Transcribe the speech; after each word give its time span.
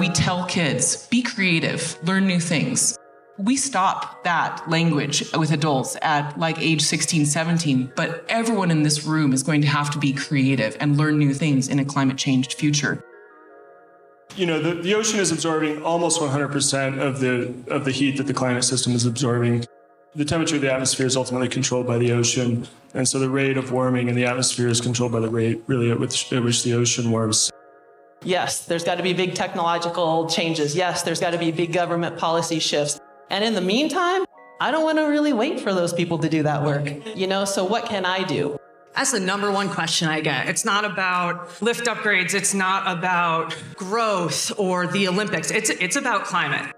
We 0.00 0.08
tell 0.08 0.46
kids, 0.46 1.06
be 1.08 1.20
creative, 1.20 1.98
learn 2.02 2.26
new 2.26 2.40
things. 2.40 2.96
We 3.36 3.54
stop 3.54 4.24
that 4.24 4.66
language 4.66 5.30
with 5.36 5.52
adults 5.52 5.94
at 6.00 6.38
like 6.38 6.58
age 6.58 6.80
16, 6.80 7.26
17, 7.26 7.92
but 7.96 8.24
everyone 8.30 8.70
in 8.70 8.82
this 8.82 9.04
room 9.04 9.34
is 9.34 9.42
going 9.42 9.60
to 9.60 9.66
have 9.66 9.90
to 9.90 9.98
be 9.98 10.14
creative 10.14 10.74
and 10.80 10.96
learn 10.96 11.18
new 11.18 11.34
things 11.34 11.68
in 11.68 11.78
a 11.80 11.84
climate 11.84 12.16
changed 12.16 12.54
future. 12.54 13.04
You 14.36 14.46
know, 14.46 14.58
the, 14.58 14.80
the 14.80 14.94
ocean 14.94 15.20
is 15.20 15.32
absorbing 15.32 15.82
almost 15.82 16.18
100% 16.18 16.98
of 16.98 17.20
the, 17.20 17.52
of 17.68 17.84
the 17.84 17.90
heat 17.90 18.16
that 18.16 18.26
the 18.26 18.32
climate 18.32 18.64
system 18.64 18.94
is 18.94 19.04
absorbing. 19.04 19.66
The 20.14 20.24
temperature 20.24 20.56
of 20.56 20.62
the 20.62 20.72
atmosphere 20.72 21.04
is 21.04 21.14
ultimately 21.14 21.48
controlled 21.48 21.86
by 21.86 21.98
the 21.98 22.12
ocean. 22.12 22.66
And 22.94 23.06
so 23.06 23.18
the 23.18 23.28
rate 23.28 23.58
of 23.58 23.70
warming 23.70 24.08
in 24.08 24.14
the 24.14 24.24
atmosphere 24.24 24.68
is 24.68 24.80
controlled 24.80 25.12
by 25.12 25.20
the 25.20 25.28
rate, 25.28 25.62
really, 25.66 25.90
at 25.90 26.00
which, 26.00 26.32
at 26.32 26.42
which 26.42 26.62
the 26.62 26.72
ocean 26.72 27.10
warms. 27.10 27.49
Yes, 28.22 28.66
there's 28.66 28.84
got 28.84 28.96
to 28.96 29.02
be 29.02 29.14
big 29.14 29.34
technological 29.34 30.28
changes. 30.28 30.76
Yes, 30.76 31.02
there's 31.02 31.20
got 31.20 31.30
to 31.30 31.38
be 31.38 31.52
big 31.52 31.72
government 31.72 32.18
policy 32.18 32.58
shifts. 32.58 33.00
And 33.30 33.42
in 33.44 33.54
the 33.54 33.60
meantime, 33.60 34.24
I 34.60 34.70
don't 34.70 34.84
want 34.84 34.98
to 34.98 35.04
really 35.04 35.32
wait 35.32 35.60
for 35.60 35.72
those 35.72 35.92
people 35.94 36.18
to 36.18 36.28
do 36.28 36.42
that 36.42 36.62
work. 36.62 37.16
You 37.16 37.26
know, 37.26 37.46
so 37.46 37.64
what 37.64 37.86
can 37.86 38.04
I 38.04 38.24
do? 38.24 38.58
That's 38.94 39.12
the 39.12 39.20
number 39.20 39.50
one 39.50 39.70
question 39.70 40.08
I 40.08 40.20
get. 40.20 40.48
It's 40.48 40.64
not 40.64 40.84
about 40.84 41.62
lift 41.62 41.86
upgrades, 41.86 42.34
it's 42.34 42.52
not 42.52 42.98
about 42.98 43.56
growth 43.76 44.52
or 44.58 44.86
the 44.88 45.08
Olympics. 45.08 45.50
It's 45.50 45.70
it's 45.70 45.96
about 45.96 46.24
climate. 46.24 46.74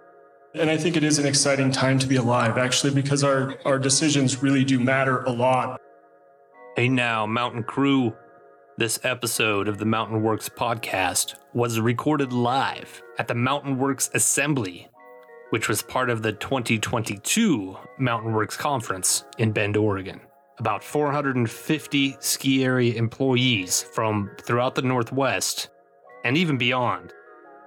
And 0.54 0.70
I 0.70 0.76
think 0.76 0.96
it 0.96 1.02
is 1.02 1.18
an 1.18 1.24
exciting 1.26 1.72
time 1.72 1.98
to 1.98 2.06
be 2.06 2.16
alive, 2.16 2.58
actually, 2.58 2.92
because 2.92 3.24
our, 3.24 3.56
our 3.64 3.78
decisions 3.78 4.42
really 4.42 4.64
do 4.64 4.78
matter 4.78 5.22
a 5.22 5.30
lot. 5.30 5.80
Hey 6.76 6.90
now, 6.90 7.24
Mountain 7.26 7.64
Crew. 7.64 8.14
This 8.78 8.98
episode 9.04 9.68
of 9.68 9.76
the 9.76 9.84
Mountain 9.84 10.22
Works 10.22 10.48
podcast 10.48 11.34
was 11.52 11.78
recorded 11.78 12.32
live 12.32 13.02
at 13.18 13.28
the 13.28 13.34
Mountain 13.34 13.76
Works 13.76 14.10
Assembly, 14.14 14.88
which 15.50 15.68
was 15.68 15.82
part 15.82 16.08
of 16.08 16.22
the 16.22 16.32
2022 16.32 17.76
Mountain 17.98 18.32
Works 18.32 18.56
Conference 18.56 19.24
in 19.36 19.52
Bend, 19.52 19.76
Oregon. 19.76 20.22
About 20.58 20.82
450 20.82 22.16
ski 22.18 22.64
area 22.64 22.94
employees 22.94 23.82
from 23.82 24.30
throughout 24.40 24.74
the 24.74 24.80
Northwest 24.80 25.68
and 26.24 26.38
even 26.38 26.56
beyond 26.56 27.12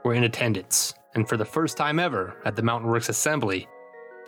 were 0.04 0.16
in 0.16 0.24
attendance 0.24 0.96
and 1.14 1.30
for 1.30 1.38
the 1.38 1.46
first 1.46 1.78
time 1.78 2.00
ever 2.00 2.36
at 2.46 2.56
the 2.56 2.64
Mountain 2.64 2.90
Works 2.90 3.10
Assembly, 3.10 3.68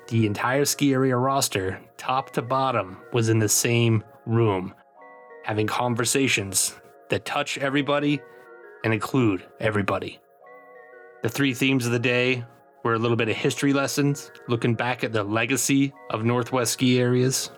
the 0.09 0.27
entire 0.27 0.63
ski 0.63 0.93
area 0.93 1.17
roster, 1.17 1.81
top 1.97 2.29
to 2.33 2.43
bottom, 2.43 2.99
was 3.13 3.29
in 3.29 3.39
the 3.39 3.49
same 3.49 4.03
room, 4.27 4.75
having 5.47 5.65
conversations 5.65 6.75
that 7.09 7.25
touch 7.25 7.57
everybody 7.57 8.19
and 8.83 8.93
include 8.93 9.43
everybody. 9.59 10.19
The 11.23 11.29
three 11.29 11.53
themes 11.53 11.85
of 11.85 11.91
the 11.91 11.99
day 11.99 12.45
were 12.83 12.93
a 12.93 12.99
little 12.99 13.17
bit 13.17 13.29
of 13.29 13.35
history 13.35 13.73
lessons, 13.73 14.31
looking 14.47 14.75
back 14.75 15.03
at 15.03 15.11
the 15.11 15.23
legacy 15.23 15.93
of 16.11 16.23
Northwest 16.23 16.73
ski 16.73 16.99
areas, 16.99 17.49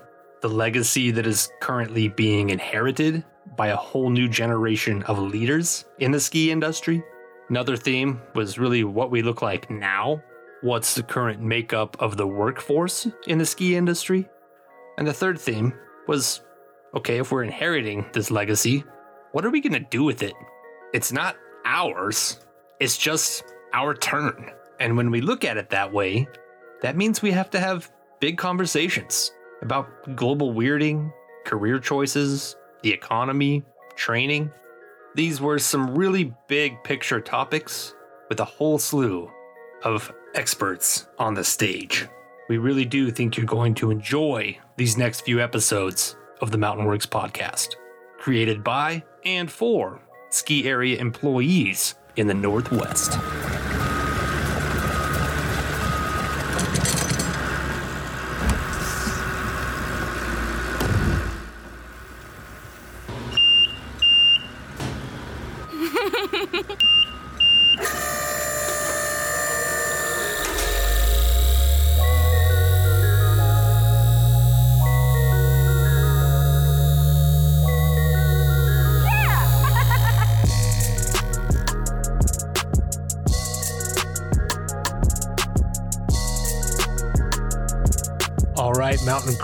the 0.41 0.47
legacy 0.47 1.11
that 1.11 1.27
is 1.27 1.49
currently 1.59 2.07
being 2.07 2.51
inherited 2.51 3.25
by 3.57 3.67
a 3.67 3.75
whole 3.75 4.09
new 4.09 4.29
generation 4.29 5.03
of 5.03 5.19
leaders 5.19 5.83
in 5.97 6.11
the 6.11 6.19
ski 6.19 6.51
industry 6.51 7.03
Another 7.49 7.75
theme 7.75 8.21
was 8.35 8.59
really 8.59 8.83
what 8.83 9.09
we 9.09 9.23
look 9.23 9.41
like 9.41 9.71
now. 9.71 10.21
What's 10.61 10.93
the 10.93 11.01
current 11.01 11.41
makeup 11.41 11.97
of 11.99 12.15
the 12.15 12.27
workforce 12.27 13.07
in 13.25 13.39
the 13.39 13.45
ski 13.45 13.75
industry? 13.75 14.29
And 14.99 15.07
the 15.07 15.13
third 15.13 15.39
theme 15.39 15.73
was 16.07 16.41
okay, 16.93 17.19
if 17.19 17.31
we're 17.31 17.43
inheriting 17.43 18.05
this 18.13 18.31
legacy, 18.31 18.83
what 19.31 19.45
are 19.45 19.49
we 19.49 19.61
going 19.61 19.73
to 19.73 19.89
do 19.89 20.03
with 20.03 20.23
it? 20.23 20.33
It's 20.93 21.11
not 21.11 21.35
ours, 21.65 22.39
it's 22.79 22.97
just 22.97 23.43
our 23.73 23.93
turn. 23.93 24.51
And 24.79 24.97
when 24.97 25.11
we 25.11 25.21
look 25.21 25.43
at 25.43 25.57
it 25.57 25.69
that 25.69 25.91
way, 25.91 26.27
that 26.81 26.95
means 26.95 27.21
we 27.21 27.31
have 27.31 27.49
to 27.51 27.59
have 27.59 27.91
big 28.19 28.37
conversations 28.37 29.31
about 29.61 30.15
global 30.15 30.53
weirding, 30.53 31.11
career 31.45 31.79
choices, 31.79 32.55
the 32.81 32.91
economy, 32.91 33.63
training, 33.95 34.51
these 35.15 35.41
were 35.41 35.59
some 35.59 35.95
really 35.95 36.33
big 36.47 36.83
picture 36.83 37.19
topics 37.19 37.93
with 38.29 38.39
a 38.39 38.45
whole 38.45 38.77
slew 38.77 39.29
of 39.83 40.13
experts 40.35 41.07
on 41.17 41.33
the 41.33 41.43
stage. 41.43 42.07
We 42.47 42.57
really 42.57 42.85
do 42.85 43.11
think 43.11 43.35
you're 43.35 43.45
going 43.45 43.73
to 43.75 43.91
enjoy 43.91 44.57
these 44.77 44.97
next 44.97 45.21
few 45.21 45.41
episodes 45.41 46.15
of 46.41 46.51
the 46.51 46.57
Mountain 46.57 46.85
Works 46.85 47.05
podcast, 47.05 47.75
created 48.17 48.63
by 48.63 49.03
and 49.25 49.51
for 49.51 50.01
ski 50.29 50.67
area 50.67 50.97
employees 50.99 51.95
in 52.15 52.27
the 52.27 52.33
Northwest. 52.33 53.17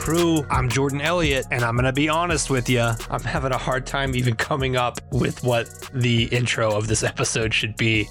Crew. 0.06 0.46
I'm 0.52 0.70
Jordan 0.70 1.02
Elliott, 1.02 1.48
and 1.50 1.64
I'm 1.64 1.74
going 1.74 1.86
to 1.86 1.92
be 1.92 2.10
honest 2.10 2.52
with 2.52 2.70
you. 2.70 2.92
I'm 3.10 3.24
having 3.24 3.52
a 3.52 3.58
hard 3.58 3.88
time 3.88 4.16
even 4.16 4.36
coming 4.36 4.76
up 4.76 5.00
with 5.12 5.44
what 5.44 5.68
the 5.96 6.26
intro 6.26 6.70
of 6.70 6.86
this 6.86 7.02
episode 7.02 7.52
should 7.52 7.76
be. 7.76 8.08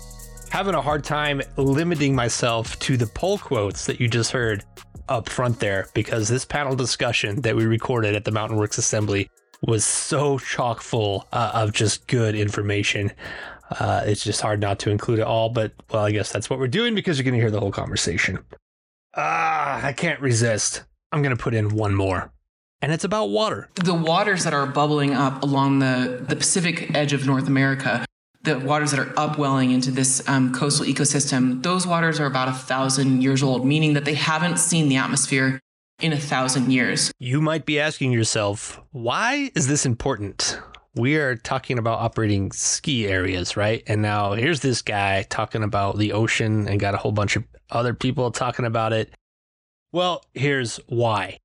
Having 0.50 0.74
a 0.74 0.82
hard 0.82 1.04
time 1.04 1.40
limiting 1.56 2.12
myself 2.12 2.76
to 2.80 2.96
the 2.96 3.06
poll 3.06 3.38
quotes 3.38 3.86
that 3.86 4.00
you 4.00 4.08
just 4.08 4.32
heard 4.32 4.64
up 5.08 5.28
front 5.28 5.60
there 5.60 5.86
because 5.94 6.26
this 6.26 6.44
panel 6.44 6.74
discussion 6.74 7.40
that 7.42 7.54
we 7.54 7.64
recorded 7.64 8.16
at 8.16 8.24
the 8.24 8.32
Mountain 8.32 8.58
Works 8.58 8.76
Assembly 8.76 9.30
was 9.62 9.84
so 9.84 10.36
chock 10.38 10.80
full 10.80 11.28
uh, 11.30 11.52
of 11.54 11.70
just 11.70 12.08
good 12.08 12.34
information. 12.34 13.12
Uh, 13.70 14.02
it's 14.04 14.24
just 14.24 14.40
hard 14.40 14.60
not 14.60 14.80
to 14.80 14.90
include 14.90 15.20
it 15.20 15.26
all, 15.26 15.48
but 15.48 15.70
well, 15.92 16.04
I 16.04 16.10
guess 16.10 16.32
that's 16.32 16.50
what 16.50 16.58
we're 16.58 16.66
doing 16.66 16.96
because 16.96 17.18
you're 17.18 17.24
going 17.24 17.34
to 17.34 17.40
hear 17.40 17.52
the 17.52 17.60
whole 17.60 17.70
conversation. 17.70 18.40
Ah, 19.14 19.80
I 19.80 19.92
can't 19.92 20.18
resist. 20.18 20.82
I'm 21.14 21.22
going 21.22 21.36
to 21.36 21.40
put 21.40 21.54
in 21.54 21.68
one 21.68 21.94
more. 21.94 22.32
And 22.82 22.90
it's 22.90 23.04
about 23.04 23.26
water. 23.26 23.70
The 23.76 23.94
waters 23.94 24.42
that 24.42 24.52
are 24.52 24.66
bubbling 24.66 25.14
up 25.14 25.44
along 25.44 25.78
the, 25.78 26.24
the 26.28 26.34
Pacific 26.34 26.92
edge 26.92 27.12
of 27.12 27.24
North 27.24 27.46
America, 27.46 28.04
the 28.42 28.58
waters 28.58 28.90
that 28.90 28.98
are 28.98 29.14
upwelling 29.16 29.70
into 29.70 29.92
this 29.92 30.28
um, 30.28 30.52
coastal 30.52 30.84
ecosystem, 30.84 31.62
those 31.62 31.86
waters 31.86 32.18
are 32.18 32.26
about 32.26 32.48
a 32.48 32.52
thousand 32.52 33.22
years 33.22 33.44
old, 33.44 33.64
meaning 33.64 33.94
that 33.94 34.04
they 34.04 34.14
haven't 34.14 34.58
seen 34.58 34.88
the 34.88 34.96
atmosphere 34.96 35.60
in 36.00 36.12
a 36.12 36.18
thousand 36.18 36.72
years. 36.72 37.12
You 37.20 37.40
might 37.40 37.64
be 37.64 37.78
asking 37.78 38.10
yourself, 38.10 38.80
why 38.90 39.52
is 39.54 39.68
this 39.68 39.86
important? 39.86 40.58
We 40.96 41.14
are 41.14 41.36
talking 41.36 41.78
about 41.78 42.00
operating 42.00 42.50
ski 42.50 43.06
areas, 43.06 43.56
right? 43.56 43.84
And 43.86 44.02
now 44.02 44.32
here's 44.32 44.60
this 44.60 44.82
guy 44.82 45.22
talking 45.22 45.62
about 45.62 45.96
the 45.96 46.12
ocean 46.12 46.66
and 46.66 46.80
got 46.80 46.94
a 46.94 46.98
whole 46.98 47.12
bunch 47.12 47.36
of 47.36 47.44
other 47.70 47.94
people 47.94 48.32
talking 48.32 48.64
about 48.64 48.92
it. 48.92 49.14
Well, 49.94 50.24
here's 50.34 50.78
why. 50.88 51.38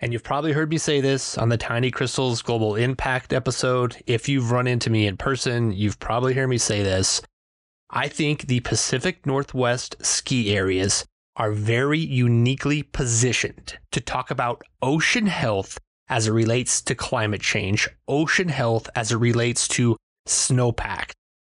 And 0.00 0.10
you've 0.10 0.24
probably 0.24 0.52
heard 0.52 0.70
me 0.70 0.78
say 0.78 1.02
this 1.02 1.36
on 1.36 1.50
the 1.50 1.58
Tiny 1.58 1.90
Crystals 1.90 2.40
Global 2.40 2.76
Impact 2.76 3.34
episode. 3.34 4.02
If 4.06 4.26
you've 4.26 4.50
run 4.50 4.66
into 4.66 4.88
me 4.88 5.06
in 5.06 5.18
person, 5.18 5.70
you've 5.70 6.00
probably 6.00 6.32
heard 6.32 6.46
me 6.46 6.56
say 6.56 6.82
this. 6.82 7.20
I 7.90 8.08
think 8.08 8.46
the 8.46 8.60
Pacific 8.60 9.26
Northwest 9.26 9.96
ski 10.00 10.56
areas 10.56 11.04
are 11.36 11.50
very 11.50 11.98
uniquely 11.98 12.82
positioned 12.82 13.76
to 13.92 14.00
talk 14.00 14.30
about 14.30 14.62
ocean 14.80 15.26
health 15.26 15.76
as 16.08 16.26
it 16.26 16.32
relates 16.32 16.80
to 16.80 16.94
climate 16.94 17.42
change, 17.42 17.86
ocean 18.08 18.48
health 18.48 18.88
as 18.96 19.12
it 19.12 19.18
relates 19.18 19.68
to 19.68 19.98
snowpack. 20.26 21.10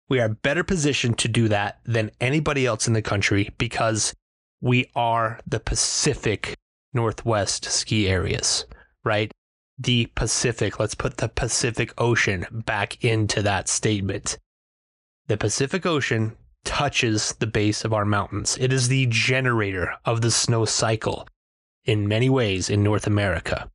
We 0.10 0.20
are 0.20 0.28
better 0.28 0.66
positioned 0.66 1.20
to 1.20 1.30
do 1.30 1.48
that 1.48 1.80
than 1.86 2.12
anybody 2.20 2.66
else 2.66 2.86
in 2.86 2.92
the 2.92 3.02
country 3.02 3.50
because 3.58 4.14
we 4.62 4.90
are 4.96 5.40
the 5.48 5.60
Pacific 5.60 6.58
Northwest 6.94 7.66
ski 7.66 8.08
areas, 8.08 8.66
right? 9.04 9.32
The 9.78 10.08
Pacific, 10.16 10.80
let's 10.80 10.96
put 10.96 11.18
the 11.18 11.30
Pacific 11.30 11.94
Ocean 11.98 12.46
back 12.52 13.04
into 13.04 13.42
that 13.44 13.70
statement. 13.70 14.38
The 15.28 15.38
Pacific 15.38 15.86
Ocean 15.86 16.36
touches 16.66 17.34
the 17.40 17.48
base 17.48 17.86
of 17.86 17.94
our 17.94 18.06
mountains. 18.06 18.58
It 18.60 18.74
is 18.74 18.88
the 18.88 19.06
generator 19.08 19.94
of 20.06 20.22
the 20.22 20.32
snow 20.32 20.66
cycle 20.66 21.28
in 21.86 22.08
many 22.08 22.30
ways 22.30 22.70
in 22.70 22.84
North 22.84 23.08
America. 23.08 23.70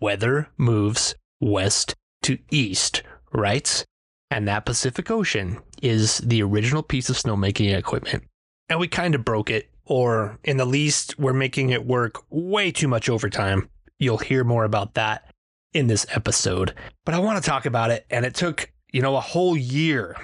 Weather 0.00 0.48
moves 0.56 1.14
west 1.40 1.94
to 2.22 2.38
east, 2.50 3.02
right? 3.32 3.84
And 4.30 4.48
that 4.48 4.66
Pacific 4.66 5.10
Ocean 5.10 5.60
is 5.82 6.18
the 6.18 6.42
original 6.42 6.82
piece 6.82 7.08
of 7.08 7.16
snowmaking 7.16 7.76
equipment. 7.76 8.24
And 8.68 8.78
we 8.78 8.88
kind 8.88 9.14
of 9.14 9.24
broke 9.24 9.50
it, 9.50 9.70
or 9.88 10.38
in 10.44 10.58
the 10.58 10.64
least, 10.64 11.18
we're 11.18 11.32
making 11.32 11.70
it 11.70 11.86
work 11.86 12.22
way 12.30 12.70
too 12.70 12.88
much 12.88 13.08
overtime. 13.08 13.68
You'll 13.98 14.18
hear 14.18 14.44
more 14.44 14.64
about 14.64 14.94
that 14.94 15.32
in 15.72 15.86
this 15.86 16.06
episode. 16.10 16.74
But 17.04 17.14
I 17.14 17.18
want 17.18 17.42
to 17.42 17.48
talk 17.48 17.66
about 17.66 17.90
it, 17.90 18.06
and 18.10 18.24
it 18.24 18.34
took, 18.34 18.70
you 18.92 19.02
know, 19.02 19.16
a 19.16 19.20
whole 19.20 19.56
year 19.56 20.16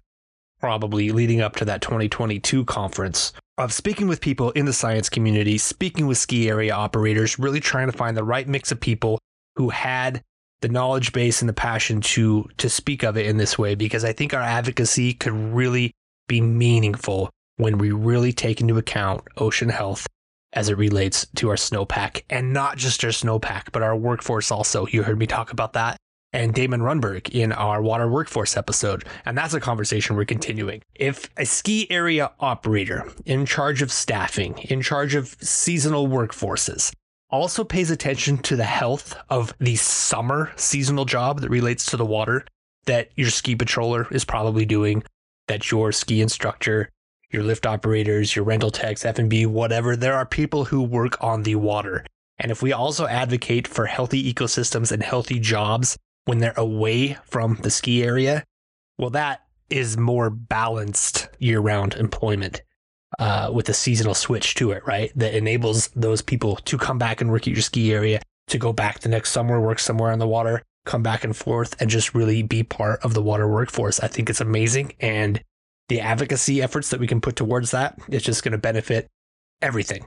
probably 0.60 1.10
leading 1.10 1.40
up 1.40 1.56
to 1.56 1.64
that 1.64 1.82
2022 1.82 2.64
conference 2.64 3.32
of 3.58 3.72
speaking 3.72 4.08
with 4.08 4.20
people 4.20 4.50
in 4.52 4.66
the 4.66 4.72
science 4.72 5.08
community, 5.08 5.58
speaking 5.58 6.06
with 6.06 6.18
ski 6.18 6.48
area 6.48 6.74
operators, 6.74 7.38
really 7.38 7.60
trying 7.60 7.90
to 7.90 7.96
find 7.96 8.16
the 8.16 8.24
right 8.24 8.48
mix 8.48 8.72
of 8.72 8.80
people 8.80 9.18
who 9.56 9.70
had 9.70 10.22
the 10.60 10.68
knowledge 10.68 11.12
base 11.12 11.42
and 11.42 11.48
the 11.48 11.54
passion 11.54 12.00
to 12.00 12.48
to 12.56 12.70
speak 12.70 13.02
of 13.02 13.16
it 13.18 13.26
in 13.26 13.36
this 13.36 13.58
way 13.58 13.74
because 13.74 14.04
I 14.04 14.14
think 14.14 14.32
our 14.32 14.40
advocacy 14.40 15.12
could 15.12 15.32
really 15.32 15.92
be 16.26 16.40
meaningful 16.40 17.28
when 17.56 17.78
we 17.78 17.90
really 17.90 18.32
take 18.32 18.60
into 18.60 18.78
account 18.78 19.22
ocean 19.36 19.68
health 19.68 20.06
as 20.52 20.68
it 20.68 20.78
relates 20.78 21.26
to 21.36 21.48
our 21.48 21.56
snowpack 21.56 22.22
and 22.30 22.52
not 22.52 22.76
just 22.76 23.04
our 23.04 23.10
snowpack 23.10 23.72
but 23.72 23.82
our 23.82 23.96
workforce 23.96 24.50
also. 24.50 24.86
You 24.86 25.02
heard 25.02 25.18
me 25.18 25.26
talk 25.26 25.52
about 25.52 25.72
that 25.74 25.96
and 26.34 26.52
Damon 26.52 26.80
Runberg 26.80 27.30
in 27.30 27.52
our 27.52 27.80
water 27.80 28.08
workforce 28.08 28.56
episode. 28.56 29.04
And 29.24 29.38
that's 29.38 29.54
a 29.54 29.60
conversation 29.60 30.16
we're 30.16 30.24
continuing. 30.24 30.82
If 30.94 31.30
a 31.36 31.46
ski 31.46 31.86
area 31.90 32.32
operator 32.40 33.08
in 33.24 33.46
charge 33.46 33.82
of 33.82 33.92
staffing, 33.92 34.58
in 34.58 34.82
charge 34.82 35.14
of 35.14 35.36
seasonal 35.40 36.08
workforces, 36.08 36.92
also 37.30 37.62
pays 37.62 37.90
attention 37.90 38.38
to 38.38 38.56
the 38.56 38.64
health 38.64 39.16
of 39.30 39.54
the 39.60 39.76
summer 39.76 40.52
seasonal 40.56 41.04
job 41.04 41.40
that 41.40 41.50
relates 41.50 41.86
to 41.86 41.96
the 41.96 42.04
water 42.04 42.44
that 42.86 43.10
your 43.16 43.30
ski 43.30 43.56
patroller 43.56 44.10
is 44.12 44.24
probably 44.24 44.64
doing, 44.64 45.02
that 45.46 45.70
your 45.70 45.92
ski 45.92 46.20
instructor, 46.20 46.90
your 47.34 47.42
lift 47.42 47.66
operators, 47.66 48.34
your 48.34 48.44
rental 48.44 48.70
techs, 48.70 49.04
F&B, 49.04 49.44
whatever, 49.44 49.96
there 49.96 50.14
are 50.14 50.24
people 50.24 50.64
who 50.64 50.80
work 50.80 51.22
on 51.22 51.42
the 51.42 51.56
water. 51.56 52.06
And 52.38 52.50
if 52.50 52.62
we 52.62 52.72
also 52.72 53.06
advocate 53.06 53.68
for 53.68 53.86
healthy 53.86 54.32
ecosystems 54.32 54.90
and 54.90 55.02
healthy 55.02 55.38
jobs 55.38 55.98
when 56.24 56.38
they're 56.38 56.54
away 56.56 57.18
from 57.24 57.56
the 57.56 57.70
ski 57.70 58.02
area, 58.02 58.44
well, 58.98 59.10
that 59.10 59.42
is 59.68 59.96
more 59.96 60.30
balanced 60.30 61.28
year 61.38 61.60
round 61.60 61.94
employment 61.94 62.62
uh, 63.18 63.50
with 63.52 63.68
a 63.68 63.74
seasonal 63.74 64.14
switch 64.14 64.54
to 64.54 64.70
it, 64.70 64.86
right? 64.86 65.12
That 65.16 65.34
enables 65.34 65.88
those 65.88 66.22
people 66.22 66.56
to 66.56 66.78
come 66.78 66.98
back 66.98 67.20
and 67.20 67.30
work 67.30 67.42
at 67.42 67.54
your 67.54 67.62
ski 67.62 67.92
area, 67.92 68.22
to 68.48 68.58
go 68.58 68.72
back 68.72 69.00
the 69.00 69.08
next 69.08 69.32
summer, 69.32 69.60
work 69.60 69.78
somewhere 69.78 70.12
on 70.12 70.18
the 70.18 70.28
water, 70.28 70.62
come 70.86 71.02
back 71.02 71.24
and 71.24 71.36
forth, 71.36 71.80
and 71.80 71.90
just 71.90 72.14
really 72.14 72.42
be 72.42 72.62
part 72.62 73.00
of 73.04 73.14
the 73.14 73.22
water 73.22 73.48
workforce. 73.48 74.00
I 74.00 74.08
think 74.08 74.30
it's 74.30 74.40
amazing. 74.40 74.94
And 75.00 75.42
the 75.88 76.00
advocacy 76.00 76.62
efforts 76.62 76.90
that 76.90 77.00
we 77.00 77.06
can 77.06 77.20
put 77.20 77.36
towards 77.36 77.70
that, 77.72 77.98
it's 78.08 78.24
just 78.24 78.42
going 78.42 78.52
to 78.52 78.58
benefit 78.58 79.08
everything. 79.60 80.04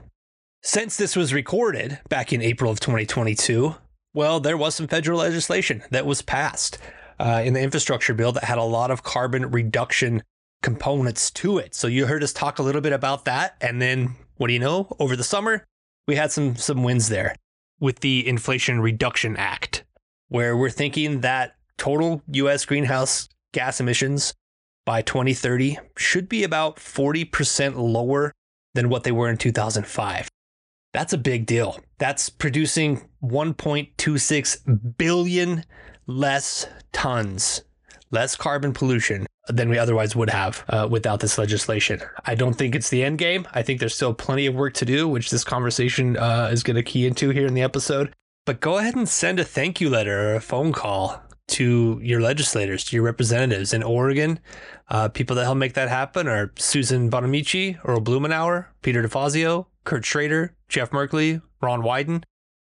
Since 0.62 0.96
this 0.96 1.14
was 1.14 1.32
recorded 1.32 2.00
back 2.08 2.32
in 2.32 2.42
April 2.42 2.70
of 2.70 2.80
2022, 2.80 3.76
well, 4.14 4.40
there 4.40 4.56
was 4.56 4.74
some 4.74 4.88
federal 4.88 5.20
legislation 5.20 5.82
that 5.90 6.06
was 6.06 6.22
passed 6.22 6.78
uh, 7.20 7.42
in 7.44 7.52
the 7.52 7.60
infrastructure 7.60 8.14
bill 8.14 8.32
that 8.32 8.44
had 8.44 8.58
a 8.58 8.64
lot 8.64 8.90
of 8.90 9.02
carbon 9.02 9.50
reduction 9.50 10.22
components 10.62 11.30
to 11.30 11.58
it. 11.58 11.74
So 11.74 11.86
you 11.86 12.06
heard 12.06 12.22
us 12.22 12.32
talk 12.32 12.58
a 12.58 12.62
little 12.62 12.80
bit 12.80 12.92
about 12.92 13.24
that, 13.26 13.56
and 13.60 13.80
then 13.80 14.16
what 14.36 14.48
do 14.48 14.52
you 14.52 14.58
know? 14.58 14.88
Over 14.98 15.14
the 15.14 15.24
summer, 15.24 15.64
we 16.06 16.16
had 16.16 16.32
some 16.32 16.56
some 16.56 16.82
wins 16.82 17.08
there 17.08 17.36
with 17.80 18.00
the 18.00 18.26
Inflation 18.26 18.80
Reduction 18.80 19.36
Act, 19.36 19.84
where 20.28 20.56
we're 20.56 20.70
thinking 20.70 21.20
that 21.20 21.54
total 21.76 22.22
U.S. 22.32 22.64
greenhouse 22.64 23.28
gas 23.52 23.80
emissions 23.80 24.34
by 24.88 25.02
2030 25.02 25.76
should 25.98 26.30
be 26.30 26.44
about 26.44 26.76
40% 26.76 27.76
lower 27.76 28.32
than 28.72 28.88
what 28.88 29.04
they 29.04 29.12
were 29.12 29.28
in 29.28 29.36
2005. 29.36 30.30
That's 30.94 31.12
a 31.12 31.18
big 31.18 31.44
deal. 31.44 31.78
That's 31.98 32.30
producing 32.30 33.06
1.26 33.22 34.96
billion 34.96 35.66
less 36.06 36.66
tons, 36.92 37.64
less 38.10 38.34
carbon 38.34 38.72
pollution 38.72 39.26
than 39.48 39.68
we 39.68 39.76
otherwise 39.76 40.16
would 40.16 40.30
have 40.30 40.64
uh, 40.70 40.88
without 40.90 41.20
this 41.20 41.36
legislation. 41.36 42.00
I 42.24 42.34
don't 42.34 42.54
think 42.54 42.74
it's 42.74 42.88
the 42.88 43.04
end 43.04 43.18
game. 43.18 43.46
I 43.52 43.60
think 43.60 43.80
there's 43.80 43.94
still 43.94 44.14
plenty 44.14 44.46
of 44.46 44.54
work 44.54 44.72
to 44.74 44.86
do, 44.86 45.06
which 45.06 45.30
this 45.30 45.44
conversation 45.44 46.16
uh, 46.16 46.48
is 46.50 46.62
going 46.62 46.76
to 46.76 46.82
key 46.82 47.06
into 47.06 47.28
here 47.28 47.46
in 47.46 47.52
the 47.52 47.60
episode. 47.60 48.14
But 48.46 48.60
go 48.60 48.78
ahead 48.78 48.96
and 48.96 49.06
send 49.06 49.38
a 49.38 49.44
thank 49.44 49.82
you 49.82 49.90
letter 49.90 50.30
or 50.30 50.34
a 50.36 50.40
phone 50.40 50.72
call 50.72 51.22
to 51.48 52.00
your 52.02 52.20
legislators, 52.20 52.84
to 52.84 52.96
your 52.96 53.04
representatives 53.04 53.72
in 53.72 53.82
Oregon. 53.82 54.38
Uh, 54.88 55.08
people 55.08 55.36
that 55.36 55.44
help 55.44 55.58
make 55.58 55.74
that 55.74 55.88
happen 55.88 56.28
are 56.28 56.52
Suzanne 56.56 57.10
Bonamici, 57.10 57.78
Earl 57.84 58.00
Blumenauer, 58.00 58.66
Peter 58.82 59.02
DeFazio, 59.02 59.66
Kurt 59.84 60.04
Schrader, 60.04 60.54
Jeff 60.68 60.90
Merkley, 60.90 61.42
Ron 61.60 61.82
Wyden. 61.82 62.22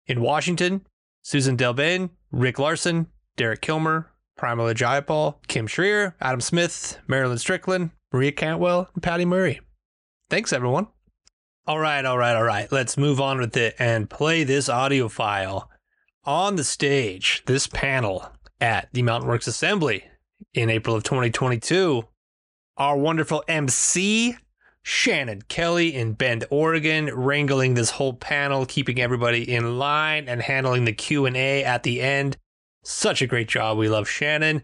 In 0.07 0.21
Washington, 0.21 0.85
Suzan 1.25 1.57
DelBene, 1.57 2.11
Rick 2.33 2.59
Larsen, 2.59 3.07
Derek 3.37 3.61
Kilmer, 3.61 4.11
Pramila 4.39 4.75
Jayapal, 4.75 5.37
Kim 5.47 5.69
Schrier, 5.69 6.15
Adam 6.21 6.41
Smith, 6.41 6.99
Marilyn 7.07 7.39
Strickland, 7.39 7.91
Maria 8.13 8.33
Cantwell, 8.33 8.89
and 8.95 9.03
Patty 9.03 9.25
Murray. 9.25 9.61
Thanks, 10.29 10.53
everyone. 10.53 10.89
All 11.67 11.79
right, 11.79 12.05
all 12.05 12.19
right, 12.19 12.35
all 12.35 12.43
right. 12.43 12.71
Let's 12.73 12.97
move 12.97 13.21
on 13.21 13.39
with 13.39 13.57
it 13.57 13.77
and 13.79 14.11
play 14.11 14.43
this 14.43 14.69
audio 14.69 15.09
file. 15.09 15.71
On 16.25 16.57
the 16.57 16.65
stage, 16.65 17.43
this 17.47 17.69
panel 17.69 18.29
at 18.63 18.89
the 18.93 19.03
Mountain 19.03 19.29
Works 19.29 19.49
Assembly 19.49 20.05
in 20.55 20.71
April 20.71 20.95
of 20.95 21.03
2022, 21.03 22.05
our 22.77 22.97
wonderful 22.97 23.43
MC, 23.49 24.37
Shanan 24.85 25.47
Kelley 25.49 25.93
in 25.93 26.13
Bend, 26.13 26.45
Oregon, 26.49 27.07
wrangling 27.13 27.75
this 27.75 27.91
whole 27.91 28.15
panel, 28.15 28.65
keeping 28.65 29.01
everybody 29.01 29.53
in 29.53 29.79
line 29.79 30.29
and 30.29 30.41
handling 30.41 30.85
the 30.85 30.93
Q&A 30.93 31.65
at 31.65 31.83
the 31.83 32.01
end. 32.01 32.37
Such 32.85 33.21
a 33.21 33.27
great 33.27 33.49
job. 33.49 33.79
We 33.79 33.89
love 33.89 34.07
Shanan. 34.07 34.63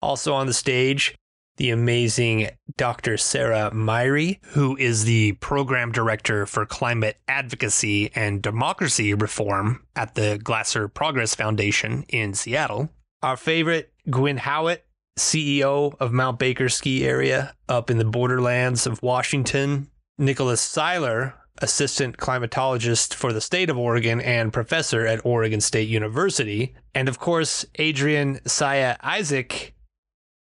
Also 0.00 0.32
on 0.32 0.46
the 0.46 0.54
stage, 0.54 1.16
the 1.56 1.70
amazing 1.70 2.50
Dr. 2.76 3.16
Sarah 3.16 3.72
Myhre, 3.74 4.38
who 4.46 4.76
is 4.76 5.04
the 5.04 5.32
program 5.34 5.90
director 5.90 6.46
for 6.46 6.64
climate 6.66 7.18
advocacy 7.26 8.12
and 8.14 8.42
democracy 8.42 9.12
reform 9.12 9.84
at 9.96 10.14
the 10.14 10.38
Glaser 10.42 10.86
Progress 10.86 11.34
Foundation 11.34 12.04
in 12.08 12.32
Seattle. 12.32 12.90
Our 13.22 13.36
favorite, 13.36 13.92
Gwyn 14.08 14.38
Howat, 14.38 14.80
CEO 15.18 15.94
of 16.00 16.10
Mount 16.10 16.38
Baker 16.38 16.70
Ski 16.70 17.04
Area 17.04 17.54
up 17.68 17.90
in 17.90 17.98
the 17.98 18.04
borderlands 18.04 18.86
of 18.86 19.02
Washington. 19.02 19.90
Nicholas 20.16 20.66
Siler, 20.66 21.34
assistant 21.58 22.16
climatologist 22.16 23.12
for 23.12 23.34
the 23.34 23.42
state 23.42 23.68
of 23.68 23.76
Oregon 23.76 24.22
and 24.22 24.54
professor 24.54 25.06
at 25.06 25.24
Oregon 25.26 25.60
State 25.60 25.88
University. 25.88 26.74
And 26.94 27.10
of 27.10 27.18
course, 27.18 27.66
Adrienne 27.78 28.40
Saia 28.46 28.96
Isaac 29.02 29.74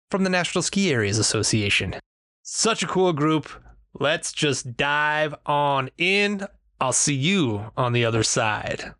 from 0.09 0.23
the 0.23 0.29
National 0.29 0.61
Ski 0.61 0.93
Areas 0.93 1.17
Association. 1.17 1.95
Such 2.43 2.81
a 2.81 2.87
cool 2.87 3.11
group. 3.11 3.49
Let's 3.93 4.31
just 4.31 4.77
dive 4.77 5.35
on 5.45 5.89
in. 5.97 6.47
I'll 6.79 6.93
see 6.93 7.15
you 7.15 7.71
on 7.75 7.91
the 7.91 8.05
other 8.05 8.23
side. 8.23 8.93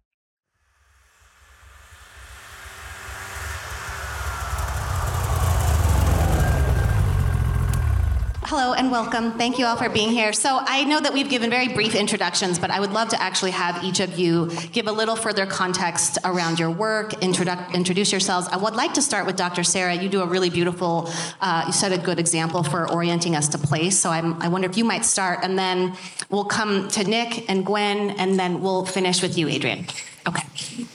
Hello 8.49 8.73
and 8.73 8.89
welcome. 8.89 9.33
Thank 9.33 9.59
you 9.59 9.67
all 9.67 9.75
for 9.75 9.89
being 9.89 10.09
here. 10.09 10.33
So, 10.33 10.59
I 10.59 10.83
know 10.83 10.99
that 10.99 11.13
we've 11.13 11.29
given 11.29 11.51
very 11.51 11.67
brief 11.67 11.93
introductions, 11.93 12.57
but 12.57 12.71
I 12.71 12.79
would 12.79 12.91
love 12.91 13.09
to 13.09 13.21
actually 13.21 13.51
have 13.51 13.83
each 13.83 13.99
of 13.99 14.17
you 14.17 14.49
give 14.71 14.87
a 14.87 14.91
little 14.91 15.15
further 15.15 15.45
context 15.45 16.17
around 16.25 16.57
your 16.57 16.71
work, 16.71 17.11
introdu- 17.21 17.71
introduce 17.75 18.11
yourselves. 18.11 18.47
I 18.47 18.57
would 18.57 18.73
like 18.73 18.95
to 18.95 19.03
start 19.03 19.27
with 19.27 19.35
Dr. 19.35 19.63
Sarah. 19.63 19.93
You 19.93 20.09
do 20.09 20.23
a 20.23 20.25
really 20.25 20.49
beautiful, 20.49 21.11
uh, 21.41 21.65
you 21.67 21.73
set 21.73 21.91
a 21.91 21.99
good 21.99 22.17
example 22.17 22.63
for 22.63 22.91
orienting 22.91 23.35
us 23.35 23.49
to 23.49 23.59
place. 23.59 23.99
So, 23.99 24.09
I'm, 24.09 24.41
I 24.41 24.47
wonder 24.47 24.67
if 24.67 24.77
you 24.77 24.83
might 24.83 25.05
start, 25.05 25.41
and 25.43 25.55
then 25.55 25.95
we'll 26.31 26.45
come 26.45 26.87
to 26.87 27.03
Nick 27.03 27.47
and 27.51 27.63
Gwyn, 27.63 28.15
and 28.17 28.39
then 28.39 28.63
we'll 28.63 28.83
finish 28.83 29.21
with 29.21 29.37
you, 29.37 29.47
Adrienne. 29.47 29.85
Okay. 30.27 30.87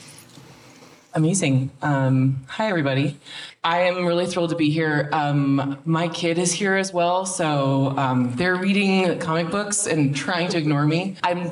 Amazing. 1.15 1.71
Um, 1.81 2.43
hi, 2.49 2.67
everybody. 2.67 3.17
I 3.63 3.83
am 3.83 4.05
really 4.05 4.25
thrilled 4.25 4.49
to 4.49 4.57
be 4.57 4.69
here. 4.69 5.09
Um, 5.13 5.79
my 5.85 6.09
kid 6.09 6.37
is 6.37 6.51
here 6.51 6.75
as 6.75 6.91
well, 6.91 7.25
so 7.25 7.93
um, 7.97 8.35
they're 8.35 8.57
reading 8.57 9.17
comic 9.19 9.49
books 9.49 9.87
and 9.87 10.13
trying 10.13 10.49
to 10.49 10.57
ignore 10.57 10.85
me. 10.85 11.15
I'm 11.23 11.51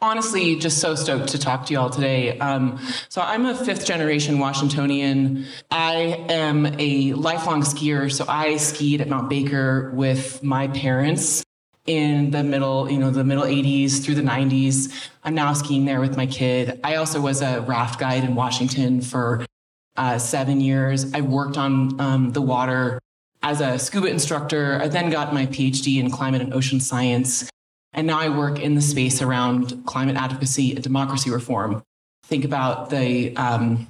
honestly 0.00 0.54
just 0.60 0.78
so 0.78 0.94
stoked 0.94 1.30
to 1.30 1.40
talk 1.40 1.66
to 1.66 1.72
you 1.72 1.80
all 1.80 1.90
today. 1.90 2.38
Um, 2.38 2.78
so 3.08 3.20
I'm 3.20 3.46
a 3.46 3.56
fifth 3.56 3.84
generation 3.84 4.38
Washingtonian. 4.38 5.46
I 5.72 6.24
am 6.28 6.64
a 6.78 7.14
lifelong 7.14 7.62
skier, 7.62 8.12
so 8.12 8.24
I 8.28 8.58
skied 8.58 9.00
at 9.00 9.08
Mount 9.08 9.28
Baker 9.28 9.90
with 9.92 10.40
my 10.44 10.68
parents 10.68 11.43
in 11.86 12.30
the 12.30 12.42
middle, 12.42 12.90
you 12.90 12.98
know, 12.98 13.10
the 13.10 13.24
middle 13.24 13.44
80s 13.44 14.02
through 14.02 14.14
the 14.14 14.22
90s. 14.22 15.10
I'm 15.22 15.34
now 15.34 15.52
skiing 15.52 15.84
there 15.84 16.00
with 16.00 16.16
my 16.16 16.26
kid. 16.26 16.80
I 16.82 16.96
also 16.96 17.20
was 17.20 17.42
a 17.42 17.60
raft 17.62 18.00
guide 18.00 18.24
in 18.24 18.34
Washington 18.34 19.00
for 19.00 19.44
uh, 19.96 20.18
seven 20.18 20.60
years. 20.60 21.12
I 21.12 21.20
worked 21.20 21.58
on 21.58 22.00
um, 22.00 22.32
the 22.32 22.40
water 22.40 22.98
as 23.42 23.60
a 23.60 23.78
scuba 23.78 24.08
instructor. 24.08 24.80
I 24.80 24.88
then 24.88 25.10
got 25.10 25.34
my 25.34 25.46
PhD 25.46 26.00
in 26.00 26.10
climate 26.10 26.40
and 26.40 26.54
ocean 26.54 26.80
science. 26.80 27.48
And 27.92 28.06
now 28.06 28.18
I 28.18 28.30
work 28.30 28.58
in 28.58 28.74
the 28.74 28.80
space 28.80 29.20
around 29.20 29.84
climate 29.86 30.16
advocacy 30.16 30.72
and 30.72 30.82
democracy 30.82 31.30
reform. 31.30 31.82
Think 32.24 32.44
about 32.44 32.90
the, 32.90 33.36
um, 33.36 33.86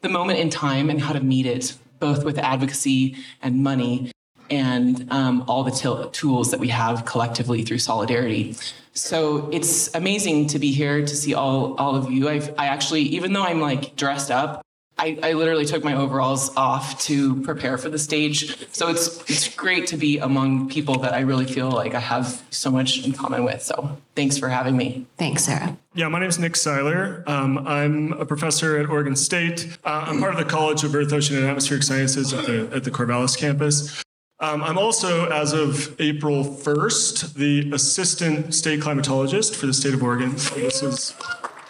the 0.00 0.08
moment 0.08 0.38
in 0.38 0.48
time 0.48 0.88
and 0.88 1.00
how 1.00 1.12
to 1.12 1.20
meet 1.20 1.44
it, 1.44 1.76
both 1.98 2.24
with 2.24 2.38
advocacy 2.38 3.16
and 3.42 3.62
money 3.62 4.10
and 4.50 5.06
um, 5.10 5.44
all 5.48 5.62
the 5.64 5.70
til- 5.70 6.10
tools 6.10 6.50
that 6.50 6.60
we 6.60 6.68
have 6.68 7.04
collectively 7.04 7.62
through 7.62 7.78
solidarity. 7.78 8.56
So 8.92 9.48
it's 9.52 9.94
amazing 9.94 10.48
to 10.48 10.58
be 10.58 10.72
here 10.72 11.00
to 11.00 11.16
see 11.16 11.32
all 11.34 11.74
all 11.76 11.94
of 11.94 12.10
you. 12.10 12.28
I've, 12.28 12.52
I 12.58 12.66
actually, 12.66 13.02
even 13.02 13.32
though 13.32 13.44
I'm 13.44 13.60
like 13.60 13.96
dressed 13.96 14.30
up, 14.30 14.62
I, 14.98 15.18
I 15.22 15.32
literally 15.32 15.64
took 15.64 15.82
my 15.82 15.94
overalls 15.94 16.54
off 16.56 17.00
to 17.04 17.40
prepare 17.42 17.78
for 17.78 17.88
the 17.88 17.98
stage. 17.98 18.68
So 18.70 18.88
it's 18.88 19.18
it's 19.30 19.54
great 19.54 19.86
to 19.88 19.96
be 19.96 20.18
among 20.18 20.68
people 20.68 20.98
that 20.98 21.14
I 21.14 21.20
really 21.20 21.46
feel 21.46 21.70
like 21.70 21.94
I 21.94 22.00
have 22.00 22.42
so 22.50 22.70
much 22.70 23.06
in 23.06 23.12
common 23.12 23.44
with. 23.44 23.62
So 23.62 23.96
thanks 24.14 24.36
for 24.36 24.50
having 24.50 24.76
me. 24.76 25.06
Thanks, 25.16 25.44
Sarah. 25.44 25.78
Yeah, 25.94 26.08
my 26.08 26.18
name 26.18 26.28
is 26.28 26.38
Nick 26.38 26.52
Siler. 26.52 27.26
Um, 27.26 27.66
I'm 27.66 28.12
a 28.12 28.26
professor 28.26 28.76
at 28.76 28.90
Oregon 28.90 29.16
State. 29.16 29.78
Uh, 29.84 30.04
I'm 30.08 30.20
part 30.20 30.34
of 30.34 30.38
the 30.38 30.44
College 30.44 30.84
of 30.84 30.94
Earth, 30.94 31.12
Ocean, 31.12 31.36
and 31.36 31.46
Atmospheric 31.46 31.82
Sciences 31.82 32.34
at 32.34 32.44
the, 32.44 32.70
at 32.74 32.84
the 32.84 32.90
Corvallis 32.90 33.38
campus. 33.38 34.02
Um, 34.42 34.62
I'm 34.62 34.78
also, 34.78 35.28
as 35.28 35.52
of 35.52 36.00
April 36.00 36.44
1st, 36.44 37.34
the 37.34 37.70
assistant 37.72 38.54
state 38.54 38.80
climatologist 38.80 39.54
for 39.54 39.66
the 39.66 39.74
state 39.74 39.92
of 39.92 40.02
Oregon. 40.02 40.38
So 40.38 40.54
this 40.54 40.82
is 40.82 41.14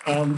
um, 0.06 0.36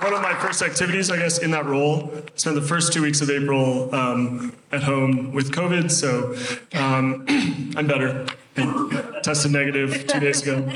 one 0.00 0.12
of 0.12 0.22
my 0.22 0.34
first 0.40 0.62
activities, 0.62 1.10
I 1.10 1.16
guess, 1.16 1.38
in 1.38 1.50
that 1.52 1.66
role. 1.66 2.12
Spent 2.34 2.56
the 2.56 2.62
first 2.62 2.92
two 2.92 3.02
weeks 3.02 3.20
of 3.20 3.30
April 3.30 3.94
um, 3.94 4.52
at 4.72 4.82
home 4.82 5.32
with 5.32 5.52
COVID, 5.52 5.90
so 5.90 6.34
um, 6.78 7.24
I'm 7.76 7.86
better. 7.86 8.26
I 8.56 9.20
tested 9.22 9.52
negative 9.52 10.06
two 10.06 10.20
days 10.20 10.42
ago. 10.42 10.68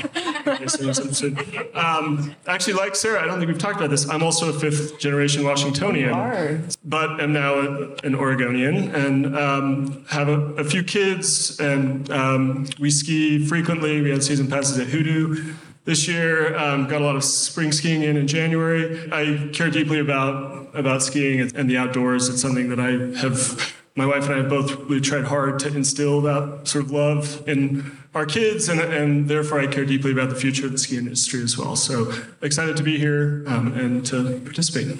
Um, 1.73 2.35
actually, 2.47 2.73
like 2.73 2.95
Sarah, 2.95 3.21
I 3.21 3.25
don't 3.25 3.39
think 3.39 3.49
we've 3.49 3.59
talked 3.59 3.77
about 3.77 3.89
this. 3.89 4.09
I'm 4.09 4.23
also 4.23 4.49
a 4.49 4.53
fifth 4.53 4.99
generation 4.99 5.43
Washingtonian, 5.43 6.67
but 6.85 7.19
am 7.19 7.33
now 7.33 7.55
a, 7.55 7.95
an 8.03 8.15
Oregonian 8.15 8.95
and 8.95 9.37
um, 9.37 10.05
have 10.09 10.29
a, 10.29 10.39
a, 10.55 10.63
few 10.63 10.83
kids. 10.83 11.59
And 11.59 12.09
um, 12.11 12.67
we 12.79 12.89
ski 12.89 13.45
frequently. 13.45 14.01
We 14.01 14.11
had 14.11 14.23
season 14.23 14.47
passes 14.49 14.79
at 14.79 14.87
Hoodoo. 14.87 15.53
This 15.85 16.07
year, 16.07 16.55
um, 16.57 16.87
got 16.87 17.01
a 17.01 17.05
lot 17.05 17.17
of 17.17 17.25
spring 17.25 17.73
skiing 17.73 18.03
in 18.03 18.15
in 18.15 18.25
January. 18.25 19.11
I 19.11 19.49
care 19.51 19.69
deeply 19.69 19.99
about 19.99 20.69
about 20.73 21.03
skiing 21.03 21.41
and 21.41 21.69
the 21.69 21.77
outdoors. 21.77 22.29
It's 22.29 22.41
something 22.41 22.69
that 22.69 22.79
I 22.79 23.19
have 23.19 23.73
my 23.95 24.05
wife 24.05 24.25
and 24.25 24.33
I 24.33 24.37
have 24.37 24.49
both 24.49 24.75
really 24.89 25.01
tried 25.01 25.25
hard 25.25 25.59
to 25.59 25.75
instill 25.75 26.21
that 26.21 26.67
sort 26.67 26.85
of 26.85 26.91
love 26.91 27.47
in 27.47 27.97
our 28.15 28.25
kids, 28.25 28.69
and, 28.69 28.79
and 28.79 29.27
therefore 29.27 29.59
I 29.59 29.67
care 29.67 29.85
deeply 29.85 30.11
about 30.11 30.29
the 30.29 30.35
future 30.35 30.65
of 30.65 30.71
the 30.71 30.77
ski 30.77 30.97
industry 30.97 31.43
as 31.43 31.57
well. 31.57 31.75
So 31.75 32.13
excited 32.41 32.77
to 32.77 32.83
be 32.83 32.97
here 32.97 33.43
um, 33.47 33.73
and 33.73 34.05
to 34.07 34.39
participate. 34.45 34.97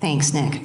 Thanks, 0.00 0.34
Nick. 0.34 0.62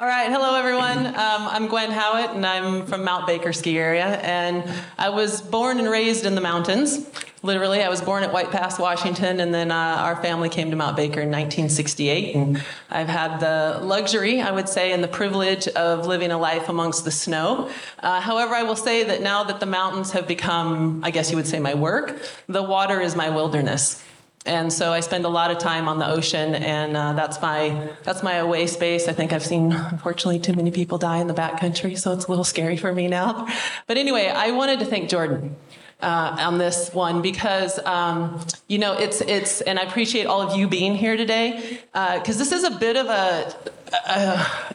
All 0.00 0.08
right, 0.08 0.30
hello 0.30 0.56
everyone. 0.56 1.06
Um, 1.06 1.14
I'm 1.16 1.68
Gwyn 1.68 1.90
Howat, 1.90 2.34
and 2.34 2.44
I'm 2.44 2.86
from 2.86 3.04
Mount 3.04 3.26
Baker 3.26 3.52
ski 3.52 3.78
area. 3.78 4.18
And 4.20 4.64
I 4.98 5.10
was 5.10 5.40
born 5.40 5.78
and 5.78 5.88
raised 5.88 6.26
in 6.26 6.34
the 6.34 6.40
mountains. 6.40 7.08
Literally, 7.44 7.82
I 7.82 7.88
was 7.88 8.00
born 8.00 8.22
at 8.22 8.32
White 8.32 8.52
Pass, 8.52 8.78
Washington, 8.78 9.40
and 9.40 9.52
then 9.52 9.72
uh, 9.72 9.74
our 9.74 10.14
family 10.22 10.48
came 10.48 10.70
to 10.70 10.76
Mount 10.76 10.94
Baker 10.94 11.20
in 11.20 11.28
1968. 11.28 12.36
And 12.36 12.62
I've 12.88 13.08
had 13.08 13.40
the 13.40 13.80
luxury, 13.82 14.40
I 14.40 14.52
would 14.52 14.68
say, 14.68 14.92
and 14.92 15.02
the 15.02 15.08
privilege 15.08 15.66
of 15.66 16.06
living 16.06 16.30
a 16.30 16.38
life 16.38 16.68
amongst 16.68 17.04
the 17.04 17.10
snow. 17.10 17.68
Uh, 17.98 18.20
however, 18.20 18.54
I 18.54 18.62
will 18.62 18.76
say 18.76 19.02
that 19.02 19.22
now 19.22 19.42
that 19.42 19.58
the 19.58 19.66
mountains 19.66 20.12
have 20.12 20.28
become, 20.28 21.00
I 21.02 21.10
guess 21.10 21.32
you 21.32 21.36
would 21.36 21.48
say, 21.48 21.58
my 21.58 21.74
work, 21.74 22.16
the 22.46 22.62
water 22.62 23.00
is 23.00 23.16
my 23.16 23.28
wilderness. 23.28 24.00
And 24.46 24.72
so 24.72 24.92
I 24.92 25.00
spend 25.00 25.24
a 25.24 25.28
lot 25.28 25.50
of 25.50 25.58
time 25.58 25.88
on 25.88 25.98
the 25.98 26.08
ocean, 26.08 26.54
and 26.54 26.96
uh, 26.96 27.12
that's 27.12 27.40
my 27.40 27.90
that's 28.02 28.24
my 28.24 28.34
away 28.34 28.66
space. 28.66 29.06
I 29.06 29.12
think 29.12 29.32
I've 29.32 29.44
seen, 29.44 29.70
unfortunately, 29.72 30.40
too 30.40 30.52
many 30.54 30.72
people 30.72 30.98
die 30.98 31.18
in 31.18 31.28
the 31.28 31.34
backcountry, 31.34 31.96
so 31.96 32.12
it's 32.12 32.24
a 32.24 32.28
little 32.28 32.44
scary 32.44 32.76
for 32.76 32.92
me 32.92 33.06
now. 33.06 33.46
But 33.86 33.98
anyway, 33.98 34.26
I 34.28 34.50
wanted 34.50 34.80
to 34.80 34.84
thank 34.84 35.08
Jordan 35.08 35.56
uh, 36.02 36.36
on 36.38 36.58
this 36.58 36.92
one 36.92 37.22
because 37.22 37.78
um, 37.84 38.40
you 38.68 38.78
know 38.78 38.94
it's 38.94 39.20
it's 39.20 39.60
and 39.62 39.78
I 39.78 39.82
appreciate 39.82 40.26
all 40.26 40.42
of 40.42 40.56
you 40.56 40.68
being 40.68 40.94
here 40.94 41.16
today 41.16 41.80
because 41.92 42.36
uh, 42.36 42.38
this 42.38 42.52
is 42.52 42.64
a 42.64 42.70
bit 42.70 42.96
of 42.96 43.06
a 43.06 43.54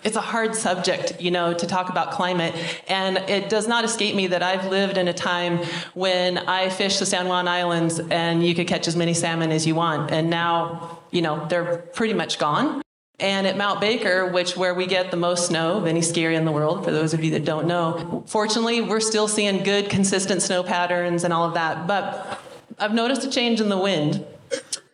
it's 0.03 0.15
a 0.15 0.21
hard 0.21 0.55
subject, 0.55 1.19
you 1.19 1.31
know, 1.31 1.53
to 1.53 1.67
talk 1.67 1.89
about 1.89 2.11
climate. 2.11 2.53
And 2.87 3.17
it 3.29 3.49
does 3.49 3.67
not 3.67 3.83
escape 3.83 4.15
me 4.15 4.27
that 4.27 4.43
I've 4.43 4.67
lived 4.67 4.97
in 4.97 5.07
a 5.07 5.13
time 5.13 5.59
when 5.93 6.37
I 6.37 6.69
fished 6.69 6.99
the 6.99 7.05
San 7.05 7.27
Juan 7.27 7.47
Islands 7.47 7.99
and 7.99 8.45
you 8.45 8.53
could 8.53 8.67
catch 8.67 8.87
as 8.87 8.95
many 8.95 9.13
salmon 9.13 9.51
as 9.51 9.65
you 9.65 9.75
want. 9.75 10.11
And 10.11 10.29
now, 10.29 10.99
you 11.11 11.21
know, 11.21 11.45
they're 11.47 11.77
pretty 11.93 12.13
much 12.13 12.37
gone. 12.39 12.81
And 13.19 13.47
at 13.47 13.57
Mount 13.57 13.81
Baker, 13.81 14.27
which 14.27 14.55
where 14.55 14.75
we 14.75 14.85
get 14.85 15.09
the 15.09 15.17
most 15.17 15.47
snow 15.47 15.77
of 15.77 15.87
any 15.87 16.03
ski 16.03 16.23
area 16.23 16.37
in 16.37 16.45
the 16.45 16.51
world, 16.51 16.85
for 16.85 16.91
those 16.91 17.15
of 17.15 17.23
you 17.23 17.31
that 17.31 17.45
don't 17.45 17.65
know, 17.65 18.23
fortunately, 18.27 18.81
we're 18.81 18.99
still 18.99 19.27
seeing 19.27 19.63
good, 19.63 19.89
consistent 19.89 20.43
snow 20.43 20.61
patterns 20.61 21.23
and 21.23 21.33
all 21.33 21.47
of 21.47 21.55
that. 21.55 21.87
But 21.87 22.39
I've 22.77 22.93
noticed 22.93 23.23
a 23.23 23.29
change 23.29 23.59
in 23.59 23.69
the 23.69 23.77
wind. 23.77 24.23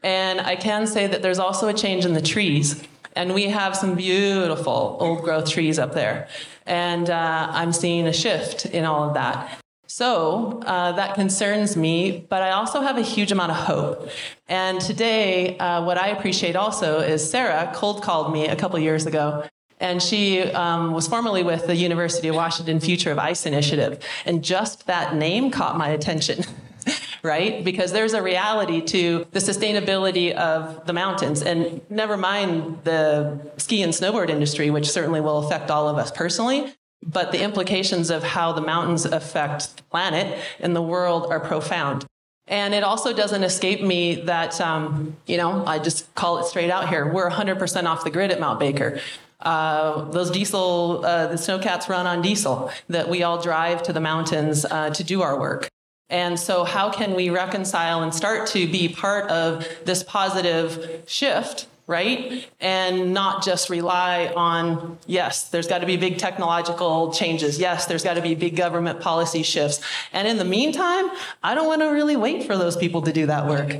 And 0.03 0.39
I 0.39 0.55
can 0.55 0.87
say 0.87 1.05
that 1.07 1.21
there's 1.21 1.39
also 1.39 1.67
a 1.67 1.73
change 1.73 2.05
in 2.05 2.13
the 2.13 2.21
trees. 2.21 2.81
And 3.15 3.33
we 3.33 3.49
have 3.49 3.75
some 3.75 3.95
beautiful 3.95 4.97
old 4.99 5.21
growth 5.21 5.49
trees 5.49 5.77
up 5.77 5.93
there. 5.93 6.29
And 6.65 7.09
uh, 7.09 7.47
I'm 7.51 7.73
seeing 7.73 8.07
a 8.07 8.13
shift 8.13 8.65
in 8.65 8.85
all 8.85 9.07
of 9.09 9.15
that. 9.15 9.62
So 9.95 10.59
uh, 10.65 10.93
that 10.93 11.13
concerns 11.13 11.77
me, 11.77 12.25
but 12.27 12.41
I 12.41 12.49
also 12.49 12.81
have 12.81 12.97
a 12.97 13.03
huge 13.03 13.31
amount 13.31 13.51
of 13.51 13.57
hope. 13.57 14.09
And 14.47 14.81
today, 14.81 15.55
uh, 15.59 15.85
what 15.85 15.99
I 15.99 16.07
appreciate 16.07 16.55
also 16.55 16.99
is 17.01 17.29
Sarah 17.29 17.71
cold 17.75 18.01
called 18.01 18.33
me 18.33 18.47
a 18.47 18.55
couple 18.55 18.79
years 18.79 19.05
ago. 19.05 19.47
And 19.79 20.01
she 20.01 20.41
um, 20.41 20.93
was 20.93 21.07
formerly 21.07 21.43
with 21.43 21.67
the 21.67 21.75
University 21.75 22.27
of 22.27 22.33
Washington 22.33 22.79
Future 22.79 23.11
of 23.11 23.19
Ice 23.19 23.45
Initiative. 23.45 24.03
And 24.25 24.43
just 24.43 24.87
that 24.87 25.15
name 25.15 25.51
caught 25.51 25.77
my 25.77 25.89
attention. 25.89 26.43
right? 27.21 27.63
Because 27.63 27.91
there's 27.91 28.13
a 28.13 28.21
reality 28.23 28.81
to 28.81 29.27
the 29.29 29.39
sustainability 29.39 30.33
of 30.33 30.87
the 30.87 30.93
mountains. 30.93 31.43
And 31.43 31.81
never 31.91 32.17
mind 32.17 32.79
the 32.83 33.39
ski 33.57 33.83
and 33.83 33.93
snowboard 33.93 34.29
industry, 34.29 34.71
which 34.71 34.89
certainly 34.89 35.21
will 35.21 35.45
affect 35.45 35.69
all 35.69 35.87
of 35.87 35.99
us 35.99 36.09
personally 36.09 36.73
but 37.05 37.31
the 37.31 37.41
implications 37.41 38.09
of 38.09 38.23
how 38.23 38.51
the 38.53 38.61
mountains 38.61 39.05
affect 39.05 39.77
the 39.77 39.83
planet 39.83 40.39
and 40.59 40.75
the 40.75 40.81
world 40.81 41.27
are 41.29 41.39
profound. 41.39 42.05
And 42.47 42.73
it 42.73 42.83
also 42.83 43.13
doesn't 43.13 43.43
escape 43.43 43.81
me 43.81 44.15
that, 44.15 44.59
um, 44.59 45.15
you 45.25 45.37
know, 45.37 45.65
I 45.65 45.79
just 45.79 46.13
call 46.15 46.39
it 46.39 46.45
straight 46.45 46.69
out 46.69 46.89
here. 46.89 47.11
We're 47.11 47.29
100% 47.29 47.85
off 47.85 48.03
the 48.03 48.11
grid 48.11 48.31
at 48.31 48.39
Mount 48.39 48.59
Baker. 48.59 48.99
Uh, 49.39 50.05
those 50.11 50.31
diesel, 50.31 51.05
uh, 51.05 51.27
the 51.27 51.35
snowcats 51.35 51.87
run 51.87 52.05
on 52.05 52.21
diesel 52.21 52.71
that 52.89 53.09
we 53.09 53.23
all 53.23 53.41
drive 53.41 53.83
to 53.83 53.93
the 53.93 53.99
mountains 54.01 54.65
uh, 54.65 54.89
to 54.89 55.03
do 55.03 55.21
our 55.21 55.39
work. 55.39 55.69
And 56.09 56.39
so, 56.39 56.63
how 56.63 56.89
can 56.91 57.15
we 57.15 57.29
reconcile 57.29 58.03
and 58.03 58.13
start 58.13 58.47
to 58.49 58.67
be 58.67 58.87
part 58.87 59.29
of 59.31 59.67
this 59.85 60.03
positive 60.03 61.03
shift 61.07 61.67
right? 61.85 62.47
And 62.61 63.13
not 63.13 63.43
just 63.43 63.69
rely 63.69 64.31
on, 64.35 64.97
yes, 65.05 65.49
there's 65.49 65.67
got 65.67 65.79
to 65.79 65.85
be 65.85 65.97
big 65.97 66.17
technological 66.17 67.11
changes. 67.11 67.59
Yes, 67.59 67.87
there's 67.87 68.03
got 68.03 68.13
to 68.13 68.21
be 68.21 68.35
big 68.35 68.55
government 68.55 69.01
policy 69.01 69.43
shifts. 69.43 69.81
And 70.13 70.27
in 70.27 70.37
the 70.37 70.45
meantime, 70.45 71.09
I 71.43 71.55
don't 71.55 71.67
want 71.67 71.81
to 71.81 71.87
really 71.87 72.15
wait 72.15 72.45
for 72.45 72.57
those 72.57 72.77
people 72.77 73.01
to 73.01 73.11
do 73.11 73.25
that 73.25 73.47
work. 73.47 73.75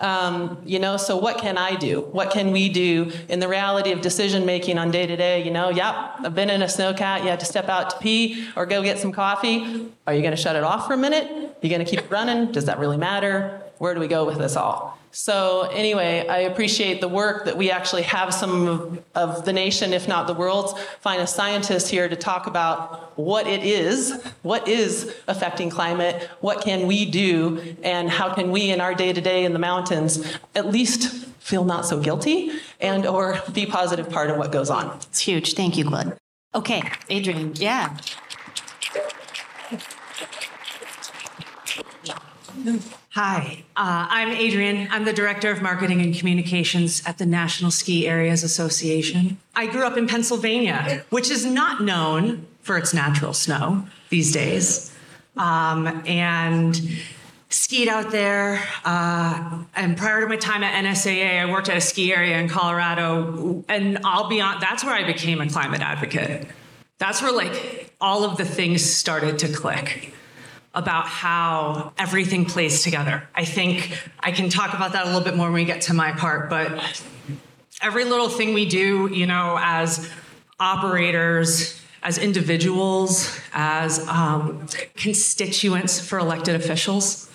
Um, 0.00 0.58
you 0.64 0.80
know, 0.80 0.96
so 0.96 1.16
what 1.16 1.38
can 1.38 1.56
I 1.56 1.76
do? 1.76 2.00
What 2.00 2.32
can 2.32 2.50
we 2.50 2.68
do 2.68 3.12
in 3.28 3.38
the 3.38 3.48
reality 3.48 3.92
of 3.92 4.00
decision 4.00 4.44
making 4.44 4.76
on 4.76 4.90
day 4.90 5.06
to 5.06 5.16
day? 5.16 5.44
You 5.44 5.52
know, 5.52 5.68
yep, 5.68 5.94
I've 6.18 6.34
been 6.34 6.50
in 6.50 6.60
a 6.60 6.66
snowcat. 6.66 7.22
You 7.22 7.28
have 7.28 7.38
to 7.38 7.46
step 7.46 7.68
out 7.68 7.90
to 7.90 7.98
pee 7.98 8.48
or 8.56 8.66
go 8.66 8.82
get 8.82 8.98
some 8.98 9.12
coffee. 9.12 9.90
Are 10.08 10.14
you 10.14 10.22
going 10.22 10.34
to 10.34 10.42
shut 10.42 10.56
it 10.56 10.64
off 10.64 10.88
for 10.88 10.94
a 10.94 10.98
minute? 10.98 11.30
Are 11.30 11.66
you 11.66 11.68
going 11.68 11.84
to 11.84 11.90
keep 11.90 12.00
it 12.00 12.10
running? 12.10 12.50
Does 12.50 12.64
that 12.64 12.80
really 12.80 12.96
matter? 12.96 13.60
Where 13.78 13.94
do 13.94 14.00
we 14.00 14.08
go 14.08 14.24
with 14.24 14.38
this 14.38 14.56
all? 14.56 14.98
So, 15.14 15.62
anyway, 15.72 16.26
I 16.26 16.38
appreciate 16.38 17.00
the 17.00 17.06
work 17.06 17.44
that 17.44 17.56
we 17.56 17.70
actually 17.70 18.02
have 18.02 18.34
some 18.34 18.98
of, 19.14 19.44
the 19.44 19.52
nation, 19.52 19.92
if 19.92 20.08
not 20.08 20.26
the 20.26 20.34
world's 20.34 20.74
finest 21.00 21.36
scientists 21.36 21.88
here 21.88 22.08
to 22.08 22.16
talk 22.16 22.48
about 22.48 23.16
what 23.16 23.46
it 23.46 23.62
is, 23.62 24.20
what 24.42 24.66
is 24.66 25.14
affecting 25.28 25.70
climate, 25.70 26.28
what 26.40 26.62
can 26.62 26.88
we 26.88 27.08
do, 27.08 27.76
and 27.84 28.10
how 28.10 28.34
can 28.34 28.50
we 28.50 28.70
in 28.70 28.80
our 28.80 28.92
day 28.92 29.12
to 29.12 29.20
day 29.20 29.44
in 29.44 29.52
the 29.52 29.58
mountains 29.60 30.36
at 30.56 30.66
least 30.66 31.26
feel 31.38 31.64
not 31.64 31.86
so 31.86 32.00
guilty 32.00 32.50
and 32.80 33.06
or 33.06 33.40
be 33.52 33.66
positive 33.66 34.10
part 34.10 34.30
of 34.30 34.36
what 34.36 34.50
goes 34.50 34.68
on. 34.68 34.96
It's 34.96 35.20
huge. 35.20 35.54
Thank 35.54 35.76
you, 35.76 35.84
Gwyn. 35.84 36.14
Okay, 36.56 36.82
Adrienne. 37.08 37.52
Yeah. 37.54 37.96
Mm. 42.58 43.03
Hi, 43.14 43.62
uh, 43.76 44.08
I'm 44.10 44.30
Adrienne. 44.30 44.88
I'm 44.90 45.04
the 45.04 45.12
Director 45.12 45.48
of 45.52 45.62
Marketing 45.62 46.00
and 46.00 46.12
Communications 46.12 47.00
at 47.06 47.16
the 47.18 47.24
National 47.24 47.70
Ski 47.70 48.08
Areas 48.08 48.42
Association. 48.42 49.38
I 49.54 49.66
grew 49.66 49.86
up 49.86 49.96
in 49.96 50.08
Pennsylvania, 50.08 51.04
which 51.10 51.30
is 51.30 51.44
not 51.44 51.80
known 51.80 52.44
for 52.62 52.76
its 52.76 52.92
natural 52.92 53.32
snow 53.32 53.86
these 54.08 54.32
days. 54.32 54.92
Um, 55.36 56.02
and 56.08 56.76
skied 57.50 57.86
out 57.86 58.10
there. 58.10 58.60
Uh, 58.84 59.62
and 59.76 59.96
prior 59.96 60.20
to 60.22 60.26
my 60.26 60.34
time 60.34 60.64
at 60.64 60.84
NSAA, 60.84 61.40
I 61.40 61.48
worked 61.48 61.68
at 61.68 61.76
a 61.76 61.80
ski 61.80 62.12
area 62.12 62.36
in 62.40 62.48
Colorado. 62.48 63.64
And 63.68 64.00
I'll 64.02 64.28
be 64.28 64.40
on, 64.40 64.58
that's 64.58 64.82
where 64.82 64.92
I 64.92 65.04
became 65.04 65.40
a 65.40 65.48
climate 65.48 65.82
advocate. 65.82 66.48
That's 66.98 67.22
where 67.22 67.30
like 67.30 67.94
all 68.00 68.24
of 68.24 68.38
the 68.38 68.44
things 68.44 68.84
started 68.84 69.38
to 69.38 69.52
click 69.52 70.12
about 70.74 71.06
how 71.06 71.92
everything 71.96 72.44
plays 72.44 72.82
together. 72.82 73.28
I 73.34 73.44
think 73.44 73.96
I 74.20 74.32
can 74.32 74.48
talk 74.48 74.74
about 74.74 74.92
that 74.92 75.04
a 75.04 75.06
little 75.06 75.22
bit 75.22 75.36
more 75.36 75.46
when 75.46 75.54
we 75.54 75.64
get 75.64 75.82
to 75.82 75.94
my 75.94 76.12
part, 76.12 76.50
but 76.50 77.02
every 77.80 78.04
little 78.04 78.28
thing 78.28 78.54
we 78.54 78.66
do, 78.66 79.08
you 79.12 79.26
know, 79.26 79.56
as 79.60 80.10
operators, 80.58 81.80
as 82.02 82.18
individuals, 82.18 83.40
as 83.52 84.06
um, 84.08 84.66
constituents 84.96 86.00
for 86.00 86.18
elected 86.18 86.54
officials, 86.54 87.30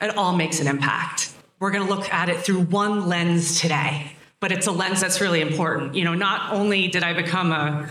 it 0.00 0.16
all 0.16 0.36
makes 0.36 0.60
an 0.60 0.66
impact. 0.66 1.32
We're 1.58 1.70
going 1.70 1.86
to 1.86 1.92
look 1.92 2.12
at 2.12 2.28
it 2.28 2.38
through 2.38 2.62
one 2.62 3.08
lens 3.08 3.60
today, 3.60 4.12
but 4.40 4.52
it's 4.52 4.66
a 4.66 4.72
lens 4.72 5.00
that's 5.00 5.20
really 5.20 5.40
important. 5.40 5.94
You 5.94 6.04
know, 6.04 6.14
not 6.14 6.52
only 6.52 6.88
did 6.88 7.02
I 7.02 7.12
become 7.12 7.52
a 7.52 7.90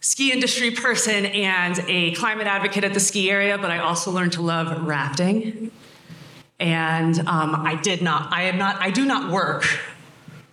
ski 0.00 0.32
industry 0.32 0.70
person 0.70 1.26
and 1.26 1.78
a 1.88 2.12
climate 2.14 2.46
advocate 2.46 2.84
at 2.84 2.94
the 2.94 3.00
ski 3.00 3.30
area, 3.30 3.58
but 3.58 3.70
I 3.70 3.78
also 3.78 4.10
learned 4.10 4.32
to 4.32 4.42
love 4.42 4.86
rafting. 4.86 5.70
And 6.60 7.18
um, 7.20 7.54
I 7.54 7.78
did 7.80 8.02
not, 8.02 8.32
I 8.32 8.44
am 8.44 8.58
not, 8.58 8.80
I 8.80 8.90
do 8.90 9.04
not 9.04 9.30
work 9.32 9.64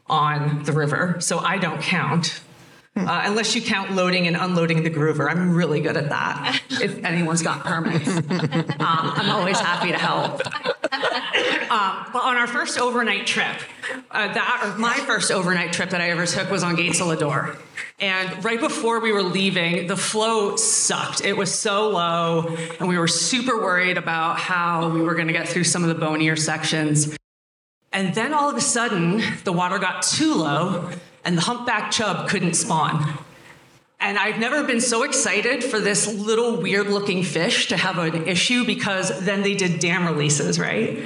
on 0.08 0.64
the 0.64 0.72
river, 0.72 1.18
so 1.20 1.40
I 1.40 1.58
don't 1.58 1.82
count. 1.82 2.42
Uh, 2.98 3.24
unless 3.26 3.54
you 3.56 3.62
count 3.62 3.92
loading 3.92 4.26
and 4.26 4.38
unloading 4.38 4.84
the 4.84 4.90
groover. 4.90 5.30
I'm 5.30 5.54
really 5.54 5.82
good 5.82 5.98
at 5.98 6.10
that. 6.10 6.62
If 6.70 7.04
anyone's 7.04 7.42
got 7.42 7.66
permits, 7.66 8.08
um, 8.18 8.66
I'm 8.80 9.30
always 9.32 9.60
happy 9.60 9.92
to 9.92 9.98
help. 9.98 10.42
Um, 11.70 12.06
but 12.14 12.24
on 12.24 12.38
our 12.38 12.48
first 12.48 12.80
overnight 12.80 13.28
trip, 13.28 13.58
uh, 14.12 14.32
that 14.34 14.62
or 14.64 14.80
my 14.80 14.94
first 14.94 15.30
overnight 15.30 15.74
trip 15.74 15.90
that 15.90 16.00
I 16.00 16.10
ever 16.12 16.26
took 16.26 16.50
was 16.50 16.64
on 16.64 16.76
Gates. 16.76 17.02
And 18.00 18.46
right 18.46 18.60
before 18.60 19.02
we 19.02 19.12
were 19.12 19.24
leaving, 19.24 19.88
the 19.88 19.98
flow 19.98 20.56
sucked. 20.56 21.22
It 21.22 21.36
was 21.36 21.54
so 21.54 21.90
low, 21.90 22.56
and 22.80 22.88
we 22.88 22.98
were 22.98 23.08
super 23.10 23.58
worried 23.58 23.98
about 23.98 24.40
how 24.40 24.90
we 24.90 25.02
were 25.02 25.16
going 25.16 25.28
to 25.28 25.34
get 25.34 25.50
through 25.50 25.66
some 25.66 25.84
of 25.84 25.90
the 25.90 25.96
bonier 25.96 26.38
sections. 26.38 27.18
And 27.92 28.14
then 28.14 28.34
all 28.34 28.50
of 28.50 28.56
a 28.56 28.62
sudden, 28.62 29.22
the 29.44 29.54
water 29.54 29.80
got 29.80 30.04
too 30.04 30.34
low, 30.34 30.92
and 31.26 31.38
the 31.38 31.42
humpback 31.42 31.92
chub 31.92 32.30
couldn't 32.30 32.54
spawn. 32.54 33.18
And 34.00 34.18
I've 34.20 34.40
never 34.40 34.64
been 34.64 34.82
so 34.82 35.04
excited 35.04 35.64
for 35.64 35.80
this 35.80 36.08
little 36.14 36.62
weird 36.62 36.88
looking 36.88 37.24
fish 37.24 37.70
to 37.70 37.78
have 37.78 37.98
an 37.98 38.28
issue 38.28 38.66
because 38.66 39.26
then 39.26 39.42
they 39.42 39.56
did 39.56 39.80
dam 39.80 40.06
releases, 40.06 40.60
right? 40.60 41.00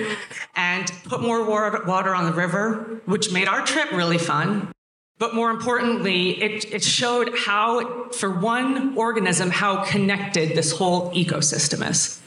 And 0.55 0.91
put 1.05 1.21
more 1.21 1.45
water 1.45 2.13
on 2.13 2.25
the 2.25 2.33
river, 2.33 3.01
which 3.05 3.31
made 3.31 3.47
our 3.47 3.65
trip 3.65 3.91
really 3.91 4.17
fun. 4.17 4.71
But 5.17 5.35
more 5.35 5.49
importantly, 5.51 6.41
it, 6.41 6.73
it 6.73 6.83
showed 6.83 7.37
how, 7.37 8.09
for 8.09 8.31
one 8.31 8.97
organism, 8.97 9.49
how 9.49 9.83
connected 9.83 10.55
this 10.55 10.71
whole 10.71 11.11
ecosystem 11.11 11.87
is. 11.89 12.21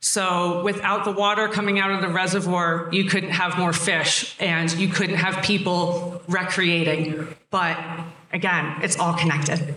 So 0.00 0.62
without 0.62 1.04
the 1.04 1.10
water 1.10 1.48
coming 1.48 1.78
out 1.78 1.90
of 1.90 2.00
the 2.00 2.08
reservoir, 2.08 2.88
you 2.92 3.04
couldn't 3.04 3.30
have 3.30 3.58
more 3.58 3.72
fish 3.72 4.36
and 4.38 4.70
you 4.72 4.88
couldn't 4.88 5.16
have 5.16 5.42
people 5.42 6.22
recreating. 6.28 7.34
But 7.50 7.78
again, 8.32 8.76
it's 8.82 8.98
all 8.98 9.14
connected. 9.14 9.74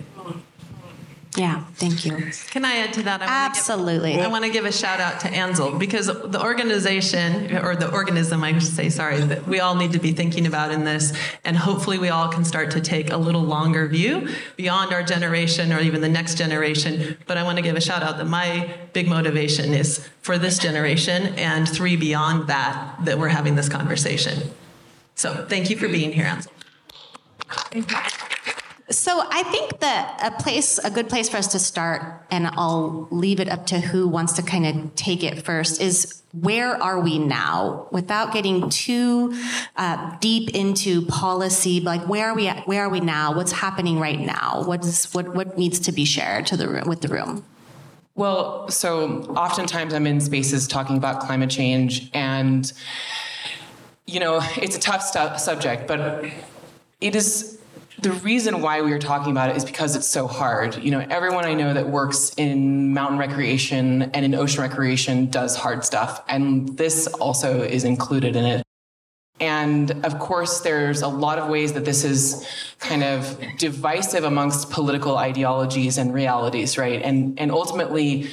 Yeah, 1.37 1.63
thank 1.75 2.05
you. 2.05 2.29
Can 2.49 2.65
I 2.65 2.77
add 2.77 2.93
to 2.93 3.03
that? 3.03 3.21
I 3.21 3.25
Absolutely. 3.25 4.13
Give, 4.13 4.21
I 4.21 4.27
want 4.27 4.43
to 4.43 4.51
give 4.51 4.65
a 4.65 4.71
shout 4.71 4.99
out 4.99 5.21
to 5.21 5.29
Ansel 5.29 5.77
because 5.77 6.07
the 6.07 6.41
organization 6.41 7.55
or 7.57 7.73
the 7.73 7.89
organism, 7.89 8.43
I 8.43 8.51
should 8.53 8.63
say, 8.63 8.89
sorry, 8.89 9.21
that 9.21 9.47
we 9.47 9.61
all 9.61 9.75
need 9.75 9.93
to 9.93 9.99
be 9.99 10.11
thinking 10.11 10.45
about 10.45 10.71
in 10.71 10.83
this, 10.83 11.13
and 11.45 11.55
hopefully 11.55 11.97
we 11.97 12.09
all 12.09 12.27
can 12.27 12.43
start 12.43 12.71
to 12.71 12.81
take 12.81 13.11
a 13.11 13.17
little 13.17 13.43
longer 13.43 13.87
view 13.87 14.27
beyond 14.57 14.93
our 14.93 15.03
generation 15.03 15.71
or 15.71 15.79
even 15.79 16.01
the 16.01 16.09
next 16.09 16.37
generation. 16.37 17.17
But 17.27 17.37
I 17.37 17.43
want 17.43 17.57
to 17.57 17.61
give 17.61 17.77
a 17.77 17.81
shout 17.81 18.03
out 18.03 18.17
that 18.17 18.27
my 18.27 18.75
big 18.91 19.07
motivation 19.07 19.73
is 19.73 20.05
for 20.21 20.37
this 20.37 20.59
generation 20.59 21.27
and 21.35 21.67
three 21.67 21.95
beyond 21.95 22.47
that 22.49 22.97
that 23.05 23.17
we're 23.17 23.29
having 23.29 23.55
this 23.55 23.69
conversation. 23.69 24.51
So 25.15 25.45
thank 25.47 25.69
you 25.69 25.77
for 25.77 25.87
being 25.87 26.11
here, 26.11 26.25
Ansel. 26.25 26.51
So 28.91 29.23
I 29.29 29.43
think 29.43 29.79
that 29.79 30.19
a 30.21 30.41
place, 30.41 30.77
a 30.77 30.91
good 30.91 31.07
place 31.07 31.29
for 31.29 31.37
us 31.37 31.47
to 31.47 31.59
start, 31.59 32.25
and 32.29 32.47
I'll 32.47 33.07
leave 33.09 33.39
it 33.39 33.47
up 33.47 33.65
to 33.67 33.79
who 33.79 34.07
wants 34.07 34.33
to 34.33 34.43
kind 34.43 34.65
of 34.65 34.95
take 34.95 35.23
it 35.23 35.43
first, 35.43 35.81
is 35.81 36.21
where 36.33 36.81
are 36.81 36.99
we 36.99 37.17
now? 37.17 37.87
Without 37.91 38.33
getting 38.33 38.69
too 38.69 39.33
uh, 39.77 40.17
deep 40.19 40.49
into 40.55 41.05
policy, 41.05 41.79
like 41.79 42.07
where 42.07 42.29
are 42.29 42.35
we 42.35 42.47
at? 42.47 42.67
Where 42.67 42.83
are 42.83 42.89
we 42.89 42.99
now? 42.99 43.33
What's 43.33 43.53
happening 43.53 43.99
right 43.99 44.19
now? 44.19 44.63
What 44.65 44.83
is 44.83 45.13
what 45.13 45.33
what 45.35 45.57
needs 45.57 45.79
to 45.79 45.91
be 45.91 46.05
shared 46.05 46.45
to 46.47 46.57
the 46.57 46.67
room 46.67 46.87
with 46.87 47.01
the 47.01 47.07
room? 47.07 47.45
Well, 48.15 48.69
so 48.69 49.21
oftentimes 49.35 49.93
I'm 49.93 50.05
in 50.05 50.19
spaces 50.19 50.67
talking 50.67 50.97
about 50.97 51.21
climate 51.21 51.49
change, 51.49 52.09
and 52.13 52.71
you 54.05 54.19
know 54.19 54.41
it's 54.57 54.75
a 54.75 54.79
tough 54.79 55.01
stu- 55.01 55.37
subject, 55.37 55.87
but 55.87 56.25
it 56.99 57.15
is 57.15 57.60
the 58.01 58.11
reason 58.11 58.61
why 58.61 58.81
we 58.81 58.91
are 58.93 58.99
talking 58.99 59.31
about 59.31 59.51
it 59.51 59.57
is 59.57 59.63
because 59.63 59.95
it's 59.95 60.07
so 60.07 60.27
hard. 60.27 60.83
You 60.83 60.91
know, 60.91 61.05
everyone 61.09 61.45
I 61.45 61.53
know 61.53 61.73
that 61.73 61.87
works 61.87 62.33
in 62.35 62.93
mountain 62.93 63.19
recreation 63.19 64.03
and 64.13 64.25
in 64.25 64.33
ocean 64.33 64.61
recreation 64.61 65.27
does 65.27 65.55
hard 65.55 65.85
stuff, 65.85 66.23
and 66.27 66.77
this 66.77 67.07
also 67.07 67.61
is 67.61 67.83
included 67.83 68.35
in 68.35 68.45
it. 68.45 68.63
And 69.39 69.91
of 70.05 70.19
course, 70.19 70.61
there's 70.61 71.01
a 71.01 71.07
lot 71.07 71.39
of 71.39 71.49
ways 71.49 71.73
that 71.73 71.85
this 71.85 72.03
is 72.03 72.47
kind 72.79 73.03
of 73.03 73.39
divisive 73.57 74.23
amongst 74.23 74.71
political 74.71 75.17
ideologies 75.17 75.97
and 75.97 76.13
realities, 76.13 76.77
right? 76.77 77.01
And 77.01 77.39
and 77.39 77.51
ultimately, 77.51 78.29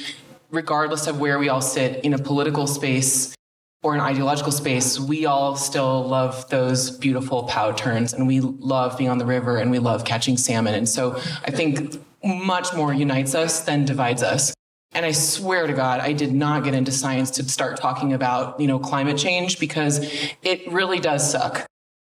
regardless 0.49 1.05
of 1.05 1.19
where 1.19 1.37
we 1.37 1.49
all 1.49 1.61
sit 1.61 2.03
in 2.03 2.13
a 2.13 2.19
political 2.19 2.65
space, 2.65 3.35
or 3.81 3.95
an 3.95 4.01
ideological 4.01 4.51
space, 4.51 4.99
we 4.99 5.25
all 5.25 5.55
still 5.55 6.07
love 6.07 6.49
those 6.49 6.91
beautiful 6.91 7.43
pow 7.43 7.71
turns 7.71 8.13
and 8.13 8.27
we 8.27 8.41
love 8.41 8.97
being 8.97 9.09
on 9.09 9.17
the 9.17 9.25
river 9.25 9.57
and 9.57 9.71
we 9.71 9.79
love 9.79 10.03
catching 10.03 10.37
salmon. 10.37 10.75
And 10.75 10.87
so 10.87 11.15
I 11.45 11.51
think 11.51 12.01
much 12.23 12.73
more 12.75 12.93
unites 12.93 13.35
us 13.35 13.61
than 13.61 13.85
divides 13.85 14.21
us. 14.21 14.53
And 14.91 15.05
I 15.05 15.11
swear 15.11 15.67
to 15.67 15.73
God, 15.73 16.01
I 16.01 16.13
did 16.13 16.33
not 16.33 16.63
get 16.63 16.73
into 16.73 16.91
science 16.91 17.31
to 17.31 17.43
start 17.47 17.77
talking 17.77 18.11
about, 18.13 18.59
you 18.59 18.67
know, 18.67 18.79
climate 18.79 19.17
change 19.17 19.59
because 19.59 19.99
it 20.41 20.71
really 20.71 20.99
does 20.99 21.29
suck. 21.29 21.65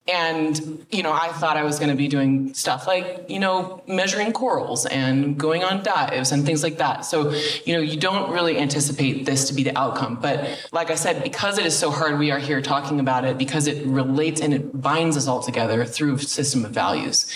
And, 0.09 0.87
you 0.91 1.03
know, 1.03 1.13
I 1.13 1.29
thought 1.29 1.59
I 1.59 1.65
was 1.65 1.79
going 1.79 1.91
to 1.91 1.95
be 1.97 2.09
doing 2.09 2.55
stuff 2.55 2.87
like, 2.87 3.27
you 3.29 3.39
know, 3.39 3.83
measuring 3.87 4.33
corals 4.33 4.87
and 4.87 5.39
going 5.39 5.63
on 5.63 5.83
dives 5.83 6.33
and 6.33 6.47
things 6.47 6.63
like 6.63 6.79
that. 6.79 7.05
So, 7.05 7.31
you 7.67 7.75
know, 7.75 7.81
you 7.81 8.01
don't 8.01 8.33
really 8.33 8.59
anticipate 8.59 9.27
this 9.27 9.49
to 9.49 9.55
be 9.55 9.63
the 9.63 9.77
outcome. 9.79 10.17
But 10.21 10.67
like 10.73 10.91
I 10.91 10.95
said, 10.95 11.23
because 11.23 11.59
it 11.59 11.67
is 11.67 11.77
so 11.79 11.91
hard, 11.91 12.19
we 12.19 12.31
are 12.31 12.39
here 12.39 12.63
talking 12.63 13.01
about 13.01 13.27
it 13.27 13.37
because 13.37 13.67
it 13.67 13.87
relates 13.87 14.41
and 14.41 14.55
it 14.55 14.81
binds 14.81 15.15
us 15.19 15.29
all 15.29 15.43
together 15.43 15.85
through 15.85 16.15
a 16.15 16.19
system 16.21 16.65
of 16.65 16.71
values. 16.71 17.31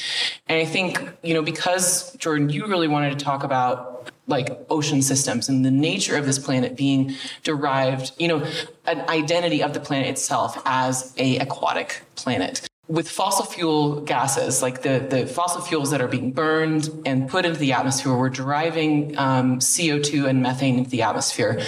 And 0.48 0.58
I 0.58 0.64
think, 0.64 1.02
you 1.22 1.34
know, 1.34 1.42
because 1.42 2.14
Jordan, 2.16 2.48
you 2.48 2.66
really 2.66 2.88
wanted 2.88 3.18
to 3.18 3.22
talk 3.22 3.44
about 3.44 4.10
like 4.26 4.50
ocean 4.70 5.02
systems 5.02 5.48
and 5.48 5.64
the 5.64 5.70
nature 5.70 6.16
of 6.16 6.26
this 6.26 6.38
planet 6.38 6.76
being 6.76 7.14
derived, 7.42 8.12
you 8.18 8.28
know, 8.28 8.46
an 8.86 9.00
identity 9.08 9.62
of 9.62 9.74
the 9.74 9.80
planet 9.80 10.08
itself 10.08 10.60
as 10.64 11.12
a 11.18 11.38
aquatic 11.38 12.02
planet. 12.14 12.68
With 12.88 13.08
fossil 13.08 13.44
fuel 13.46 14.00
gases, 14.00 14.60
like 14.60 14.82
the, 14.82 15.06
the 15.08 15.26
fossil 15.26 15.62
fuels 15.62 15.90
that 15.90 16.00
are 16.00 16.08
being 16.08 16.32
burned 16.32 16.90
and 17.06 17.28
put 17.28 17.44
into 17.44 17.58
the 17.58 17.72
atmosphere, 17.72 18.16
we're 18.16 18.28
driving 18.28 19.16
um, 19.18 19.58
CO2 19.58 20.28
and 20.28 20.42
methane 20.42 20.78
into 20.78 20.90
the 20.90 21.02
atmosphere. 21.02 21.62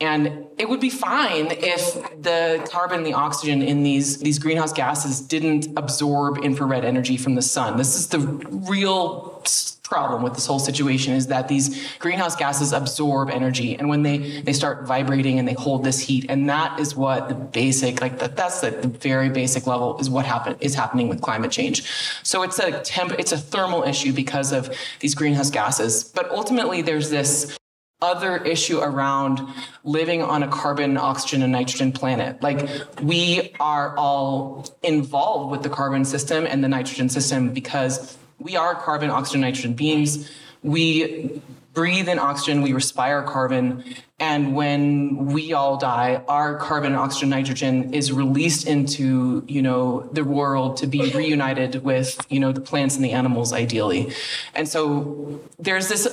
And 0.00 0.46
it 0.58 0.68
would 0.68 0.80
be 0.80 0.90
fine 0.90 1.46
if 1.50 1.94
the 2.20 2.66
carbon, 2.70 3.04
the 3.04 3.14
oxygen 3.14 3.62
in 3.62 3.84
these, 3.84 4.18
these 4.18 4.38
greenhouse 4.38 4.72
gases 4.72 5.20
didn't 5.20 5.68
absorb 5.76 6.38
infrared 6.38 6.84
energy 6.84 7.16
from 7.16 7.36
the 7.36 7.42
sun. 7.42 7.76
This 7.76 7.94
is 7.94 8.08
the 8.08 8.18
real 8.18 9.42
problem 9.84 10.22
with 10.22 10.32
this 10.32 10.46
whole 10.46 10.58
situation 10.58 11.12
is 11.12 11.26
that 11.26 11.46
these 11.46 11.86
greenhouse 11.98 12.34
gases 12.34 12.72
absorb 12.72 13.28
energy 13.28 13.76
and 13.76 13.86
when 13.86 14.02
they 14.02 14.40
they 14.40 14.52
start 14.52 14.86
vibrating 14.86 15.38
and 15.38 15.46
they 15.46 15.52
hold 15.52 15.84
this 15.84 16.00
heat 16.00 16.24
and 16.30 16.48
that 16.48 16.80
is 16.80 16.96
what 16.96 17.28
the 17.28 17.34
basic 17.34 18.00
like 18.00 18.18
the, 18.18 18.26
that's 18.28 18.62
the, 18.62 18.70
the 18.70 18.88
very 18.88 19.28
basic 19.28 19.66
level 19.66 19.96
is 19.98 20.08
what 20.08 20.24
happen 20.24 20.56
is 20.60 20.74
happening 20.74 21.06
with 21.06 21.20
climate 21.20 21.52
change 21.52 21.84
so 22.22 22.42
it's 22.42 22.58
a 22.58 22.80
temp 22.80 23.12
it's 23.18 23.32
a 23.32 23.38
thermal 23.38 23.82
issue 23.82 24.12
because 24.12 24.52
of 24.52 24.74
these 25.00 25.14
greenhouse 25.14 25.50
gases 25.50 26.02
but 26.02 26.30
ultimately 26.30 26.80
there's 26.80 27.10
this 27.10 27.56
other 28.00 28.36
issue 28.38 28.80
around 28.80 29.40
living 29.82 30.22
on 30.22 30.42
a 30.42 30.48
carbon, 30.48 30.98
oxygen, 30.98 31.42
and 31.42 31.52
nitrogen 31.52 31.90
planet. 31.90 32.42
Like 32.42 32.68
we 33.00 33.54
are 33.60 33.96
all 33.96 34.66
involved 34.82 35.50
with 35.50 35.62
the 35.62 35.70
carbon 35.70 36.04
system 36.04 36.46
and 36.46 36.62
the 36.62 36.68
nitrogen 36.68 37.08
system 37.08 37.54
because 37.54 38.18
we 38.38 38.56
are 38.56 38.74
carbon, 38.74 39.10
oxygen, 39.10 39.40
nitrogen 39.40 39.74
beings. 39.74 40.30
We 40.62 41.40
breathe 41.74 42.08
in 42.08 42.18
oxygen, 42.18 42.62
we 42.62 42.72
respire 42.72 43.22
carbon, 43.22 43.84
and 44.20 44.54
when 44.54 45.26
we 45.26 45.52
all 45.52 45.76
die, 45.76 46.22
our 46.28 46.56
carbon, 46.56 46.94
oxygen, 46.94 47.28
nitrogen 47.28 47.92
is 47.92 48.12
released 48.12 48.66
into 48.66 49.44
you 49.48 49.60
know 49.60 50.08
the 50.12 50.24
world 50.24 50.76
to 50.78 50.86
be 50.86 51.10
reunited 51.10 51.82
with 51.82 52.24
you 52.30 52.40
know 52.40 52.52
the 52.52 52.60
plants 52.60 52.94
and 52.94 53.04
the 53.04 53.10
animals, 53.12 53.52
ideally. 53.52 54.12
And 54.54 54.68
so 54.68 55.40
there's 55.58 55.88
this 55.88 56.06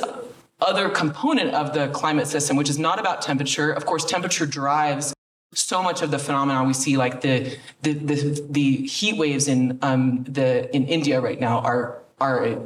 other 0.60 0.90
component 0.90 1.54
of 1.54 1.74
the 1.74 1.88
climate 1.90 2.28
system, 2.28 2.58
which 2.58 2.70
is 2.70 2.80
not 2.80 3.00
about 3.00 3.22
temperature. 3.22 3.72
Of 3.72 3.86
course, 3.86 4.04
temperature 4.04 4.46
drives 4.46 5.14
so 5.54 5.84
much 5.84 6.02
of 6.02 6.12
the 6.12 6.20
phenomenon 6.20 6.68
we 6.68 6.74
see, 6.74 6.98
like 6.98 7.22
the 7.22 7.58
the 7.82 7.94
the, 7.94 8.48
the 8.50 8.88
heat 8.88 9.18
waves 9.18 9.48
in 9.48 9.78
um, 9.82 10.24
the 10.24 10.74
in 10.76 10.88
India 10.88 11.22
right 11.22 11.40
now, 11.40 11.60
are 11.60 12.01
are 12.22 12.58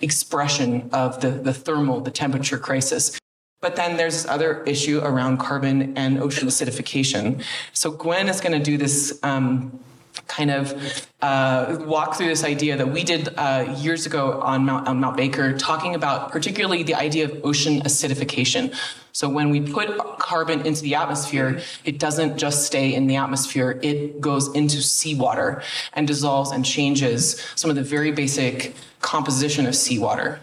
expression 0.00 0.90
of 0.92 1.20
the 1.22 1.30
the 1.30 1.54
thermal, 1.54 2.00
the 2.00 2.10
temperature 2.10 2.58
crisis. 2.58 3.18
But 3.60 3.76
then 3.76 3.96
there's 3.96 4.26
other 4.26 4.62
issue 4.64 5.00
around 5.02 5.38
carbon 5.38 5.96
and 5.96 6.20
ocean 6.20 6.46
acidification. 6.46 7.42
So 7.72 7.90
Gwyn 7.90 8.28
is 8.28 8.40
going 8.40 8.52
to 8.52 8.64
do 8.70 8.76
this. 8.76 9.18
Um, 9.22 9.80
kind 10.26 10.50
of 10.50 11.08
uh, 11.22 11.78
walk 11.80 12.16
through 12.16 12.28
this 12.28 12.44
idea 12.44 12.76
that 12.76 12.88
we 12.88 13.04
did 13.04 13.28
uh, 13.36 13.74
years 13.78 14.06
ago 14.06 14.40
on 14.40 14.64
Mount, 14.64 14.88
on 14.88 15.00
Mount 15.00 15.16
Baker, 15.16 15.56
talking 15.56 15.94
about 15.94 16.30
particularly 16.30 16.82
the 16.82 16.94
idea 16.94 17.24
of 17.24 17.44
ocean 17.44 17.80
acidification. 17.82 18.74
So 19.12 19.28
when 19.28 19.50
we 19.50 19.60
put 19.60 19.96
carbon 20.18 20.66
into 20.66 20.82
the 20.82 20.94
atmosphere, 20.94 21.60
it 21.84 21.98
doesn't 21.98 22.36
just 22.36 22.66
stay 22.66 22.94
in 22.94 23.06
the 23.06 23.16
atmosphere, 23.16 23.78
it 23.82 24.20
goes 24.20 24.54
into 24.54 24.82
seawater 24.82 25.62
and 25.94 26.06
dissolves 26.06 26.50
and 26.50 26.64
changes 26.64 27.42
some 27.54 27.70
of 27.70 27.76
the 27.76 27.82
very 27.82 28.12
basic 28.12 28.74
composition 29.00 29.66
of 29.66 29.74
seawater. 29.74 30.40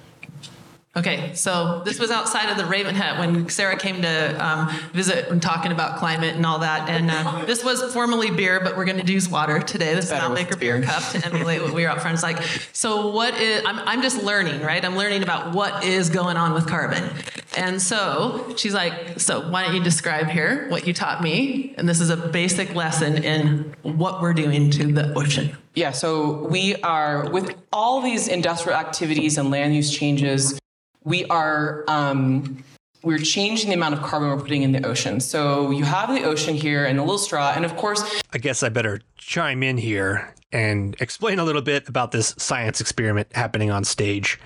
Okay, 0.95 1.33
so 1.33 1.81
this 1.85 1.97
was 1.97 2.11
outside 2.11 2.51
of 2.51 2.57
the 2.57 2.67
Raven 2.67 2.93
Hut 2.93 3.17
when 3.17 3.49
Sarah 3.49 3.75
came 3.75 4.03
to 4.03 4.45
um, 4.45 4.69
visit 4.93 5.27
and 5.29 5.41
talking 5.41 5.71
about 5.71 5.97
climate 5.97 6.35
and 6.35 6.45
all 6.45 6.59
that. 6.59 6.87
And 6.87 7.09
uh, 7.09 7.45
this 7.45 7.63
was 7.63 7.91
formerly 7.91 8.29
beer, 8.29 8.59
but 8.63 8.77
we're 8.77 8.85
going 8.85 9.03
to 9.03 9.11
use 9.11 9.27
water 9.27 9.59
today. 9.59 9.95
This 9.95 10.05
is 10.05 10.11
Better 10.11 10.29
with 10.29 10.37
Baker 10.37 10.55
Beer 10.55 10.77
beer. 10.77 10.87
Cup 10.87 11.01
to 11.13 11.25
emulate 11.25 11.63
what 11.63 11.73
we 11.73 11.81
were 11.81 11.89
up 11.89 11.99
front. 12.01 12.13
It's 12.13 12.21
like, 12.21 12.43
so 12.73 13.09
what 13.09 13.35
is, 13.41 13.63
I'm, 13.65 13.79
I'm 13.79 14.01
just 14.03 14.21
learning, 14.21 14.61
right? 14.61 14.85
I'm 14.85 14.95
learning 14.95 15.23
about 15.23 15.55
what 15.55 15.83
is 15.83 16.11
going 16.11 16.37
on 16.37 16.53
with 16.53 16.67
carbon. 16.67 17.09
And 17.57 17.81
so 17.81 18.53
she's 18.55 18.75
like, 18.75 19.19
so 19.19 19.49
why 19.49 19.65
don't 19.65 19.75
you 19.75 19.83
describe 19.83 20.27
here 20.27 20.69
what 20.69 20.85
you 20.85 20.93
taught 20.93 21.23
me? 21.23 21.73
And 21.75 21.89
this 21.89 22.01
is 22.01 22.11
a 22.11 22.17
basic 22.17 22.75
lesson 22.75 23.23
in 23.23 23.75
what 23.81 24.21
we're 24.21 24.33
doing 24.33 24.69
to 24.71 24.91
the 24.91 25.11
ocean. 25.15 25.57
Yeah, 25.73 25.89
so 25.89 26.45
we 26.49 26.75
are, 26.77 27.31
with 27.31 27.55
all 27.71 27.99
these 27.99 28.27
industrial 28.27 28.77
activities 28.77 29.39
and 29.39 29.49
land 29.49 29.75
use 29.75 29.91
changes, 29.91 30.59
we 31.03 31.25
are 31.25 31.83
um, 31.87 32.63
we're 33.03 33.19
changing 33.19 33.69
the 33.69 33.75
amount 33.75 33.95
of 33.95 34.01
carbon 34.01 34.29
we're 34.29 34.39
putting 34.39 34.63
in 34.63 34.71
the 34.71 34.85
ocean. 34.85 35.19
So 35.19 35.71
you 35.71 35.83
have 35.83 36.13
the 36.13 36.23
ocean 36.23 36.55
here 36.55 36.85
and 36.85 36.97
a 36.99 37.01
little 37.01 37.17
straw, 37.17 37.53
and 37.55 37.65
of 37.65 37.75
course, 37.75 38.21
I 38.33 38.37
guess 38.37 38.63
I 38.63 38.69
better 38.69 39.01
chime 39.17 39.63
in 39.63 39.77
here 39.77 40.33
and 40.51 40.95
explain 40.99 41.39
a 41.39 41.43
little 41.43 41.61
bit 41.61 41.89
about 41.89 42.11
this 42.11 42.35
science 42.37 42.79
experiment 42.79 43.27
happening 43.33 43.71
on 43.71 43.83
stage. 43.83 44.39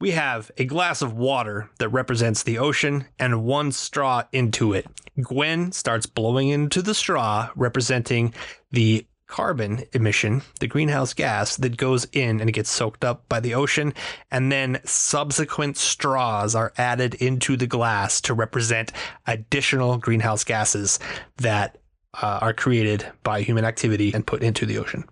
We 0.00 0.10
have 0.10 0.50
a 0.58 0.64
glass 0.64 1.00
of 1.00 1.14
water 1.14 1.70
that 1.78 1.88
represents 1.88 2.42
the 2.42 2.58
ocean 2.58 3.06
and 3.18 3.44
one 3.44 3.72
straw 3.72 4.24
into 4.32 4.72
it. 4.74 4.86
Gwyn 5.20 5.72
starts 5.72 6.04
blowing 6.04 6.48
into 6.48 6.82
the 6.82 6.94
straw, 6.94 7.50
representing 7.54 8.34
the 8.72 9.06
carbon 9.34 9.82
emission, 9.92 10.42
the 10.60 10.66
greenhouse 10.68 11.12
gas 11.12 11.56
that 11.56 11.76
goes 11.76 12.06
in 12.12 12.38
and 12.40 12.48
it 12.48 12.52
gets 12.52 12.70
soaked 12.70 13.04
up 13.04 13.28
by 13.28 13.40
the 13.40 13.52
ocean. 13.52 13.92
And 14.30 14.52
then 14.52 14.80
subsequent 14.84 15.76
straws 15.76 16.54
are 16.54 16.72
added 16.78 17.14
into 17.14 17.56
the 17.56 17.66
glass 17.66 18.20
to 18.20 18.32
represent 18.32 18.92
additional 19.26 19.98
greenhouse 19.98 20.44
gases 20.44 21.00
that 21.38 21.78
uh, 22.22 22.38
are 22.42 22.52
created 22.52 23.10
by 23.24 23.42
human 23.42 23.64
activity 23.64 24.14
and 24.14 24.24
put 24.24 24.44
into 24.44 24.66
the 24.66 24.78
ocean. 24.78 25.02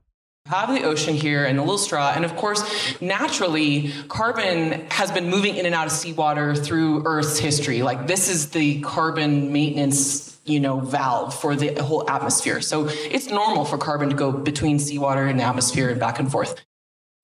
have 0.47 0.73
the 0.73 0.85
ocean 0.85 1.15
here 1.15 1.45
and 1.45 1.59
a 1.59 1.63
little 1.63 1.77
straw. 1.77 2.13
And 2.15 2.25
of 2.25 2.37
course, 2.37 2.63
naturally, 3.01 3.91
carbon 4.07 4.87
has 4.93 5.11
been 5.11 5.31
moving 5.31 5.57
in 5.57 5.67
and 5.67 5.75
out 5.75 5.89
of 5.89 5.93
seawater 5.93 6.55
through 6.55 7.03
Earth's 7.07 7.41
history. 7.41 7.83
Like 7.83 8.07
this 8.07 8.29
is 8.29 8.51
the 8.51 8.83
carbon 8.83 9.53
maintenance 9.53 10.32
you 10.45 10.61
know 10.61 10.81
valve 10.81 11.35
for 11.35 11.55
the 11.55 11.75
whole 11.83 12.09
atmosphere 12.11 12.61
so 12.61 12.89
it's 12.89 13.29
normal 13.29 13.65
for 13.65 13.79
carbon 13.79 14.09
to 14.09 14.15
go 14.15 14.33
between 14.33 14.79
seawater 14.79 15.27
and 15.27 15.39
the 15.39 15.45
atmosphere 15.45 15.89
and 15.91 16.01
back 16.01 16.19
and 16.19 16.31
forth 16.31 16.61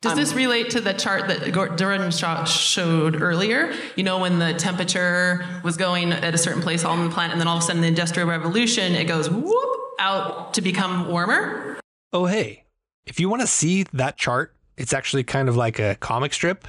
Does 0.00 0.14
this 0.14 0.30
um, 0.30 0.38
relate 0.38 0.70
to 0.70 0.80
the 0.80 0.92
chart 0.92 1.26
that 1.26 1.52
Gor- 1.52 1.74
Jordan 1.74 2.12
showed 2.12 3.20
earlier? 3.20 3.74
You 3.96 4.04
know, 4.04 4.20
when 4.20 4.38
the 4.38 4.54
temperature 4.54 5.44
was 5.64 5.76
going 5.76 6.12
at 6.12 6.32
a 6.34 6.38
certain 6.38 6.62
place 6.62 6.84
on 6.84 7.08
the 7.08 7.12
planet, 7.12 7.32
and 7.32 7.40
then 7.40 7.48
all 7.48 7.56
of 7.56 7.64
a 7.64 7.66
sudden, 7.66 7.82
the 7.82 7.88
Industrial 7.88 8.28
Revolution, 8.28 8.94
it 8.94 9.08
goes 9.08 9.28
whoop 9.28 9.80
out 9.98 10.54
to 10.54 10.62
become 10.62 11.08
warmer? 11.08 11.80
Oh, 12.12 12.26
hey, 12.26 12.64
if 13.06 13.18
you 13.18 13.28
want 13.28 13.40
to 13.42 13.48
see 13.48 13.86
that 13.92 14.16
chart, 14.16 14.54
it's 14.76 14.92
actually 14.92 15.24
kind 15.24 15.48
of 15.48 15.56
like 15.56 15.80
a 15.80 15.96
comic 15.96 16.32
strip. 16.32 16.68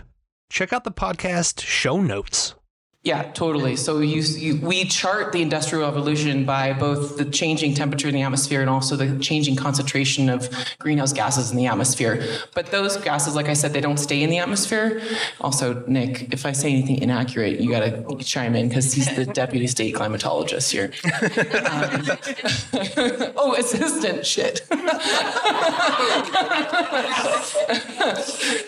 Check 0.52 0.74
out 0.74 0.84
the 0.84 0.92
podcast 0.92 1.62
show 1.62 2.02
notes. 2.02 2.56
Yeah, 3.02 3.32
totally. 3.32 3.78
So 3.78 4.00
you, 4.00 4.22
you, 4.22 4.58
we 4.58 4.84
chart 4.84 5.32
the 5.32 5.42
industrial 5.42 5.86
revolution 5.86 6.44
by 6.44 6.74
both 6.74 7.16
the 7.16 7.24
changing 7.24 7.74
temperature 7.74 8.10
in 8.10 8.14
the 8.14 8.24
atmosphere 8.24 8.60
and 8.60 8.70
also 8.70 8.98
the 8.98 9.18
changing 9.20 9.56
concentration 9.56 10.28
of 10.28 10.50
greenhouse 10.80 11.14
gases 11.14 11.50
in 11.50 11.56
the 11.56 11.68
atmosphere. 11.68 12.22
But 12.54 12.72
those 12.72 12.98
gases, 12.98 13.36
like 13.36 13.48
I 13.48 13.54
said, 13.54 13.72
they 13.72 13.80
don't 13.80 14.00
stay 14.00 14.22
in 14.22 14.30
the 14.30 14.40
atmosphere. 14.40 15.02
Also, 15.40 15.82
Nick, 15.88 16.34
if 16.34 16.46
I 16.46 16.52
say 16.52 16.74
anything 16.74 17.02
inaccurate, 17.02 17.62
you 17.62 17.72
got 17.72 17.80
to 17.80 18.18
chime 18.18 18.54
in 18.54 18.68
because 18.68 18.92
he's 18.94 19.16
the 19.16 19.26
deputy 19.26 19.68
state 19.68 19.96
climatologist 19.96 20.70
here. 20.70 20.92
Um, 21.70 22.02
oh, 23.36 23.56
assistant, 23.58 24.26
shit. 24.26 24.62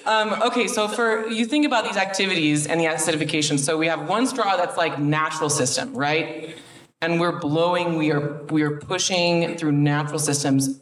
um, 0.05 0.41
okay, 0.43 0.67
so 0.67 0.87
for 0.87 1.27
you 1.27 1.45
think 1.45 1.65
about 1.65 1.83
these 1.85 1.97
activities 1.97 2.67
and 2.67 2.79
the 2.79 2.85
acidification. 2.85 3.57
So 3.57 3.77
we 3.77 3.87
have 3.87 4.07
one 4.07 4.20
straw 4.25 4.57
that's 4.57 4.77
like 4.77 4.99
natural 4.99 5.49
system, 5.49 5.93
right? 5.93 6.57
And 7.01 7.19
we're 7.19 7.39
blowing, 7.39 7.97
we 7.97 8.11
are 8.11 8.43
we 8.45 8.61
are 8.61 8.77
pushing 8.77 9.57
through 9.57 9.71
natural 9.71 10.19
systems 10.19 10.79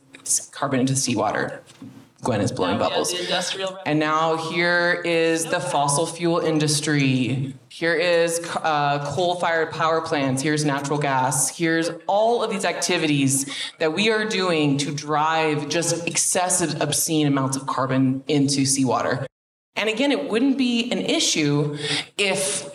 carbon 0.51 0.81
into 0.81 0.95
seawater. 0.95 1.63
Gwyn 2.21 2.41
is 2.41 2.51
blowing 2.51 2.77
bubbles. 2.77 3.13
And 3.85 3.97
now 3.97 4.35
here 4.51 5.01
is 5.05 5.45
the 5.45 5.61
fossil 5.61 6.05
fuel 6.05 6.39
industry. 6.39 7.55
Here 7.69 7.95
is 7.95 8.41
uh, 8.57 9.05
coal-fired 9.13 9.71
power 9.71 10.01
plants. 10.01 10.41
Here's 10.41 10.65
natural 10.65 10.99
gas. 10.99 11.57
Here's 11.57 11.89
all 12.07 12.43
of 12.43 12.51
these 12.51 12.65
activities 12.65 13.49
that 13.77 13.93
we 13.93 14.11
are 14.11 14.25
doing 14.25 14.77
to 14.79 14.93
drive 14.93 15.69
just 15.69 16.05
excessive, 16.05 16.81
obscene 16.81 17.25
amounts 17.25 17.55
of 17.55 17.67
carbon 17.67 18.21
into 18.27 18.65
seawater. 18.65 19.25
And 19.79 19.87
again, 19.87 20.11
it 20.11 20.29
wouldn't 20.29 20.57
be 20.57 20.91
an 20.91 20.99
issue 20.99 21.77
if 22.17 22.69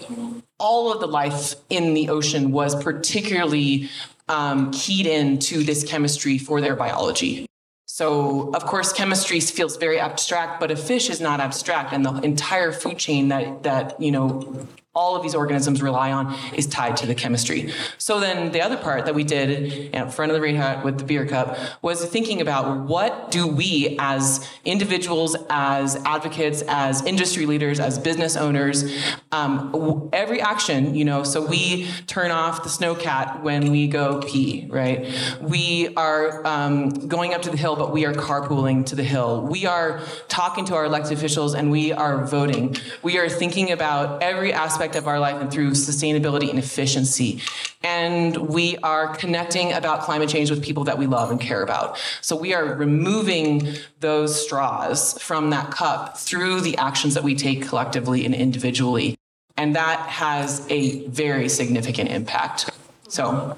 all 0.58 0.90
of 0.90 1.00
the 1.00 1.06
life 1.06 1.54
in 1.68 1.92
the 1.92 2.08
ocean 2.08 2.50
was 2.50 2.74
particularly 2.82 3.90
um, 4.28 4.70
keyed 4.70 5.06
into 5.06 5.62
this 5.64 5.84
chemistry 5.84 6.38
for 6.38 6.62
their 6.62 6.74
biology. 6.74 7.46
So, 7.84 8.52
of 8.54 8.64
course, 8.64 8.92
chemistry 8.94 9.38
feels 9.38 9.76
very 9.76 10.00
abstract, 10.00 10.60
but 10.60 10.70
a 10.70 10.76
fish 10.76 11.10
is 11.10 11.20
not 11.20 11.40
abstract, 11.40 11.92
and 11.92 12.04
the 12.06 12.14
entire 12.22 12.72
food 12.72 12.98
chain 12.98 13.28
that 13.28 13.62
that 13.64 14.00
you 14.00 14.10
know 14.10 14.66
all 14.94 15.16
of 15.16 15.22
these 15.22 15.34
organisms 15.34 15.82
rely 15.82 16.12
on 16.12 16.34
is 16.54 16.66
tied 16.66 16.96
to 16.98 17.06
the 17.06 17.14
chemistry. 17.14 17.72
So 17.98 18.20
then 18.20 18.52
the 18.52 18.60
other 18.60 18.76
part 18.76 19.06
that 19.06 19.14
we 19.14 19.24
did 19.24 19.90
in 19.92 20.08
front 20.10 20.30
of 20.30 20.34
the 20.36 20.40
Red 20.40 20.56
Hut 20.56 20.84
with 20.84 20.98
the 20.98 21.04
beer 21.04 21.26
cup 21.26 21.58
was 21.82 22.04
thinking 22.04 22.40
about 22.40 22.86
what 22.86 23.30
do 23.32 23.46
we 23.46 23.96
as 23.98 24.48
individuals, 24.64 25.36
as 25.50 25.96
advocates, 26.04 26.62
as 26.68 27.04
industry 27.04 27.44
leaders, 27.44 27.80
as 27.80 27.98
business 27.98 28.36
owners, 28.36 28.84
um, 29.32 30.08
every 30.12 30.40
action, 30.40 30.94
you 30.94 31.04
know, 31.04 31.24
so 31.24 31.44
we 31.44 31.88
turn 32.06 32.30
off 32.30 32.62
the 32.62 32.68
snowcat 32.68 33.42
when 33.42 33.72
we 33.72 33.88
go 33.88 34.20
pee, 34.20 34.68
right? 34.70 35.08
We 35.40 35.92
are 35.96 36.46
um, 36.46 36.90
going 37.08 37.34
up 37.34 37.42
to 37.42 37.50
the 37.50 37.56
hill, 37.56 37.74
but 37.74 37.92
we 37.92 38.06
are 38.06 38.12
carpooling 38.12 38.86
to 38.86 38.94
the 38.94 39.02
hill. 39.02 39.42
We 39.42 39.66
are 39.66 40.00
talking 40.28 40.64
to 40.66 40.74
our 40.76 40.84
elected 40.84 41.18
officials 41.18 41.54
and 41.54 41.70
we 41.70 41.92
are 41.92 42.24
voting. 42.24 42.76
We 43.02 43.18
are 43.18 43.28
thinking 43.28 43.72
about 43.72 44.22
every 44.22 44.52
aspect 44.52 44.83
of 44.94 45.08
our 45.08 45.18
life 45.18 45.40
and 45.40 45.50
through 45.50 45.70
sustainability 45.70 46.50
and 46.50 46.58
efficiency. 46.58 47.40
And 47.82 48.36
we 48.36 48.76
are 48.78 49.16
connecting 49.16 49.72
about 49.72 50.02
climate 50.02 50.28
change 50.28 50.50
with 50.50 50.62
people 50.62 50.84
that 50.84 50.98
we 50.98 51.06
love 51.06 51.30
and 51.30 51.40
care 51.40 51.62
about. 51.62 51.98
So 52.20 52.36
we 52.36 52.52
are 52.52 52.74
removing 52.74 53.74
those 54.00 54.44
straws 54.44 55.20
from 55.22 55.50
that 55.50 55.70
cup 55.70 56.18
through 56.18 56.60
the 56.60 56.76
actions 56.76 57.14
that 57.14 57.24
we 57.24 57.34
take 57.34 57.66
collectively 57.66 58.24
and 58.24 58.34
individually. 58.34 59.16
And 59.56 59.74
that 59.76 60.00
has 60.00 60.66
a 60.70 61.06
very 61.08 61.48
significant 61.48 62.10
impact. 62.10 62.70
So 63.08 63.56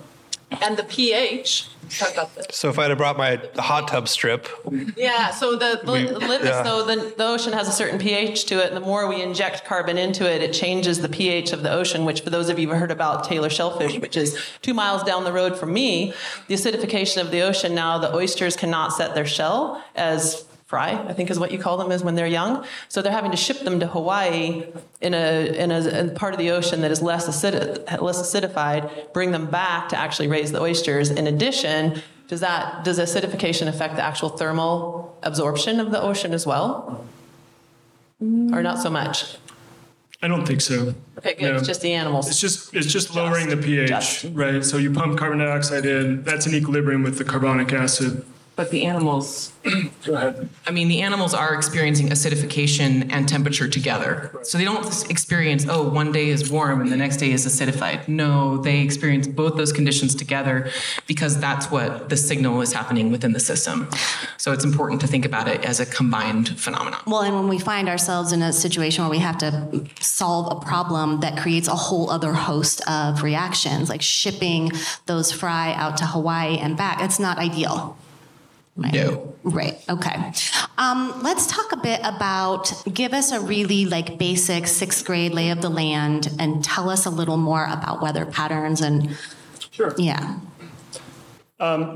And 0.51 0.77
the 0.77 0.85
pH. 0.85 1.69
Talk 1.99 2.13
about 2.13 2.35
this. 2.35 2.47
So 2.51 2.69
if 2.69 2.79
I'd 2.79 2.89
have 2.91 2.99
brought 2.99 3.17
my 3.17 3.41
hot 3.57 3.87
tub 3.89 4.09
strip, 4.09 4.49
Yeah, 4.97 5.31
so 5.31 5.55
the, 5.57 5.81
the 5.85 5.93
We- 5.93 6.09
litmus, 6.09 6.45
yeah. 6.45 6.63
though, 6.63 6.85
the, 6.85 7.15
the 7.17 7.25
ocean 7.25 7.53
has 7.53 7.69
a 7.69 7.73
certain 7.73 7.99
pH 7.99 8.45
to 8.47 8.59
it, 8.63 8.67
and 8.69 8.77
the 8.77 8.81
more 8.81 9.09
we 9.09 9.23
inject 9.23 9.65
carbon 9.65 9.97
into 9.99 10.29
it, 10.29 10.43
it 10.43 10.53
changes 10.53 11.01
the 11.01 11.09
pH 11.09 11.53
of 11.53 11.63
the 11.63 11.71
ocean, 11.73 12.05
which 12.05 12.23
for 12.23 12.31
those 12.31 12.49
of 12.49 12.59
you 12.59 12.69
who 12.69 12.75
heard 12.75 12.91
about 12.91 13.23
Taylor 13.25 13.51
shellfish, 13.51 13.99
which 13.99 14.17
is 14.17 14.37
two 14.63 14.75
miles 14.75 15.03
down 15.05 15.23
the 15.25 15.33
road 15.33 15.57
from 15.57 15.73
me, 15.73 16.13
the 16.49 16.55
acidification 16.55 17.21
of 17.21 17.31
the 17.31 17.43
ocean 17.43 17.75
now, 17.75 17.99
the 17.99 18.13
oysters 18.15 18.57
cannot 18.57 18.93
set 18.93 19.15
their 19.15 19.27
shell 19.27 19.83
as 19.95 20.45
fry, 20.77 20.91
I 21.09 21.15
think 21.15 21.31
is 21.31 21.39
what 21.39 21.53
you 21.53 21.59
call 21.59 21.79
them, 21.79 21.91
is 21.91 22.05
when 22.05 22.17
they're 22.17 22.27
young. 22.27 22.65
So 22.89 23.01
they're 23.01 23.19
having 23.21 23.31
to 23.31 23.37
ship 23.37 23.61
them 23.61 23.81
to 23.81 23.87
Hawaii 23.87 24.67
in 25.01 25.15
a, 25.15 25.57
in 25.63 25.71
a, 25.71 25.79
in 26.01 26.15
part 26.15 26.35
of 26.35 26.39
the 26.39 26.51
ocean 26.51 26.83
that 26.83 26.91
is 26.91 27.01
less, 27.01 27.27
acid, 27.29 27.85
less 28.01 28.21
acidified, 28.21 29.13
bring 29.15 29.31
them 29.31 29.47
back 29.47 29.89
to 29.91 29.97
actually 29.99 30.29
raise 30.29 30.53
the 30.53 30.61
oysters. 30.61 31.11
In 31.11 31.27
addition, 31.27 32.03
does 32.29 32.41
that 32.41 32.85
does 32.85 32.99
acidification 32.99 33.69
affect 33.69 33.97
the 33.97 34.03
actual 34.03 34.29
thermal 34.29 35.17
absorption 35.23 35.81
of 35.81 35.91
the 35.91 36.03
ocean 36.03 36.35
as 36.35 36.45
well? 36.45 37.07
Or 38.21 38.63
not 38.63 38.79
so 38.79 38.91
much? 38.91 39.37
I 40.23 40.29
don't 40.29 40.47
think 40.47 40.61
so. 40.61 40.95
Okay, 41.19 41.35
good. 41.35 41.53
No. 41.53 41.57
It's 41.57 41.67
just 41.67 41.83
the 41.83 41.93
animals. 41.93 42.29
It's 42.29 42.41
just 42.41 42.75
it's 42.75 42.91
just 42.97 43.15
lowering 43.15 43.49
the 43.49 43.57
pH, 43.57 43.89
Just. 43.89 44.27
right? 44.33 44.65
So 44.65 44.77
you 44.77 44.91
pump 44.93 45.19
carbon 45.19 45.39
dioxide 45.39 45.87
in, 45.87 46.23
that's 46.25 46.47
in 46.47 46.55
equilibrium 46.55 47.03
with 47.03 47.17
the 47.19 47.25
carbonic 47.25 47.73
acid. 47.73 48.25
But 48.57 48.71
the 48.71 48.87
animals, 48.87 49.53
Go 50.05 50.15
ahead. 50.15 50.49
I 50.67 50.71
mean, 50.71 50.89
the 50.89 51.03
animals 51.03 51.35
are 51.35 51.55
experiencing 51.55 52.09
acidification 52.09 53.11
and 53.13 53.29
temperature 53.29 53.69
together. 53.69 54.31
So 54.43 54.59
they 54.59 54.65
don't 54.65 55.11
experience, 55.11 55.67
oh, 55.69 55.89
one 55.89 56.13
day 56.13 56.29
is 56.29 56.51
warm 56.51 56.81
and 56.81 56.93
the 56.93 56.97
next 56.97 57.17
day 57.17 57.33
is 57.33 57.47
acidified. 57.47 58.07
No, 58.07 58.59
they 58.59 58.81
experience 58.81 59.27
both 59.27 59.57
those 59.57 59.73
conditions 59.73 60.15
together 60.15 60.71
because 61.07 61.39
that's 61.41 61.71
what 61.71 62.09
the 62.09 62.17
signal 62.17 62.61
is 62.61 62.73
happening 62.73 63.11
within 63.11 63.33
the 63.33 63.41
system. 63.41 63.89
So 64.37 64.53
it's 64.53 64.65
important 64.65 65.01
to 65.01 65.07
think 65.07 65.25
about 65.25 65.49
it 65.49 65.65
as 65.65 65.81
a 65.81 65.87
combined 65.87 66.59
phenomenon. 66.59 67.01
Well, 67.07 67.23
and 67.23 67.35
when 67.35 67.49
we 67.49 67.59
find 67.59 67.89
ourselves 67.89 68.33
in 68.33 68.43
a 68.43 68.53
situation 68.53 69.03
where 69.03 69.11
we 69.11 69.19
have 69.19 69.39
to 69.39 69.85
solve 70.01 70.57
a 70.57 70.65
problem 70.65 71.21
that 71.21 71.39
creates 71.39 71.67
a 71.69 71.75
whole 71.75 72.11
other 72.11 72.33
host 72.33 72.89
of 72.89 73.23
reactions, 73.23 73.89
like 73.89 74.03
shipping 74.03 74.71
those 75.07 75.33
fry 75.33 75.75
out 75.75 75.97
to 75.99 76.07
Hawaii 76.07 76.59
and 76.59 76.77
back, 76.77 77.03
it's 77.03 77.19
not 77.19 77.39
ideal. 77.39 77.97
Right. 78.77 78.93
No. 78.93 79.35
Right. 79.43 79.83
Okay. 79.89 80.33
Um, 80.77 81.21
let's 81.23 81.47
talk 81.47 81.73
a 81.73 81.79
bit 81.79 82.01
about. 82.05 82.73
Give 82.93 83.15
us 83.15 83.33
a 83.33 83.41
really 83.41 83.87
like 83.87 84.19
basic 84.19 84.67
sixth 84.67 85.05
grade 85.05 85.33
lay 85.33 85.51
of 85.51 85.63
the 85.63 85.71
land, 85.71 86.29
and 86.39 86.63
tell 86.63 86.91
us 86.91 87.07
a 87.07 87.11
little 87.11 87.39
more 87.39 87.65
about 87.65 88.03
weather 88.03 88.27
patterns 88.27 88.81
and. 88.81 89.17
Sure. 89.71 89.95
Yeah. 89.99 90.39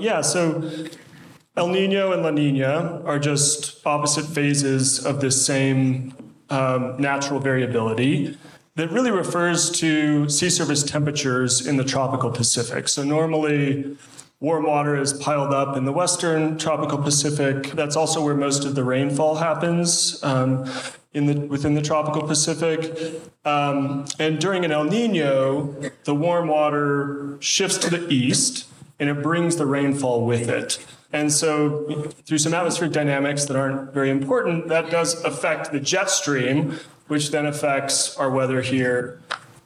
Yeah, 0.01 0.23
so 0.23 0.71
El 1.57 1.69
Nino 1.69 2.13
and 2.13 2.23
La 2.23 2.31
Nina 2.31 3.03
are 3.05 3.19
just 3.19 3.85
opposite 3.87 4.25
phases 4.25 5.05
of 5.05 5.21
this 5.21 5.45
same 5.45 6.15
um, 6.49 6.97
natural 6.99 7.39
variability 7.39 8.39
that 8.77 8.91
really 8.91 9.11
refers 9.11 9.71
to 9.81 10.29
sea 10.29 10.49
surface 10.49 10.83
temperatures 10.83 11.67
in 11.67 11.77
the 11.77 11.85
tropical 11.85 12.31
Pacific. 12.31 12.89
So 12.89 13.03
normally, 13.03 13.97
warm 14.41 14.65
water 14.65 14.97
is 14.97 15.13
piled 15.13 15.53
up 15.53 15.77
in 15.77 15.85
the 15.85 15.93
western 15.93 16.59
tropical 16.59 16.99
Pacific. 16.99 17.73
That's 17.73 17.95
also 17.95 18.25
where 18.25 18.35
most 18.35 18.65
of 18.65 18.75
the 18.75 18.85
rainfall 18.85 19.37
happens. 19.37 20.23
Um, 20.25 20.67
in 21.13 21.27
the, 21.27 21.35
within 21.47 21.75
the 21.75 21.83
tropical 21.83 22.23
Pacific. 22.23 23.21
Um, 23.45 24.05
and 24.19 24.39
during 24.39 24.65
an 24.65 24.71
El 24.71 24.85
Nino, 24.85 25.75
the 26.05 26.15
warm 26.15 26.49
water 26.49 27.37
shifts 27.41 27.79
to 27.79 27.91
the 27.91 28.09
east 28.09 28.69
and 28.99 29.09
it 29.09 29.23
brings 29.23 29.57
the 29.57 29.67
rainfall 29.67 30.25
with 30.25 30.49
it. 30.49 30.79
And 31.13 31.33
so, 31.33 32.13
through 32.25 32.39
some 32.39 32.55
atmospheric 32.55 32.93
dynamics 32.93 33.47
that 33.47 33.57
aren't 33.57 33.93
very 33.93 34.11
important, 34.11 34.69
that 34.69 34.91
does 34.91 35.25
affect 35.25 35.73
the 35.73 35.81
jet 35.81 36.09
stream, 36.09 36.79
which 37.09 37.33
then 37.33 37.47
affects 37.47 38.17
our 38.17 38.31
weather 38.31 38.61
here 38.63 39.21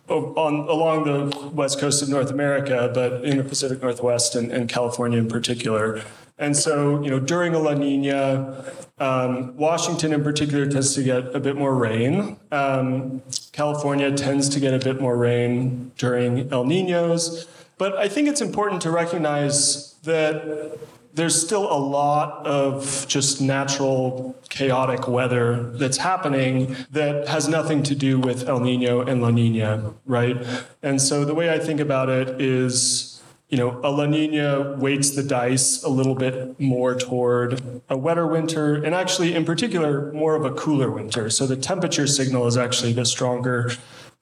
on, 0.09 0.69
along 0.69 1.05
the 1.05 1.49
west 1.51 1.81
coast 1.81 2.03
of 2.03 2.09
North 2.09 2.31
America, 2.31 2.91
but 2.93 3.25
in 3.25 3.39
the 3.39 3.45
Pacific 3.45 3.83
Northwest 3.83 4.35
and, 4.35 4.53
and 4.53 4.69
California 4.69 5.19
in 5.19 5.29
particular. 5.29 6.03
And 6.37 6.57
so, 6.57 7.03
you 7.03 7.11
know, 7.11 7.21
during 7.21 7.55
a 7.55 7.59
La 7.59 7.75
Nina, 7.75 8.65
um, 8.99 9.57
Washington 9.57 10.13
in 10.13 10.25
particular 10.25 10.67
tends 10.67 10.95
to 10.95 11.03
get 11.03 11.35
a 11.35 11.41
bit 11.41 11.57
more 11.57 11.75
rain. 11.75 12.37
Um, 12.51 13.23
California 13.53 14.11
tends 14.13 14.49
to 14.49 14.61
get 14.61 14.75
a 14.75 14.79
bit 14.79 15.01
more 15.01 15.17
rain 15.17 15.93
during 15.97 16.53
El 16.53 16.65
Ninos. 16.65 17.47
But 17.79 17.97
I 17.97 18.09
think 18.09 18.29
it's 18.29 18.41
important 18.41 18.83
to 18.83 18.91
recognize 18.91 19.95
that 20.03 20.79
there's 21.15 21.41
still 21.41 21.73
a 21.73 21.79
lot 21.79 22.45
of 22.47 23.07
just 23.09 23.41
natural 23.41 24.37
chaotic 24.49 25.07
weather 25.07 25.71
that's 25.75 25.99
happening 25.99 26.77
that 26.91 27.29
has 27.29 27.49
nothing 27.49 27.83
to 27.85 27.95
do 27.95 28.19
with 28.19 28.49
El 28.49 28.61
Nino 28.61 29.01
and 29.01 29.23
La 29.23 29.31
Nina, 29.31 29.95
right? 30.07 30.37
And 30.83 31.01
so 31.01 31.25
the 31.25 31.35
way 31.35 31.53
I 31.53 31.59
think 31.59 31.79
about 31.79 32.09
it 32.09 32.41
is, 32.41 33.23
you 33.49 33.57
know, 33.57 33.81
a 33.85 33.91
La 33.91 34.07
Nina 34.07 34.73
weights 34.77 35.11
the 35.11 35.23
dice 35.23 35.85
a 35.85 35.89
little 35.89 36.17
bit 36.17 36.59
more 36.59 36.97
toward 36.97 37.81
a 37.89 37.97
wetter 37.97 38.27
winter, 38.27 38.75
and 38.75 38.93
actually, 38.95 39.35
in 39.35 39.45
particular, 39.45 40.13
more 40.13 40.35
of 40.35 40.45
a 40.45 40.51
cooler 40.51 40.91
winter. 40.91 41.31
So 41.31 41.47
the 41.47 41.57
temperature 41.57 42.09
signal 42.09 42.47
is 42.49 42.57
actually 42.57 42.93
bit 42.93 43.07
stronger 43.07 43.71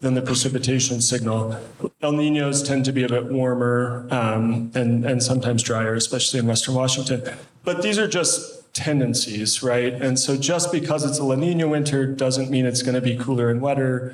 than 0.03 0.15
the 0.15 0.21
precipitation 0.21 1.01
signal. 1.01 1.57
El 2.03 2.13
Ninos 2.13 2.61
tend 2.63 2.85
to 2.85 2.93
be 2.93 3.05
a 3.05 3.09
bit 3.09 3.27
warmer 3.27 4.07
um, 4.11 4.71
and, 4.75 5.07
and 5.07 5.23
sometimes 5.23 5.63
drier, 5.63 5.95
especially 5.95 6.41
in 6.41 6.47
Western 6.47 6.75
Washington. 6.75 7.23
But 7.63 7.83
these 7.83 8.01
are 8.01 8.09
just 8.09 8.75
tendencies, 8.75 9.63
right? 9.63 9.93
And 9.93 10.19
so 10.19 10.37
just 10.37 10.73
because 10.73 11.05
it's 11.05 11.21
a 11.21 11.25
La 11.25 11.37
Nina 11.37 11.69
winter 11.69 12.05
doesn't 12.05 12.51
mean 12.51 12.67
it's 12.67 12.83
going 12.83 12.97
to 12.97 13.01
be 13.01 13.17
cooler 13.17 13.49
and 13.49 13.63
wetter. 13.63 14.13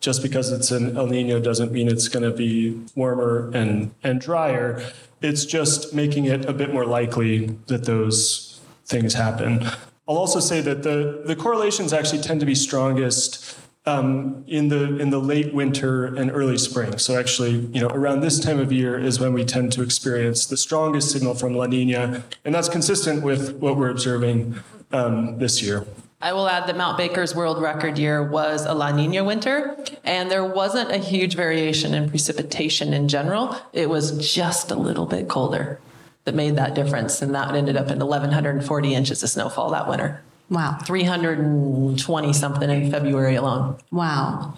Just 0.00 0.22
because 0.22 0.50
it's 0.50 0.72
an 0.72 0.96
El 0.96 1.06
Nino 1.06 1.40
doesn't 1.40 1.70
mean 1.70 1.88
it's 1.88 2.08
going 2.08 2.24
to 2.24 2.36
be 2.36 2.80
warmer 2.96 3.50
and, 3.54 3.92
and 4.02 4.20
drier. 4.20 4.92
It's 5.22 5.44
just 5.44 5.94
making 5.94 6.24
it 6.24 6.46
a 6.46 6.52
bit 6.52 6.72
more 6.72 6.84
likely 6.84 7.46
that 7.68 7.84
those 7.84 8.60
things 8.86 9.14
happen. 9.14 9.64
I'll 10.08 10.16
also 10.16 10.40
say 10.40 10.60
that 10.62 10.82
the, 10.82 11.22
the 11.26 11.36
correlations 11.36 11.92
actually 11.92 12.22
tend 12.22 12.40
to 12.40 12.46
be 12.46 12.54
strongest 12.54 13.58
um, 13.88 14.44
in 14.46 14.68
the 14.68 14.98
in 14.98 15.10
the 15.10 15.18
late 15.18 15.54
winter 15.54 16.04
and 16.06 16.30
early 16.30 16.58
spring. 16.58 16.98
So 16.98 17.18
actually, 17.18 17.52
you 17.72 17.80
know, 17.80 17.88
around 17.88 18.20
this 18.20 18.38
time 18.38 18.58
of 18.58 18.70
year 18.70 18.98
is 18.98 19.18
when 19.18 19.32
we 19.32 19.44
tend 19.44 19.72
to 19.72 19.82
experience 19.82 20.46
the 20.46 20.56
strongest 20.56 21.10
signal 21.10 21.34
from 21.34 21.54
La 21.54 21.66
Nina, 21.66 22.22
and 22.44 22.54
that's 22.54 22.68
consistent 22.68 23.22
with 23.22 23.56
what 23.56 23.76
we're 23.76 23.90
observing 23.90 24.56
um, 24.92 25.38
this 25.38 25.62
year. 25.62 25.86
I 26.20 26.32
will 26.32 26.48
add 26.48 26.66
that 26.66 26.76
Mount 26.76 26.98
Baker's 26.98 27.34
world 27.34 27.62
record 27.62 27.96
year 27.96 28.28
was 28.28 28.66
a 28.66 28.74
La 28.74 28.90
Nina 28.90 29.22
winter, 29.22 29.78
and 30.04 30.30
there 30.30 30.44
wasn't 30.44 30.90
a 30.90 30.98
huge 30.98 31.36
variation 31.36 31.94
in 31.94 32.10
precipitation 32.10 32.92
in 32.92 33.06
general. 33.06 33.56
It 33.72 33.88
was 33.88 34.32
just 34.34 34.72
a 34.72 34.74
little 34.74 35.06
bit 35.06 35.28
colder 35.28 35.80
that 36.24 36.34
made 36.34 36.56
that 36.56 36.74
difference, 36.74 37.22
and 37.22 37.34
that 37.34 37.54
ended 37.54 37.76
up 37.76 37.88
in 37.88 38.00
1,140 38.00 38.94
inches 38.94 39.22
of 39.22 39.30
snowfall 39.30 39.70
that 39.70 39.88
winter. 39.88 40.20
Wow. 40.50 40.78
320 40.84 42.32
something 42.32 42.70
in 42.70 42.90
February 42.90 43.34
alone. 43.34 43.76
Wow. 43.90 44.54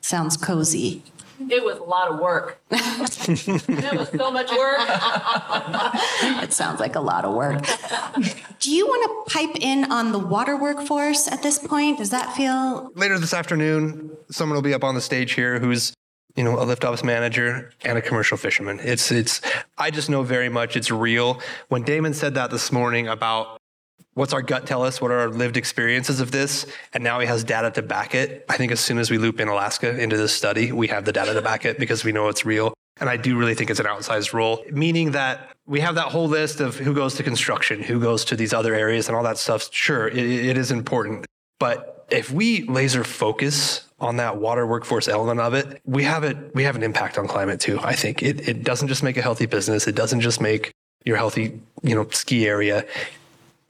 Sounds 0.00 0.36
cozy. 0.36 1.02
It 1.40 1.64
was 1.64 1.78
a 1.78 1.84
lot 1.84 2.10
of 2.10 2.18
work. 2.18 2.60
it 2.70 3.98
was 3.98 4.08
so 4.10 4.30
much 4.30 4.50
work. 4.50 4.80
It 6.42 6.52
sounds 6.52 6.80
like 6.80 6.96
a 6.96 7.00
lot 7.00 7.24
of 7.24 7.34
work. 7.34 7.64
Do 8.58 8.70
you 8.70 8.86
want 8.86 9.28
to 9.28 9.34
pipe 9.34 9.56
in 9.60 9.90
on 9.90 10.12
the 10.12 10.18
water 10.18 10.56
workforce 10.56 11.28
at 11.28 11.42
this 11.42 11.58
point? 11.58 11.98
Does 11.98 12.10
that 12.10 12.34
feel 12.34 12.90
later 12.94 13.18
this 13.18 13.34
afternoon, 13.34 14.10
someone 14.30 14.56
will 14.56 14.62
be 14.62 14.74
up 14.74 14.82
on 14.82 14.94
the 14.94 15.00
stage 15.00 15.32
here 15.32 15.58
who's 15.58 15.92
you 16.36 16.44
know 16.44 16.60
a 16.60 16.64
lift 16.64 16.84
ops 16.84 17.04
manager 17.04 17.70
and 17.84 17.98
a 17.98 18.02
commercial 18.02 18.36
fisherman. 18.36 18.80
It's 18.82 19.10
it's 19.10 19.40
I 19.76 19.90
just 19.90 20.08
know 20.10 20.22
very 20.22 20.48
much 20.48 20.76
it's 20.76 20.90
real. 20.90 21.40
When 21.68 21.82
Damon 21.82 22.14
said 22.14 22.34
that 22.34 22.50
this 22.50 22.72
morning 22.72 23.08
about 23.08 23.57
what's 24.14 24.32
our 24.32 24.42
gut 24.42 24.66
tell 24.66 24.82
us, 24.82 25.00
what 25.00 25.10
are 25.10 25.20
our 25.20 25.28
lived 25.28 25.56
experiences 25.56 26.20
of 26.20 26.32
this, 26.32 26.66
and 26.92 27.04
now 27.04 27.20
he 27.20 27.26
has 27.26 27.44
data 27.44 27.70
to 27.70 27.82
back 27.82 28.14
it. 28.14 28.44
I 28.48 28.56
think 28.56 28.72
as 28.72 28.80
soon 28.80 28.98
as 28.98 29.10
we 29.10 29.18
loop 29.18 29.40
in 29.40 29.48
Alaska 29.48 29.98
into 29.98 30.16
this 30.16 30.34
study, 30.34 30.72
we 30.72 30.88
have 30.88 31.04
the 31.04 31.12
data 31.12 31.34
to 31.34 31.42
back 31.42 31.64
it 31.64 31.78
because 31.78 32.04
we 32.04 32.12
know 32.12 32.28
it's 32.28 32.44
real. 32.44 32.74
And 33.00 33.08
I 33.08 33.16
do 33.16 33.38
really 33.38 33.54
think 33.54 33.70
it's 33.70 33.78
an 33.78 33.86
outsized 33.86 34.32
role, 34.32 34.64
meaning 34.72 35.12
that 35.12 35.52
we 35.66 35.80
have 35.80 35.94
that 35.94 36.08
whole 36.08 36.26
list 36.26 36.60
of 36.60 36.76
who 36.76 36.92
goes 36.92 37.14
to 37.14 37.22
construction, 37.22 37.82
who 37.82 38.00
goes 38.00 38.24
to 38.26 38.36
these 38.36 38.52
other 38.52 38.74
areas, 38.74 39.06
and 39.06 39.16
all 39.16 39.22
that 39.22 39.38
stuff. 39.38 39.68
Sure, 39.72 40.08
it, 40.08 40.16
it 40.18 40.58
is 40.58 40.72
important. 40.72 41.24
But 41.60 42.06
if 42.10 42.32
we 42.32 42.64
laser 42.64 43.04
focus 43.04 43.86
on 44.00 44.16
that 44.16 44.38
water 44.38 44.66
workforce 44.66 45.08
element 45.08 45.40
of 45.40 45.54
it, 45.54 45.80
we 45.84 46.04
have 46.04 46.24
it. 46.24 46.54
We 46.54 46.64
have 46.64 46.74
an 46.74 46.82
impact 46.82 47.18
on 47.18 47.28
climate 47.28 47.60
too. 47.60 47.78
I 47.82 47.94
think 47.94 48.22
it, 48.22 48.48
it 48.48 48.64
doesn't 48.64 48.88
just 48.88 49.02
make 49.02 49.16
a 49.16 49.22
healthy 49.22 49.46
business. 49.46 49.86
It 49.86 49.94
doesn't 49.94 50.20
just 50.20 50.40
make 50.40 50.72
your 51.04 51.16
healthy, 51.16 51.60
you 51.82 51.94
know, 51.94 52.08
ski 52.10 52.48
area. 52.48 52.84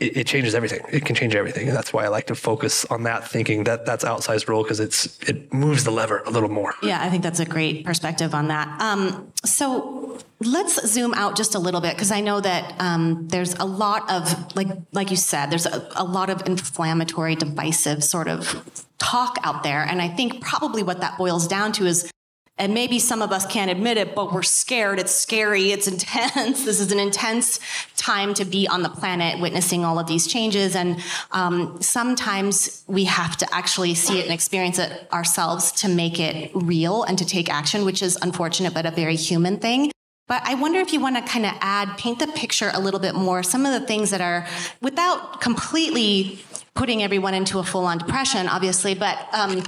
It, 0.01 0.17
it 0.19 0.27
changes 0.27 0.55
everything. 0.55 0.81
It 0.91 1.05
can 1.05 1.17
change 1.17 1.35
everything, 1.35 1.69
and 1.69 1.77
that's 1.77 1.93
why 1.93 2.05
I 2.05 2.09
like 2.09 2.27
to 2.29 2.35
focus 2.35 2.85
on 2.87 3.03
that, 3.03 3.27
thinking 3.29 3.65
that 3.65 3.85
that's 3.85 4.05
outsized 4.05 4.49
role 4.49 4.63
because 4.63 4.81
it's 4.81 5.19
it 5.29 5.53
moves 5.53 5.85
the 5.85 5.91
lever 5.91 6.23
a 6.27 6.31
little 6.31 6.49
more. 6.49 6.75
Yeah, 6.83 7.03
I 7.03 7.11
think 7.11 7.23
that's 7.23 7.41
a 7.41 7.47
great 7.47 7.85
perspective 7.85 8.35
on 8.35 8.49
that. 8.49 8.81
Um, 8.81 9.33
so 9.45 10.19
let's 10.41 10.87
zoom 10.87 11.15
out 11.15 11.37
just 11.37 11.55
a 11.55 11.59
little 11.59 11.81
bit 11.81 11.95
because 11.95 12.13
I 12.13 12.21
know 12.21 12.41
that 12.41 12.75
um, 12.79 13.27
there's 13.29 13.55
a 13.55 13.65
lot 13.65 14.09
of 14.11 14.55
like 14.55 14.69
like 14.93 15.11
you 15.11 15.17
said, 15.17 15.51
there's 15.51 15.67
a, 15.67 15.89
a 15.97 16.05
lot 16.05 16.31
of 16.31 16.47
inflammatory, 16.47 17.35
divisive 17.35 18.05
sort 18.05 18.29
of 18.29 18.63
talk 18.99 19.39
out 19.43 19.63
there, 19.63 19.83
and 19.83 20.01
I 20.01 20.09
think 20.09 20.41
probably 20.41 20.83
what 20.83 21.01
that 21.01 21.19
boils 21.19 21.49
down 21.49 21.73
to 21.73 21.87
is. 21.87 22.11
And 22.59 22.75
maybe 22.75 22.99
some 22.99 23.23
of 23.23 23.33
us 23.33 23.47
can't 23.47 23.71
admit 23.71 23.97
it, 23.99 24.15
but 24.15 24.33
we're 24.33 24.43
scared. 24.43 24.99
It's 24.99 25.15
scary. 25.15 25.71
It's 25.73 25.87
intense. 25.95 26.65
This 26.65 26.81
is 26.81 26.93
an 26.93 26.99
intense 26.99 27.61
time 27.97 28.35
to 28.35 28.45
be 28.45 28.67
on 28.69 28.83
the 28.83 28.89
planet 28.89 29.41
witnessing 29.41 29.85
all 29.85 29.99
of 29.99 30.07
these 30.07 30.27
changes. 30.27 30.75
And 30.75 31.01
um, 31.31 31.81
sometimes 31.81 32.85
we 32.87 33.05
have 33.05 33.37
to 33.39 33.55
actually 33.55 33.95
see 33.95 34.19
it 34.19 34.25
and 34.25 34.35
experience 34.35 34.79
it 34.79 35.09
ourselves 35.13 35.73
to 35.73 35.89
make 35.89 36.19
it 36.19 36.51
real 36.55 37.05
and 37.05 37.17
to 37.19 37.25
take 37.25 37.49
action, 37.49 37.85
which 37.85 38.03
is 38.03 38.19
unfortunate, 38.23 38.75
but 38.75 38.87
a 38.87 38.91
very 38.91 39.17
human 39.17 39.59
thing. 39.59 39.91
But 40.29 40.43
I 40.45 40.55
wonder 40.55 40.79
if 40.79 40.93
you 40.93 41.01
want 41.01 41.17
to 41.17 41.23
kind 41.23 41.47
of 41.47 41.53
add, 41.61 41.97
paint 41.97 42.19
the 42.19 42.27
picture 42.27 42.71
a 42.75 42.81
little 42.81 43.01
bit 43.01 43.15
more, 43.15 43.43
some 43.43 43.65
of 43.65 43.73
the 43.73 43.87
things 43.87 44.11
that 44.11 44.21
are, 44.21 44.47
without 44.83 45.41
completely 45.41 46.39
putting 46.75 47.03
everyone 47.03 47.33
into 47.33 47.59
a 47.59 47.65
full 47.65 47.87
on 47.87 47.97
depression, 47.97 48.47
obviously, 48.47 48.95
but 48.95 49.19
um, 49.33 49.65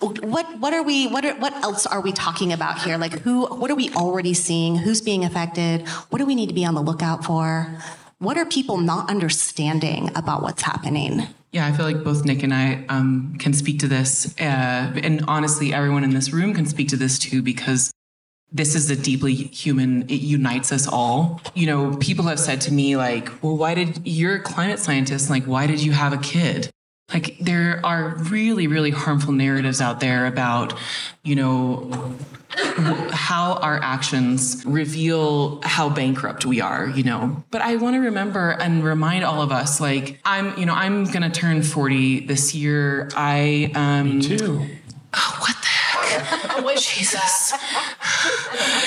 what 0.00 0.58
what 0.58 0.72
are 0.72 0.82
we 0.82 1.06
what 1.08 1.24
are, 1.24 1.34
what 1.36 1.52
else 1.62 1.86
are 1.86 2.00
we 2.00 2.12
talking 2.12 2.52
about 2.52 2.78
here 2.78 2.96
like 2.96 3.18
who 3.20 3.46
what 3.46 3.70
are 3.70 3.74
we 3.74 3.90
already 3.94 4.34
seeing 4.34 4.76
who's 4.76 5.00
being 5.00 5.24
affected 5.24 5.86
what 6.10 6.18
do 6.18 6.26
we 6.26 6.34
need 6.34 6.48
to 6.48 6.54
be 6.54 6.64
on 6.64 6.74
the 6.74 6.82
lookout 6.82 7.24
for 7.24 7.66
what 8.18 8.36
are 8.36 8.46
people 8.46 8.78
not 8.78 9.08
understanding 9.10 10.10
about 10.16 10.42
what's 10.42 10.62
happening 10.62 11.26
Yeah, 11.50 11.66
I 11.66 11.72
feel 11.72 11.86
like 11.86 12.04
both 12.04 12.24
Nick 12.24 12.42
and 12.42 12.52
I 12.52 12.84
um, 12.90 13.34
can 13.38 13.54
speak 13.54 13.78
to 13.80 13.88
this. 13.88 14.34
Uh, 14.38 14.92
and 15.02 15.24
honestly, 15.26 15.72
everyone 15.72 16.04
in 16.04 16.10
this 16.10 16.30
room 16.30 16.52
can 16.52 16.66
speak 16.66 16.88
to 16.88 16.96
this 16.96 17.18
too, 17.18 17.40
because 17.40 17.90
this 18.52 18.74
is 18.74 18.90
a 18.90 18.96
deeply 18.96 19.34
human, 19.34 20.02
it 20.10 20.20
unites 20.20 20.72
us 20.72 20.86
all. 20.86 21.40
You 21.54 21.66
know, 21.66 21.96
people 21.96 22.26
have 22.26 22.38
said 22.38 22.60
to 22.62 22.72
me, 22.72 22.96
like, 22.96 23.30
well, 23.42 23.56
why 23.56 23.74
did 23.74 24.06
you're 24.06 24.36
a 24.36 24.42
climate 24.42 24.78
scientist? 24.78 25.30
Like, 25.30 25.44
why 25.44 25.66
did 25.66 25.82
you 25.82 25.92
have 25.92 26.12
a 26.12 26.18
kid? 26.18 26.70
Like, 27.12 27.38
there 27.40 27.80
are 27.84 28.16
really, 28.16 28.66
really 28.66 28.90
harmful 28.90 29.32
narratives 29.32 29.80
out 29.80 30.00
there 30.00 30.26
about, 30.26 30.74
you 31.24 31.36
know, 31.36 32.16
how 33.12 33.54
our 33.54 33.80
actions 33.82 34.62
reveal 34.66 35.60
how 35.62 35.88
bankrupt 35.88 36.44
we 36.44 36.60
are, 36.60 36.86
you 36.88 37.02
know. 37.02 37.42
But 37.50 37.62
I 37.62 37.76
want 37.76 37.94
to 37.94 38.00
remember 38.00 38.50
and 38.50 38.84
remind 38.84 39.24
all 39.24 39.42
of 39.42 39.52
us 39.52 39.80
like 39.80 40.20
I'm, 40.24 40.58
you 40.58 40.66
know, 40.66 40.74
I'm 40.74 41.04
going 41.04 41.22
to 41.22 41.30
turn 41.30 41.62
40 41.62 42.20
this 42.26 42.54
year. 42.54 43.08
I 43.14 43.70
um 43.74 44.18
Me 44.18 44.22
too. 44.22 44.66
Oh, 45.14 45.36
what 45.40 45.56
the 45.60 45.66
heck? 45.66 46.58
oh 46.64 46.74
Jesus. 46.76 47.54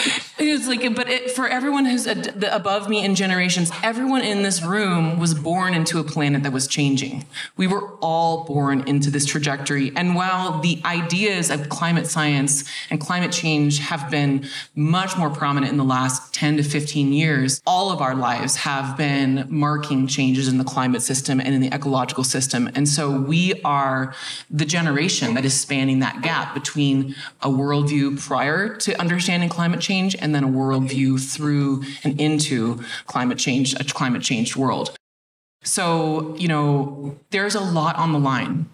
It's 0.43 0.67
like, 0.67 0.95
but 0.95 1.07
it, 1.07 1.31
for 1.31 1.47
everyone 1.47 1.85
who's 1.85 2.07
ad- 2.07 2.43
above 2.51 2.89
me 2.89 3.05
in 3.05 3.13
generations, 3.13 3.71
everyone 3.83 4.21
in 4.21 4.41
this 4.41 4.63
room 4.63 5.19
was 5.19 5.35
born 5.35 5.75
into 5.75 5.99
a 5.99 6.03
planet 6.03 6.41
that 6.43 6.51
was 6.51 6.67
changing. 6.67 7.25
We 7.57 7.67
were 7.67 7.91
all 8.01 8.43
born 8.45 8.87
into 8.87 9.11
this 9.11 9.25
trajectory. 9.25 9.91
And 9.95 10.15
while 10.15 10.59
the 10.59 10.81
ideas 10.83 11.51
of 11.51 11.69
climate 11.69 12.07
science 12.07 12.63
and 12.89 12.99
climate 12.99 13.31
change 13.31 13.79
have 13.79 14.09
been 14.09 14.47
much 14.73 15.15
more 15.15 15.29
prominent 15.29 15.71
in 15.71 15.77
the 15.77 15.83
last 15.83 16.33
10 16.33 16.57
to 16.57 16.63
15 16.63 17.13
years, 17.13 17.61
all 17.67 17.91
of 17.91 18.01
our 18.01 18.15
lives 18.15 18.55
have 18.57 18.97
been 18.97 19.45
marking 19.47 20.07
changes 20.07 20.47
in 20.47 20.57
the 20.57 20.63
climate 20.63 21.03
system 21.03 21.39
and 21.39 21.53
in 21.53 21.61
the 21.61 21.73
ecological 21.73 22.23
system. 22.23 22.67
And 22.73 22.89
so 22.89 23.11
we 23.11 23.61
are 23.63 24.15
the 24.49 24.65
generation 24.65 25.35
that 25.35 25.45
is 25.45 25.59
spanning 25.59 25.99
that 25.99 26.23
gap 26.23 26.55
between 26.55 27.15
a 27.41 27.47
worldview 27.47 28.19
prior 28.19 28.75
to 28.77 28.99
understanding 28.99 29.47
climate 29.47 29.81
change 29.81 30.15
and 30.15 30.30
then 30.33 30.43
a 30.43 30.47
worldview 30.47 31.19
through 31.19 31.83
and 32.03 32.19
into 32.19 32.83
climate 33.05 33.37
change, 33.37 33.73
a 33.73 33.83
climate 33.83 34.21
changed 34.21 34.55
world. 34.55 34.95
So, 35.63 36.35
you 36.37 36.47
know, 36.47 37.17
there's 37.29 37.55
a 37.55 37.59
lot 37.59 37.95
on 37.95 38.13
the 38.13 38.19
line. 38.19 38.67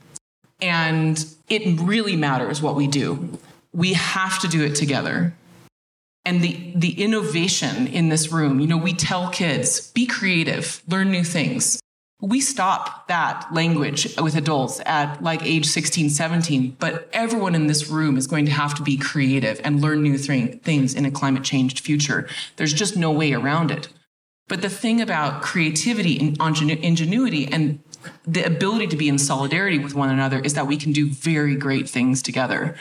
And 0.62 1.24
it 1.50 1.80
really 1.80 2.16
matters 2.16 2.62
what 2.62 2.76
we 2.76 2.88
do. 2.88 3.38
We 3.74 3.94
have 3.94 4.40
to 4.40 4.48
do 4.48 4.64
it 4.64 4.76
together. 4.76 5.34
And 6.26 6.42
the, 6.42 6.74
the 6.76 7.02
innovation 7.02 7.88
in 7.88 8.10
this 8.10 8.32
room, 8.32 8.60
you 8.60 8.68
know, 8.68 8.78
we 8.78 8.94
tell 8.94 9.30
kids 9.30 9.92
be 9.92 10.06
creative, 10.06 10.82
learn 10.88 11.12
new 11.12 11.24
things. 11.24 11.80
We 12.20 12.42
stop 12.42 13.08
that 13.10 13.48
language 13.54 14.16
with 14.20 14.36
adults 14.36 14.82
at 14.88 15.22
like 15.22 15.44
age 15.44 15.68
16, 15.68 16.10
17, 16.10 16.78
but 16.80 17.08
everyone 17.14 17.54
in 17.54 17.68
this 17.68 17.90
room 17.90 18.18
is 18.18 18.26
going 18.26 18.46
to 18.46 18.52
have 18.52 18.74
to 18.76 18.82
be 18.82 18.98
creative 18.98 19.62
and 19.64 19.82
learn 19.82 20.02
new 20.02 20.18
thing, 20.18 20.58
things 20.60 20.96
in 20.96 21.06
a 21.06 21.12
climate 21.12 21.44
changed 21.44 21.80
future. 21.80 22.28
There's 22.56 22.74
just 22.74 22.98
no 22.98 23.12
way 23.12 23.34
around 23.34 23.70
it. 23.70 23.90
But 24.48 24.64
the 24.64 24.70
thing 24.70 25.00
about 25.00 25.44
creativity 25.44 26.18
and 26.20 26.38
ingenuity 26.40 27.48
and 27.48 27.80
the 28.26 28.44
ability 28.44 28.88
to 28.88 28.96
be 28.96 29.10
in 29.10 29.20
solidarity 29.20 29.78
with 29.78 29.94
one 29.94 30.10
another 30.10 30.40
is 30.40 30.54
that 30.56 30.66
we 30.66 30.78
can 30.78 30.94
do 30.94 31.10
very 31.10 31.56
great 31.56 31.88
things 31.88 32.24
together. 32.24 32.76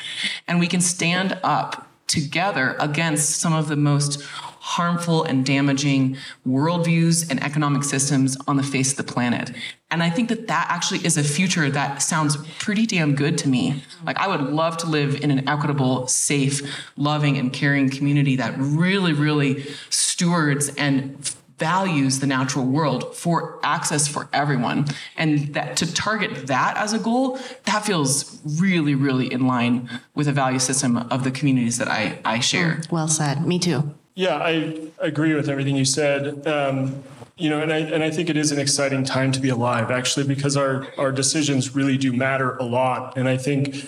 And 0.46 0.61
we 0.61 0.68
can 0.68 0.81
stand 0.81 1.38
up 1.42 1.88
together 2.07 2.77
against 2.79 3.40
some 3.40 3.53
of 3.53 3.68
the 3.68 3.77
most 3.77 4.22
harmful 4.67 5.23
and 5.23 5.47
damaging 5.47 6.17
worldviews 6.45 7.31
and 7.31 7.41
economic 7.41 7.85
systems 7.85 8.37
on 8.49 8.57
the 8.57 8.65
face 8.65 8.91
of 8.91 8.97
the 8.97 9.13
planet. 9.13 9.53
And 9.93 10.03
I 10.03 10.11
think 10.11 10.29
that 10.29 10.49
that 10.49 10.67
actually 10.69 11.07
is 11.07 11.17
a 11.17 11.23
future 11.23 11.71
that 11.71 12.03
sounds 12.03 12.37
pretty 12.59 12.85
damn 12.85 13.15
good 13.15 13.39
to 13.39 13.49
me. 13.49 13.85
Like, 14.05 14.19
I 14.19 14.27
would 14.27 14.53
love 14.53 14.77
to 14.79 14.89
live 14.89 15.23
in 15.23 15.31
an 15.31 15.49
equitable, 15.49 16.09
safe, 16.09 16.63
loving, 16.97 17.39
and 17.39 17.53
caring 17.53 17.91
community 17.91 18.35
that 18.37 18.55
really, 18.59 19.13
really 19.13 19.63
stewards 19.89 20.75
and 20.75 21.17
values 21.59 22.19
the 22.19 22.27
natural 22.27 22.67
world 22.67 23.15
for 23.15 23.61
access 23.63 24.09
for 24.09 24.29
everyone 24.33 24.85
and 25.17 25.55
that 25.55 25.77
to 25.77 25.95
target 25.95 26.49
that 26.49 26.77
as 26.77 26.93
a 26.93 26.99
goal 26.99 27.39
that 27.65 27.83
feels 27.83 28.43
really 28.61 28.95
really 28.95 29.33
in 29.33 29.47
line 29.47 29.89
with 30.15 30.27
the 30.27 30.33
value 30.33 30.59
system 30.59 30.99
of 30.99 31.25
the 31.25 31.31
communities 31.31 31.79
that 31.79 31.89
i, 31.89 32.19
I 32.27 32.41
share 32.41 32.83
well 32.91 33.09
said 33.09 33.47
me 33.47 33.59
too 33.59 33.95
Yeah, 34.17 34.37
I 34.37 34.89
agree 34.99 35.35
with 35.35 35.51
everything 35.51 35.77
you 35.77 35.85
said. 35.85 36.47
Um, 36.47 37.05
you 37.37 37.51
know, 37.51 37.61
and 37.61 37.71
I 37.71 37.81
and 37.81 38.03
I 38.03 38.11
think 38.11 38.31
it 38.31 38.37
is 38.39 38.51
an 38.51 38.59
exciting 38.59 39.05
time 39.05 39.31
to 39.33 39.41
be 39.41 39.51
alive, 39.51 39.91
actually, 39.91 40.27
because 40.27 40.57
our 40.57 40.87
our 40.97 41.13
decisions 41.13 41.75
really 41.75 41.99
do 41.99 42.15
matter 42.15 42.57
a 42.57 42.65
lot. 42.65 43.19
And 43.19 43.29
I 43.29 43.37
think, 43.37 43.87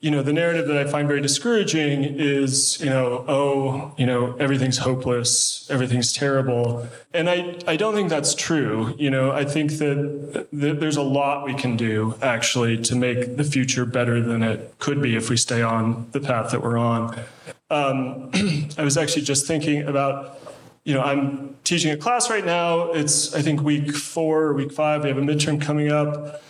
you 0.00 0.10
know, 0.10 0.20
the 0.20 0.32
narrative 0.32 0.66
that 0.66 0.76
I 0.76 0.90
find 0.90 1.06
very 1.06 1.20
discouraging 1.20 2.02
is, 2.02 2.80
you 2.80 2.90
know, 2.90 3.24
oh, 3.28 3.94
you 3.96 4.04
know, 4.04 4.34
everything's 4.40 4.78
hopeless, 4.78 5.70
everything's 5.70 6.12
terrible, 6.12 6.88
and 7.14 7.30
I 7.30 7.54
I 7.68 7.76
don't 7.76 7.94
think 7.94 8.08
that's 8.08 8.34
true. 8.34 8.96
You 8.98 9.10
know, 9.10 9.30
I 9.30 9.44
think 9.44 9.74
that, 9.74 10.48
that 10.54 10.80
there's 10.80 10.96
a 10.96 11.02
lot 11.02 11.44
we 11.44 11.54
can 11.54 11.76
do 11.76 12.16
actually 12.20 12.78
to 12.78 12.96
make 12.96 13.36
the 13.36 13.44
future 13.44 13.86
better 13.86 14.20
than 14.20 14.42
it 14.42 14.74
could 14.80 15.00
be 15.00 15.14
if 15.14 15.30
we 15.30 15.36
stay 15.36 15.62
on 15.62 16.08
the 16.10 16.18
path 16.18 16.50
that 16.50 16.64
we're 16.64 16.78
on. 16.78 17.16
Um, 17.70 18.30
I 18.78 18.82
was 18.82 18.96
actually 18.96 19.22
just 19.22 19.46
thinking 19.46 19.82
about 19.82 20.38
you 20.88 20.94
know, 20.94 21.02
I'm 21.02 21.54
teaching 21.64 21.90
a 21.92 21.98
class 21.98 22.30
right 22.30 22.46
now. 22.46 22.92
It's, 22.92 23.34
I 23.34 23.42
think, 23.42 23.60
week 23.60 23.94
four 23.94 24.44
or 24.44 24.54
week 24.54 24.72
five. 24.72 25.02
We 25.02 25.10
have 25.10 25.18
a 25.18 25.20
midterm 25.20 25.60
coming 25.60 25.92
up. 25.92 26.42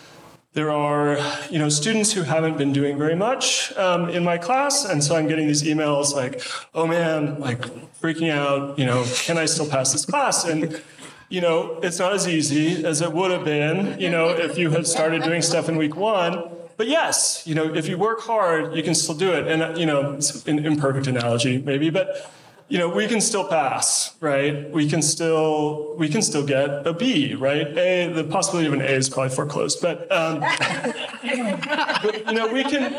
There 0.53 0.71
are, 0.71 1.19
you 1.51 1.59
know, 1.59 1.69
students 1.69 2.13
who 2.13 2.23
haven't 2.23 2.57
been 2.57 2.73
doing 2.73 2.97
very 2.97 3.17
much 3.17 3.77
um, 3.77 4.09
in 4.09 4.23
my 4.23 4.39
class, 4.39 4.85
and 4.85 5.03
so 5.03 5.17
I'm 5.17 5.27
getting 5.27 5.49
these 5.49 5.65
emails 5.65 6.15
like, 6.15 6.41
"Oh 6.73 6.87
man, 6.87 7.41
like 7.41 7.63
freaking 8.01 8.31
out. 8.31 8.79
You 8.79 8.87
know, 8.87 9.05
can 9.25 9.39
I 9.39 9.47
still 9.47 9.69
pass 9.69 9.91
this 9.91 10.05
class?" 10.05 10.45
And 10.45 10.81
you 11.29 11.41
know, 11.41 11.81
it's 11.83 11.99
not 11.99 12.13
as 12.13 12.29
easy 12.29 12.85
as 12.85 13.03
it 13.03 13.13
would 13.13 13.33
have 13.33 13.45
been, 13.45 14.01
you 14.01 14.09
know, 14.09 14.29
if 14.29 14.57
you 14.57 14.71
had 14.71 14.87
started 14.87 15.25
doing 15.25 15.43
stuff 15.43 15.69
in 15.69 15.77
week 15.77 15.97
one. 15.97 16.45
But 16.79 16.87
yes, 16.87 17.43
you 17.45 17.57
know, 17.57 17.75
if 17.75 17.89
you 17.89 17.99
work 17.99 18.21
hard, 18.21 18.75
you 18.75 18.85
can 18.85 18.95
still 18.95 19.17
do 19.17 19.33
it. 19.33 19.49
And 19.49 19.77
you 19.77 19.85
know, 19.85 20.13
it's 20.13 20.47
an 20.47 20.65
imperfect 20.65 21.09
analogy 21.09 21.59
maybe, 21.59 21.91
but 21.91 22.31
you 22.69 22.79
know, 22.79 22.89
we 22.89 23.09
can 23.09 23.21
still 23.21 23.49
pass, 23.49 24.15
right? 24.21 24.71
We 24.71 24.89
can 24.89 25.03
still 25.03 25.97
we 25.97 26.09
can 26.09 26.23
still 26.23 26.47
get 26.47 26.87
a 26.87 26.93
B, 26.93 27.35
right? 27.35 27.67
A 27.77 28.13
the 28.13 28.23
possibility 28.23 28.69
of 28.69 28.75
an 28.75 28.83
A 28.83 28.93
is 28.93 29.09
probably 29.09 29.35
foreclosed, 29.35 29.83
but, 29.83 30.11
um, 30.13 30.39
but 32.03 32.27
you 32.27 32.33
know 32.33 32.47
we 32.53 32.63
can, 32.63 32.95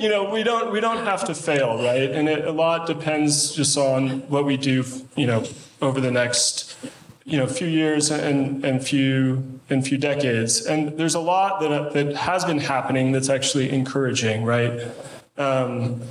you 0.00 0.08
know 0.08 0.28
we 0.32 0.42
don't 0.42 0.72
we 0.72 0.80
don't 0.80 1.04
have 1.04 1.24
to 1.26 1.34
fail, 1.36 1.76
right? 1.76 2.10
And 2.10 2.28
it, 2.28 2.48
a 2.48 2.52
lot 2.52 2.88
depends 2.88 3.54
just 3.54 3.78
on 3.78 4.22
what 4.28 4.44
we 4.44 4.56
do, 4.56 4.84
you 5.14 5.28
know, 5.28 5.44
over 5.80 6.00
the 6.00 6.10
next 6.10 6.76
you 7.24 7.38
know 7.38 7.44
a 7.44 7.48
few 7.48 7.68
years 7.68 8.10
and 8.10 8.64
and 8.64 8.84
few 8.84 9.60
and 9.70 9.86
few 9.86 9.98
decades. 9.98 10.66
And 10.66 10.98
there's 10.98 11.14
a 11.14 11.20
lot 11.20 11.60
that 11.60 11.92
that 11.92 12.16
has 12.16 12.44
been 12.44 12.58
happening 12.58 13.12
that's 13.12 13.28
actually 13.28 13.70
encouraging, 13.70 14.44
right? 14.44 14.82
Um, 15.38 16.02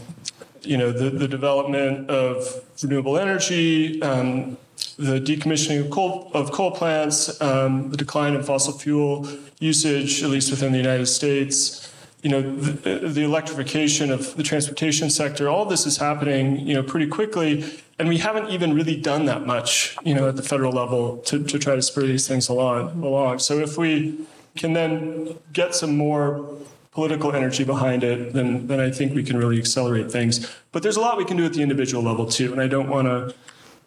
you 0.63 0.77
know, 0.77 0.91
the, 0.91 1.09
the 1.09 1.27
development 1.27 2.09
of 2.09 2.63
renewable 2.83 3.17
energy, 3.17 4.01
um, 4.01 4.57
the 4.97 5.19
decommissioning 5.19 5.85
of 5.85 5.89
coal, 5.89 6.31
of 6.33 6.51
coal 6.51 6.71
plants, 6.71 7.41
um, 7.41 7.89
the 7.89 7.97
decline 7.97 8.35
in 8.35 8.43
fossil 8.43 8.73
fuel 8.73 9.27
usage, 9.59 10.23
at 10.23 10.29
least 10.29 10.51
within 10.51 10.71
the 10.71 10.77
United 10.77 11.07
States, 11.07 11.90
you 12.21 12.29
know, 12.29 12.41
the, 12.41 13.07
the 13.09 13.23
electrification 13.23 14.11
of 14.11 14.35
the 14.35 14.43
transportation 14.43 15.09
sector, 15.09 15.49
all 15.49 15.65
this 15.65 15.85
is 15.87 15.97
happening, 15.97 16.59
you 16.67 16.75
know, 16.75 16.83
pretty 16.83 17.07
quickly. 17.07 17.65
and 17.97 18.07
we 18.07 18.17
haven't 18.17 18.49
even 18.49 18.73
really 18.73 18.99
done 18.99 19.25
that 19.25 19.45
much, 19.45 19.97
you 20.03 20.13
know, 20.13 20.29
at 20.29 20.35
the 20.35 20.43
federal 20.43 20.71
level 20.71 21.17
to, 21.17 21.43
to 21.43 21.57
try 21.57 21.75
to 21.75 21.81
spur 21.81 22.01
these 22.01 22.27
things 22.27 22.47
along. 22.47 23.03
Along. 23.03 23.39
So 23.39 23.59
if 23.59 23.77
we 23.77 24.19
can 24.55 24.73
then 24.73 25.37
get 25.53 25.73
some 25.73 25.97
more 25.97 26.47
political 26.91 27.33
energy 27.33 27.63
behind 27.63 28.03
it, 28.03 28.33
then 28.33 28.67
then 28.67 28.79
I 28.79 28.91
think 28.91 29.15
we 29.15 29.23
can 29.23 29.37
really 29.37 29.57
accelerate 29.57 30.11
things. 30.11 30.51
But 30.71 30.83
there's 30.83 30.97
a 30.97 31.01
lot 31.01 31.17
we 31.17 31.25
can 31.25 31.37
do 31.37 31.45
at 31.45 31.53
the 31.53 31.61
individual 31.61 32.03
level 32.03 32.25
too, 32.25 32.51
and 32.51 32.61
I 32.61 32.67
don't 32.67 32.89
want 32.89 33.07
to 33.07 33.33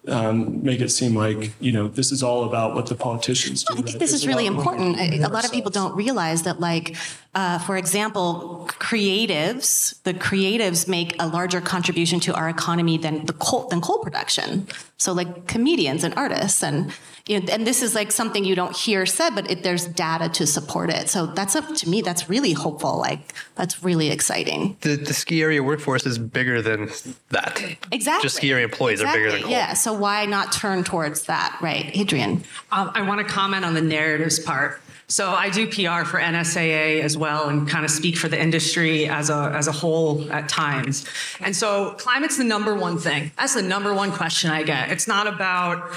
um, 0.08 0.62
make 0.62 0.80
it 0.80 0.90
seem 0.90 1.14
like 1.14 1.52
you 1.60 1.72
know 1.72 1.88
this 1.88 2.12
is 2.12 2.22
all 2.22 2.44
about 2.44 2.74
what 2.74 2.86
the 2.86 2.94
politicians 2.94 3.64
do. 3.64 3.72
I 3.72 3.76
think 3.76 3.86
right? 3.86 3.98
this 3.98 4.10
There's 4.10 4.22
is 4.22 4.26
really 4.26 4.46
important. 4.46 4.98
we 4.98 5.08
can 5.08 5.24
A 5.24 5.28
lot 5.28 5.44
of 5.44 5.52
people 5.52 5.70
don't 5.70 5.94
realize 5.96 6.42
that, 6.42 6.60
like, 6.60 6.96
uh, 7.34 7.58
for 7.58 7.76
example, 7.76 8.66
creatives, 8.68 10.02
the 10.02 10.14
creatives 10.14 10.86
make 10.88 11.14
a 11.20 11.26
larger 11.26 11.60
contribution 11.60 12.20
to 12.20 12.34
our 12.34 12.48
economy 12.48 12.98
than 12.98 13.24
the 13.26 13.32
coal 13.32 13.68
than 13.68 13.80
coal 13.80 13.98
production. 13.98 14.68
So, 14.98 15.12
like 15.12 15.46
comedians 15.46 16.04
and 16.04 16.14
artists, 16.16 16.62
and 16.62 16.92
you 17.26 17.40
know, 17.40 17.46
and 17.50 17.66
this 17.66 17.82
is 17.82 17.94
like 17.94 18.12
something 18.12 18.44
you 18.44 18.54
don't 18.54 18.76
hear 18.76 19.06
said, 19.06 19.30
but 19.30 19.50
it, 19.50 19.62
there's 19.62 19.86
data 19.86 20.28
to 20.28 20.46
support 20.46 20.90
it. 20.90 21.08
So 21.08 21.24
that's 21.24 21.56
up 21.56 21.74
to 21.76 21.88
me. 21.88 22.02
That's 22.02 22.28
really 22.28 22.52
hopeful. 22.52 22.98
Like, 22.98 23.32
that's 23.54 23.82
really 23.82 24.10
exciting. 24.10 24.76
The, 24.82 24.96
the 24.96 25.14
ski 25.14 25.40
area 25.40 25.62
workforce 25.62 26.04
is 26.04 26.18
bigger 26.18 26.60
than 26.60 26.90
that. 27.30 27.62
Exactly. 27.90 28.22
Just 28.22 28.36
ski 28.36 28.52
area 28.52 28.64
employees 28.64 29.00
are 29.00 29.06
bigger 29.06 29.30
than 29.30 29.40
Exactly, 29.40 29.42
coal. 29.42 29.50
Yeah. 29.52 29.72
So 29.72 29.93
why 29.94 30.26
not 30.26 30.52
turn 30.52 30.84
towards 30.84 31.24
that, 31.24 31.58
right, 31.60 31.96
Adrienne? 31.96 32.44
Um, 32.72 32.90
I 32.94 33.02
want 33.02 33.26
to 33.26 33.32
comment 33.32 33.64
on 33.64 33.74
the 33.74 33.80
narratives 33.80 34.38
part. 34.38 34.80
So 35.06 35.30
I 35.30 35.50
do 35.50 35.66
PR 35.66 36.06
for 36.06 36.18
NSAA 36.18 37.00
as 37.00 37.16
well, 37.16 37.48
and 37.48 37.68
kind 37.68 37.84
of 37.84 37.90
speak 37.90 38.16
for 38.16 38.28
the 38.28 38.40
industry 38.40 39.06
as 39.06 39.28
a 39.28 39.52
as 39.54 39.68
a 39.68 39.72
whole 39.72 40.30
at 40.32 40.48
times. 40.48 41.06
And 41.40 41.54
so 41.54 41.92
climate's 41.98 42.38
the 42.38 42.44
number 42.44 42.74
one 42.74 42.98
thing. 42.98 43.30
That's 43.36 43.54
the 43.54 43.62
number 43.62 43.92
one 43.92 44.12
question 44.12 44.50
I 44.50 44.62
get. 44.62 44.90
It's 44.90 45.06
not 45.06 45.26
about 45.26 45.90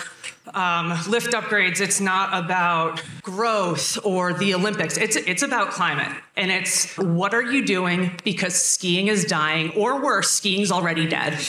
um, 0.54 0.90
lift 1.08 1.34
upgrades. 1.34 1.80
It's 1.80 2.02
not 2.02 2.44
about 2.44 3.02
growth 3.22 3.98
or 4.06 4.34
the 4.34 4.54
Olympics. 4.54 4.98
It's 4.98 5.16
it's 5.16 5.42
about 5.42 5.72
climate, 5.72 6.16
and 6.36 6.52
it's 6.52 6.98
what 6.98 7.34
are 7.34 7.44
you 7.44 7.66
doing 7.66 8.12
because 8.26 8.62
skiing 8.62 9.08
is 9.08 9.24
dying, 9.24 9.72
or 9.72 10.02
worse, 10.02 10.32
skiing's 10.32 10.72
already 10.72 11.08
dead. 11.08 11.40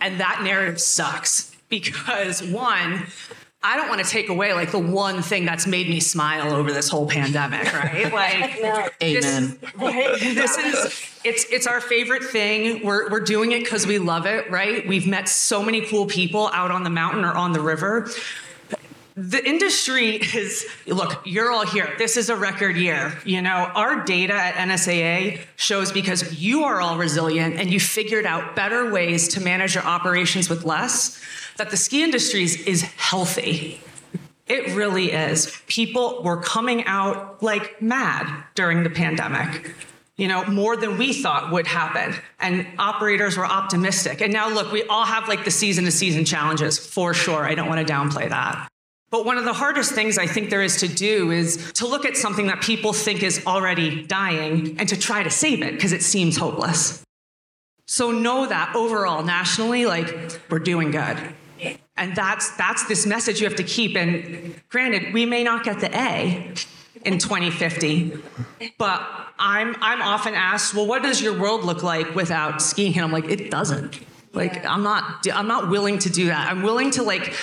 And 0.00 0.20
that 0.20 0.42
narrative 0.42 0.80
sucks 0.80 1.49
because 1.70 2.42
one, 2.42 3.06
I 3.62 3.76
don't 3.76 3.88
want 3.88 4.02
to 4.04 4.10
take 4.10 4.28
away 4.28 4.52
like 4.52 4.72
the 4.72 4.78
one 4.78 5.22
thing 5.22 5.44
that's 5.44 5.66
made 5.66 5.88
me 5.88 6.00
smile 6.00 6.52
over 6.52 6.72
this 6.72 6.88
whole 6.88 7.06
pandemic, 7.06 7.72
right? 7.72 8.12
Like, 8.12 8.94
Amen. 9.02 9.58
This, 9.60 9.74
right? 9.76 10.20
This 10.20 10.58
is 10.58 11.10
it's 11.24 11.44
it's 11.50 11.66
our 11.66 11.80
favorite 11.80 12.24
thing. 12.24 12.84
We're 12.84 13.10
we're 13.10 13.20
doing 13.20 13.52
it 13.52 13.60
because 13.60 13.86
we 13.86 13.98
love 13.98 14.26
it, 14.26 14.50
right? 14.50 14.86
We've 14.86 15.06
met 15.06 15.28
so 15.28 15.62
many 15.62 15.82
cool 15.82 16.06
people 16.06 16.50
out 16.52 16.70
on 16.70 16.84
the 16.84 16.90
mountain 16.90 17.24
or 17.24 17.32
on 17.32 17.52
the 17.52 17.60
river. 17.60 18.10
The 19.20 19.46
industry 19.46 20.16
is 20.16 20.66
look, 20.86 21.20
you're 21.26 21.52
all 21.52 21.66
here. 21.66 21.94
This 21.98 22.16
is 22.16 22.30
a 22.30 22.36
record 22.36 22.78
year. 22.78 23.12
You 23.26 23.42
know, 23.42 23.70
our 23.74 24.02
data 24.02 24.32
at 24.32 24.54
NSAA 24.54 25.40
shows 25.56 25.92
because 25.92 26.40
you 26.40 26.64
are 26.64 26.80
all 26.80 26.96
resilient 26.96 27.56
and 27.56 27.70
you 27.70 27.80
figured 27.80 28.24
out 28.24 28.56
better 28.56 28.90
ways 28.90 29.28
to 29.34 29.42
manage 29.42 29.74
your 29.74 29.84
operations 29.84 30.48
with 30.48 30.64
less, 30.64 31.20
that 31.58 31.68
the 31.68 31.76
ski 31.76 32.02
industry 32.02 32.44
is, 32.44 32.82
healthy. 32.96 33.82
It 34.46 34.74
really 34.74 35.12
is. 35.12 35.54
People 35.66 36.22
were 36.22 36.38
coming 36.38 36.86
out 36.86 37.42
like 37.42 37.82
mad 37.82 38.44
during 38.54 38.84
the 38.84 38.90
pandemic. 38.90 39.74
You 40.16 40.28
know, 40.28 40.46
more 40.46 40.78
than 40.78 40.96
we 40.96 41.12
thought 41.12 41.52
would 41.52 41.66
happen. 41.66 42.14
And 42.38 42.66
operators 42.78 43.36
were 43.36 43.46
optimistic. 43.46 44.22
And 44.22 44.32
now 44.32 44.48
look, 44.48 44.72
we 44.72 44.82
all 44.84 45.04
have 45.04 45.28
like 45.28 45.44
the 45.44 45.50
season 45.50 45.84
to 45.84 45.90
season 45.90 46.24
challenges 46.24 46.78
for 46.78 47.12
sure. 47.12 47.44
I 47.44 47.54
don't 47.54 47.68
want 47.68 47.86
to 47.86 47.92
downplay 47.92 48.30
that. 48.30 48.70
But 49.10 49.24
one 49.24 49.38
of 49.38 49.44
the 49.44 49.52
hardest 49.52 49.92
things 49.92 50.18
I 50.18 50.26
think 50.26 50.50
there 50.50 50.62
is 50.62 50.76
to 50.78 50.88
do 50.88 51.32
is 51.32 51.72
to 51.74 51.86
look 51.86 52.04
at 52.04 52.16
something 52.16 52.46
that 52.46 52.60
people 52.60 52.92
think 52.92 53.22
is 53.22 53.44
already 53.44 54.04
dying 54.04 54.76
and 54.78 54.88
to 54.88 54.96
try 54.96 55.22
to 55.22 55.30
save 55.30 55.62
it 55.62 55.72
because 55.72 55.92
it 55.92 56.02
seems 56.02 56.36
hopeless. 56.36 57.04
So 57.86 58.12
know 58.12 58.46
that 58.46 58.76
overall, 58.76 59.24
nationally, 59.24 59.84
like 59.84 60.40
we're 60.48 60.60
doing 60.60 60.92
good. 60.92 61.16
And 61.96 62.14
that's 62.14 62.56
that's 62.56 62.86
this 62.86 63.04
message 63.04 63.40
you 63.40 63.48
have 63.48 63.56
to 63.56 63.64
keep. 63.64 63.96
And 63.96 64.54
granted, 64.68 65.12
we 65.12 65.26
may 65.26 65.42
not 65.42 65.64
get 65.64 65.80
the 65.80 65.94
A 65.94 66.54
in 67.04 67.18
2050, 67.18 68.12
but 68.78 69.06
I'm 69.40 69.74
I'm 69.80 70.02
often 70.02 70.34
asked, 70.34 70.72
well, 70.72 70.86
what 70.86 71.02
does 71.02 71.20
your 71.20 71.38
world 71.38 71.64
look 71.64 71.82
like 71.82 72.14
without 72.14 72.62
skiing? 72.62 72.94
And 72.94 73.02
I'm 73.02 73.12
like, 73.12 73.28
it 73.28 73.50
doesn't. 73.50 73.98
Like 74.32 74.64
I'm 74.64 74.84
not 74.84 75.26
I'm 75.32 75.48
not 75.48 75.68
willing 75.68 75.98
to 75.98 76.10
do 76.10 76.26
that. 76.26 76.48
I'm 76.48 76.62
willing 76.62 76.92
to 76.92 77.02
like 77.02 77.34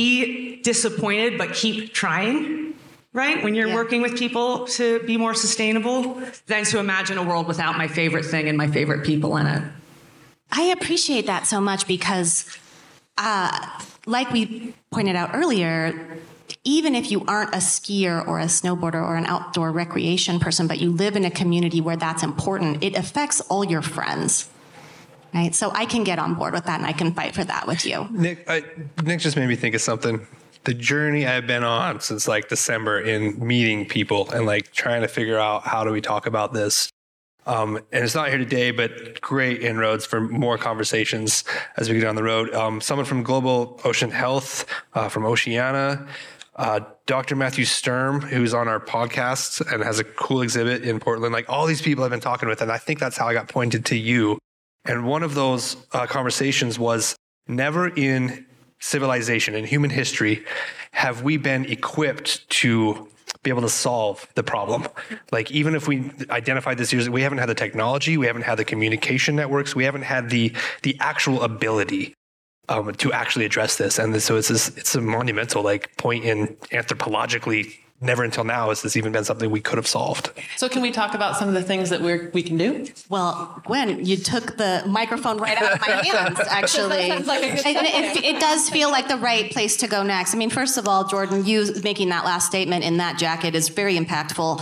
be 0.00 0.60
disappointed 0.62 1.38
but 1.38 1.48
keep 1.54 1.92
trying. 1.94 2.74
Right? 3.12 3.42
When 3.42 3.54
you're 3.54 3.68
Yeah. 3.68 3.80
working 3.82 4.02
with 4.02 4.14
people 4.18 4.66
to 4.76 5.00
be 5.10 5.16
more 5.16 5.32
sustainable, 5.32 6.20
than 6.52 6.64
to 6.66 6.78
imagine 6.78 7.16
a 7.16 7.22
world 7.22 7.46
without 7.52 7.78
my 7.78 7.88
favorite 7.88 8.26
thing 8.26 8.46
and 8.50 8.58
my 8.58 8.68
favorite 8.76 9.02
people 9.06 9.38
in 9.40 9.46
it. 9.46 9.62
I 10.52 10.64
appreciate 10.76 11.24
that 11.32 11.46
so 11.46 11.58
much 11.58 11.86
because, 11.86 12.44
uh, 13.16 13.50
like 14.04 14.30
we 14.36 14.74
pointed 14.92 15.16
out 15.16 15.30
earlier, 15.32 16.18
even 16.62 16.94
if 16.94 17.10
you 17.10 17.24
aren't 17.26 17.54
a 17.54 17.62
skier 17.74 18.16
or 18.28 18.38
a 18.38 18.48
snowboarder 18.58 19.02
or 19.10 19.16
an 19.16 19.26
outdoor 19.26 19.72
recreation 19.72 20.38
person, 20.38 20.66
but 20.66 20.78
you 20.78 20.90
live 20.90 21.16
in 21.16 21.24
a 21.24 21.30
community 21.30 21.80
where 21.80 21.96
that's 21.96 22.22
important, 22.22 22.84
it 22.84 22.94
affects 22.94 23.40
all 23.48 23.64
your 23.64 23.82
friends. 23.82 24.48
Right? 25.36 25.54
So 25.54 25.70
I 25.74 25.84
can 25.84 26.02
get 26.02 26.18
on 26.18 26.34
board 26.34 26.54
with 26.54 26.64
that 26.64 26.80
and 26.80 26.86
I 26.86 26.92
can 26.92 27.12
fight 27.12 27.34
for 27.34 27.44
that 27.44 27.66
with 27.66 27.84
you. 27.84 28.08
Nick, 28.10 28.48
I, 28.48 28.62
Nick 29.04 29.20
just 29.20 29.36
made 29.36 29.46
me 29.46 29.54
think 29.54 29.74
of 29.74 29.82
something. 29.82 30.26
The 30.64 30.72
journey 30.72 31.26
I've 31.26 31.46
been 31.46 31.62
on 31.62 32.00
since 32.00 32.26
like 32.26 32.48
December 32.48 33.02
in 33.02 33.46
meeting 33.46 33.86
people 33.86 34.30
and 34.30 34.46
like 34.46 34.72
trying 34.72 35.02
to 35.02 35.08
figure 35.08 35.38
out 35.38 35.64
how 35.64 35.84
do 35.84 35.90
we 35.90 36.00
talk 36.00 36.24
about 36.26 36.54
this. 36.54 36.90
Um, 37.44 37.76
and 37.92 38.02
it's 38.02 38.14
not 38.14 38.30
here 38.30 38.38
today, 38.38 38.70
but 38.70 39.20
great 39.20 39.62
inroads 39.62 40.06
for 40.06 40.22
more 40.22 40.56
conversations 40.56 41.44
as 41.76 41.90
we 41.90 41.96
go 41.96 42.00
down 42.00 42.16
the 42.16 42.22
road. 42.22 42.54
Um, 42.54 42.80
someone 42.80 43.04
from 43.04 43.22
Global 43.22 43.78
Ocean 43.84 44.10
Health, 44.10 44.64
uh, 44.94 45.10
from 45.10 45.26
Oceana, 45.26 46.08
uh, 46.56 46.80
Dr. 47.04 47.36
Matthew 47.36 47.66
Sturm, 47.66 48.22
who's 48.22 48.54
on 48.54 48.68
our 48.68 48.80
podcast 48.80 49.70
and 49.70 49.84
has 49.84 49.98
a 49.98 50.04
cool 50.04 50.40
exhibit 50.40 50.82
in 50.82 50.98
Portland. 50.98 51.34
Like 51.34 51.50
all 51.50 51.66
these 51.66 51.82
people 51.82 52.04
I've 52.04 52.10
been 52.10 52.20
talking 52.20 52.48
with, 52.48 52.62
and 52.62 52.72
I 52.72 52.78
think 52.78 53.00
that's 53.00 53.18
how 53.18 53.28
I 53.28 53.34
got 53.34 53.48
pointed 53.48 53.84
to 53.86 53.96
you. 53.96 54.38
And 54.88 55.06
one 55.06 55.22
of 55.22 55.34
those 55.34 55.76
uh, 55.92 56.06
conversations 56.06 56.78
was 56.78 57.16
never 57.48 57.88
in 57.88 58.46
civilization, 58.80 59.54
in 59.54 59.64
human 59.64 59.90
history, 59.90 60.44
have 60.92 61.22
we 61.22 61.36
been 61.36 61.64
equipped 61.66 62.48
to 62.50 63.08
be 63.42 63.50
able 63.50 63.62
to 63.62 63.68
solve 63.68 64.26
the 64.34 64.42
problem. 64.42 64.86
Like 65.30 65.52
even 65.52 65.74
if 65.74 65.86
we 65.86 66.10
identified 66.30 66.78
this 66.78 66.92
years, 66.92 67.08
we 67.08 67.22
haven't 67.22 67.38
had 67.38 67.48
the 67.48 67.54
technology, 67.54 68.16
we 68.16 68.26
haven't 68.26 68.42
had 68.42 68.56
the 68.56 68.64
communication 68.64 69.36
networks, 69.36 69.74
we 69.74 69.84
haven't 69.84 70.02
had 70.02 70.30
the 70.30 70.52
the 70.82 70.96
actual 70.98 71.42
ability 71.42 72.14
um, 72.68 72.92
to 72.94 73.12
actually 73.12 73.44
address 73.44 73.76
this. 73.76 73.98
And 74.00 74.20
so 74.20 74.36
it's 74.36 74.48
this, 74.48 74.76
it's 74.76 74.94
a 74.94 75.00
monumental 75.00 75.62
like 75.62 75.96
point 75.96 76.24
in 76.24 76.56
anthropologically. 76.72 77.78
Never 78.00 78.24
until 78.24 78.44
now 78.44 78.68
has 78.68 78.82
this 78.82 78.94
even 78.96 79.12
been 79.12 79.24
something 79.24 79.50
we 79.50 79.60
could 79.60 79.78
have 79.78 79.86
solved. 79.86 80.30
So 80.56 80.68
can 80.68 80.82
we 80.82 80.90
talk 80.90 81.14
about 81.14 81.36
some 81.36 81.48
of 81.48 81.54
the 81.54 81.62
things 81.62 81.88
that 81.90 82.02
we're, 82.02 82.30
we 82.34 82.42
can 82.42 82.58
do? 82.58 82.86
Well, 83.08 83.62
Gwyn, 83.64 84.04
you 84.04 84.18
took 84.18 84.58
the 84.58 84.84
microphone 84.86 85.38
right 85.38 85.60
out 85.60 85.72
of 85.72 85.80
my 85.80 85.86
hands, 86.04 86.38
actually. 86.50 87.08
Like 87.08 87.42
a 87.42 87.66
And 87.66 87.86
it, 87.86 88.22
it 88.22 88.40
does 88.40 88.68
feel 88.68 88.90
like 88.90 89.08
the 89.08 89.16
right 89.16 89.50
place 89.50 89.78
to 89.78 89.88
go 89.88 90.02
next. 90.02 90.34
I 90.34 90.38
mean, 90.38 90.50
first 90.50 90.76
of 90.76 90.86
all, 90.86 91.04
Jordan, 91.08 91.46
you 91.46 91.72
making 91.82 92.10
that 92.10 92.26
last 92.26 92.46
statement 92.46 92.84
in 92.84 92.98
that 92.98 93.18
jacket 93.18 93.54
is 93.54 93.70
very 93.70 93.96
impactful. 93.96 94.60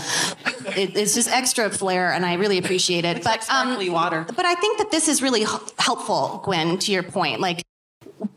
It, 0.76 0.97
it's 0.97 1.14
just 1.14 1.28
extra 1.28 1.70
flair, 1.70 2.12
and 2.12 2.24
I 2.24 2.35
really 2.35 2.59
appreciate 2.59 3.05
it. 3.05 3.24
like 3.24 3.43
sparkly 3.43 3.89
um, 3.89 3.95
water. 3.95 4.26
But 4.35 4.45
I 4.45 4.55
think 4.55 4.78
that 4.78 4.91
this 4.93 5.09
is 5.09 5.22
really 5.22 5.43
h- 5.43 5.49
helpful, 5.78 6.41
Gwyn, 6.45 6.78
to 6.78 6.93
your 6.93 7.03
point. 7.03 7.41
Like, 7.41 7.62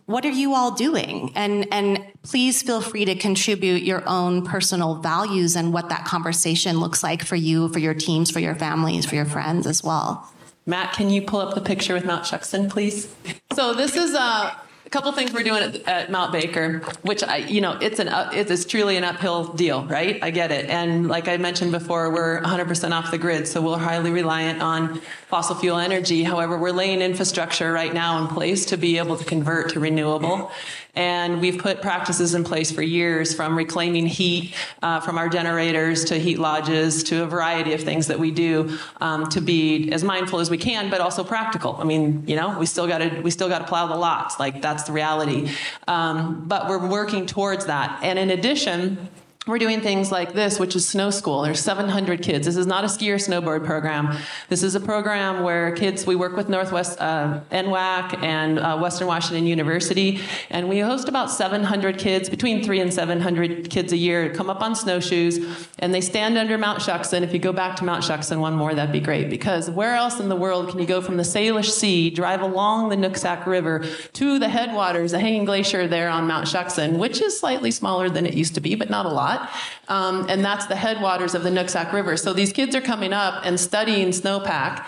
what 0.05 0.25
are 0.25 0.31
you 0.31 0.53
all 0.53 0.71
doing? 0.71 1.31
And 1.35 1.67
and 1.71 2.03
please 2.23 2.61
feel 2.61 2.81
free 2.81 3.05
to 3.05 3.15
contribute 3.15 3.83
your 3.83 4.03
own 4.07 4.45
personal 4.45 4.95
values 4.95 5.55
and 5.55 5.73
what 5.73 5.89
that 5.89 6.05
conversation 6.05 6.79
looks 6.79 7.03
like 7.03 7.23
for 7.23 7.35
you, 7.35 7.69
for 7.69 7.79
your 7.79 7.93
teams, 7.93 8.31
for 8.31 8.39
your 8.39 8.55
families, 8.55 9.05
for 9.05 9.15
your 9.15 9.25
friends 9.25 9.65
as 9.65 9.83
well. 9.83 10.31
Matt, 10.65 10.93
can 10.93 11.09
you 11.09 11.21
pull 11.21 11.39
up 11.39 11.55
the 11.55 11.61
picture 11.61 11.93
with 11.93 12.05
Mount 12.05 12.25
Shuksan, 12.25 12.69
please? 12.69 13.13
So 13.53 13.73
this 13.73 13.95
is 13.95 14.13
uh, 14.13 14.53
a 14.87 14.89
couple 14.89 15.11
things 15.11 15.33
we're 15.33 15.43
doing 15.43 15.63
at, 15.63 15.75
at 15.85 16.11
Mount 16.11 16.31
Baker, 16.31 16.79
which 17.01 17.21
I, 17.21 17.37
you 17.37 17.59
know, 17.59 17.77
it's 17.81 17.99
an 17.99 18.07
it's 18.31 18.63
truly 18.63 18.95
an 18.95 19.03
uphill 19.03 19.49
deal, 19.51 19.85
right? 19.85 20.17
I 20.23 20.31
get 20.31 20.49
it. 20.49 20.69
And 20.69 21.09
like 21.09 21.27
I 21.27 21.35
mentioned 21.35 21.73
before, 21.73 22.09
we're 22.09 22.41
100% 22.41 22.91
off 22.91 23.11
the 23.11 23.17
grid, 23.17 23.49
so 23.49 23.61
we're 23.61 23.77
highly 23.77 24.11
reliant 24.11 24.61
on 24.61 25.01
fossil 25.27 25.55
fuel 25.55 25.77
energy. 25.77 26.23
However, 26.23 26.57
we're 26.57 26.71
laying 26.71 27.01
infrastructure 27.01 27.73
right 27.73 27.93
now 27.93 28.21
in 28.21 28.27
place 28.29 28.65
to 28.67 28.77
be 28.77 28.97
able 28.97 29.17
to 29.17 29.25
convert 29.25 29.71
to 29.71 29.81
renewable. 29.81 30.51
And 30.97 31.39
we've 31.41 31.59
put 31.59 31.79
practices 31.79 32.33
in 32.33 32.43
place 32.43 32.71
for 32.71 32.81
years 32.81 33.31
from 33.35 33.55
reclaiming 33.55 34.07
heat 34.07 34.55
uh, 34.81 34.99
from 34.99 35.19
our 35.19 35.29
generators 35.29 36.03
to 36.05 36.19
heat 36.19 36.39
lodges 36.39 37.03
to 37.03 37.21
a 37.21 37.27
variety 37.27 37.73
of 37.73 37.83
things 37.83 38.07
that 38.07 38.17
we 38.17 38.31
do 38.31 38.75
um, 38.99 39.29
to 39.29 39.39
be 39.39 39.91
as 39.91 40.03
mindful 40.03 40.39
as 40.39 40.49
we 40.49 40.57
can, 40.57 40.89
but 40.89 40.99
also 40.99 41.23
practical. 41.23 41.75
I 41.79 41.83
mean, 41.83 42.23
you 42.27 42.35
know, 42.35 42.57
we 42.57 42.65
still 42.65 42.87
got 42.87 42.97
to 42.97 43.21
we 43.21 43.29
still 43.29 43.47
got 43.47 43.59
to 43.59 43.65
plow 43.65 43.85
the 43.85 43.95
lots. 43.95 44.39
Like 44.39 44.59
that's 44.59 44.83
the 44.83 44.91
reality. 44.91 45.51
Um, 45.87 46.47
but 46.47 46.67
we're 46.67 46.87
working 46.87 47.27
towards 47.27 47.67
that. 47.67 47.99
And 48.01 48.17
in 48.17 48.31
addition, 48.31 49.09
we're 49.47 49.57
doing 49.57 49.79
things 49.79 50.11
like 50.11 50.33
this, 50.33 50.59
which 50.59 50.75
is 50.75 50.87
snow 50.87 51.09
school. 51.09 51.41
There's 51.41 51.61
700 51.61 52.21
kids. 52.21 52.45
This 52.45 52.57
is 52.57 52.67
not 52.67 52.83
a 52.83 52.89
ski 52.89 53.11
or 53.11 53.17
snowboard 53.17 53.65
program. 53.65 54.17
This 54.49 54.61
is 54.61 54.75
a 54.75 54.79
program 54.79 55.43
where 55.43 55.71
kids, 55.71 56.05
we 56.05 56.15
work 56.15 56.35
with 56.35 56.49
Northwest 56.49 56.99
uh, 56.99 57.39
NWAC 57.51 58.21
and 58.23 58.59
uh, 58.59 58.77
Western 58.77 59.07
Washington 59.07 59.47
University, 59.47 60.19
and 60.49 60.67
we 60.67 60.79
host 60.79 61.07
about 61.07 61.31
700 61.31 61.97
kids, 61.97 62.29
between 62.29 62.63
three 62.63 62.81
and 62.81 62.93
700 62.93 63.69
kids 63.69 63.93
a 63.93 63.97
year, 63.97 64.33
come 64.33 64.49
up 64.49 64.61
on 64.61 64.75
snowshoes, 64.75 65.39
and 65.79 65.93
they 65.93 66.01
stand 66.01 66.37
under 66.37 66.57
Mount 66.57 66.79
Shuksan. 66.79 67.21
If 67.21 67.31
you 67.31 67.39
go 67.39 67.53
back 67.53 67.77
to 67.77 67.85
Mount 67.85 68.03
Shuksan 68.03 68.39
one 68.39 68.55
more, 68.55 68.73
that'd 68.73 68.91
be 68.91 68.99
great, 68.99 69.29
because 69.29 69.71
where 69.71 69.95
else 69.95 70.19
in 70.19 70.27
the 70.27 70.35
world 70.35 70.69
can 70.69 70.79
you 70.79 70.85
go 70.85 71.01
from 71.01 71.15
the 71.15 71.23
Salish 71.23 71.69
Sea, 71.69 72.09
drive 72.09 72.41
along 72.41 72.89
the 72.89 72.97
Nooksack 72.97 73.45
River 73.45 73.85
to 74.13 74.39
the 74.39 74.49
headwaters, 74.49 75.11
the 75.11 75.19
hanging 75.19 75.45
glacier 75.45 75.87
there 75.87 76.09
on 76.09 76.27
Mount 76.27 76.47
Shuksan, 76.47 76.97
which 76.97 77.21
is 77.21 77.39
slightly 77.39 77.71
smaller 77.71 78.09
than 78.09 78.25
it 78.25 78.33
used 78.33 78.55
to 78.55 78.61
be, 78.61 78.75
but 78.75 78.89
not 78.89 79.05
a 79.05 79.09
lot. 79.09 79.36
Um, 79.87 80.25
and 80.29 80.43
that's 80.43 80.65
the 80.65 80.75
headwaters 80.75 81.35
of 81.35 81.43
the 81.43 81.49
Nooksack 81.49 81.93
River. 81.93 82.17
So 82.17 82.33
these 82.33 82.53
kids 82.53 82.75
are 82.75 82.81
coming 82.81 83.13
up 83.13 83.45
and 83.45 83.59
studying 83.59 84.09
snowpack 84.09 84.87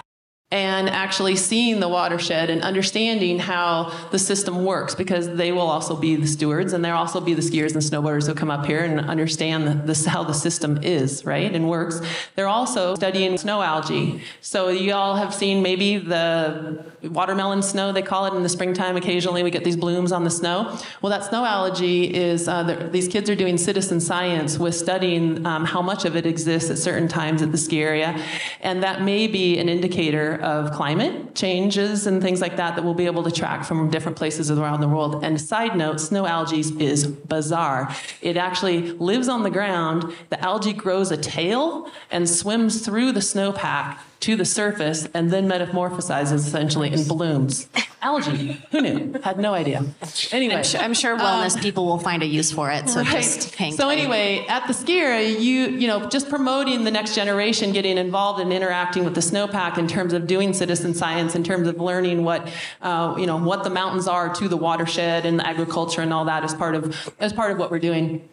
and 0.52 0.90
actually 0.90 1.36
seeing 1.36 1.80
the 1.80 1.88
watershed 1.88 2.50
and 2.50 2.64
understanding 2.64 3.38
how 3.38 3.94
the 4.10 4.18
system 4.18 4.66
works 4.66 4.96
because 4.96 5.36
they 5.36 5.52
will 5.52 5.62
also 5.62 5.96
be 5.96 6.16
the 6.16 6.26
stewards 6.26 6.74
and 6.74 6.84
they'll 6.84 6.96
also 6.96 7.22
be 7.22 7.36
the 7.36 7.42
skiers 7.42 7.74
and 7.74 7.84
snowboarders 7.84 8.26
who 8.26 8.34
come 8.34 8.50
up 8.50 8.66
here 8.66 8.80
and 8.80 9.00
understand 9.02 9.88
the, 9.88 10.10
how 10.10 10.24
the 10.24 10.34
system 10.34 10.80
is, 10.82 11.24
right, 11.24 11.54
and 11.54 11.70
works. 11.70 12.02
They're 12.36 12.48
also 12.48 12.96
studying 12.96 13.38
snow 13.38 13.62
algae. 13.62 14.22
So 14.42 14.70
you 14.70 14.94
all 14.94 15.16
have 15.16 15.36
seen 15.36 15.62
maybe 15.62 15.98
the 15.98 16.84
watermelon 17.04 17.62
snow, 17.62 17.92
they 17.92 18.02
call 18.02 18.26
it 18.26 18.36
in 18.36 18.44
the 18.44 18.50
springtime. 18.50 18.96
Occasionally 18.96 19.44
we 19.44 19.52
get 19.52 19.64
these 19.64 19.78
blooms 19.78 20.12
on 20.12 20.24
the 20.24 20.30
snow. 20.30 20.78
Well, 21.02 21.10
that 21.10 21.24
snow 21.24 21.46
algae 21.46 22.14
is, 22.14 22.48
uh, 22.48 22.90
these 22.92 23.08
kids 23.08 23.30
are 23.30 23.36
doing 23.36 23.58
citizen 23.58 24.00
science 24.00 24.58
with 24.58 24.76
studying 24.76 25.46
um, 25.46 25.66
how 25.66 25.82
much 25.82 26.06
of 26.06 26.16
it 26.16 26.26
exists 26.26 26.70
at 26.70 26.78
certain 26.78 27.08
times 27.08 27.42
at 27.42 27.52
the 27.52 27.58
ski 27.58 27.82
area. 27.82 28.22
And 28.62 28.84
that 28.84 29.02
may 29.02 29.28
be 29.28 29.58
an 29.60 29.70
indicator 29.70 30.36
of 30.42 30.72
climate 30.72 31.36
changes 31.36 32.08
and 32.08 32.22
things 32.22 32.42
like 32.42 32.58
that 32.58 32.76
that 32.76 32.84
we'll 32.84 32.94
be 32.94 33.06
able 33.06 33.24
to 33.24 33.32
track 33.32 33.64
from 33.64 33.90
different 33.90 34.18
places 34.18 34.52
around 34.52 34.82
the 34.82 34.88
world. 34.88 35.24
And 35.24 35.40
side 35.40 35.76
note, 35.76 36.02
snow 36.02 36.26
algae 36.26 36.60
is 36.60 37.08
bizarre. 37.08 37.94
It 38.22 38.38
actually 38.38 38.92
lives 38.94 39.28
on 39.28 39.44
the 39.44 39.50
ground. 39.50 40.14
The 40.30 40.40
algae 40.44 40.74
grows 40.74 41.12
a 41.12 41.18
tail 41.18 41.90
and 42.12 42.28
swims 42.30 42.86
through 42.86 43.14
the 43.14 43.20
snowpack 43.20 44.00
to 44.22 44.36
the 44.36 44.46
surface 44.46 45.08
and 45.14 45.32
then 45.32 45.48
metamorphosizes 45.48 46.34
essentially 46.34 46.92
in 46.92 47.08
blooms. 47.08 47.68
Algae. 48.02 48.62
Who 48.72 48.80
knew? 48.82 49.20
Had 49.24 49.40
no 49.40 49.54
idea. 49.54 49.84
Anyway, 50.32 50.56
I'm 50.56 50.64
sure, 50.64 50.80
I'm 50.80 50.94
sure 50.94 51.18
wellness 51.18 51.62
people 51.62 51.86
will 51.86 52.00
find 52.00 52.24
a 52.24 52.26
use 52.26 52.50
for 52.50 52.72
it. 52.72 52.88
So 52.90 53.02
Right. 53.02 53.08
just 53.22 53.56
hang 53.56 53.74
So 53.74 53.84
tight. 53.90 53.98
anyway, 54.00 54.46
at 54.48 54.68
the 54.68 54.74
ski 54.74 55.00
area, 55.00 55.38
you 55.38 55.70
you 55.78 55.88
know 55.88 56.08
just 56.08 56.30
promoting 56.30 56.86
the 56.86 56.92
next 56.92 57.14
generation, 57.14 57.74
getting 57.74 57.98
involved 57.98 58.40
and 58.40 58.54
interacting 58.54 59.04
with 59.04 59.16
the 59.16 59.22
snowpack 59.22 59.78
in 59.78 59.88
terms 59.88 60.14
of 60.14 60.28
doing 60.28 60.54
citizen 60.54 60.94
science, 60.94 61.36
in 61.36 61.44
terms 61.44 61.68
of 61.68 61.80
learning 61.82 62.24
what 62.24 62.48
uh, 62.82 63.16
you 63.18 63.26
know 63.26 63.38
what 63.38 63.66
the 63.66 63.70
mountains 63.70 64.08
are 64.08 64.34
to 64.36 64.48
the 64.48 64.58
watershed 64.58 65.26
and 65.26 65.40
the 65.40 65.46
agriculture 65.48 66.02
and 66.02 66.14
all 66.14 66.24
that 66.26 66.46
is 66.46 66.54
part 66.54 66.76
of 66.76 67.12
as 67.20 67.34
part 67.34 67.52
of 67.52 67.58
what 67.58 67.70
we're 67.70 67.80
doing. 67.80 68.28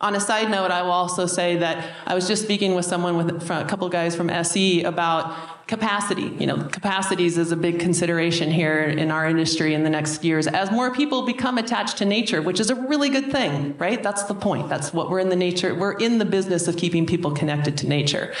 On 0.00 0.14
a 0.14 0.20
side 0.20 0.50
note, 0.50 0.70
I 0.70 0.82
will 0.82 0.90
also 0.90 1.24
say 1.24 1.56
that 1.58 1.94
I 2.06 2.14
was 2.14 2.26
just 2.28 2.42
speaking 2.42 2.74
with 2.74 2.84
someone 2.84 3.16
with 3.16 3.50
a 3.50 3.64
couple 3.64 3.88
guys 3.88 4.14
from 4.14 4.28
SE 4.28 4.82
about 4.82 5.66
capacity. 5.66 6.30
You 6.38 6.46
know, 6.46 6.64
capacities 6.64 7.38
is 7.38 7.52
a 7.52 7.56
big 7.56 7.80
consideration 7.80 8.50
here 8.50 8.82
in 8.82 9.10
our 9.10 9.26
industry 9.26 9.72
in 9.72 9.82
the 9.82 9.88
next 9.88 10.22
years 10.22 10.46
as 10.46 10.70
more 10.70 10.92
people 10.92 11.22
become 11.22 11.56
attached 11.56 11.96
to 11.98 12.04
nature, 12.04 12.42
which 12.42 12.60
is 12.60 12.68
a 12.68 12.74
really 12.74 13.08
good 13.08 13.32
thing, 13.32 13.78
right? 13.78 14.02
That's 14.02 14.24
the 14.24 14.34
point. 14.34 14.68
That's 14.68 14.92
what 14.92 15.10
we're 15.10 15.20
in 15.20 15.30
the 15.30 15.36
nature. 15.36 15.74
We're 15.74 15.96
in 15.96 16.18
the 16.18 16.26
business 16.26 16.68
of 16.68 16.76
keeping 16.76 17.06
people 17.06 17.30
connected 17.30 17.78
to 17.78 17.88
nature. 17.88 18.34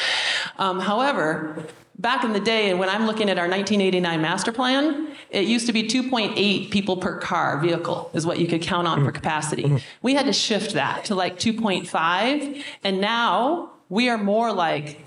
Um, 0.58 0.80
however, 0.80 1.64
back 1.98 2.24
in 2.24 2.32
the 2.32 2.40
day, 2.40 2.70
and 2.70 2.78
when 2.78 2.88
I'm 2.88 3.06
looking 3.06 3.30
at 3.30 3.38
our 3.38 3.48
1989 3.48 4.20
master 4.20 4.52
plan, 4.52 5.08
it 5.30 5.44
used 5.46 5.66
to 5.66 5.72
be 5.72 5.84
2.8 5.84 6.70
people 6.70 6.96
per 6.96 7.18
car 7.18 7.58
vehicle 7.58 8.10
is 8.14 8.26
what 8.26 8.38
you 8.38 8.46
could 8.46 8.62
count 8.62 8.86
on 8.86 9.04
for 9.04 9.10
mm. 9.10 9.14
capacity. 9.14 9.64
Mm-hmm. 9.64 9.76
We 10.02 10.14
had 10.14 10.26
to 10.26 10.32
shift 10.32 10.74
that 10.74 11.04
to 11.06 11.14
like 11.14 11.38
2.5, 11.38 12.62
and 12.82 13.00
now 13.00 13.70
we 13.88 14.08
are 14.08 14.18
more 14.18 14.52
like 14.52 15.04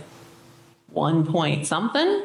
one 0.88 1.26
point 1.26 1.68
something. 1.68 2.24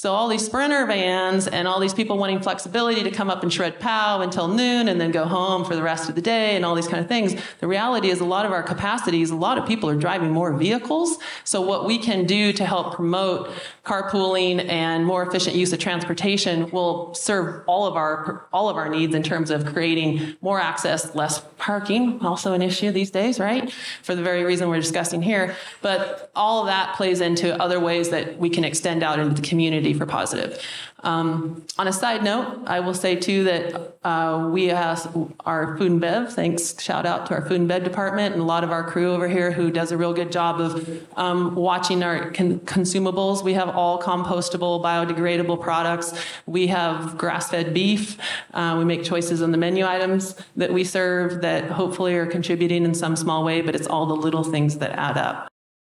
So 0.00 0.14
all 0.14 0.28
these 0.28 0.46
sprinter 0.46 0.86
vans 0.86 1.46
and 1.46 1.68
all 1.68 1.78
these 1.78 1.92
people 1.92 2.16
wanting 2.16 2.40
flexibility 2.40 3.02
to 3.02 3.10
come 3.10 3.28
up 3.28 3.42
and 3.42 3.52
shred 3.52 3.78
pow 3.78 4.22
until 4.22 4.48
noon 4.48 4.88
and 4.88 4.98
then 4.98 5.10
go 5.10 5.26
home 5.26 5.62
for 5.62 5.76
the 5.76 5.82
rest 5.82 6.08
of 6.08 6.14
the 6.14 6.22
day 6.22 6.56
and 6.56 6.64
all 6.64 6.74
these 6.74 6.88
kind 6.88 7.02
of 7.02 7.06
things. 7.06 7.38
The 7.58 7.68
reality 7.68 8.08
is 8.08 8.18
a 8.20 8.24
lot 8.24 8.46
of 8.46 8.52
our 8.52 8.62
capacities, 8.62 9.28
a 9.28 9.36
lot 9.36 9.58
of 9.58 9.66
people 9.66 9.90
are 9.90 9.94
driving 9.94 10.30
more 10.30 10.54
vehicles. 10.54 11.18
So 11.44 11.60
what 11.60 11.84
we 11.84 11.98
can 11.98 12.24
do 12.24 12.50
to 12.54 12.64
help 12.64 12.94
promote 12.94 13.50
carpooling 13.84 14.66
and 14.70 15.04
more 15.04 15.22
efficient 15.22 15.54
use 15.54 15.70
of 15.74 15.80
transportation 15.80 16.70
will 16.70 17.12
serve 17.12 17.62
all 17.66 17.84
of 17.86 17.94
our 17.94 18.48
all 18.54 18.70
of 18.70 18.76
our 18.78 18.88
needs 18.88 19.14
in 19.14 19.22
terms 19.22 19.50
of 19.50 19.66
creating 19.66 20.34
more 20.40 20.58
access, 20.58 21.14
less 21.14 21.42
parking, 21.58 22.24
also 22.24 22.54
an 22.54 22.62
issue 22.62 22.90
these 22.90 23.10
days, 23.10 23.38
right? 23.38 23.70
For 24.02 24.14
the 24.14 24.22
very 24.22 24.44
reason 24.44 24.70
we're 24.70 24.80
discussing 24.80 25.20
here. 25.20 25.56
But 25.82 26.30
all 26.34 26.62
of 26.62 26.68
that 26.68 26.96
plays 26.96 27.20
into 27.20 27.54
other 27.60 27.78
ways 27.78 28.08
that 28.10 28.38
we 28.38 28.48
can 28.48 28.64
extend 28.64 29.02
out 29.02 29.18
into 29.18 29.34
the 29.34 29.46
community 29.46 29.89
for 29.94 30.06
positive. 30.06 30.62
Um, 31.02 31.64
on 31.78 31.88
a 31.88 31.92
side 31.92 32.22
note, 32.22 32.62
I 32.66 32.80
will 32.80 32.94
say 32.94 33.16
too 33.16 33.44
that 33.44 33.96
uh, 34.04 34.48
we 34.52 34.70
ask 34.70 35.08
our 35.46 35.76
food 35.78 35.92
and 35.92 36.00
bev. 36.00 36.32
Thanks, 36.32 36.80
shout 36.80 37.06
out 37.06 37.26
to 37.26 37.34
our 37.34 37.42
food 37.42 37.60
and 37.60 37.68
bev 37.68 37.84
department 37.84 38.34
and 38.34 38.42
a 38.42 38.44
lot 38.44 38.64
of 38.64 38.70
our 38.70 38.84
crew 38.84 39.12
over 39.12 39.28
here 39.28 39.50
who 39.50 39.70
does 39.70 39.92
a 39.92 39.96
real 39.96 40.12
good 40.12 40.30
job 40.30 40.60
of 40.60 41.06
um, 41.16 41.54
watching 41.54 42.02
our 42.02 42.30
con- 42.30 42.60
consumables. 42.60 43.42
We 43.42 43.54
have 43.54 43.70
all 43.70 44.00
compostable, 44.00 44.82
biodegradable 44.82 45.60
products. 45.60 46.12
We 46.46 46.66
have 46.68 47.16
grass-fed 47.16 47.72
beef. 47.72 48.18
Uh, 48.52 48.76
we 48.78 48.84
make 48.84 49.02
choices 49.02 49.42
on 49.42 49.52
the 49.52 49.58
menu 49.58 49.86
items 49.86 50.36
that 50.56 50.72
we 50.72 50.84
serve 50.84 51.40
that 51.40 51.70
hopefully 51.70 52.14
are 52.16 52.26
contributing 52.26 52.84
in 52.84 52.94
some 52.94 53.16
small 53.16 53.44
way, 53.44 53.62
but 53.62 53.74
it's 53.74 53.86
all 53.86 54.06
the 54.06 54.16
little 54.16 54.44
things 54.44 54.78
that 54.78 54.92
add 54.98 55.16
up. 55.16 55.49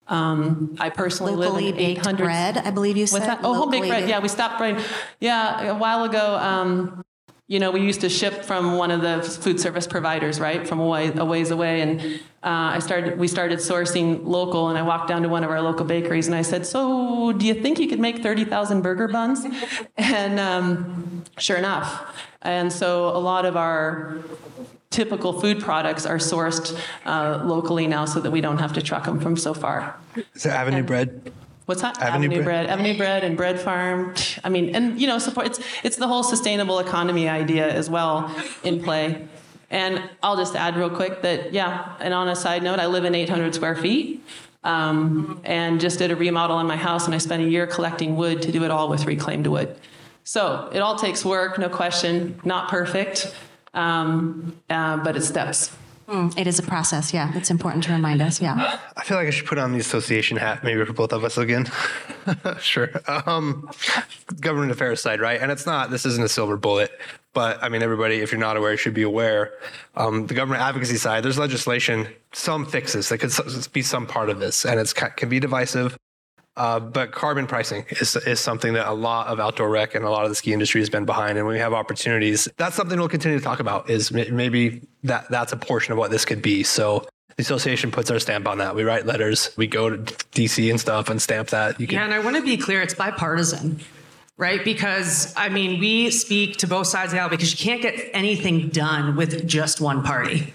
Um, 0.07 0.77
I 0.79 0.91
personally 0.91 1.35
Locally 1.35 1.67
live 1.67 1.79
in 1.79 1.87
baked 1.95 2.01
800 2.01 2.25
bread, 2.25 2.57
I 2.59 2.71
believe 2.71 2.97
you 2.97 3.07
said. 3.07 3.23
That? 3.23 3.41
Oh, 3.43 3.55
home 3.55 3.71
baked 3.71 3.87
bread. 3.89 4.01
baked- 4.03 4.11
Yeah, 4.11 4.21
we 4.21 4.29
stopped 4.29 4.59
bread. 4.59 4.85
Yeah, 5.21 5.71
a 5.71 5.75
while 5.75 6.05
ago. 6.05 6.37
Um, 6.37 7.03
you 7.47 7.59
know, 7.59 7.71
we 7.71 7.81
used 7.81 8.01
to 8.01 8.09
ship 8.09 8.43
from 8.45 8.79
one 8.79 8.91
of 8.91 9.03
the 9.03 9.23
food 9.23 9.61
service 9.61 9.87
providers, 9.87 10.41
right, 10.41 10.67
from 10.67 10.81
a 10.81 10.87
ways, 10.87 11.13
a 11.17 11.25
ways 11.27 11.51
away, 11.51 11.83
and 11.83 12.01
uh, 12.43 12.73
I 12.77 12.79
started. 12.79 13.19
We 13.19 13.29
started 13.29 13.59
sourcing 13.59 14.25
local, 14.25 14.69
and 14.71 14.79
I 14.79 14.83
walked 14.83 15.09
down 15.09 15.23
to 15.23 15.29
one 15.29 15.45
of 15.45 15.51
our 15.51 15.61
local 15.61 15.85
bakeries, 15.85 16.27
and 16.27 16.35
I 16.35 16.41
said, 16.41 16.65
"So, 16.67 17.33
do 17.33 17.47
you 17.47 17.53
think 17.55 17.79
you 17.79 17.87
could 17.87 18.01
make 18.01 18.23
thirty 18.23 18.45
thousand 18.47 18.81
burger 18.81 19.09
buns?" 19.09 19.47
And 19.99 20.41
um, 20.41 21.25
sure 21.39 21.59
enough, 21.59 22.17
and 22.41 22.73
so 22.73 23.09
a 23.09 23.21
lot 23.21 23.45
of 23.45 23.57
our 23.59 24.17
typical 24.95 25.39
food 25.41 25.61
products 25.61 26.07
are 26.07 26.19
sourced 26.19 26.79
uh, 27.05 27.43
locally 27.45 27.87
now, 27.87 28.05
so 28.05 28.21
that 28.21 28.31
we 28.31 28.41
don't 28.41 28.59
have 28.59 28.73
to 28.75 28.81
truck 28.81 29.05
them 29.05 29.21
from 29.21 29.37
so 29.37 29.53
far. 29.53 29.97
Is 30.35 30.47
it 30.47 30.53
Avenue 30.53 30.85
Bread? 30.85 31.33
What's 31.67 31.83
that? 31.83 32.01
Avenue 32.01 32.29
Bread. 32.29 32.45
Bread, 32.45 32.67
Avenue 32.67 32.97
Bread, 32.97 33.25
and 33.25 33.37
Bread 33.37 33.61
Farm. 33.61 34.15
I 34.45 34.49
mean, 34.49 34.75
and 34.75 35.01
you 35.01 35.07
know, 35.07 35.19
support. 35.19 35.47
It's 35.47 35.61
it's 35.83 35.97
the 35.97 36.07
whole 36.07 36.23
sustainable 36.23 36.79
economy 36.79 37.29
idea 37.29 37.69
as 37.69 37.91
well 37.91 38.35
in 38.63 38.83
play. 38.83 39.27
And 39.71 40.09
I'll 40.23 40.37
just 40.37 40.55
add 40.55 40.77
real 40.77 40.91
quick 40.91 41.23
that 41.23 41.53
yeah. 41.53 41.97
And 41.99 42.15
on 42.15 42.29
a 42.29 42.37
side 42.37 42.63
note, 42.63 42.79
I 42.79 42.87
live 42.87 43.05
in 43.05 43.15
800 43.15 43.55
square 43.55 43.77
feet. 43.77 44.23
Um, 44.63 45.43
and 45.45 45.79
just 45.79 45.99
did 45.99 46.11
a 46.11 46.17
remodel 46.17 46.57
on 46.57 46.67
my 46.67 46.77
house, 46.77 47.05
and 47.05 47.15
I 47.15 47.19
spent 47.19 47.43
a 47.43 47.47
year 47.47 47.67
collecting 47.67 48.17
wood 48.17 48.41
to 48.43 48.51
do 48.51 48.65
it 48.65 48.71
all 48.71 48.89
with 48.89 49.05
reclaimed 49.05 49.47
wood. 49.47 49.77
So 50.25 50.71
it 50.73 50.79
all 50.79 50.97
takes 50.97 51.23
work, 51.23 51.59
no 51.59 51.69
question. 51.69 52.41
Not 52.45 52.71
perfect, 52.71 53.35
um, 53.75 54.57
uh, 54.71 54.97
but 54.99 55.17
it's 55.17 55.29
steps. 55.29 55.77
Mm, 56.09 56.37
It 56.39 56.47
is 56.47 56.59
a 56.59 56.63
process, 56.63 57.15
yeah. 57.15 57.33
It's 57.35 57.51
important 57.51 57.85
to 57.85 57.93
remind 57.93 58.21
us, 58.21 58.41
yeah. 58.41 58.79
I 58.97 59.05
feel 59.05 59.17
like 59.17 59.27
I 59.27 59.31
should 59.31 59.47
put 59.47 59.57
on 59.57 59.73
the 59.73 59.79
association 59.79 60.37
hat 60.37 60.63
maybe 60.63 60.85
for 60.85 60.93
both 60.93 61.13
of 61.15 61.25
us 61.25 61.39
again. 61.39 61.67
sure. 62.61 62.91
Um, 63.27 63.71
government 64.41 64.71
affairs 64.71 65.01
side, 65.01 65.21
right? 65.21 65.41
And 65.41 65.51
it's 65.51 65.65
not, 65.65 65.91
this 65.91 66.05
isn't 66.05 66.23
a 66.23 66.29
silver 66.29 66.59
bullet, 66.59 66.91
but 67.33 67.63
I 67.63 67.71
mean, 67.71 67.83
everybody, 67.83 68.17
if 68.17 68.33
you're 68.33 68.41
not 68.41 68.59
aware, 68.59 68.77
should 68.77 68.93
be 68.93 69.03
aware. 69.03 69.55
Um, 69.97 70.27
the 70.27 70.35
government 70.35 70.61
advocacy 70.63 70.97
side, 70.97 71.25
there's 71.25 71.39
legislation, 71.39 72.09
some 72.33 72.67
fixes 72.67 73.09
that 73.09 73.19
could 73.19 73.33
be 73.73 73.81
some 73.81 74.07
part 74.07 74.29
of 74.29 74.41
this, 74.41 74.67
and 74.67 74.79
it's 74.79 74.93
can 74.93 75.29
be 75.31 75.41
divisive. 75.41 75.97
Uh, 76.57 76.79
but 76.79 77.11
carbon 77.11 77.47
pricing 77.47 77.85
is, 77.91 78.15
is 78.15 78.39
something 78.39 78.75
that 78.75 78.89
a 78.89 78.93
lot 78.93 79.27
of 79.27 79.41
outdoor 79.41 79.69
rec 79.69 79.95
and 79.95 80.05
a 80.05 80.11
lot 80.11 80.25
of 80.25 80.31
the 80.31 80.37
ski 80.37 80.53
industry 80.53 80.81
has 80.81 80.89
been 80.89 81.05
behind. 81.05 81.37
And 81.37 81.47
when 81.47 81.55
we 81.55 81.61
have 81.61 81.73
opportunities, 81.73 82.49
that's 82.57 82.77
something 82.77 82.99
we'll 82.99 83.09
continue 83.09 83.39
to 83.39 83.45
talk 83.45 83.59
about. 83.59 83.91
Is 83.91 84.13
maybe 84.13 84.83
that 85.03 85.29
that's 85.31 85.53
a 85.53 85.57
portion 85.57 85.93
of 85.93 85.99
what 85.99 86.11
this 86.11 86.25
could 86.25 86.43
be. 86.43 86.63
So 86.63 87.07
the 87.37 87.43
association 87.43 87.91
puts 87.91 88.11
our 88.11 88.21
stamp 88.21 88.47
on 88.47 88.59
that. 88.59 88.77
We 88.77 88.85
write 88.85 89.05
letters. 89.05 89.51
We 89.57 89.67
go 89.67 89.91
to 89.91 89.97
DC 89.99 90.71
and 90.71 90.81
stuff 90.81 91.11
and 91.11 91.21
stamp 91.21 91.49
that. 91.49 91.81
You 91.81 91.89
can, 91.89 91.97
yeah, 91.97 92.05
and 92.05 92.15
I 92.15 92.21
want 92.21 92.37
to 92.37 92.43
be 92.43 92.57
clear. 92.57 92.81
It's 92.83 92.95
bipartisan 92.95 93.81
right? 94.37 94.65
Because 94.65 95.33
I 95.37 95.49
mean, 95.49 95.81
we 95.81 96.11
speak 96.11 96.57
to 96.59 96.67
both 96.67 96.87
sides 96.87 97.13
of 97.13 97.17
the 97.17 97.23
aisle 97.23 97.29
because 97.29 97.53
you 97.53 97.65
can't 97.65 97.83
get 97.83 98.11
anything 98.13 98.69
done 98.69 99.17
with 99.17 99.47
just 99.47 99.81
one 99.81 100.03
party. 100.03 100.53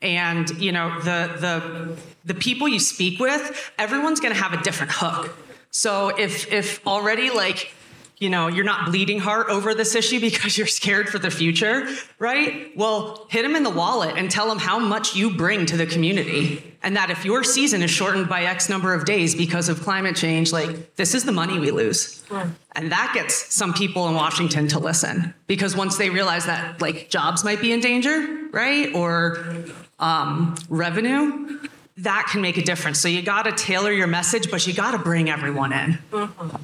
And 0.00 0.48
you 0.50 0.72
know, 0.72 0.98
the 1.00 1.36
the 1.38 1.96
the 2.28 2.34
people 2.34 2.68
you 2.68 2.78
speak 2.78 3.18
with, 3.18 3.72
everyone's 3.78 4.20
going 4.20 4.34
to 4.34 4.40
have 4.40 4.52
a 4.52 4.62
different 4.62 4.92
hook. 4.92 5.36
So 5.70 6.08
if 6.16 6.52
if 6.52 6.86
already 6.86 7.30
like 7.30 7.74
you 8.18 8.28
know, 8.28 8.48
you're 8.48 8.64
not 8.64 8.86
bleeding 8.86 9.20
heart 9.20 9.48
over 9.48 9.74
this 9.74 9.94
issue 9.94 10.20
because 10.28 10.58
you're 10.58 10.66
scared 10.66 11.08
for 11.08 11.18
the 11.18 11.30
future, 11.30 11.88
right? 12.18 12.76
Well, 12.76 13.26
hit 13.30 13.42
them 13.42 13.54
in 13.54 13.62
the 13.62 13.70
wallet 13.70 14.16
and 14.16 14.30
tell 14.30 14.48
them 14.48 14.58
how 14.58 14.78
much 14.78 15.14
you 15.14 15.36
bring 15.36 15.66
to 15.66 15.76
the 15.76 15.86
community. 15.86 16.76
And 16.82 16.96
that 16.96 17.10
if 17.10 17.24
your 17.24 17.42
season 17.44 17.82
is 17.82 17.90
shortened 17.90 18.28
by 18.28 18.44
X 18.44 18.68
number 18.68 18.94
of 18.94 19.04
days 19.04 19.34
because 19.34 19.68
of 19.68 19.80
climate 19.82 20.16
change, 20.16 20.52
like 20.52 20.96
this 20.96 21.14
is 21.14 21.24
the 21.24 21.32
money 21.32 21.58
we 21.58 21.70
lose. 21.70 22.24
And 22.72 22.92
that 22.92 23.12
gets 23.14 23.54
some 23.54 23.74
people 23.74 24.08
in 24.08 24.14
Washington 24.14 24.68
to 24.68 24.78
listen 24.78 25.34
because 25.46 25.76
once 25.76 25.96
they 25.96 26.10
realize 26.10 26.46
that 26.46 26.80
like 26.80 27.10
jobs 27.10 27.44
might 27.44 27.60
be 27.60 27.72
in 27.72 27.80
danger, 27.80 28.48
right? 28.52 28.94
Or 28.94 29.44
um, 29.98 30.54
revenue, 30.68 31.58
that 31.98 32.28
can 32.30 32.40
make 32.40 32.56
a 32.56 32.62
difference. 32.62 33.00
So 33.00 33.08
you 33.08 33.22
got 33.22 33.42
to 33.42 33.52
tailor 33.52 33.92
your 33.92 34.06
message, 34.06 34.50
but 34.50 34.66
you 34.66 34.74
got 34.74 34.92
to 34.92 34.98
bring 34.98 35.30
everyone 35.30 35.72
in. 35.72 35.98
Mm-hmm. 36.12 36.56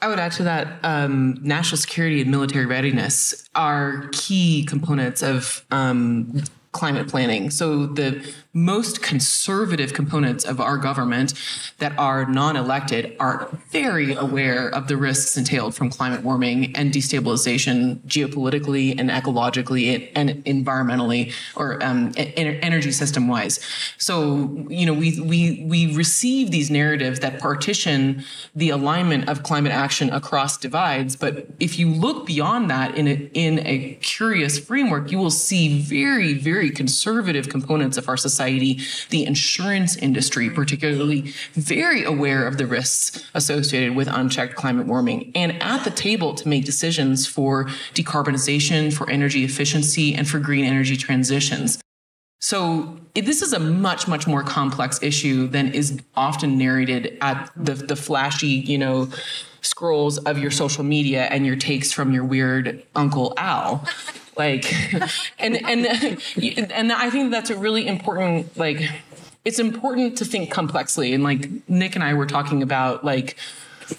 I 0.00 0.08
would 0.08 0.18
add 0.18 0.32
to 0.32 0.42
that 0.42 0.80
um, 0.82 1.38
national 1.40 1.78
security 1.78 2.20
and 2.20 2.30
military 2.30 2.66
readiness 2.66 3.48
are 3.54 4.08
key 4.12 4.64
components 4.64 5.22
of 5.22 5.64
um, 5.70 6.42
climate 6.74 7.08
planning. 7.08 7.50
So 7.50 7.86
the 7.86 8.22
most 8.54 9.02
conservative 9.02 9.92
components 9.92 10.44
of 10.44 10.60
our 10.60 10.78
government 10.78 11.34
that 11.78 11.92
are 11.98 12.24
non-elected 12.24 13.16
are 13.18 13.48
very 13.70 14.14
aware 14.14 14.68
of 14.68 14.86
the 14.86 14.96
risks 14.96 15.36
entailed 15.36 15.74
from 15.74 15.90
climate 15.90 16.22
warming 16.22 16.74
and 16.76 16.92
destabilization 16.92 17.98
geopolitically 18.06 18.98
and 18.98 19.10
ecologically 19.10 20.10
and 20.14 20.30
environmentally 20.44 21.34
or 21.56 21.82
um, 21.82 22.12
energy 22.16 22.92
system 22.92 23.26
wise. 23.26 23.58
So 23.98 24.66
you 24.68 24.86
know 24.86 24.94
we 24.94 25.20
we 25.20 25.64
we 25.68 25.94
receive 25.96 26.52
these 26.52 26.70
narratives 26.70 27.20
that 27.20 27.40
partition 27.40 28.24
the 28.54 28.70
alignment 28.70 29.28
of 29.28 29.42
climate 29.42 29.72
action 29.72 30.10
across 30.10 30.56
divides. 30.56 31.16
But 31.16 31.48
if 31.58 31.76
you 31.78 31.90
look 31.90 32.26
beyond 32.26 32.70
that 32.70 32.96
in 32.96 33.08
a, 33.08 33.30
in 33.34 33.66
a 33.66 33.98
curious 34.00 34.58
framework, 34.58 35.10
you 35.10 35.18
will 35.18 35.32
see 35.32 35.80
very 35.80 36.34
very 36.34 36.63
conservative 36.70 37.48
components 37.48 37.96
of 37.96 38.08
our 38.08 38.16
society 38.16 38.34
society, 38.34 38.80
the 39.10 39.24
insurance 39.24 39.96
industry, 39.96 40.50
particularly, 40.50 41.32
very 41.54 42.04
aware 42.04 42.46
of 42.46 42.58
the 42.58 42.66
risks 42.66 43.24
associated 43.34 43.94
with 43.94 44.08
unchecked 44.08 44.54
climate 44.54 44.86
warming 44.86 45.32
and 45.34 45.62
at 45.62 45.84
the 45.84 45.90
table 45.90 46.34
to 46.34 46.48
make 46.48 46.64
decisions 46.64 47.26
for 47.26 47.66
decarbonization, 47.94 48.92
for 48.92 49.08
energy 49.10 49.44
efficiency, 49.44 50.14
and 50.14 50.28
for 50.28 50.38
green 50.38 50.64
energy 50.64 50.96
transitions. 50.96 51.80
So 52.40 52.98
this 53.14 53.40
is 53.40 53.52
a 53.54 53.60
much, 53.60 54.06
much 54.06 54.26
more 54.26 54.42
complex 54.42 55.02
issue 55.02 55.46
than 55.46 55.72
is 55.72 55.98
often 56.14 56.58
narrated 56.58 57.16
at 57.22 57.50
the, 57.56 57.74
the 57.74 57.96
flashy, 57.96 58.48
you 58.48 58.76
know, 58.76 59.08
scrolls 59.62 60.18
of 60.18 60.36
your 60.36 60.50
social 60.50 60.84
media 60.84 61.22
and 61.24 61.46
your 61.46 61.56
takes 61.56 61.90
from 61.90 62.12
your 62.12 62.24
weird 62.24 62.82
Uncle 62.94 63.32
Al 63.38 63.88
like 64.36 64.72
and 65.38 65.56
and 65.64 65.86
and 66.72 66.92
i 66.92 67.10
think 67.10 67.30
that's 67.30 67.50
a 67.50 67.56
really 67.56 67.86
important 67.86 68.56
like 68.56 68.90
it's 69.44 69.58
important 69.58 70.16
to 70.16 70.24
think 70.24 70.50
complexly. 70.50 71.12
And 71.12 71.22
like 71.22 71.48
nick 71.68 71.94
and 71.94 72.04
i 72.04 72.14
were 72.14 72.26
talking 72.26 72.62
about 72.62 73.04
like 73.04 73.36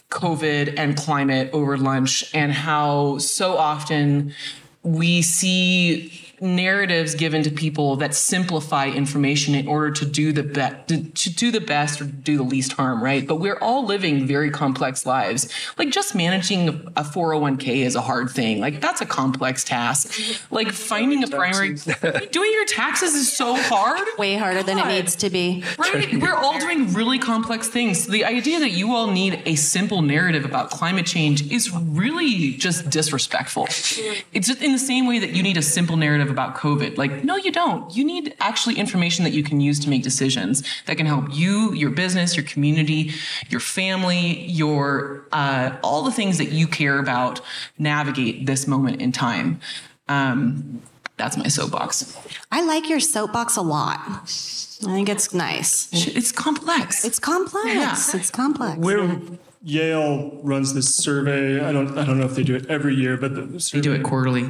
covid 0.10 0.74
and 0.78 0.98
climate 0.98 1.50
over 1.54 1.78
lunch 1.78 2.34
and 2.34 2.52
how 2.52 3.20
so 3.20 3.56
often 3.58 4.34
we 4.82 5.22
see 5.22 6.25
narratives 6.46 7.16
given 7.16 7.44
to 7.44 7.52
people 7.52 7.96
that 7.98 8.16
simplify 8.16 8.88
information 8.88 9.56
in 9.56 9.68
order 9.68 9.92
to 9.92 10.06
do 10.06 10.32
the 10.32 10.44
best 10.44 10.88
to, 10.88 11.04
to 11.04 11.30
do 11.30 11.52
the 11.52 11.62
best 11.62 12.02
or 12.02 12.06
do 12.06 12.38
the 12.38 12.44
least 12.44 12.74
harm 12.74 13.04
right? 13.04 13.28
But 13.28 13.38
we're 13.38 13.60
all 13.60 13.86
living 13.86 14.26
very 14.26 14.50
complex 14.50 15.06
lives. 15.06 15.50
Like 15.78 15.90
just 15.90 16.16
managing 16.16 16.70
a 16.96 17.04
401k 17.04 17.78
is 17.78 17.96
a 17.96 18.02
hard 18.02 18.30
thing. 18.30 18.60
Like 18.60 18.82
that's 18.82 19.02
a 19.02 19.06
complex 19.06 19.64
task. 19.64 20.20
Like 20.52 20.72
finding 20.72 21.24
a 21.24 21.28
primary 21.28 21.76
doing 22.32 22.52
your 22.54 22.66
taxes 22.66 23.14
is 23.14 23.32
so 23.32 23.56
hard? 23.56 24.08
Way 24.18 24.36
harder 24.36 24.60
God. 24.60 24.68
than 24.68 24.80
it 24.80 24.88
needs 24.88 25.16
to 25.18 25.30
be. 25.30 25.64
Right? 25.78 26.20
We're 26.20 26.36
all 26.36 26.60
doing 26.60 26.94
really 26.94 27.20
complex 27.20 27.68
things. 27.68 28.06
So 28.06 28.12
the 28.12 28.26
idea 28.26 28.60
that 28.60 28.72
you 28.72 28.96
all 28.96 29.08
need 29.08 29.42
a 29.46 29.56
simple 29.56 30.02
narrative 30.02 30.46
about 30.46 30.70
climate 30.70 31.06
change 31.06 31.52
is 31.52 31.72
really 31.72 32.54
just 32.54 32.90
disrespectful. 32.90 33.66
It's 33.66 34.48
just 34.48 34.62
in 34.62 34.72
the 34.72 34.80
same 34.80 35.08
way 35.08 35.20
that 35.20 35.32
you 35.32 35.44
need 35.44 35.58
a 35.58 35.62
simple 35.62 35.98
narrative 35.98 36.16
narrative 36.16 36.32
about 36.36 36.56
COVID. 36.56 36.98
Like, 36.98 37.24
no, 37.24 37.38
you 37.38 37.52
don't. 37.52 37.96
You 37.96 38.04
need 38.04 38.36
actually 38.40 38.76
information 38.76 39.24
that 39.24 39.32
you 39.32 39.42
can 39.42 39.62
use 39.62 39.80
to 39.80 39.90
make 39.90 40.04
decisions 40.04 40.64
that 40.86 40.98
can 40.98 41.06
help 41.06 41.26
you, 41.32 41.74
your 41.74 41.90
business, 41.90 42.36
your 42.36 42.46
community, 42.46 43.12
your 43.50 43.62
family, 43.62 44.46
your 44.46 45.26
uh, 45.32 45.78
all 45.82 46.04
the 46.04 46.12
things 46.12 46.38
that 46.38 46.52
you 46.52 46.68
care 46.68 47.00
about 47.00 47.40
navigate 47.78 48.46
this 48.46 48.68
moment 48.68 49.02
in 49.02 49.12
time. 49.12 49.60
Um, 50.08 50.82
that's 51.18 51.38
my 51.38 51.48
soapbox. 51.48 52.18
I 52.52 52.64
like 52.66 52.90
your 52.90 53.00
soapbox 53.00 53.56
a 53.56 53.62
lot. 53.62 54.00
I 54.06 54.94
think 54.94 55.08
it's 55.08 55.34
nice. 55.34 55.88
It's 55.94 56.34
complex. 56.34 57.06
It's 57.06 57.20
complex. 57.20 57.68
Yeah. 57.74 58.20
It's 58.20 58.30
complex. 58.30 58.78
We're, 58.78 59.20
Yale 59.66 60.40
runs 60.44 60.76
this 60.76 60.94
survey. 60.94 61.60
I 61.60 61.72
don't. 61.72 61.98
I 61.98 62.06
don't 62.06 62.20
know 62.20 62.26
if 62.26 62.36
they 62.36 62.44
do 62.44 62.56
it 62.56 62.68
every 62.68 62.94
year, 62.94 63.18
but 63.18 63.34
the 63.34 63.60
survey, 63.60 63.80
they 63.80 63.82
do 63.82 63.94
it 63.94 64.04
quarterly. 64.04 64.44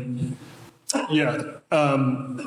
Yeah, 1.09 1.57
um, 1.71 2.37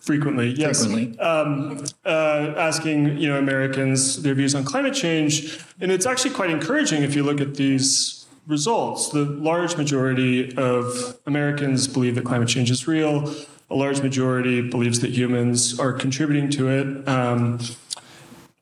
frequently. 0.00 0.50
Yes, 0.50 0.84
frequently. 0.84 1.18
Um, 1.18 1.84
uh, 2.04 2.54
asking 2.56 3.18
you 3.18 3.28
know 3.28 3.38
Americans 3.38 4.22
their 4.22 4.34
views 4.34 4.54
on 4.54 4.64
climate 4.64 4.94
change, 4.94 5.58
and 5.80 5.90
it's 5.90 6.06
actually 6.06 6.34
quite 6.34 6.50
encouraging 6.50 7.02
if 7.02 7.14
you 7.14 7.22
look 7.22 7.40
at 7.40 7.54
these 7.54 8.26
results. 8.46 9.08
The 9.10 9.24
large 9.24 9.76
majority 9.76 10.56
of 10.56 11.18
Americans 11.26 11.88
believe 11.88 12.14
that 12.14 12.24
climate 12.24 12.48
change 12.48 12.70
is 12.70 12.86
real. 12.86 13.34
A 13.68 13.74
large 13.74 14.00
majority 14.00 14.60
believes 14.68 15.00
that 15.00 15.10
humans 15.10 15.80
are 15.80 15.92
contributing 15.92 16.48
to 16.50 16.68
it. 16.68 17.08
Um, 17.08 17.58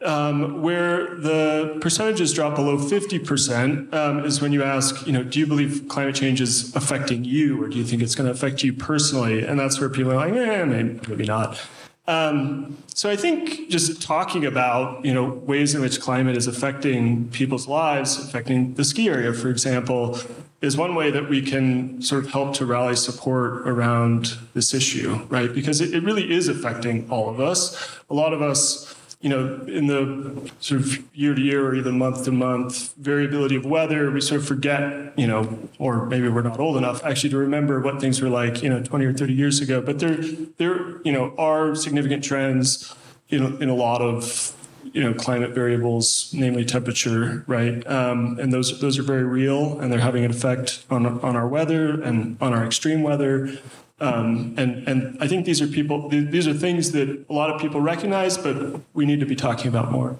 um, 0.04 0.62
where 0.62 1.14
the 1.16 1.78
percentages 1.80 2.32
drop 2.32 2.54
below 2.54 2.76
50% 2.76 3.92
um, 3.92 4.24
is 4.24 4.40
when 4.40 4.52
you 4.52 4.62
ask, 4.62 5.06
you 5.06 5.12
know, 5.12 5.24
do 5.24 5.38
you 5.38 5.46
believe 5.46 5.86
climate 5.88 6.14
change 6.14 6.40
is 6.40 6.74
affecting 6.76 7.24
you 7.24 7.62
or 7.62 7.68
do 7.68 7.78
you 7.78 7.84
think 7.84 8.02
it's 8.02 8.14
going 8.14 8.26
to 8.26 8.32
affect 8.32 8.62
you 8.62 8.72
personally? 8.72 9.44
And 9.44 9.58
that's 9.58 9.80
where 9.80 9.88
people 9.88 10.12
are 10.12 10.16
like, 10.16 10.34
eh, 10.34 10.64
maybe, 10.64 11.00
maybe 11.08 11.24
not. 11.24 11.60
Um, 12.06 12.76
so 12.88 13.08
I 13.08 13.16
think 13.16 13.70
just 13.70 14.02
talking 14.02 14.44
about, 14.44 15.04
you 15.04 15.14
know, 15.14 15.24
ways 15.24 15.74
in 15.74 15.80
which 15.80 16.00
climate 16.00 16.36
is 16.36 16.46
affecting 16.46 17.28
people's 17.30 17.66
lives, 17.66 18.18
affecting 18.18 18.74
the 18.74 18.84
ski 18.84 19.08
area, 19.08 19.32
for 19.32 19.48
example, 19.48 20.18
is 20.60 20.76
one 20.76 20.94
way 20.94 21.10
that 21.10 21.28
we 21.28 21.40
can 21.40 22.00
sort 22.02 22.24
of 22.24 22.30
help 22.30 22.54
to 22.56 22.66
rally 22.66 22.96
support 22.96 23.66
around 23.66 24.36
this 24.52 24.74
issue, 24.74 25.14
right? 25.28 25.54
Because 25.54 25.80
it, 25.80 25.94
it 25.94 26.02
really 26.02 26.30
is 26.30 26.48
affecting 26.48 27.10
all 27.10 27.30
of 27.30 27.40
us. 27.40 27.98
A 28.10 28.14
lot 28.14 28.32
of 28.32 28.42
us 28.42 28.94
you 29.24 29.30
know, 29.30 29.58
in 29.66 29.86
the 29.86 30.52
sort 30.60 30.82
of 30.82 31.16
year 31.16 31.34
to 31.34 31.40
year 31.40 31.66
or 31.66 31.74
even 31.74 31.96
month 31.96 32.26
to 32.26 32.30
month 32.30 32.94
variability 32.96 33.56
of 33.56 33.64
weather, 33.64 34.10
we 34.10 34.20
sort 34.20 34.42
of 34.42 34.46
forget, 34.46 35.18
you 35.18 35.26
know, 35.26 35.66
or 35.78 36.04
maybe 36.04 36.28
we're 36.28 36.42
not 36.42 36.60
old 36.60 36.76
enough 36.76 37.02
actually 37.02 37.30
to 37.30 37.38
remember 37.38 37.80
what 37.80 38.02
things 38.02 38.20
were 38.20 38.28
like, 38.28 38.62
you 38.62 38.68
know, 38.68 38.82
20 38.82 39.06
or 39.06 39.14
30 39.14 39.32
years 39.32 39.60
ago. 39.62 39.80
But 39.80 39.98
there, 39.98 40.18
there, 40.58 41.00
you 41.04 41.12
know, 41.12 41.34
are 41.38 41.74
significant 41.74 42.22
trends, 42.22 42.94
know, 43.40 43.56
in 43.56 43.70
a 43.70 43.74
lot 43.74 44.02
of 44.02 44.54
you 44.92 45.02
know 45.02 45.14
climate 45.14 45.52
variables, 45.52 46.30
namely 46.34 46.62
temperature, 46.66 47.44
right? 47.46 47.84
Um, 47.86 48.38
and 48.38 48.52
those 48.52 48.78
those 48.80 48.98
are 48.98 49.02
very 49.02 49.24
real, 49.24 49.80
and 49.80 49.90
they're 49.90 50.00
having 50.00 50.26
an 50.26 50.30
effect 50.30 50.84
on 50.90 51.06
on 51.06 51.34
our 51.34 51.48
weather 51.48 52.00
and 52.02 52.36
on 52.42 52.52
our 52.52 52.64
extreme 52.66 53.02
weather. 53.02 53.58
Um, 54.00 54.54
and 54.56 54.88
and 54.88 55.16
I 55.20 55.28
think 55.28 55.46
these 55.46 55.62
are 55.62 55.66
people 55.66 56.08
these 56.08 56.48
are 56.48 56.54
things 56.54 56.90
that 56.92 57.24
a 57.28 57.32
lot 57.32 57.50
of 57.50 57.60
people 57.60 57.80
recognize, 57.80 58.36
but 58.36 58.80
we 58.92 59.06
need 59.06 59.20
to 59.20 59.26
be 59.26 59.36
talking 59.36 59.68
about 59.68 59.92
more. 59.92 60.16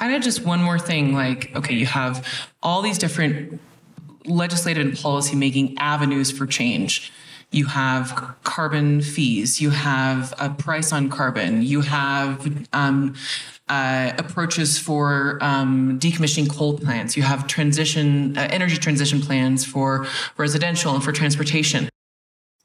I 0.00 0.06
had 0.06 0.22
just 0.22 0.44
one 0.44 0.60
more 0.60 0.80
thing. 0.80 1.14
Like, 1.14 1.54
okay, 1.54 1.74
you 1.74 1.86
have 1.86 2.26
all 2.62 2.82
these 2.82 2.98
different 2.98 3.60
legislative 4.26 4.84
and 4.84 4.98
policy 4.98 5.36
making 5.36 5.78
avenues 5.78 6.32
for 6.32 6.46
change. 6.46 7.12
You 7.52 7.66
have 7.66 8.36
carbon 8.44 9.00
fees, 9.02 9.60
you 9.60 9.70
have 9.70 10.34
a 10.38 10.50
price 10.50 10.92
on 10.92 11.08
carbon, 11.10 11.62
you 11.62 11.82
have 11.82 12.66
um, 12.72 13.14
uh, 13.68 14.12
approaches 14.18 14.78
for 14.78 15.38
um, 15.42 15.98
decommissioning 16.00 16.50
coal 16.50 16.78
plants, 16.78 17.16
you 17.16 17.22
have 17.22 17.46
transition 17.46 18.36
uh, 18.36 18.48
energy 18.50 18.76
transition 18.76 19.20
plans 19.20 19.64
for 19.64 20.06
residential 20.36 20.94
and 20.94 21.04
for 21.04 21.12
transportation, 21.12 21.88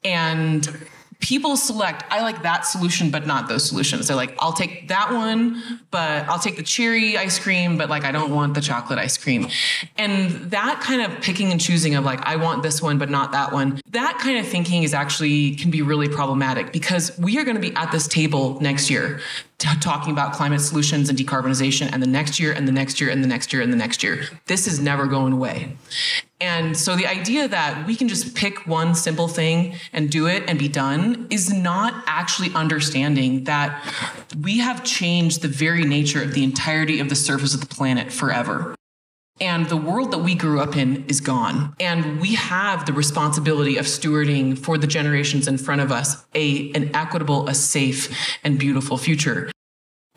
and 0.02 0.88
people 1.20 1.56
select 1.56 2.04
i 2.10 2.20
like 2.20 2.42
that 2.42 2.64
solution 2.64 3.10
but 3.10 3.26
not 3.26 3.48
those 3.48 3.64
solutions. 3.68 4.06
They're 4.06 4.16
like 4.16 4.34
i'll 4.38 4.52
take 4.52 4.88
that 4.88 5.12
one 5.12 5.62
but 5.90 6.28
i'll 6.28 6.38
take 6.38 6.56
the 6.56 6.62
cherry 6.62 7.16
ice 7.18 7.38
cream 7.38 7.76
but 7.76 7.90
like 7.90 8.04
i 8.04 8.12
don't 8.12 8.32
want 8.32 8.54
the 8.54 8.60
chocolate 8.60 8.98
ice 8.98 9.16
cream. 9.16 9.48
And 9.96 10.50
that 10.50 10.80
kind 10.80 11.02
of 11.02 11.20
picking 11.20 11.50
and 11.50 11.60
choosing 11.60 11.94
of 11.96 12.04
like 12.04 12.20
i 12.24 12.36
want 12.36 12.62
this 12.62 12.80
one 12.80 12.98
but 12.98 13.10
not 13.10 13.32
that 13.32 13.52
one 13.52 13.80
that 13.90 14.18
kind 14.18 14.38
of 14.38 14.46
thinking 14.46 14.84
is 14.84 14.94
actually 14.94 15.56
can 15.56 15.70
be 15.70 15.82
really 15.82 16.08
problematic 16.08 16.72
because 16.72 17.16
we 17.18 17.38
are 17.38 17.44
going 17.44 17.56
to 17.56 17.60
be 17.60 17.74
at 17.74 17.90
this 17.90 18.06
table 18.06 18.60
next 18.60 18.88
year 18.88 19.20
t- 19.58 19.68
talking 19.80 20.12
about 20.12 20.32
climate 20.32 20.60
solutions 20.60 21.08
and 21.08 21.18
decarbonization 21.18 21.90
and 21.92 22.02
the 22.02 22.06
next 22.06 22.38
year 22.38 22.52
and 22.52 22.66
the 22.68 22.72
next 22.72 23.00
year 23.00 23.10
and 23.10 23.22
the 23.22 23.28
next 23.28 23.52
year 23.52 23.60
and 23.60 23.72
the 23.72 23.76
next 23.76 24.02
year. 24.02 24.22
This 24.46 24.66
is 24.66 24.80
never 24.80 25.06
going 25.06 25.32
away 25.32 25.76
and 26.40 26.76
so 26.76 26.94
the 26.94 27.06
idea 27.06 27.48
that 27.48 27.86
we 27.86 27.96
can 27.96 28.08
just 28.08 28.36
pick 28.36 28.66
one 28.66 28.94
simple 28.94 29.26
thing 29.26 29.74
and 29.92 30.08
do 30.08 30.26
it 30.26 30.44
and 30.46 30.58
be 30.58 30.68
done 30.68 31.26
is 31.30 31.52
not 31.52 32.04
actually 32.06 32.50
understanding 32.54 33.44
that 33.44 33.84
we 34.40 34.58
have 34.58 34.84
changed 34.84 35.42
the 35.42 35.48
very 35.48 35.84
nature 35.84 36.22
of 36.22 36.34
the 36.34 36.44
entirety 36.44 37.00
of 37.00 37.08
the 37.08 37.16
surface 37.16 37.54
of 37.54 37.60
the 37.60 37.66
planet 37.66 38.12
forever. 38.12 38.76
And 39.40 39.68
the 39.68 39.76
world 39.76 40.12
that 40.12 40.18
we 40.18 40.34
grew 40.34 40.60
up 40.60 40.76
in 40.76 41.04
is 41.06 41.20
gone. 41.20 41.74
And 41.78 42.20
we 42.20 42.34
have 42.34 42.86
the 42.86 42.92
responsibility 42.92 43.76
of 43.76 43.86
stewarding 43.86 44.58
for 44.58 44.78
the 44.78 44.86
generations 44.86 45.46
in 45.46 45.58
front 45.58 45.80
of 45.80 45.92
us 45.92 46.24
a, 46.34 46.72
an 46.72 46.94
equitable, 46.94 47.48
a 47.48 47.54
safe, 47.54 48.16
and 48.42 48.58
beautiful 48.58 48.96
future. 48.96 49.50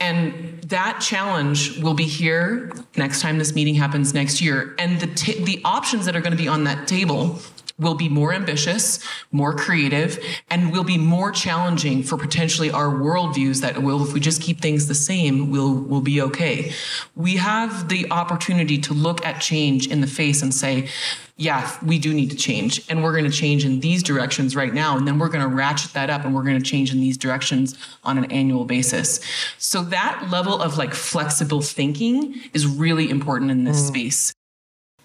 And 0.02 0.60
that 0.64 0.99
challenge 0.99 1.78
will 1.78 1.93
be 1.93 2.06
here 2.06 2.72
next 2.97 3.22
time 3.22 3.38
this 3.38 3.54
meeting 3.54 3.76
happens 3.76 4.16
next 4.16 4.41
year. 4.41 4.74
And 4.80 4.99
the, 4.99 5.06
the 5.43 5.62
options 5.64 6.06
that 6.08 6.16
are 6.16 6.22
going 6.22 6.32
to 6.32 6.38
be 6.38 6.47
on 6.47 6.64
that 6.64 6.88
table 6.88 7.39
will 7.82 7.95
be 7.95 8.07
more 8.07 8.32
ambitious, 8.32 8.99
more 9.32 9.53
creative, 9.53 10.23
and 10.49 10.71
will 10.71 10.84
be 10.84 10.97
more 10.97 11.32
challenging 11.32 12.03
for 12.03 12.17
potentially 12.17 12.71
our 12.71 12.89
worldviews 12.89 13.61
that 13.61 13.82
will, 13.82 14.03
if 14.05 14.13
we 14.13 14.19
just 14.19 14.41
keep 14.41 14.61
things 14.61 14.88
the 14.88 14.95
same, 14.95 15.49
we'll, 15.49 15.73
we'll 15.73 16.01
be 16.01 16.21
okay. 16.21 16.71
We 17.15 17.38
have 17.38 17.89
the 17.89 18.09
opportunity 18.11 18.77
to 18.77 18.93
look 18.93 19.25
at 19.25 19.41
change 19.41 19.88
in 19.88 19.99
the 19.99 20.07
face 20.07 20.43
and 20.43 20.53
say, 20.53 20.89
yeah, 21.38 21.75
we 21.84 21.97
do 21.97 22.13
need 22.13 22.29
to 22.29 22.36
change. 22.36 22.86
And 22.88 23.03
we're 23.03 23.13
going 23.13 23.29
to 23.29 23.36
change 23.36 23.65
in 23.65 23.79
these 23.79 24.03
directions 24.03 24.55
right 24.55 24.73
now. 24.73 24.95
And 24.95 25.07
then 25.07 25.17
we're 25.17 25.29
going 25.29 25.41
to 25.41 25.53
ratchet 25.53 25.91
that 25.93 26.11
up 26.11 26.23
and 26.23 26.36
we're 26.36 26.43
going 26.43 26.59
to 26.59 26.63
change 26.63 26.93
in 26.93 27.01
these 27.01 27.17
directions 27.17 27.75
on 28.03 28.19
an 28.19 28.32
annual 28.32 28.63
basis. 28.63 29.19
So 29.57 29.82
that 29.86 30.27
level 30.29 30.61
of 30.61 30.77
like 30.77 30.93
flexible 30.93 31.61
thinking 31.61 32.36
is 32.53 32.67
really 32.67 33.09
important 33.09 33.49
in 33.49 33.63
this 33.63 33.82
mm. 33.82 33.88
space 33.88 34.34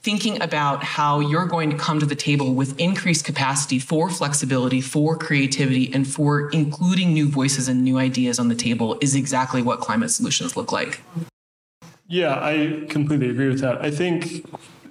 thinking 0.07 0.41
about 0.41 0.85
how 0.85 1.19
you're 1.19 1.47
going 1.47 1.69
to 1.69 1.77
come 1.77 1.99
to 1.99 2.07
the 2.07 2.15
table 2.15 2.55
with 2.55 2.79
increased 2.79 3.25
capacity 3.25 3.81
for 3.81 4.09
flexibility, 4.09 4.81
for 4.81 5.17
creativity, 5.19 5.93
and 5.93 6.07
for 6.07 6.49
including 6.51 7.13
new 7.13 7.29
voices 7.29 7.67
and 7.67 7.83
new 7.83 7.99
ideas 7.99 8.39
on 8.39 8.47
the 8.47 8.55
table 8.55 8.97
is 9.01 9.17
exactly 9.17 9.63
what 9.63 9.81
climate 9.81 10.09
solutions 10.13 10.57
look 10.57 10.71
like. 10.71 11.01
Yeah, 12.07 12.37
I 12.37 12.87
completely 12.89 13.31
agree 13.31 13.49
with 13.49 13.61
that. 13.63 13.85
I 13.85 13.91
think, 13.91 14.47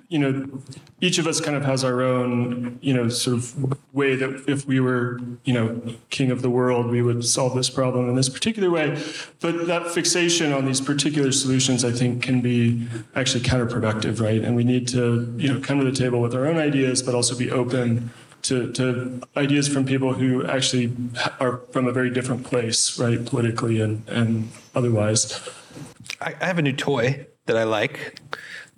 you 0.07 0.19
know, 0.19 0.61
each 1.01 1.17
of 1.17 1.27
us 1.27 1.41
kind 1.41 1.57
of 1.57 1.65
has 1.65 1.83
our 1.83 2.01
own, 2.01 2.77
you 2.81 2.93
know, 2.93 3.09
sort 3.09 3.37
of 3.37 3.77
way 3.93 4.15
that 4.15 4.43
if 4.47 4.65
we 4.67 4.79
were, 4.79 5.19
you 5.43 5.53
know, 5.53 5.81
king 6.09 6.31
of 6.31 6.41
the 6.41 6.49
world, 6.49 6.87
we 6.87 7.01
would 7.01 7.25
solve 7.25 7.55
this 7.55 7.69
problem 7.69 8.07
in 8.09 8.15
this 8.15 8.29
particular 8.29 8.69
way. 8.69 9.01
But 9.39 9.67
that 9.67 9.91
fixation 9.91 10.53
on 10.53 10.65
these 10.65 10.79
particular 10.79 11.31
solutions, 11.31 11.83
I 11.83 11.91
think, 11.91 12.21
can 12.21 12.41
be 12.41 12.87
actually 13.15 13.43
counterproductive, 13.43 14.21
right? 14.21 14.41
And 14.41 14.55
we 14.55 14.63
need 14.63 14.87
to, 14.89 15.33
you 15.37 15.53
know, 15.53 15.59
come 15.59 15.79
to 15.79 15.85
the 15.85 15.95
table 15.95 16.21
with 16.21 16.35
our 16.35 16.45
own 16.45 16.57
ideas, 16.57 17.01
but 17.01 17.15
also 17.15 17.35
be 17.35 17.51
open 17.51 18.11
to, 18.43 18.71
to 18.73 19.21
ideas 19.35 19.67
from 19.67 19.85
people 19.85 20.13
who 20.13 20.45
actually 20.45 20.95
are 21.39 21.61
from 21.71 21.87
a 21.87 21.91
very 21.91 22.11
different 22.11 22.43
place, 22.43 22.99
right, 22.99 23.25
politically 23.25 23.81
and, 23.81 24.07
and 24.07 24.51
otherwise. 24.75 25.41
I, 26.21 26.35
I 26.39 26.45
have 26.45 26.59
a 26.59 26.61
new 26.61 26.73
toy 26.73 27.25
that 27.47 27.57
I 27.57 27.63
like. 27.63 28.19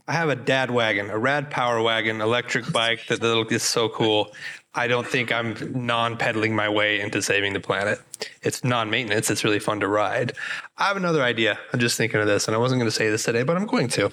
I 0.07 0.13
have 0.13 0.29
a 0.29 0.35
dad 0.35 0.71
wagon, 0.71 1.09
a 1.09 1.17
rad 1.17 1.51
power 1.51 1.81
wagon, 1.81 2.21
electric 2.21 2.71
bike 2.71 3.07
that 3.07 3.21
is 3.51 3.63
so 3.63 3.89
cool. 3.89 4.33
I 4.73 4.87
don't 4.87 5.05
think 5.05 5.31
I'm 5.31 5.55
non-pedaling 5.85 6.55
my 6.55 6.69
way 6.69 7.01
into 7.01 7.21
saving 7.21 7.53
the 7.53 7.59
planet. 7.59 7.99
It's 8.41 8.63
non-maintenance. 8.63 9.29
It's 9.29 9.43
really 9.43 9.59
fun 9.59 9.79
to 9.81 9.87
ride. 9.87 10.33
I 10.77 10.85
have 10.85 10.97
another 10.97 11.23
idea. 11.23 11.59
I'm 11.73 11.79
just 11.79 11.97
thinking 11.97 12.21
of 12.21 12.27
this, 12.27 12.47
and 12.47 12.55
I 12.55 12.59
wasn't 12.59 12.79
going 12.79 12.89
to 12.89 12.95
say 12.95 13.09
this 13.09 13.23
today, 13.23 13.43
but 13.43 13.57
I'm 13.57 13.65
going 13.65 13.89
to. 13.89 14.11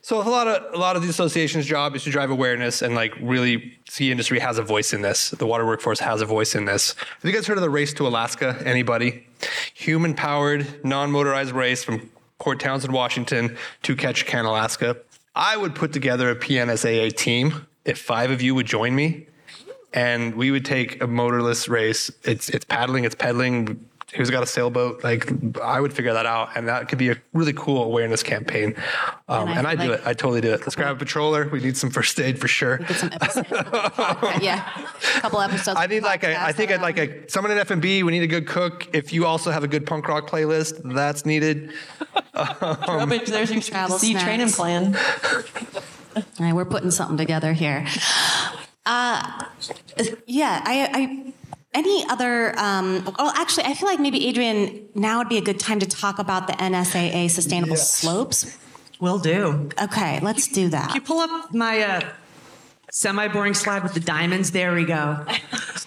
So 0.00 0.20
a 0.20 0.24
lot 0.28 0.48
of 0.48 0.74
a 0.74 0.78
lot 0.78 0.96
of 0.96 1.02
the 1.02 1.08
association's 1.08 1.66
job 1.66 1.94
is 1.96 2.04
to 2.04 2.10
drive 2.10 2.30
awareness 2.30 2.82
and 2.82 2.94
like 2.94 3.14
really 3.20 3.74
ski 3.88 4.10
industry 4.10 4.38
has 4.38 4.58
a 4.58 4.62
voice 4.62 4.92
in 4.92 5.02
this. 5.02 5.30
The 5.30 5.46
water 5.46 5.66
workforce 5.66 6.00
has 6.00 6.20
a 6.20 6.26
voice 6.26 6.54
in 6.54 6.64
this. 6.64 6.94
Have 6.94 7.24
you 7.24 7.32
guys 7.32 7.46
heard 7.46 7.58
of 7.58 7.62
the 7.62 7.70
race 7.70 7.92
to 7.94 8.06
Alaska? 8.06 8.62
Anybody? 8.64 9.26
Human 9.74 10.14
powered, 10.14 10.84
non-motorized 10.84 11.52
race 11.52 11.84
from 11.84 12.10
Port 12.44 12.60
Townsend, 12.60 12.92
Washington 12.92 13.56
to 13.84 13.96
Ketchikan, 13.96 14.44
Alaska. 14.44 14.98
I 15.34 15.56
would 15.56 15.74
put 15.74 15.94
together 15.94 16.28
a 16.28 16.36
PNSAA 16.36 17.16
team 17.16 17.66
if 17.86 17.98
five 17.98 18.30
of 18.30 18.42
you 18.42 18.54
would 18.54 18.66
join 18.66 18.94
me 18.94 19.28
and 19.94 20.34
we 20.34 20.50
would 20.50 20.66
take 20.66 21.02
a 21.02 21.06
motorless 21.06 21.68
race. 21.68 22.10
It's 22.22 22.50
it's 22.50 22.66
paddling, 22.66 23.04
it's 23.04 23.14
pedaling. 23.14 23.88
Who's 24.16 24.30
got 24.30 24.42
a 24.42 24.46
sailboat? 24.46 25.02
Like 25.02 25.28
I 25.60 25.80
would 25.80 25.92
figure 25.92 26.12
that 26.12 26.24
out, 26.26 26.50
and 26.56 26.68
that 26.68 26.88
could 26.88 26.98
be 26.98 27.10
a 27.10 27.16
really 27.32 27.52
cool 27.52 27.82
awareness 27.82 28.22
campaign. 28.22 28.74
Um, 29.28 29.48
And 29.48 29.50
I 29.50 29.58
and 29.58 29.66
I, 29.66 29.76
feel 29.76 29.84
do 29.86 29.90
like- 29.92 30.00
it. 30.00 30.06
I 30.06 30.12
totally 30.14 30.40
do 30.40 30.52
it. 30.52 30.60
Let's 30.60 30.76
grab 30.76 31.00
a 31.00 31.04
patroller. 31.04 31.50
We 31.50 31.60
need 31.60 31.76
some 31.76 31.90
first 31.90 32.20
aid 32.20 32.40
for 32.40 32.46
sure. 32.46 32.78
Get 32.78 32.96
some 32.96 33.10
episodes. 33.12 33.48
yeah, 34.42 34.68
a 35.16 35.20
couple 35.20 35.40
episodes. 35.40 35.78
I 35.80 35.86
need 35.86 36.04
like 36.04 36.22
a. 36.22 36.40
I 36.40 36.52
think 36.52 36.70
I'd 36.70 36.80
like 36.82 36.98
a 36.98 37.28
someone 37.28 37.50
in 37.50 37.58
FMB. 37.58 38.04
We 38.04 38.12
need 38.12 38.22
a 38.22 38.28
good 38.28 38.46
cook. 38.46 38.88
If 38.94 39.12
you 39.12 39.26
also 39.26 39.50
have 39.50 39.64
a 39.64 39.68
good 39.68 39.84
punk 39.86 40.06
rock 40.06 40.28
playlist, 40.30 40.80
that's 40.94 41.26
needed. 41.26 41.72
Rubbish, 42.34 43.28
there's 43.30 43.50
your 43.50 43.60
Travel 43.62 43.98
sea 43.98 44.14
training 44.14 44.50
plan. 44.50 44.96
All 46.16 46.22
right, 46.38 46.52
we're 46.54 46.64
putting 46.64 46.90
something 46.92 47.16
together 47.16 47.52
here. 47.52 47.84
Uh, 48.86 49.44
yeah, 50.26 50.60
I, 50.64 50.88
I 50.92 51.32
any 51.74 52.04
other? 52.08 52.58
Um, 52.58 53.04
well, 53.18 53.32
actually, 53.36 53.64
I 53.64 53.74
feel 53.74 53.88
like 53.88 54.00
maybe 54.00 54.28
Adrienne, 54.28 54.88
now 54.94 55.18
would 55.18 55.28
be 55.28 55.38
a 55.38 55.42
good 55.42 55.58
time 55.58 55.80
to 55.80 55.86
talk 55.86 56.18
about 56.18 56.46
the 56.46 56.54
NSAA 56.54 57.30
sustainable 57.30 57.76
slopes. 57.76 58.56
Will 59.00 59.18
do. 59.18 59.68
Okay, 59.82 60.20
let's 60.20 60.48
do 60.48 60.68
that. 60.68 60.88
Can 60.88 60.94
you 60.94 61.00
pull 61.02 61.18
up 61.18 61.52
my 61.52 61.80
uh, 61.80 62.00
semi-boring 62.90 63.54
slide 63.54 63.82
with 63.82 63.92
the 63.92 64.00
diamonds? 64.00 64.52
There 64.52 64.72
we 64.72 64.84
go. 64.84 65.26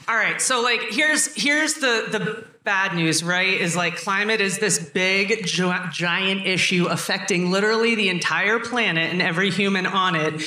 All 0.10 0.16
right, 0.16 0.42
so 0.42 0.62
like 0.62 0.82
here's 0.90 1.34
here's 1.34 1.76
the 1.76 2.06
the 2.12 2.46
bad 2.64 2.96
news, 2.96 3.24
right? 3.24 3.60
Is 3.60 3.76
like 3.76 3.96
climate 3.96 4.42
is 4.42 4.60
this 4.60 4.78
big 4.78 5.46
gi- 5.46 5.72
giant 5.92 6.46
issue 6.46 6.88
affecting 6.90 7.50
literally 7.50 7.96
the 7.96 8.10
entire 8.10 8.60
planet 8.60 9.12
and 9.12 9.22
every 9.22 9.52
human 9.52 9.86
on 9.86 10.16
it, 10.16 10.42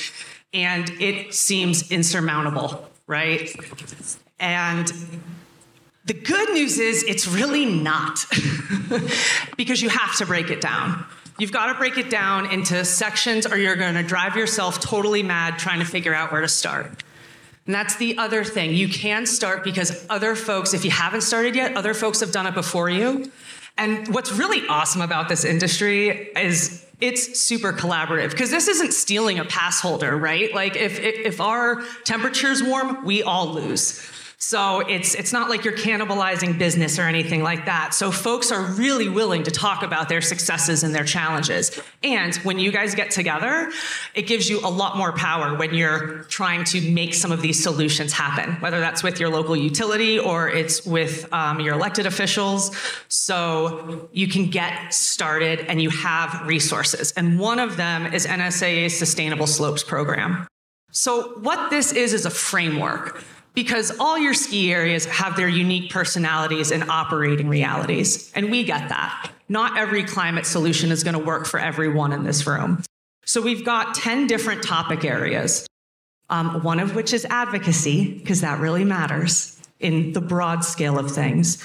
and 0.53 0.89
it 1.01 1.33
seems 1.33 1.91
insurmountable, 1.91 2.87
right? 3.07 3.53
And 4.41 4.91
the 6.05 6.13
good 6.13 6.49
news 6.49 6.79
is 6.79 7.03
it's 7.03 7.27
really 7.27 7.65
not 7.65 8.25
because 9.55 9.81
you 9.81 9.89
have 9.89 10.17
to 10.17 10.25
break 10.25 10.49
it 10.49 10.59
down. 10.59 11.05
You've 11.37 11.51
got 11.51 11.67
to 11.67 11.75
break 11.75 11.97
it 11.97 12.09
down 12.09 12.51
into 12.51 12.83
sections 12.83 13.45
or 13.45 13.57
you're 13.57 13.75
going 13.75 13.93
to 13.93 14.03
drive 14.03 14.35
yourself 14.35 14.79
totally 14.79 15.23
mad 15.23 15.57
trying 15.57 15.79
to 15.79 15.85
figure 15.85 16.13
out 16.13 16.31
where 16.31 16.41
to 16.41 16.47
start. 16.47 17.03
And 17.67 17.75
that's 17.75 17.95
the 17.97 18.17
other 18.17 18.43
thing. 18.43 18.73
You 18.73 18.89
can 18.89 19.25
start 19.25 19.63
because 19.63 20.05
other 20.09 20.35
folks, 20.35 20.73
if 20.73 20.83
you 20.83 20.91
haven't 20.91 21.21
started 21.21 21.55
yet, 21.55 21.77
other 21.77 21.93
folks 21.93 22.19
have 22.19 22.31
done 22.31 22.47
it 22.47 22.55
before 22.55 22.89
you. 22.89 23.31
And 23.77 24.13
what's 24.13 24.31
really 24.31 24.67
awesome 24.67 25.01
about 25.01 25.29
this 25.29 25.45
industry 25.45 26.09
is 26.09 26.85
it's 26.99 27.39
super 27.39 27.73
collaborative 27.73 28.31
because 28.31 28.51
this 28.51 28.67
isn't 28.67 28.93
stealing 28.93 29.39
a 29.39 29.45
pass 29.45 29.79
holder, 29.79 30.15
right? 30.17 30.53
Like 30.53 30.75
if, 30.75 30.99
if, 30.99 31.15
if 31.25 31.41
our 31.41 31.83
temperature's 32.03 32.61
warm, 32.61 33.05
we 33.05 33.23
all 33.23 33.47
lose. 33.47 34.07
So 34.43 34.79
it's 34.79 35.13
it's 35.13 35.31
not 35.31 35.51
like 35.51 35.63
you're 35.63 35.77
cannibalizing 35.77 36.57
business 36.57 36.97
or 36.97 37.03
anything 37.03 37.43
like 37.43 37.65
that. 37.67 37.93
So 37.93 38.09
folks 38.09 38.51
are 38.51 38.63
really 38.63 39.07
willing 39.07 39.43
to 39.43 39.51
talk 39.51 39.83
about 39.83 40.09
their 40.09 40.19
successes 40.19 40.81
and 40.81 40.95
their 40.95 41.03
challenges. 41.03 41.79
And 42.01 42.33
when 42.37 42.57
you 42.57 42.71
guys 42.71 42.95
get 42.95 43.11
together, 43.11 43.71
it 44.15 44.23
gives 44.23 44.49
you 44.49 44.59
a 44.61 44.67
lot 44.67 44.97
more 44.97 45.13
power 45.13 45.55
when 45.55 45.75
you're 45.75 46.23
trying 46.23 46.63
to 46.65 46.81
make 46.91 47.13
some 47.13 47.31
of 47.31 47.43
these 47.43 47.61
solutions 47.61 48.13
happen, 48.13 48.53
whether 48.61 48.79
that's 48.79 49.03
with 49.03 49.19
your 49.19 49.29
local 49.29 49.55
utility 49.55 50.17
or 50.17 50.49
it's 50.49 50.83
with 50.87 51.31
um, 51.31 51.59
your 51.59 51.75
elected 51.75 52.07
officials. 52.07 52.75
So 53.09 54.09
you 54.11 54.27
can 54.27 54.49
get 54.49 54.91
started 54.91 55.59
and 55.67 55.79
you 55.79 55.91
have 55.91 56.47
resources. 56.47 57.13
And 57.15 57.37
one 57.37 57.59
of 57.59 57.77
them 57.77 58.11
is 58.11 58.25
NSAA's 58.25 58.97
Sustainable 58.97 59.45
Slopes 59.45 59.83
Program. 59.83 60.47
So, 60.93 61.39
what 61.39 61.69
this 61.69 61.93
is, 61.93 62.11
is 62.13 62.25
a 62.25 62.29
framework. 62.29 63.23
Because 63.53 63.91
all 63.99 64.17
your 64.17 64.33
ski 64.33 64.71
areas 64.73 65.05
have 65.05 65.35
their 65.35 65.49
unique 65.49 65.91
personalities 65.91 66.71
and 66.71 66.89
operating 66.89 67.49
realities. 67.49 68.31
And 68.33 68.49
we 68.49 68.63
get 68.63 68.89
that. 68.89 69.31
Not 69.49 69.77
every 69.77 70.03
climate 70.03 70.45
solution 70.45 70.91
is 70.91 71.03
going 71.03 71.17
to 71.17 71.23
work 71.23 71.45
for 71.45 71.59
everyone 71.59 72.13
in 72.13 72.23
this 72.23 72.47
room. 72.47 72.83
So 73.25 73.41
we've 73.41 73.65
got 73.65 73.95
10 73.95 74.27
different 74.27 74.63
topic 74.63 75.03
areas, 75.03 75.67
um, 76.29 76.63
one 76.63 76.79
of 76.79 76.95
which 76.95 77.13
is 77.13 77.25
advocacy, 77.25 78.17
because 78.17 78.41
that 78.41 78.59
really 78.59 78.85
matters 78.85 79.59
in 79.79 80.13
the 80.13 80.21
broad 80.21 80.63
scale 80.63 80.97
of 80.97 81.11
things. 81.11 81.63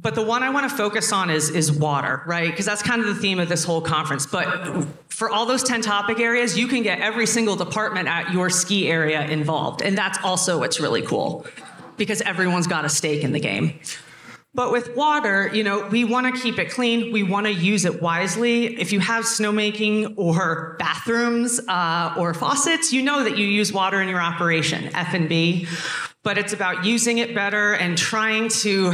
But 0.00 0.14
the 0.14 0.22
one 0.22 0.44
I 0.44 0.50
want 0.50 0.70
to 0.70 0.76
focus 0.76 1.12
on 1.12 1.28
is, 1.28 1.50
is 1.50 1.72
water, 1.72 2.22
right? 2.24 2.48
Because 2.48 2.66
that's 2.66 2.82
kind 2.82 3.00
of 3.00 3.08
the 3.08 3.16
theme 3.16 3.40
of 3.40 3.48
this 3.48 3.64
whole 3.64 3.80
conference. 3.80 4.26
But 4.26 4.86
for 5.18 5.28
all 5.28 5.46
those 5.46 5.64
10 5.64 5.82
topic 5.82 6.20
areas, 6.20 6.56
you 6.56 6.68
can 6.68 6.84
get 6.84 7.00
every 7.00 7.26
single 7.26 7.56
department 7.56 8.06
at 8.06 8.32
your 8.32 8.48
ski 8.48 8.88
area 8.88 9.26
involved. 9.26 9.82
And 9.82 9.98
that's 9.98 10.16
also 10.22 10.60
what's 10.60 10.78
really 10.78 11.02
cool 11.02 11.44
because 11.96 12.20
everyone's 12.20 12.68
got 12.68 12.84
a 12.84 12.88
stake 12.88 13.24
in 13.24 13.32
the 13.32 13.40
game. 13.40 13.80
But 14.54 14.70
with 14.70 14.94
water, 14.94 15.50
you 15.52 15.64
know, 15.64 15.88
we 15.88 16.04
want 16.04 16.32
to 16.32 16.40
keep 16.40 16.60
it 16.60 16.70
clean. 16.70 17.12
We 17.12 17.24
want 17.24 17.46
to 17.46 17.52
use 17.52 17.84
it 17.84 18.00
wisely. 18.00 18.80
If 18.80 18.92
you 18.92 19.00
have 19.00 19.24
snowmaking 19.24 20.14
or 20.16 20.76
bathrooms 20.78 21.60
uh, 21.66 22.14
or 22.16 22.32
faucets, 22.32 22.92
you 22.92 23.02
know 23.02 23.24
that 23.24 23.36
you 23.36 23.44
use 23.44 23.72
water 23.72 24.00
in 24.00 24.08
your 24.08 24.20
operation, 24.20 24.84
F 24.94 25.14
and 25.14 25.28
B. 25.28 25.66
But 26.22 26.38
it's 26.38 26.52
about 26.52 26.84
using 26.84 27.18
it 27.18 27.34
better 27.34 27.72
and 27.72 27.98
trying 27.98 28.50
to 28.60 28.92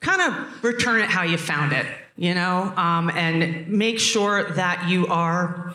kind 0.00 0.22
of 0.22 0.64
return 0.64 1.02
it 1.02 1.10
how 1.10 1.24
you 1.24 1.36
found 1.36 1.74
it, 1.74 1.84
you 2.16 2.34
know, 2.34 2.72
um, 2.76 3.10
and 3.10 3.68
make 3.68 3.98
sure 3.98 4.50
that 4.52 4.88
you 4.88 5.06
are 5.08 5.74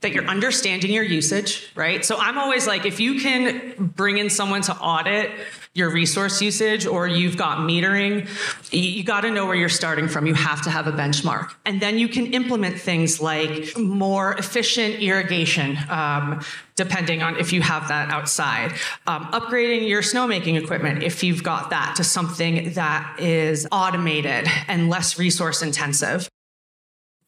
that 0.00 0.12
you're 0.12 0.24
understanding 0.24 0.92
your 0.92 1.04
usage, 1.04 1.70
right? 1.74 2.04
So 2.04 2.16
I'm 2.18 2.38
always 2.38 2.66
like, 2.66 2.86
if 2.86 3.00
you 3.00 3.20
can 3.20 3.92
bring 3.96 4.18
in 4.18 4.30
someone 4.30 4.62
to 4.62 4.76
audit 4.76 5.30
your 5.74 5.90
resource 5.90 6.42
usage 6.42 6.84
or 6.84 7.06
you've 7.06 7.36
got 7.36 7.58
metering, 7.58 8.26
you, 8.72 9.04
got 9.04 9.20
to 9.20 9.30
know 9.30 9.46
where 9.46 9.54
you're 9.54 9.68
starting 9.68 10.08
from. 10.08 10.26
You 10.26 10.34
have 10.34 10.62
to 10.62 10.70
have 10.70 10.88
a 10.88 10.92
benchmark. 10.92 11.54
And 11.64 11.80
then 11.80 11.98
you 11.98 12.08
can 12.08 12.32
implement 12.32 12.80
things 12.80 13.20
like 13.20 13.78
more 13.78 14.32
efficient 14.32 14.96
irrigation, 14.96 15.78
um, 15.88 16.40
depending 16.74 17.22
on 17.22 17.36
if 17.36 17.52
you 17.52 17.62
have 17.62 17.86
that 17.88 18.10
outside. 18.10 18.72
Um, 19.06 19.26
upgrading 19.26 19.88
your 19.88 20.02
snowmaking 20.02 20.60
equipment, 20.60 21.04
if 21.04 21.22
you've 21.22 21.44
got 21.44 21.70
that, 21.70 21.94
to 21.96 22.04
something 22.04 22.72
that 22.72 23.20
is 23.20 23.68
automated 23.70 24.48
and 24.66 24.88
less 24.88 25.18
resource 25.18 25.62
intensive 25.62 26.28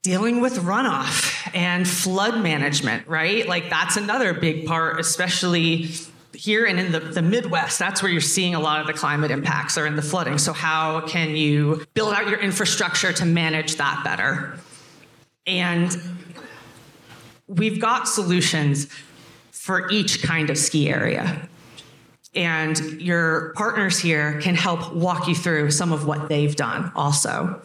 dealing 0.03 0.41
with 0.41 0.57
runoff 0.59 1.49
and 1.55 1.89
flood 1.89 2.43
management, 2.43 3.07
right? 3.07 3.47
Like 3.47 3.71
that's 3.71 3.97
another 3.97 4.35
big 4.35 4.67
part, 4.67 4.99
especially 4.99 5.91
here 6.35 6.65
and 6.67 6.81
in 6.81 6.93
the, 6.93 6.99
the 6.99 7.23
Midwest. 7.23 7.79
That's 7.79 8.03
where 8.03 8.11
you're 8.11 8.21
seeing 8.21 8.55
a 8.55 8.61
lot 8.61 8.81
of 8.81 8.89
the 8.89 8.93
climate 8.93 9.31
impacts 9.31 9.79
are 9.79 9.87
in 9.87 9.95
the 9.95 10.03
flooding. 10.03 10.39
So, 10.39 10.53
how 10.53 11.07
can 11.07 11.37
you 11.37 11.87
build 11.95 12.15
out 12.15 12.29
your 12.29 12.41
infrastructure 12.41 13.13
to 13.13 13.25
manage 13.25 13.77
that 13.77 14.03
better? 14.05 14.59
And 15.47 15.97
we've 17.47 17.81
got 17.81 18.09
solutions 18.09 18.89
for 19.51 19.89
each 19.91 20.23
kind 20.23 20.51
of 20.51 20.59
ski 20.59 20.89
area. 20.89 21.49
And 22.35 22.79
your 23.01 23.53
partners 23.55 23.99
here 23.99 24.41
can 24.41 24.55
help 24.55 24.95
walk 24.95 25.29
you 25.29 25.35
through 25.35 25.71
some 25.71 25.93
of 25.93 26.07
what 26.07 26.29
they've 26.29 26.57
done 26.57 26.91
also. 26.97 27.63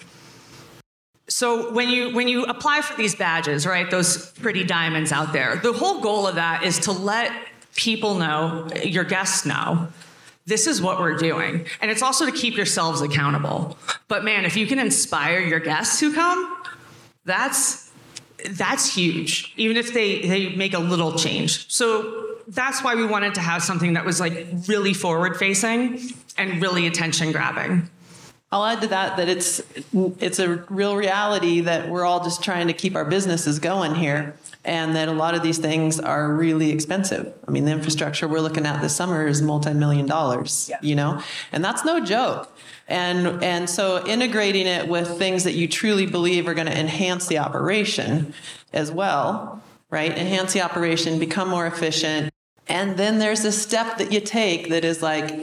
So 1.29 1.73
when 1.73 1.89
you 1.89 2.15
when 2.15 2.27
you 2.27 2.45
apply 2.45 2.81
for 2.81 2.95
these 2.95 3.15
badges, 3.15 3.65
right, 3.65 3.89
those 3.91 4.31
pretty 4.31 4.63
diamonds 4.63 5.11
out 5.11 5.33
there, 5.33 5.57
the 5.57 5.73
whole 5.73 6.01
goal 6.01 6.25
of 6.25 6.35
that 6.35 6.63
is 6.63 6.79
to 6.79 6.91
let 6.91 7.31
people 7.75 8.15
know, 8.15 8.67
your 8.83 9.03
guests 9.03 9.45
know, 9.45 9.89
this 10.45 10.65
is 10.65 10.81
what 10.81 10.99
we're 10.99 11.17
doing. 11.17 11.65
And 11.81 11.91
it's 11.91 12.01
also 12.01 12.25
to 12.25 12.31
keep 12.31 12.55
yourselves 12.55 13.01
accountable. 13.01 13.77
But 14.07 14.23
man, 14.23 14.45
if 14.45 14.55
you 14.55 14.65
can 14.65 14.79
inspire 14.79 15.39
your 15.41 15.59
guests 15.59 15.99
who 15.99 16.13
come, 16.13 16.63
that's 17.25 17.91
that's 18.51 18.95
huge. 18.95 19.53
Even 19.57 19.75
if 19.75 19.93
they 19.93 20.21
they 20.21 20.55
make 20.55 20.73
a 20.73 20.79
little 20.79 21.13
change. 21.17 21.69
So 21.71 22.37
that's 22.47 22.81
why 22.81 22.95
we 22.95 23.05
wanted 23.05 23.35
to 23.35 23.41
have 23.41 23.61
something 23.61 23.93
that 23.93 24.05
was 24.05 24.21
like 24.21 24.47
really 24.67 24.93
forward 24.93 25.35
facing 25.35 25.99
and 26.37 26.61
really 26.61 26.87
attention 26.87 27.33
grabbing. 27.33 27.89
I'll 28.51 28.63
add 28.63 28.81
to 28.81 28.87
that 28.87 29.17
that 29.17 29.27
it's 29.27 29.61
it's 30.19 30.39
a 30.39 30.55
real 30.69 30.95
reality 30.95 31.59
that 31.61 31.89
we're 31.89 32.05
all 32.05 32.23
just 32.23 32.41
trying 32.41 32.67
to 32.67 32.73
keep 32.73 32.95
our 32.95 33.03
businesses 33.03 33.59
going 33.59 33.95
here 33.95 34.35
and 34.63 34.95
that 34.95 35.09
a 35.09 35.13
lot 35.13 35.35
of 35.35 35.43
these 35.43 35.57
things 35.57 35.99
are 35.99 36.33
really 36.33 36.71
expensive. 36.71 37.33
I 37.47 37.51
mean, 37.51 37.65
the 37.65 37.71
infrastructure 37.71 38.27
we're 38.27 38.41
looking 38.41 38.65
at 38.65 38.81
this 38.81 38.95
summer 38.95 39.27
is 39.27 39.41
multi-million 39.41 40.05
dollars, 40.05 40.67
yeah. 40.69 40.77
you 40.81 40.95
know? 40.95 41.21
And 41.51 41.63
that's 41.63 41.83
no 41.83 42.03
joke. 42.03 42.55
And 42.87 43.43
and 43.43 43.69
so 43.69 44.05
integrating 44.07 44.65
it 44.65 44.87
with 44.87 45.17
things 45.17 45.43
that 45.43 45.53
you 45.53 45.67
truly 45.67 46.05
believe 46.05 46.47
are 46.47 46.53
going 46.53 46.67
to 46.67 46.79
enhance 46.79 47.27
the 47.27 47.39
operation 47.39 48.33
as 48.71 48.91
well, 48.91 49.61
right? 49.89 50.17
Enhance 50.17 50.53
the 50.53 50.61
operation, 50.61 51.19
become 51.19 51.49
more 51.49 51.67
efficient. 51.67 52.33
And 52.69 52.97
then 52.97 53.19
there's 53.19 53.43
a 53.43 53.51
step 53.51 53.97
that 53.97 54.13
you 54.13 54.21
take 54.21 54.69
that 54.69 54.85
is 54.85 55.01
like 55.01 55.33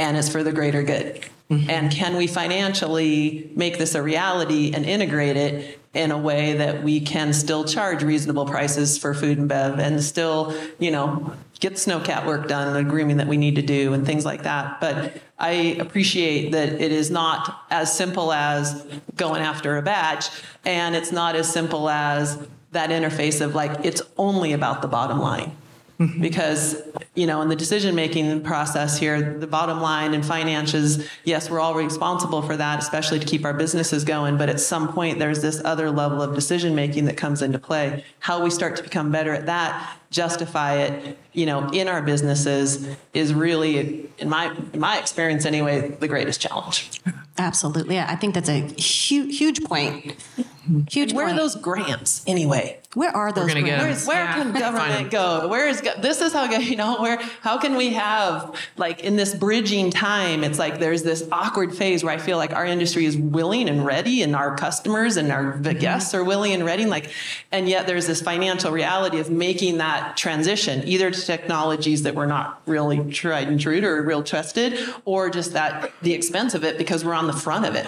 and 0.00 0.16
it's 0.16 0.28
for 0.28 0.42
the 0.42 0.50
greater 0.50 0.82
good. 0.82 1.20
Mm-hmm. 1.50 1.68
And 1.68 1.92
can 1.92 2.16
we 2.16 2.26
financially 2.26 3.50
make 3.54 3.78
this 3.78 3.94
a 3.94 4.02
reality 4.02 4.72
and 4.74 4.86
integrate 4.86 5.36
it 5.36 5.78
in 5.92 6.10
a 6.10 6.18
way 6.18 6.54
that 6.54 6.82
we 6.82 7.00
can 7.00 7.32
still 7.32 7.64
charge 7.64 8.02
reasonable 8.02 8.46
prices 8.46 8.96
for 8.96 9.12
food 9.12 9.36
and 9.38 9.48
bev 9.48 9.78
and 9.78 10.02
still, 10.02 10.56
you 10.78 10.90
know, 10.90 11.34
get 11.58 11.74
snowcat 11.74 12.24
work 12.24 12.48
done, 12.48 12.72
the 12.72 12.88
grooming 12.88 13.18
that 13.18 13.26
we 13.26 13.36
need 13.36 13.56
to 13.56 13.62
do, 13.62 13.92
and 13.92 14.06
things 14.06 14.24
like 14.24 14.44
that. 14.44 14.80
But 14.80 15.20
I 15.38 15.76
appreciate 15.80 16.52
that 16.52 16.68
it 16.68 16.92
is 16.92 17.10
not 17.10 17.64
as 17.70 17.94
simple 17.94 18.32
as 18.32 18.86
going 19.16 19.42
after 19.42 19.76
a 19.76 19.82
batch, 19.82 20.30
and 20.64 20.96
it's 20.96 21.12
not 21.12 21.34
as 21.34 21.52
simple 21.52 21.90
as 21.90 22.38
that 22.70 22.90
interface 22.90 23.40
of 23.40 23.54
like, 23.54 23.84
it's 23.84 24.00
only 24.16 24.52
about 24.52 24.80
the 24.80 24.88
bottom 24.88 25.20
line. 25.20 25.56
Mm-hmm. 26.00 26.22
because 26.22 26.80
you 27.14 27.26
know 27.26 27.42
in 27.42 27.50
the 27.50 27.56
decision 27.56 27.94
making 27.94 28.42
process 28.42 28.98
here 28.98 29.38
the 29.38 29.46
bottom 29.46 29.82
line 29.82 30.14
and 30.14 30.24
finances 30.24 31.06
yes 31.24 31.50
we're 31.50 31.60
all 31.60 31.74
responsible 31.74 32.40
for 32.40 32.56
that 32.56 32.78
especially 32.78 33.18
to 33.18 33.26
keep 33.26 33.44
our 33.44 33.52
businesses 33.52 34.02
going 34.02 34.38
but 34.38 34.48
at 34.48 34.60
some 34.60 34.90
point 34.94 35.18
there's 35.18 35.42
this 35.42 35.60
other 35.62 35.90
level 35.90 36.22
of 36.22 36.34
decision 36.34 36.74
making 36.74 37.04
that 37.04 37.18
comes 37.18 37.42
into 37.42 37.58
play 37.58 38.02
how 38.20 38.42
we 38.42 38.48
start 38.48 38.76
to 38.76 38.82
become 38.82 39.12
better 39.12 39.34
at 39.34 39.44
that 39.44 39.98
justify 40.10 40.74
it 40.74 41.18
you 41.32 41.46
know 41.46 41.68
in 41.70 41.86
our 41.86 42.02
businesses 42.02 42.88
is 43.14 43.32
really 43.32 44.08
in 44.18 44.28
my 44.28 44.54
in 44.72 44.80
my 44.80 44.98
experience 44.98 45.46
anyway 45.46 45.88
the 46.00 46.08
greatest 46.08 46.40
challenge 46.40 47.00
absolutely 47.38 47.94
yeah, 47.94 48.06
i 48.08 48.16
think 48.16 48.34
that's 48.34 48.48
a 48.48 48.60
huge 48.80 49.38
huge 49.38 49.62
point 49.62 50.16
huge 50.88 51.12
where 51.12 51.26
point. 51.26 51.38
are 51.38 51.40
those 51.40 51.54
grants 51.54 52.24
anyway 52.26 52.80
where 52.94 53.16
are 53.16 53.30
those? 53.30 53.54
Where's, 53.54 54.04
where 54.04 54.24
yeah. 54.24 54.34
can 54.34 54.52
government 54.52 55.12
go? 55.12 55.46
Where 55.46 55.68
is 55.68 55.80
this 55.98 56.20
is 56.20 56.32
how 56.32 56.50
you 56.58 56.74
know 56.74 57.00
where 57.00 57.18
how 57.40 57.56
can 57.56 57.76
we 57.76 57.90
have 57.90 58.52
like 58.76 59.00
in 59.00 59.14
this 59.14 59.32
bridging 59.32 59.92
time? 59.92 60.42
It's 60.42 60.58
like 60.58 60.80
there's 60.80 61.04
this 61.04 61.26
awkward 61.30 61.72
phase 61.72 62.02
where 62.02 62.12
I 62.12 62.18
feel 62.18 62.36
like 62.36 62.52
our 62.52 62.66
industry 62.66 63.04
is 63.04 63.16
willing 63.16 63.68
and 63.68 63.86
ready, 63.86 64.22
and 64.22 64.34
our 64.34 64.56
customers 64.56 65.16
and 65.16 65.30
our 65.30 65.52
mm-hmm. 65.52 65.78
guests 65.78 66.14
are 66.14 66.24
willing 66.24 66.52
and 66.52 66.64
ready. 66.64 66.84
Like, 66.84 67.12
and 67.52 67.68
yet 67.68 67.86
there's 67.86 68.08
this 68.08 68.20
financial 68.20 68.72
reality 68.72 69.20
of 69.20 69.30
making 69.30 69.78
that 69.78 69.99
transition 70.16 70.86
either 70.86 71.10
to 71.10 71.20
technologies 71.20 72.02
that 72.02 72.14
we're 72.14 72.26
not 72.26 72.62
really 72.66 73.10
tried 73.10 73.48
and 73.48 73.60
true 73.60 73.84
or 73.84 74.02
real 74.02 74.22
trusted, 74.22 74.78
or 75.04 75.30
just 75.30 75.52
that 75.52 75.92
the 76.02 76.12
expense 76.12 76.54
of 76.54 76.64
it 76.64 76.78
because 76.78 77.04
we're 77.04 77.14
on 77.14 77.26
the 77.26 77.32
front 77.32 77.64
of 77.66 77.74
it, 77.74 77.86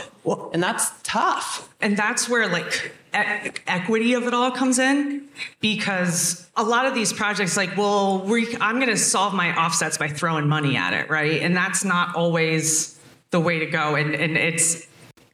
and 0.52 0.62
that's 0.62 0.90
tough. 1.02 1.68
And 1.80 1.96
that's 1.96 2.28
where 2.28 2.48
like 2.48 2.92
e- 3.14 3.50
equity 3.66 4.14
of 4.14 4.24
it 4.24 4.34
all 4.34 4.50
comes 4.50 4.78
in 4.78 5.28
because 5.60 6.48
a 6.56 6.62
lot 6.62 6.86
of 6.86 6.94
these 6.94 7.12
projects 7.12 7.56
like 7.56 7.76
well 7.76 8.20
we, 8.20 8.56
i'm 8.60 8.76
going 8.76 8.88
to 8.88 8.96
solve 8.96 9.34
my 9.34 9.54
offsets 9.56 9.98
by 9.98 10.06
throwing 10.06 10.46
money 10.46 10.76
at 10.76 10.92
it 10.92 11.10
right? 11.12 11.42
And 11.42 11.56
that's 11.56 11.84
not 11.84 12.16
always 12.16 12.98
the 13.30 13.40
way 13.40 13.58
to 13.58 13.66
go. 13.66 13.96
And, 13.96 14.14
and 14.14 14.36
it's 14.36 14.86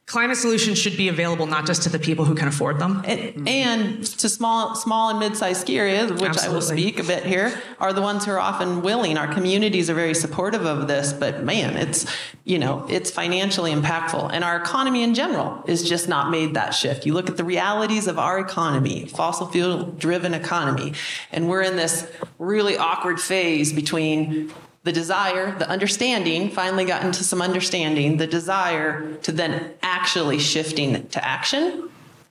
climate 0.09 0.37
solutions 0.37 0.79
should 0.79 0.97
be 0.97 1.07
available 1.07 1.45
not 1.45 1.67
just 1.67 1.83
to 1.83 1.89
the 1.89 1.99
people 1.99 2.25
who 2.25 2.33
can 2.33 2.47
afford 2.47 2.79
them. 2.79 3.03
And, 3.05 3.47
and 3.47 4.03
to 4.03 4.27
small 4.27 4.73
small 4.73 5.11
and 5.11 5.19
mid-sized 5.19 5.61
ski 5.61 5.77
areas 5.77 6.11
which 6.11 6.23
Absolutely. 6.23 6.49
i 6.49 6.53
will 6.53 6.61
speak 6.61 6.99
a 6.99 7.03
bit 7.03 7.23
here 7.23 7.61
are 7.79 7.93
the 7.93 8.01
ones 8.01 8.25
who 8.25 8.31
are 8.31 8.39
often 8.39 8.81
willing. 8.81 9.19
Our 9.19 9.31
communities 9.31 9.87
are 9.87 9.93
very 9.93 10.15
supportive 10.15 10.65
of 10.65 10.87
this 10.87 11.13
but 11.13 11.43
man 11.43 11.77
it's 11.77 12.11
you 12.43 12.57
know 12.57 12.87
it's 12.89 13.11
financially 13.11 13.71
impactful. 13.71 14.31
And 14.33 14.43
our 14.43 14.57
economy 14.57 15.03
in 15.03 15.13
general 15.13 15.63
is 15.67 15.87
just 15.87 16.09
not 16.09 16.31
made 16.31 16.55
that 16.55 16.71
shift. 16.71 17.05
You 17.05 17.13
look 17.13 17.29
at 17.29 17.37
the 17.37 17.43
realities 17.43 18.07
of 18.07 18.17
our 18.17 18.39
economy 18.39 19.05
fossil 19.05 19.45
fuel 19.47 19.83
driven 19.83 20.33
economy 20.33 20.93
and 21.31 21.47
we're 21.47 21.61
in 21.61 21.75
this 21.75 22.11
really 22.39 22.77
awkward 22.77 23.21
phase 23.21 23.71
between 23.71 24.51
the 24.83 24.91
desire, 24.91 25.57
the 25.57 25.69
understanding, 25.69 26.49
finally 26.49 26.85
got 26.85 27.03
into 27.03 27.23
some 27.23 27.41
understanding, 27.41 28.17
the 28.17 28.27
desire 28.27 29.13
to 29.23 29.31
then 29.31 29.73
actually 29.81 30.39
shifting 30.39 31.07
to 31.09 31.25
action 31.25 31.89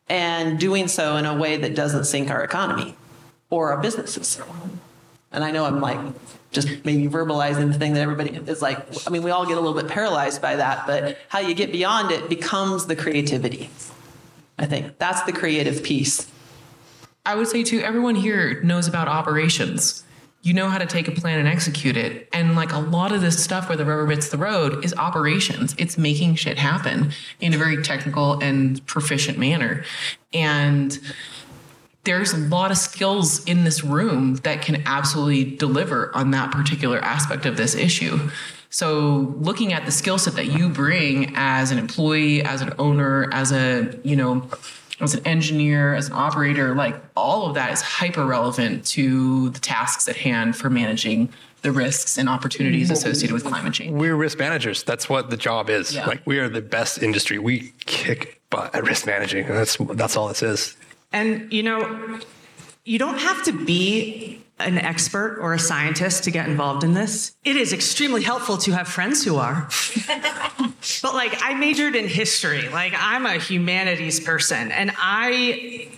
and 0.09 0.59
doing 0.59 0.89
so 0.89 1.17
in 1.17 1.27
a 1.27 1.37
way 1.37 1.59
that 1.59 1.75
doesn't 1.75 2.05
sink 2.05 2.31
our 2.31 2.43
economy 2.43 2.97
or 3.51 3.73
our 3.73 3.83
businesses. 3.83 4.41
and 5.33 5.45
I 5.45 5.51
know 5.51 5.65
I'm 5.67 5.81
like 5.81 5.99
just 6.51 6.85
maybe 6.85 7.07
verbalizing 7.09 7.71
the 7.73 7.79
thing 7.79 7.93
that 7.93 8.01
everybody 8.01 8.31
is 8.31 8.63
like, 8.63 8.79
I 9.07 9.11
mean, 9.11 9.23
we 9.23 9.31
all 9.31 9.45
get 9.45 9.59
a 9.59 9.61
little 9.61 9.79
bit 9.79 9.91
paralyzed 9.91 10.41
by 10.41 10.57
that, 10.57 10.87
but 10.87 11.19
how 11.29 11.41
you 11.41 11.55
get 11.55 11.71
beyond 11.73 12.11
it 12.11 12.29
becomes 12.31 12.87
the 12.87 12.97
creativity. 12.97 13.69
I 14.59 14.65
think 14.65 14.99
that's 14.99 15.23
the 15.23 15.33
creative 15.33 15.83
piece. 15.83 16.31
I 17.27 17.35
would 17.35 17.49
say 17.49 17.63
too, 17.63 17.81
everyone 17.81 18.15
here 18.15 18.63
knows 18.63 18.89
about 18.89 19.09
operations. 19.09 20.05
You 20.43 20.55
know 20.55 20.69
how 20.69 20.79
to 20.79 20.87
take 20.87 21.09
a 21.09 21.13
plan 21.13 21.39
and 21.39 21.49
execute 21.49 21.97
it. 21.97 22.29
And 22.33 22.55
like 22.55 22.73
a 22.73 22.79
lot 22.79 23.13
of 23.13 23.21
this 23.21 23.43
stuff 23.43 23.69
where 23.69 23.77
the 23.77 23.85
rubber 23.85 24.07
hits 24.07 24.29
the 24.29 24.39
road 24.39 24.85
is 24.85 24.95
operations. 24.95 25.75
It's 25.79 25.99
making 25.99 26.37
shit 26.37 26.59
happen 26.59 27.13
in 27.41 27.53
a 27.55 27.59
very 27.59 27.83
technical 27.83 28.39
and 28.41 28.85
proficient 28.87 29.37
manner. 29.37 29.85
And 30.33 30.99
there's 32.05 32.33
a 32.33 32.39
lot 32.39 32.71
of 32.71 32.79
skills 32.79 33.45
in 33.45 33.65
this 33.65 33.85
room 33.85 34.37
that 34.37 34.63
can 34.63 34.83
absolutely 34.87 35.57
deliver 35.57 36.15
on 36.17 36.31
that 36.31 36.51
particular 36.53 36.99
aspect 37.01 37.45
of 37.45 37.57
this 37.57 37.75
issue. 37.75 38.31
So 38.71 39.35
looking 39.41 39.73
at 39.73 39.85
the 39.87 39.93
skill 39.93 40.19
set 40.19 40.35
that 40.35 40.47
you 40.47 40.69
bring 40.69 41.33
as 41.35 41.71
an 41.71 41.79
employee, 41.79 42.43
as 42.43 42.61
an 42.63 42.73
owner, 42.79 43.29
as 43.33 43.53
a, 43.53 43.99
you 44.05 44.17
know, 44.17 44.49
as 45.01 45.15
an 45.15 45.27
engineer, 45.27 45.95
as 45.95 46.09
an 46.09 46.15
operator, 46.15 46.75
like 46.75 46.97
all 47.17 47.47
of 47.47 47.55
that 47.55 47.73
is 47.73 47.81
hyper 47.81 48.25
relevant 48.25 48.85
to 48.87 49.51
the 49.51 49.61
tasks 49.61 50.09
at 50.09 50.17
hand 50.17 50.57
for 50.57 50.69
managing 50.69 51.29
the 51.63 51.73
risks 51.73 52.19
and 52.19 52.29
opportunities 52.29 52.91
associated 52.91 53.33
with 53.33 53.45
climate 53.45 53.75
change. 53.75 53.93
We're 53.93 54.15
risk 54.15 54.39
managers. 54.39 54.83
That's 54.83 55.09
what 55.09 55.31
the 55.31 55.37
job 55.37 55.71
is. 55.71 55.95
Yeah. 55.95 56.07
Like 56.07 56.23
we 56.25 56.39
are 56.39 56.49
the 56.49 56.63
best 56.63 57.03
industry. 57.03 57.39
We 57.39 57.73
kick 57.87 58.41
butt 58.51 58.75
at 58.75 58.85
risk 58.85 59.07
managing. 59.07 59.45
And 59.47 59.57
that's 59.57 59.77
that's 59.77 60.17
all 60.17 60.29
this 60.29 60.43
is. 60.43 60.77
And 61.13 61.53
you 61.53 61.63
know, 61.63 62.21
you 62.85 62.99
don't 62.99 63.19
have 63.19 63.43
to 63.45 63.53
be 63.53 64.43
an 64.61 64.79
expert 64.79 65.39
or 65.41 65.55
a 65.55 65.59
scientist 65.59 66.25
to 66.25 66.31
get 66.31 66.49
involved 66.49 66.85
in 66.85 66.95
this. 66.95 67.37
It 67.45 67.57
is 67.57 67.73
extremely 67.73 68.23
helpful 68.23 68.57
to 68.59 68.73
have 68.73 68.89
friends 68.89 69.25
who 69.25 69.37
are. 69.37 69.69
but 71.03 71.15
like 71.15 71.39
I 71.43 71.55
majored 71.55 71.95
in 71.95 72.09
history. 72.09 72.69
Like 72.69 72.95
I'm 72.97 73.27
a 73.27 73.35
humanities 73.39 74.21
person 74.21 74.73
and 74.73 74.93
I 74.97 75.89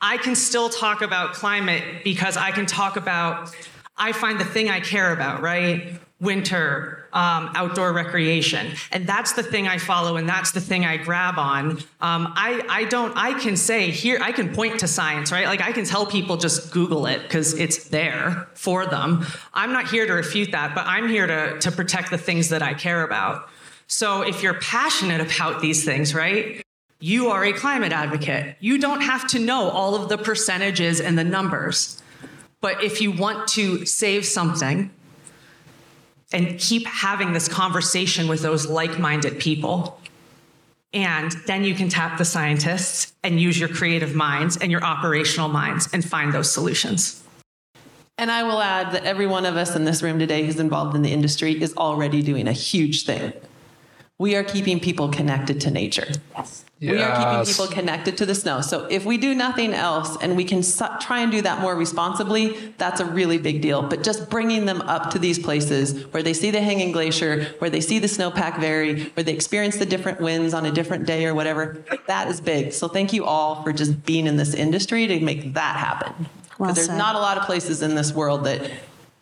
I 0.00 0.16
can 0.18 0.34
still 0.34 0.68
talk 0.68 1.02
about 1.02 1.34
climate 1.34 2.04
because 2.04 2.36
I 2.36 2.50
can 2.50 2.66
talk 2.66 2.96
about 2.96 3.54
I 3.96 4.12
find 4.12 4.40
the 4.40 4.44
thing 4.44 4.68
I 4.68 4.80
care 4.80 5.12
about, 5.12 5.42
right? 5.42 5.98
Winter, 6.22 7.04
um, 7.12 7.50
outdoor 7.56 7.92
recreation, 7.92 8.74
and 8.92 9.06
that's 9.06 9.32
the 9.32 9.42
thing 9.42 9.66
I 9.66 9.78
follow, 9.78 10.16
and 10.16 10.28
that's 10.28 10.52
the 10.52 10.60
thing 10.60 10.84
I 10.84 10.96
grab 10.96 11.36
on. 11.36 11.72
Um, 12.00 12.32
I, 12.36 12.64
I 12.68 12.84
don't. 12.84 13.12
I 13.16 13.38
can 13.40 13.56
say 13.56 13.90
here. 13.90 14.18
I 14.22 14.30
can 14.30 14.54
point 14.54 14.80
to 14.80 14.88
science, 14.88 15.32
right? 15.32 15.46
Like 15.46 15.60
I 15.60 15.72
can 15.72 15.84
tell 15.84 16.06
people 16.06 16.36
just 16.36 16.72
Google 16.72 17.06
it 17.06 17.22
because 17.22 17.54
it's 17.54 17.88
there 17.88 18.46
for 18.54 18.86
them. 18.86 19.26
I'm 19.52 19.72
not 19.72 19.88
here 19.88 20.06
to 20.06 20.12
refute 20.12 20.52
that, 20.52 20.76
but 20.76 20.86
I'm 20.86 21.08
here 21.08 21.26
to 21.26 21.58
to 21.58 21.72
protect 21.72 22.10
the 22.10 22.18
things 22.18 22.50
that 22.50 22.62
I 22.62 22.72
care 22.74 23.02
about. 23.02 23.48
So 23.88 24.22
if 24.22 24.42
you're 24.42 24.60
passionate 24.60 25.20
about 25.20 25.60
these 25.60 25.84
things, 25.84 26.14
right? 26.14 26.62
You 27.00 27.30
are 27.30 27.44
a 27.44 27.52
climate 27.52 27.90
advocate. 27.90 28.56
You 28.60 28.78
don't 28.78 29.00
have 29.00 29.26
to 29.28 29.40
know 29.40 29.68
all 29.70 29.96
of 29.96 30.08
the 30.08 30.16
percentages 30.16 31.00
and 31.00 31.18
the 31.18 31.24
numbers. 31.24 32.00
But 32.60 32.84
if 32.84 33.00
you 33.00 33.10
want 33.10 33.48
to 33.48 33.84
save 33.84 34.24
something 34.24 34.90
and 36.32 36.58
keep 36.58 36.86
having 36.86 37.32
this 37.32 37.48
conversation 37.48 38.28
with 38.28 38.40
those 38.42 38.66
like 38.66 38.98
minded 38.98 39.38
people, 39.38 40.00
and 40.92 41.32
then 41.46 41.64
you 41.64 41.74
can 41.74 41.88
tap 41.88 42.18
the 42.18 42.24
scientists 42.24 43.12
and 43.22 43.40
use 43.40 43.58
your 43.58 43.68
creative 43.68 44.14
minds 44.14 44.56
and 44.56 44.70
your 44.70 44.84
operational 44.84 45.48
minds 45.48 45.88
and 45.92 46.04
find 46.04 46.32
those 46.32 46.52
solutions. 46.52 47.22
And 48.18 48.30
I 48.30 48.42
will 48.42 48.60
add 48.60 48.92
that 48.92 49.04
every 49.04 49.26
one 49.26 49.46
of 49.46 49.56
us 49.56 49.74
in 49.74 49.84
this 49.84 50.02
room 50.02 50.18
today 50.18 50.44
who's 50.44 50.60
involved 50.60 50.94
in 50.94 51.02
the 51.02 51.12
industry 51.12 51.60
is 51.60 51.74
already 51.76 52.22
doing 52.22 52.46
a 52.46 52.52
huge 52.52 53.04
thing. 53.04 53.32
We 54.18 54.36
are 54.36 54.44
keeping 54.44 54.78
people 54.78 55.08
connected 55.08 55.60
to 55.62 55.70
nature. 55.70 56.12
We 56.90 57.00
are 57.00 57.16
keeping 57.16 57.54
people 57.54 57.66
connected 57.68 58.16
to 58.18 58.26
the 58.26 58.34
snow. 58.34 58.60
So 58.60 58.86
if 58.90 59.04
we 59.04 59.16
do 59.16 59.34
nothing 59.36 59.72
else 59.72 60.16
and 60.20 60.36
we 60.36 60.42
can 60.44 60.62
su- 60.64 60.84
try 61.00 61.20
and 61.20 61.30
do 61.30 61.40
that 61.42 61.60
more 61.60 61.76
responsibly, 61.76 62.74
that's 62.76 63.00
a 63.00 63.04
really 63.04 63.38
big 63.38 63.60
deal. 63.62 63.82
But 63.82 64.02
just 64.02 64.28
bringing 64.28 64.66
them 64.66 64.80
up 64.82 65.10
to 65.12 65.18
these 65.20 65.38
places 65.38 66.04
where 66.12 66.22
they 66.24 66.32
see 66.34 66.50
the 66.50 66.60
hanging 66.60 66.90
glacier, 66.90 67.44
where 67.60 67.70
they 67.70 67.80
see 67.80 68.00
the 68.00 68.08
snowpack 68.08 68.58
vary, 68.58 69.04
where 69.10 69.22
they 69.22 69.32
experience 69.32 69.76
the 69.76 69.86
different 69.86 70.20
winds 70.20 70.54
on 70.54 70.66
a 70.66 70.72
different 70.72 71.06
day 71.06 71.24
or 71.24 71.34
whatever, 71.34 71.78
that 72.08 72.26
is 72.28 72.40
big. 72.40 72.72
So 72.72 72.88
thank 72.88 73.12
you 73.12 73.24
all 73.24 73.62
for 73.62 73.72
just 73.72 74.04
being 74.04 74.26
in 74.26 74.36
this 74.36 74.52
industry 74.52 75.06
to 75.06 75.20
make 75.20 75.54
that 75.54 75.76
happen. 75.76 76.12
'Cause 76.50 76.58
Well 76.58 76.74
there's 76.74 76.88
not 76.88 77.14
a 77.14 77.18
lot 77.20 77.38
of 77.38 77.44
places 77.44 77.82
in 77.82 77.94
this 77.94 78.12
world 78.12 78.44
that 78.44 78.60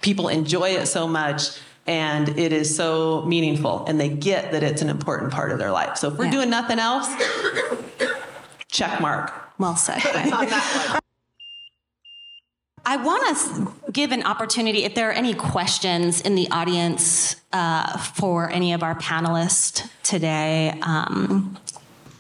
people 0.01 0.29
enjoy 0.29 0.71
it 0.71 0.87
so 0.89 1.07
much 1.07 1.51
and 1.87 2.29
it 2.39 2.53
is 2.53 2.75
so 2.75 3.23
meaningful 3.23 3.85
and 3.87 3.99
they 4.01 4.09
get 4.09 4.53
that 4.53 4.63
it's 4.63 4.83
an 4.83 4.89
important 4.91 5.33
part 5.33 5.51
of 5.53 5.59
their 5.59 5.71
life. 5.73 5.97
So 5.97 6.09
if 6.09 6.15
we're 6.19 6.27
Yeah. 6.27 6.31
doing 6.33 6.51
nothing 6.51 6.79
else, 6.79 7.09
check 8.69 9.01
mark. 9.01 9.33
Well 9.59 9.77
said. 9.77 10.01
I 12.87 12.97
want 12.97 13.37
to 13.85 13.91
give 13.93 14.11
an 14.11 14.23
opportunity 14.25 14.85
if 14.85 14.95
there 14.95 15.11
are 15.11 15.13
any 15.13 15.35
questions 15.35 16.21
in 16.23 16.35
the 16.35 16.51
audience 16.51 17.37
uh, 17.53 17.99
for 17.99 18.51
any 18.51 18.73
of 18.73 18.83
our 18.83 18.95
panelists 18.95 19.87
today. 20.03 20.79
Um, 20.83 21.59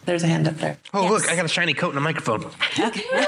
There's 0.04 0.22
a 0.22 0.26
hand 0.26 0.46
up 0.48 0.56
there. 0.56 0.76
Oh, 0.92 1.02
Yes. 1.04 1.10
look, 1.12 1.30
I 1.30 1.36
got 1.36 1.44
a 1.46 1.48
shiny 1.48 1.72
coat 1.72 1.90
and 1.90 1.98
a 1.98 2.00
microphone. 2.02 2.44
okay. 2.78 3.02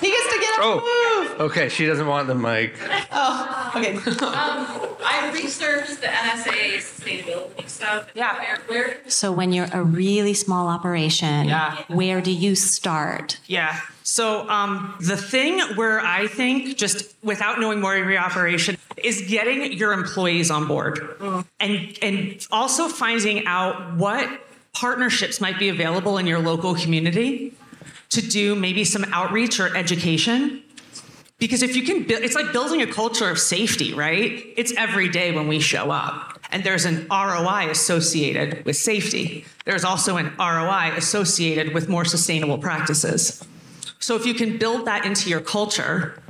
He 0.00 0.10
gets 0.10 0.34
to 0.34 0.38
get 0.40 0.50
up 0.54 0.60
Oh. 0.60 1.28
and 1.32 1.40
Okay, 1.42 1.68
she 1.70 1.86
doesn't 1.86 2.06
want 2.06 2.26
the 2.28 2.34
mic. 2.34 2.74
move. 2.78 3.76
Okay. 3.76 3.98
I 5.04 5.30
researched 5.32 6.00
the 6.00 6.06
NSAA 6.06 6.78
sustainability 6.78 7.68
stuff. 7.68 8.08
Yeah. 8.14 8.38
Where, 8.38 8.58
where 8.66 8.96
So 9.06 9.30
when 9.32 9.52
you're 9.52 9.68
a 9.72 9.82
really 9.82 10.34
small 10.34 10.68
operation, 10.68 11.48
Yeah. 11.48 11.76
where 11.88 12.20
do 12.20 12.30
you 12.30 12.54
start? 12.54 13.38
Yeah. 13.46 13.78
So 14.02 14.48
um, 14.48 14.96
the 15.00 15.16
thing 15.16 15.60
where 15.76 16.00
I 16.00 16.26
think, 16.26 16.76
just 16.76 17.14
without 17.22 17.60
knowing 17.60 17.80
more 17.80 17.94
of 17.96 18.08
your 18.08 18.18
operation, 18.18 18.76
is 19.02 19.22
getting 19.28 19.72
your 19.72 19.92
employees 19.92 20.50
on 20.50 20.66
board, 20.66 21.00
and 21.60 21.98
and 22.02 22.46
also 22.50 22.88
finding 22.88 23.46
out 23.46 23.96
what 23.96 24.28
partnerships 24.72 25.40
might 25.40 25.58
be 25.58 25.68
available 25.68 26.18
in 26.18 26.26
your 26.26 26.38
local 26.40 26.74
community 26.74 27.54
to 28.10 28.20
do 28.20 28.54
maybe 28.54 28.84
some 28.84 29.04
outreach 29.12 29.58
or 29.60 29.74
education. 29.76 30.62
Because 31.38 31.62
if 31.62 31.74
you 31.76 31.82
can 31.82 32.04
build, 32.04 32.22
it's 32.22 32.34
like 32.34 32.52
building 32.52 32.80
a 32.80 32.86
culture 32.86 33.28
of 33.28 33.38
safety, 33.38 33.92
right? 33.92 34.44
It's 34.56 34.72
every 34.76 35.08
day 35.08 35.32
when 35.32 35.48
we 35.48 35.60
show 35.60 35.90
up. 35.90 36.38
And 36.52 36.62
there's 36.62 36.84
an 36.84 37.06
ROI 37.10 37.70
associated 37.70 38.64
with 38.64 38.76
safety. 38.76 39.44
There's 39.64 39.84
also 39.84 40.16
an 40.16 40.32
ROI 40.38 40.92
associated 40.96 41.74
with 41.74 41.88
more 41.88 42.04
sustainable 42.04 42.58
practices. 42.58 43.44
So 43.98 44.14
if 44.14 44.26
you 44.26 44.34
can 44.34 44.58
build 44.58 44.86
that 44.86 45.04
into 45.04 45.28
your 45.28 45.40
culture, 45.40 46.22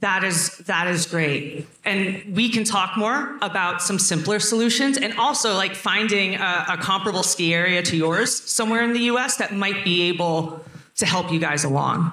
that 0.00 0.24
is 0.24 0.58
that 0.58 0.86
is 0.88 1.06
great. 1.06 1.66
And 1.84 2.34
we 2.34 2.48
can 2.48 2.64
talk 2.64 2.96
more 2.96 3.38
about 3.40 3.82
some 3.82 3.98
simpler 3.98 4.38
solutions 4.38 4.98
and 4.98 5.16
also 5.18 5.54
like 5.54 5.74
finding 5.74 6.34
a, 6.34 6.66
a 6.70 6.76
comparable 6.76 7.22
ski 7.22 7.54
area 7.54 7.82
to 7.82 7.96
yours 7.96 8.34
somewhere 8.34 8.82
in 8.82 8.92
the 8.92 9.00
US 9.12 9.36
that 9.36 9.54
might 9.54 9.84
be 9.84 10.02
able 10.02 10.64
to 10.96 11.06
help 11.06 11.32
you 11.32 11.38
guys 11.38 11.64
along. 11.64 12.12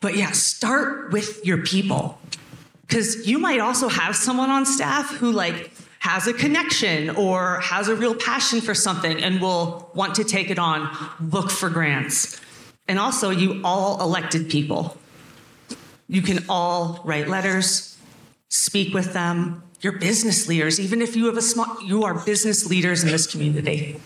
But 0.00 0.16
yeah, 0.16 0.32
start 0.32 1.12
with 1.12 1.44
your 1.44 1.58
people. 1.58 2.18
Cuz 2.88 3.26
you 3.26 3.38
might 3.38 3.60
also 3.60 3.88
have 3.88 4.14
someone 4.14 4.50
on 4.50 4.66
staff 4.66 5.10
who 5.16 5.32
like 5.32 5.72
has 6.00 6.26
a 6.26 6.32
connection 6.32 7.10
or 7.10 7.60
has 7.60 7.88
a 7.88 7.96
real 7.96 8.14
passion 8.14 8.60
for 8.60 8.74
something 8.74 9.22
and 9.22 9.40
will 9.40 9.90
want 9.94 10.14
to 10.14 10.24
take 10.24 10.50
it 10.50 10.58
on, 10.58 10.88
look 11.20 11.50
for 11.50 11.68
grants. 11.68 12.40
And 12.86 12.98
also 12.98 13.30
you 13.30 13.60
all 13.64 14.00
elected 14.00 14.48
people. 14.48 14.96
You 16.08 16.22
can 16.22 16.44
all 16.48 17.00
write 17.04 17.26
letters, 17.26 17.98
speak 18.48 18.94
with 18.94 19.12
them. 19.12 19.62
You're 19.80 19.98
business 19.98 20.46
leaders, 20.46 20.78
even 20.78 21.02
if 21.02 21.16
you 21.16 21.26
have 21.26 21.36
a 21.36 21.42
small, 21.42 21.82
you 21.82 22.04
are 22.04 22.14
business 22.14 22.66
leaders 22.66 23.02
in 23.02 23.10
this 23.10 23.26
community. 23.26 24.00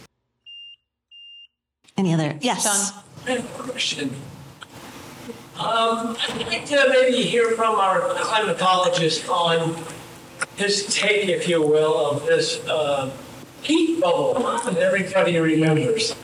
Any 1.96 2.14
other? 2.14 2.38
Yes. 2.40 2.62
Sean. 2.64 3.04
I 3.26 3.30
have 3.32 3.60
a 3.60 3.62
question. 3.62 4.14
Um, 5.60 6.16
I'd 6.18 6.46
like 6.46 6.64
to 6.66 6.86
maybe 6.88 7.22
hear 7.22 7.50
from 7.50 7.74
our 7.74 8.00
climatologist 8.14 9.28
on 9.28 9.76
his 10.56 10.86
take, 10.86 11.28
if 11.28 11.46
you 11.46 11.60
will, 11.60 12.12
of 12.12 12.24
this 12.24 12.66
uh, 12.66 13.10
heat 13.60 14.00
bubble 14.00 14.32
that 14.40 14.78
everybody 14.78 15.38
remembers. 15.38 16.16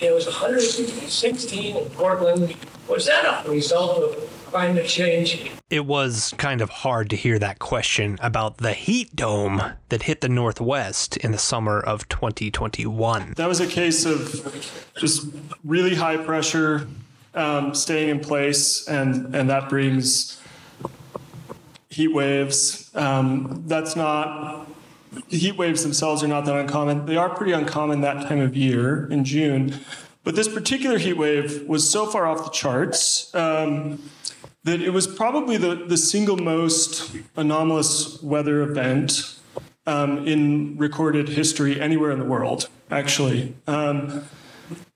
It 0.00 0.12
was 0.12 0.26
116 0.26 1.76
in 1.76 1.90
Portland. 1.90 2.56
Was 2.88 3.06
that 3.06 3.46
a 3.46 3.48
result 3.48 4.02
of 4.02 4.30
climate 4.46 4.88
change? 4.88 5.52
It 5.70 5.86
was 5.86 6.34
kind 6.36 6.60
of 6.60 6.68
hard 6.70 7.10
to 7.10 7.16
hear 7.16 7.38
that 7.38 7.60
question 7.60 8.18
about 8.20 8.56
the 8.56 8.72
heat 8.72 9.14
dome 9.14 9.62
that 9.90 10.02
hit 10.02 10.20
the 10.20 10.28
Northwest 10.28 11.16
in 11.18 11.30
the 11.30 11.38
summer 11.38 11.78
of 11.78 12.08
2021. 12.08 13.34
That 13.36 13.48
was 13.48 13.60
a 13.60 13.68
case 13.68 14.04
of 14.04 14.92
just 14.96 15.28
really 15.62 15.94
high 15.94 16.16
pressure 16.16 16.88
um, 17.34 17.74
staying 17.74 18.08
in 18.08 18.20
place, 18.20 18.86
and 18.88 19.34
and 19.34 19.50
that 19.50 19.68
brings 19.68 20.40
heat 21.90 22.12
waves. 22.12 22.90
Um, 22.94 23.64
that's 23.66 23.96
not 23.96 24.68
heat 25.28 25.56
waves 25.56 25.82
themselves 25.82 26.22
are 26.22 26.28
not 26.28 26.44
that 26.44 26.56
uncommon. 26.56 27.06
They 27.06 27.16
are 27.16 27.30
pretty 27.30 27.52
uncommon 27.52 28.00
that 28.00 28.26
time 28.28 28.40
of 28.40 28.56
year 28.56 29.06
in 29.10 29.24
June. 29.24 29.80
But 30.24 30.36
this 30.36 30.48
particular 30.48 30.98
heat 30.98 31.14
wave 31.14 31.66
was 31.68 31.88
so 31.88 32.06
far 32.06 32.26
off 32.26 32.44
the 32.44 32.50
charts 32.50 33.34
um, 33.34 34.02
that 34.64 34.80
it 34.80 34.90
was 34.90 35.06
probably 35.06 35.58
the, 35.58 35.74
the 35.74 35.98
single 35.98 36.38
most 36.38 37.14
anomalous 37.36 38.22
weather 38.22 38.62
event 38.62 39.38
um, 39.86 40.26
in 40.26 40.78
recorded 40.78 41.28
history 41.28 41.78
anywhere 41.78 42.10
in 42.10 42.18
the 42.18 42.24
world, 42.24 42.68
actually. 42.90 43.54
Um, 43.66 44.24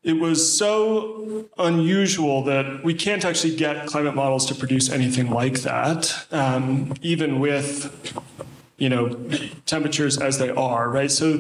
it 0.02 0.14
was 0.14 0.56
so 0.56 1.46
unusual 1.58 2.42
that 2.44 2.82
we 2.82 2.94
can't 2.94 3.24
actually 3.24 3.56
get 3.56 3.86
climate 3.86 4.14
models 4.14 4.46
to 4.46 4.54
produce 4.54 4.90
anything 4.90 5.30
like 5.30 5.60
that, 5.60 6.26
um, 6.30 6.94
even 7.02 7.40
with 7.40 8.18
you 8.78 8.88
know 8.88 9.08
temperatures 9.66 10.18
as 10.18 10.38
they 10.38 10.50
are, 10.50 10.88
right? 10.88 11.10
So 11.10 11.38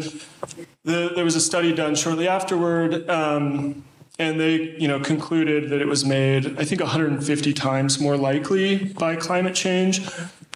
the, 0.84 1.12
there 1.14 1.24
was 1.24 1.36
a 1.36 1.40
study 1.40 1.74
done 1.74 1.94
shortly 1.94 2.28
afterward. 2.28 3.08
Um, 3.08 3.84
and 4.20 4.40
they, 4.40 4.76
you 4.78 4.88
know, 4.88 4.98
concluded 4.98 5.70
that 5.70 5.80
it 5.80 5.86
was 5.86 6.04
made, 6.04 6.58
I 6.58 6.64
think, 6.64 6.80
150 6.80 7.52
times 7.52 8.00
more 8.00 8.16
likely 8.16 8.84
by 8.84 9.14
climate 9.14 9.54
change. 9.54 10.00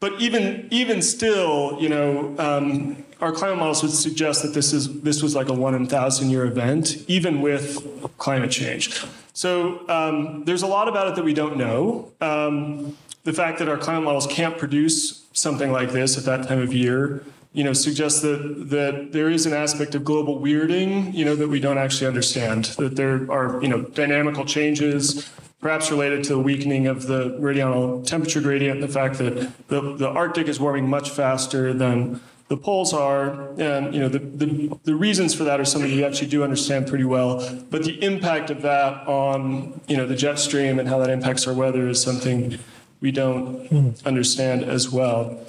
But 0.02 0.20
even 0.20 0.66
even 0.72 1.00
still, 1.00 1.78
you 1.80 1.88
know, 1.88 2.34
um, 2.36 3.04
our 3.20 3.30
climate 3.30 3.58
models 3.58 3.82
would 3.82 3.92
suggest 3.92 4.42
that 4.42 4.52
this 4.52 4.72
is 4.72 5.00
this 5.02 5.22
was 5.22 5.36
like 5.36 5.48
a 5.48 5.52
one 5.52 5.76
in 5.76 5.86
thousand 5.86 6.30
year 6.30 6.44
event, 6.44 6.96
even 7.06 7.40
with 7.40 8.10
climate 8.18 8.50
change. 8.50 9.06
So 9.32 9.88
um, 9.88 10.42
there's 10.44 10.62
a 10.62 10.66
lot 10.66 10.88
about 10.88 11.06
it 11.06 11.14
that 11.14 11.24
we 11.24 11.34
don't 11.34 11.56
know. 11.56 12.10
Um, 12.20 12.96
the 13.22 13.32
fact 13.32 13.60
that 13.60 13.68
our 13.68 13.78
climate 13.78 14.02
models 14.02 14.26
can't 14.26 14.58
produce 14.58 15.24
something 15.34 15.70
like 15.70 15.92
this 15.92 16.18
at 16.18 16.24
that 16.24 16.48
time 16.48 16.58
of 16.58 16.74
year 16.74 17.22
you 17.52 17.62
know, 17.62 17.74
suggests 17.74 18.22
that 18.22 18.70
that 18.70 19.12
there 19.12 19.30
is 19.30 19.46
an 19.46 19.52
aspect 19.52 19.94
of 19.94 20.04
global 20.04 20.40
weirding, 20.40 21.12
you 21.14 21.24
know, 21.24 21.36
that 21.36 21.48
we 21.48 21.60
don't 21.60 21.78
actually 21.78 22.08
understand. 22.08 22.64
That 22.78 22.96
there 22.96 23.30
are, 23.30 23.62
you 23.62 23.68
know, 23.68 23.82
dynamical 23.82 24.46
changes, 24.46 25.30
perhaps 25.62 25.90
related 25.90 26.24
to 26.24 26.34
the 26.34 26.38
weakening 26.40 26.88
of 26.88 27.06
the 27.06 27.30
meridional 27.38 28.02
temperature 28.02 28.40
gradient, 28.40 28.80
the 28.80 28.88
fact 28.88 29.16
that 29.18 29.68
the, 29.68 29.96
the 29.96 30.08
Arctic 30.08 30.48
is 30.48 30.60
warming 30.60 30.90
much 30.90 31.08
faster 31.08 31.72
than 31.72 32.20
the 32.48 32.56
poles 32.58 32.92
are, 32.92 33.48
and 33.58 33.94
you 33.94 34.00
know 34.00 34.10
the, 34.10 34.18
the, 34.18 34.78
the 34.84 34.94
reasons 34.94 35.34
for 35.34 35.44
that 35.44 35.58
are 35.58 35.64
something 35.64 35.90
we 35.90 36.04
actually 36.04 36.28
do 36.28 36.44
understand 36.44 36.86
pretty 36.86 37.04
well. 37.04 37.64
But 37.70 37.84
the 37.84 38.04
impact 38.04 38.50
of 38.50 38.60
that 38.60 39.06
on 39.06 39.80
you 39.88 39.96
know 39.96 40.06
the 40.06 40.16
jet 40.16 40.38
stream 40.38 40.78
and 40.78 40.86
how 40.86 40.98
that 40.98 41.08
impacts 41.08 41.46
our 41.46 41.54
weather 41.54 41.88
is 41.88 42.02
something 42.02 42.58
we 43.00 43.10
don't 43.10 43.66
hmm. 43.68 43.90
understand 44.04 44.64
as 44.64 44.90
well. 44.90 45.42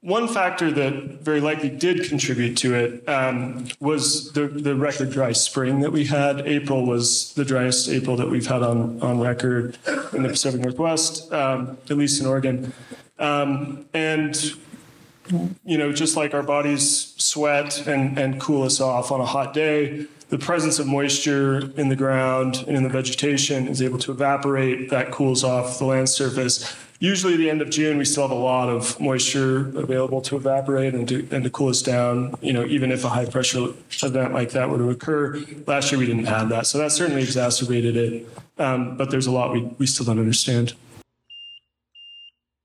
One 0.00 0.28
factor 0.28 0.70
that 0.70 1.22
very 1.22 1.40
likely 1.40 1.68
did 1.70 2.08
contribute 2.08 2.56
to 2.58 2.74
it 2.74 3.08
um, 3.08 3.66
was 3.80 4.30
the, 4.32 4.46
the 4.46 4.76
record 4.76 5.10
dry 5.10 5.32
spring 5.32 5.80
that 5.80 5.90
we 5.90 6.04
had. 6.04 6.46
April 6.46 6.86
was 6.86 7.34
the 7.34 7.44
driest 7.44 7.88
April 7.88 8.16
that 8.16 8.30
we've 8.30 8.46
had 8.46 8.62
on, 8.62 9.02
on 9.02 9.18
record 9.18 9.76
in 10.12 10.22
the 10.22 10.28
Pacific 10.28 10.60
Northwest, 10.60 11.32
um, 11.32 11.78
at 11.90 11.96
least 11.96 12.20
in 12.20 12.28
Oregon. 12.28 12.72
Um, 13.18 13.86
and, 13.92 14.36
you 15.64 15.76
know, 15.76 15.92
just 15.92 16.16
like 16.16 16.32
our 16.32 16.44
bodies 16.44 17.14
sweat 17.18 17.84
and, 17.88 18.16
and 18.16 18.40
cool 18.40 18.62
us 18.62 18.80
off 18.80 19.10
on 19.10 19.20
a 19.20 19.26
hot 19.26 19.52
day, 19.52 20.06
the 20.28 20.38
presence 20.38 20.78
of 20.78 20.86
moisture 20.86 21.72
in 21.76 21.88
the 21.88 21.96
ground 21.96 22.64
and 22.68 22.76
in 22.76 22.84
the 22.84 22.88
vegetation 22.88 23.66
is 23.66 23.82
able 23.82 23.98
to 23.98 24.12
evaporate. 24.12 24.90
That 24.90 25.10
cools 25.10 25.42
off 25.42 25.80
the 25.80 25.86
land 25.86 26.08
surface 26.08 26.72
usually 26.98 27.36
the 27.36 27.48
end 27.48 27.62
of 27.62 27.70
June, 27.70 27.98
we 27.98 28.04
still 28.04 28.24
have 28.24 28.36
a 28.36 28.40
lot 28.40 28.68
of 28.68 28.98
moisture 29.00 29.68
available 29.78 30.20
to 30.22 30.36
evaporate 30.36 30.94
and 30.94 31.08
to, 31.08 31.28
and 31.30 31.44
to 31.44 31.50
cool 31.50 31.68
us 31.68 31.82
down, 31.82 32.34
you 32.40 32.52
know, 32.52 32.64
even 32.64 32.90
if 32.90 33.04
a 33.04 33.08
high 33.08 33.24
pressure 33.24 33.68
event 34.02 34.32
like 34.32 34.50
that 34.50 34.68
were 34.68 34.78
to 34.78 34.90
occur. 34.90 35.42
Last 35.66 35.92
year, 35.92 35.98
we 35.98 36.06
didn't 36.06 36.26
have 36.26 36.48
that. 36.48 36.66
So 36.66 36.78
that 36.78 36.92
certainly 36.92 37.22
exacerbated 37.22 37.96
it. 37.96 38.28
Um, 38.58 38.96
but 38.96 39.10
there's 39.10 39.26
a 39.26 39.30
lot 39.30 39.52
we, 39.52 39.62
we 39.78 39.86
still 39.86 40.06
don't 40.06 40.18
understand. 40.18 40.74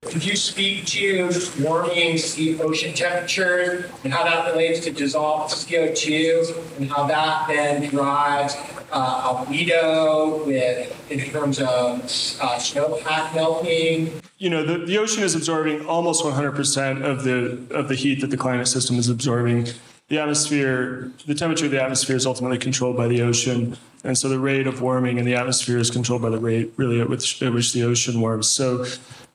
Could 0.01 0.25
you 0.25 0.35
speak 0.35 0.85
to 0.87 1.31
warming 1.61 2.17
sea 2.17 2.59
ocean 2.61 2.93
temperatures 2.93 3.89
and 4.03 4.13
how 4.13 4.23
that 4.23 4.51
relates 4.51 4.81
to 4.81 4.91
dissolved 4.91 5.53
CO2 5.53 6.77
and 6.77 6.89
how 6.91 7.07
that 7.07 7.47
then 7.47 7.89
drives 7.89 8.55
uh, 8.93 9.33
albedo 9.33 10.45
with 10.45 11.11
in 11.11 11.19
terms 11.29 11.59
of 11.59 11.67
uh, 11.67 12.57
snowpack 12.59 13.35
melting? 13.35 14.21
You 14.37 14.49
know, 14.49 14.65
the, 14.65 14.85
the 14.85 14.97
ocean 14.97 15.23
is 15.23 15.35
absorbing 15.35 15.85
almost 15.85 16.23
100% 16.23 17.03
of 17.03 17.23
the 17.23 17.75
of 17.75 17.87
the 17.87 17.95
heat 17.95 18.21
that 18.21 18.29
the 18.29 18.37
climate 18.37 18.67
system 18.67 18.97
is 18.97 19.09
absorbing. 19.09 19.67
The 20.09 20.19
atmosphere, 20.19 21.11
the 21.25 21.33
temperature 21.33 21.65
of 21.65 21.71
the 21.71 21.81
atmosphere 21.81 22.15
is 22.15 22.25
ultimately 22.25 22.57
controlled 22.57 22.97
by 22.97 23.07
the 23.07 23.21
ocean. 23.21 23.77
And 24.03 24.17
so 24.17 24.27
the 24.27 24.37
rate 24.37 24.67
of 24.67 24.81
warming 24.81 25.17
in 25.17 25.25
the 25.25 25.33
atmosphere 25.33 25.77
is 25.77 25.89
controlled 25.89 26.21
by 26.21 26.29
the 26.29 26.37
rate 26.37 26.73
really 26.75 26.99
at 26.99 27.09
which, 27.09 27.41
at 27.41 27.53
which 27.53 27.71
the 27.71 27.83
ocean 27.83 28.19
warms. 28.19 28.49
So 28.49 28.85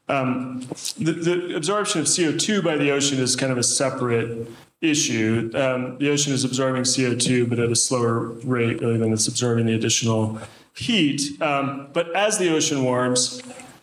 um, 0.08 0.60
the, 0.98 1.12
the, 1.12 1.56
absorption 1.56 2.00
of 2.00 2.06
CO2 2.06 2.62
by 2.62 2.76
the 2.76 2.90
ocean 2.90 3.18
is 3.18 3.34
kind 3.34 3.52
of 3.52 3.58
a 3.58 3.62
separate 3.62 4.48
issue. 4.80 5.50
Um, 5.54 5.98
the 5.98 6.10
ocean 6.10 6.32
is 6.32 6.44
absorbing 6.44 6.82
CO2, 6.82 7.48
but 7.48 7.58
at 7.58 7.70
a 7.70 7.76
slower 7.76 8.20
rate 8.44 8.80
really 8.80 8.98
than 8.98 9.12
it's 9.12 9.26
absorbing 9.26 9.66
the 9.66 9.74
additional 9.74 10.40
heat. 10.74 11.40
Um, 11.42 11.88
but 11.92 12.14
as 12.14 12.38
the 12.38 12.54
ocean 12.54 12.84
warms, 12.84 13.42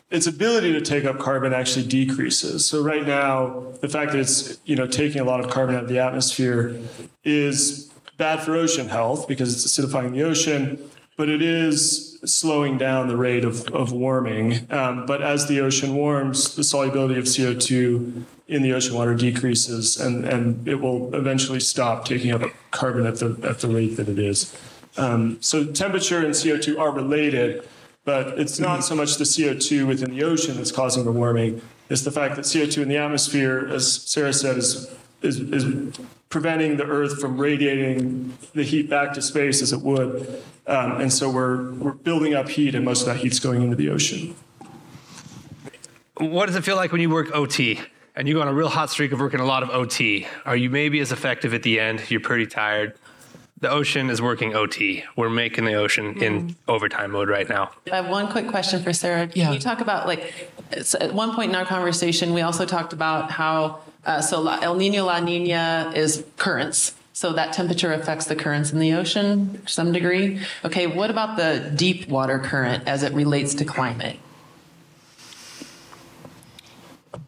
its 0.10 0.28
ability 0.28 0.72
to 0.74 0.82
take 0.82 1.04
up 1.04 1.20
carbon 1.20 1.54
actually 1.54 1.86
decreases. 1.88 2.66
So 2.66 2.82
right 2.82 3.06
now, 3.06 3.74
the 3.82 3.89
fact 3.89 4.14
that 4.14 4.20
it's 4.20 4.58
you 4.66 4.76
know 4.76 4.88
taking 4.88 5.22
a 5.22 5.26
lot 5.26 5.39
of 5.39 5.50
carbon 5.50 5.76
out 5.76 5.84
of 5.84 5.89
the 5.89 6.00
atmosphere 6.00 6.80
is 7.24 7.91
bad 8.18 8.41
for 8.41 8.56
ocean 8.56 8.88
health 8.88 9.28
because 9.28 9.54
it's 9.54 9.68
acidifying 9.68 10.14
the 10.14 10.24
ocean 10.24 10.89
but 11.18 11.30
it 11.30 11.41
is 11.41 12.20
slowing 12.26 12.78
down 12.78 13.08
the 13.08 13.16
rate 13.16 13.46
of, 13.46 13.68
of 13.70 13.91
warming. 13.91 14.68
Um, 14.72 15.06
but 15.06 15.22
as 15.22 15.48
the 15.48 15.62
ocean 15.62 15.96
warms, 15.96 16.56
the 16.56 16.64
solubility 16.64 17.18
of 17.18 17.26
CO2 17.26 18.24
in 18.48 18.62
the 18.62 18.74
ocean 18.74 18.93
water 18.96 19.16
decreases, 19.16 19.98
and, 19.98 20.26
and 20.26 20.68
it 20.68 20.76
will 20.76 21.14
eventually 21.16 21.60
stop 21.60 22.06
taking 22.06 22.32
up 22.32 22.43
carbon 22.72 23.06
at 23.06 23.18
the, 23.18 23.38
at 23.43 23.60
the 23.60 23.68
rate 23.68 23.98
that 23.98 24.08
it 24.08 24.20
is. 24.20 24.56
Um, 24.98 25.41
so 25.41 25.66
temperature 25.66 26.20
and 26.20 26.34
CO2 26.34 26.80
are 26.80 26.91
related, 26.91 27.68
but 28.04 28.39
it's 28.39 28.60
not 28.60 28.84
so 28.84 28.96
much 28.96 29.18
the 29.18 29.24
CO2 29.24 29.88
within 29.88 30.12
the 30.12 30.24
ocean 30.24 30.58
that's 30.58 30.72
causing 30.72 31.06
the 31.06 31.12
warming. 31.12 31.62
It's 31.89 32.04
the 32.04 32.12
fact 32.12 32.36
that 32.36 32.46
CO2 32.46 32.84
in 32.84 32.88
the 32.88 32.98
atmosphere, 32.98 33.68
as 33.68 33.91
Sarah 33.91 34.34
said, 34.34 34.58
is, 34.58 34.93
is, 35.22 35.39
is 35.39 35.98
preventing 36.30 36.78
the 36.78 36.86
Earth 36.86 37.20
from 37.20 37.38
radiating 37.38 38.38
the 38.54 38.64
heat 38.64 38.89
back 38.89 39.14
to 39.14 39.22
space 39.22 39.62
as 39.62 39.74
it 39.74 39.82
would. 39.82 40.43
Um, 40.68 41.02
and 41.02 41.14
so 41.14 41.30
we're, 41.30 41.72
we're 41.74 41.93
building 41.93 42.34
up 42.34 42.50
heat, 42.50 42.76
and 42.76 42.86
most 42.86 43.02
of 43.02 43.08
that 43.08 43.18
heat's 43.18 43.39
going 43.39 43.64
into 43.64 43.76
the 43.76 43.89
ocean. 43.89 44.36
What 46.18 46.46
does 46.46 46.56
it 46.56 46.64
feel 46.64 46.76
like 46.76 46.91
when 46.91 47.02
you 47.02 47.10
work 47.10 47.30
OT? 47.34 47.80
And 48.16 48.28
you 48.28 48.36
go 48.36 48.41
on 48.41 48.47
a 48.47 48.53
real 48.53 48.70
hot 48.70 48.89
streak 48.89 49.11
of 49.11 49.20
working 49.20 49.41
a 49.41 49.45
lot 49.45 49.61
of 49.61 49.70
OT. 49.70 50.26
Are 50.45 50.55
you 50.55 50.70
maybe 50.70 50.99
as 51.01 51.11
effective 51.11 51.53
at 51.53 51.63
the 51.63 51.80
end? 51.80 52.09
You're 52.09 52.22
pretty 52.22 52.45
tired. 52.45 52.95
The 53.59 53.70
ocean 53.70 54.09
is 54.09 54.22
working 54.22 54.55
OT. 54.55 55.03
We're 55.16 55.30
making 55.30 55.66
the 55.66 55.74
ocean 55.74 56.22
in 56.22 56.49
mm. 56.49 56.55
overtime 56.68 57.11
mode 57.11 57.30
right 57.30 57.47
now. 57.47 57.72
I 57.91 57.95
have 57.95 58.09
one 58.09 58.30
quick 58.30 58.47
question 58.47 58.82
for 58.84 58.93
Sarah. 58.93 59.28
Can 59.28 59.41
yeah. 59.41 59.51
you 59.51 59.59
talk 59.59 59.82
about 59.82 60.07
like 60.07 60.34
at 60.72 61.13
one 61.13 61.34
point 61.36 61.49
in 61.49 61.55
our 61.55 61.66
conversation, 61.66 62.34
we 62.34 62.41
also 62.41 62.66
talked 62.66 62.93
about 62.93 63.32
how 63.32 63.82
uh, 64.05 64.22
so 64.22 64.47
El 64.47 64.76
Nino 64.76 65.05
La 65.05 65.20
Nina 65.20 65.91
is 65.95 66.26
currents. 66.38 66.95
So 67.14 67.31
that 67.34 67.53
temperature 67.53 67.94
affects 67.94 68.26
the 68.26 68.35
currents 68.35 68.73
in 68.73 68.80
the 68.80 68.94
ocean 68.94 69.61
to 69.65 69.72
some 69.72 69.94
degree. 69.94 70.41
Okay, 70.65 70.85
what 70.85 71.10
about 71.10 71.38
the 71.38 71.72
deep 71.73 72.10
water 72.10 72.40
current 72.40 72.88
as 72.88 73.03
it 73.03 73.14
relates 73.14 73.56
to 73.56 73.65
climate? 73.65 74.19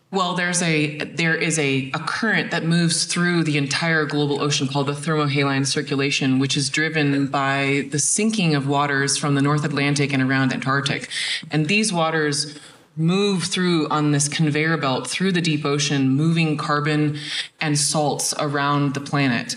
Well, 0.10 0.36
there's 0.36 0.62
a 0.62 1.00
there 1.00 1.36
is 1.36 1.60
a, 1.60 1.92
a 1.94 2.00
current 2.00 2.52
that 2.52 2.64
moves 2.64 3.06
through 3.06 3.44
the 3.44 3.58
entire 3.58 4.06
global 4.06 4.42
ocean 4.42 4.68
called 4.68 4.88
the 4.88 4.94
thermohaline 4.94 5.68
circulation, 5.68 6.40
which 6.40 6.56
is 6.56 6.70
driven 6.70 7.28
by 7.28 7.90
the 7.92 8.00
sinking 8.00 8.56
of 8.56 8.68
waters 8.68 9.18
from 9.18 9.36
the 9.36 9.42
North 9.42 9.66
Atlantic 9.66 10.14
and 10.14 10.24
around 10.24 10.54
Antarctic. 10.54 11.10
And 11.52 11.68
these 11.68 11.92
waters 11.92 12.58
move 12.96 13.44
through 13.44 13.88
on 13.90 14.12
this 14.12 14.28
conveyor 14.30 14.78
belt 14.78 15.08
through 15.08 15.34
the 15.34 15.42
deep 15.42 15.66
ocean, 15.66 16.10
moving 16.10 16.58
carbon 16.58 17.18
and 17.60 17.78
salts 17.78 18.34
around 18.40 18.94
the 18.94 19.02
planet. 19.02 19.56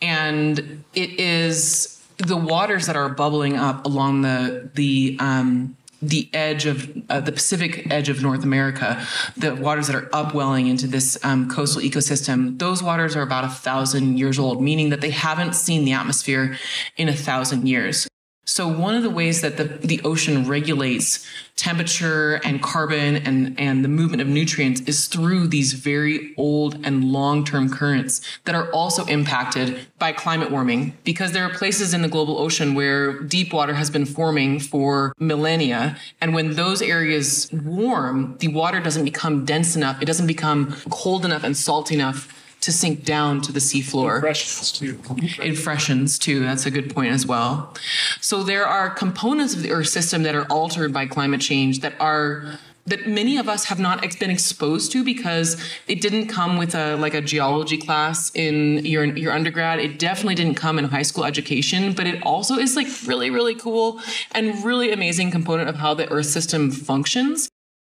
And 0.00 0.84
it 0.94 1.18
is 1.18 2.00
the 2.18 2.36
waters 2.36 2.86
that 2.86 2.96
are 2.96 3.08
bubbling 3.08 3.56
up 3.56 3.84
along 3.84 4.22
the 4.22 4.70
the 4.74 5.16
um, 5.20 5.76
the 6.00 6.28
edge 6.32 6.66
of 6.66 6.90
uh, 7.08 7.20
the 7.20 7.32
Pacific 7.32 7.90
edge 7.90 8.08
of 8.08 8.22
North 8.22 8.44
America, 8.44 9.04
the 9.36 9.54
waters 9.54 9.88
that 9.88 9.96
are 9.96 10.08
upwelling 10.12 10.66
into 10.66 10.86
this 10.86 11.18
um, 11.24 11.48
coastal 11.48 11.82
ecosystem, 11.82 12.58
those 12.58 12.82
waters 12.82 13.16
are 13.16 13.22
about 13.22 13.44
a 13.44 13.48
thousand 13.48 14.18
years 14.18 14.38
old, 14.38 14.62
meaning 14.62 14.90
that 14.90 15.00
they 15.00 15.10
haven't 15.10 15.54
seen 15.54 15.84
the 15.84 15.92
atmosphere 15.92 16.56
in 16.96 17.08
a 17.08 17.14
thousand 17.14 17.68
years. 17.68 18.08
So 18.48 18.66
one 18.66 18.94
of 18.94 19.02
the 19.02 19.10
ways 19.10 19.42
that 19.42 19.58
the, 19.58 19.64
the 19.64 20.00
ocean 20.04 20.48
regulates 20.48 21.22
temperature 21.56 22.36
and 22.44 22.62
carbon 22.62 23.16
and, 23.16 23.60
and 23.60 23.84
the 23.84 23.88
movement 23.88 24.22
of 24.22 24.26
nutrients 24.26 24.80
is 24.86 25.06
through 25.06 25.48
these 25.48 25.74
very 25.74 26.32
old 26.38 26.74
and 26.82 27.04
long-term 27.12 27.68
currents 27.68 28.22
that 28.46 28.54
are 28.54 28.70
also 28.70 29.04
impacted 29.04 29.78
by 29.98 30.12
climate 30.12 30.50
warming 30.50 30.96
because 31.04 31.32
there 31.32 31.44
are 31.44 31.52
places 31.52 31.92
in 31.92 32.00
the 32.00 32.08
global 32.08 32.38
ocean 32.38 32.74
where 32.74 33.20
deep 33.20 33.52
water 33.52 33.74
has 33.74 33.90
been 33.90 34.06
forming 34.06 34.58
for 34.58 35.12
millennia. 35.18 35.98
And 36.22 36.32
when 36.32 36.54
those 36.54 36.80
areas 36.80 37.52
warm, 37.52 38.38
the 38.38 38.48
water 38.48 38.80
doesn't 38.80 39.04
become 39.04 39.44
dense 39.44 39.76
enough. 39.76 40.00
It 40.00 40.06
doesn't 40.06 40.26
become 40.26 40.74
cold 40.88 41.26
enough 41.26 41.44
and 41.44 41.54
salty 41.54 41.96
enough 41.96 42.34
to 42.68 42.72
sink 42.72 43.02
down 43.02 43.40
to 43.40 43.50
the 43.50 43.60
seafloor. 43.60 44.20
Freshens 44.20 44.70
too. 44.70 45.00
It 45.42 45.54
freshens 45.54 46.18
too. 46.18 46.40
That's 46.40 46.66
a 46.66 46.70
good 46.70 46.94
point 46.94 47.12
as 47.12 47.24
well. 47.26 47.74
So 48.20 48.42
there 48.42 48.66
are 48.66 48.90
components 48.90 49.54
of 49.54 49.62
the 49.62 49.70
Earth 49.70 49.88
system 49.88 50.22
that 50.24 50.34
are 50.34 50.44
altered 50.50 50.92
by 50.92 51.06
climate 51.06 51.40
change 51.40 51.80
that 51.80 51.94
are 51.98 52.58
that 52.84 53.06
many 53.06 53.38
of 53.38 53.48
us 53.48 53.64
have 53.64 53.78
not 53.78 54.02
been 54.18 54.30
exposed 54.30 54.92
to 54.92 55.02
because 55.02 55.56
it 55.86 56.02
didn't 56.02 56.28
come 56.28 56.58
with 56.58 56.74
a 56.74 56.96
like 56.96 57.14
a 57.14 57.22
geology 57.22 57.78
class 57.78 58.30
in 58.34 58.84
your 58.84 59.04
your 59.16 59.32
undergrad. 59.32 59.78
It 59.78 59.98
definitely 59.98 60.34
didn't 60.34 60.56
come 60.56 60.78
in 60.78 60.84
high 60.84 61.08
school 61.10 61.24
education, 61.24 61.94
but 61.94 62.06
it 62.06 62.22
also 62.22 62.56
is 62.58 62.76
like 62.76 62.88
really 63.06 63.30
really 63.30 63.54
cool 63.54 63.98
and 64.32 64.62
really 64.62 64.92
amazing 64.92 65.30
component 65.30 65.70
of 65.70 65.76
how 65.76 65.94
the 65.94 66.06
Earth 66.10 66.26
system 66.26 66.70
functions. 66.70 67.48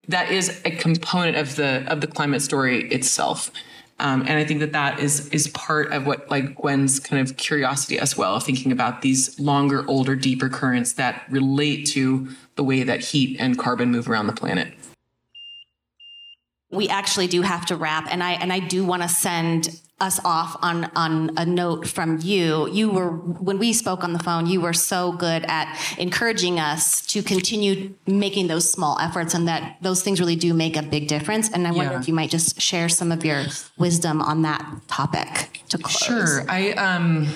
That 0.09 0.31
is 0.31 0.63
a 0.65 0.71
component 0.71 1.37
of 1.37 1.57
the 1.57 1.85
of 1.89 2.01
the 2.01 2.07
climate 2.07 2.41
story 2.41 2.89
itself. 2.91 3.51
Um, 3.99 4.23
and 4.23 4.33
I 4.33 4.45
think 4.45 4.61
that 4.61 4.73
that 4.73 4.99
is 4.99 5.29
is 5.29 5.49
part 5.49 5.93
of 5.93 6.07
what 6.07 6.29
like 6.31 6.57
Gwyn's 6.57 6.99
kind 6.99 7.27
of 7.27 7.37
curiosity 7.37 7.99
as 7.99 8.17
well, 8.17 8.41
thinking 8.41 8.73
about 8.73 9.03
these 9.03 9.39
longer, 9.39 9.85
older, 9.89 10.17
deeper 10.17 10.49
currents 10.49 10.95
that 10.95 11.25
relate 11.31 11.87
to 11.89 12.29
the 12.57 12.65
way 12.65 12.83
that 12.83 13.01
heat 13.01 13.37
and 13.39 13.57
carbon 13.57 13.91
move 13.91 14.09
around 14.09 14.27
the 14.27 14.33
planet. 14.33 14.75
we 16.73 16.89
actually 16.89 17.27
do 17.29 17.43
have 17.43 17.67
to 17.67 17.77
wrap 17.77 18.09
and 18.11 18.23
i 18.23 18.33
and 18.33 18.53
i 18.53 18.59
do 18.59 18.85
want 18.85 19.03
to 19.03 19.09
send 19.09 19.81
us 20.03 20.21
off 20.25 20.57
on 20.63 20.85
on 20.97 21.31
a 21.37 21.47
note 21.47 21.87
from 21.87 22.19
you. 22.21 22.69
You 22.69 22.91
were 22.91 23.11
when 23.49 23.59
we 23.59 23.73
spoke 23.73 24.03
on 24.03 24.13
the 24.13 24.19
phone 24.19 24.47
you 24.47 24.61
were 24.61 24.73
so 24.73 25.13
good 25.13 25.45
at 25.47 25.67
encouraging 25.99 26.59
us 26.59 27.07
to 27.07 27.23
continue 27.23 27.95
making 28.07 28.49
those 28.49 28.71
small 28.71 28.99
efforts 28.99 29.35
and 29.35 29.47
that 29.49 29.79
those 29.81 30.03
things 30.03 30.21
really 30.21 30.37
do 30.37 30.53
make 30.53 30.77
a 30.77 30.83
big 30.83 31.09
difference. 31.09 31.51
And 31.51 31.67
i 31.67 31.71
wonder 31.71 31.95
if 31.95 32.09
you 32.09 32.15
might 32.15 32.31
just 32.31 32.61
share 32.61 32.89
some 32.89 33.13
of 33.13 33.25
your 33.25 33.45
wisdom 33.79 34.21
on 34.21 34.43
that 34.43 34.63
topic 34.89 35.61
to 35.69 35.79
close. 35.79 36.03
Sure. 36.03 36.45
I 36.49 36.73
um 36.73 37.29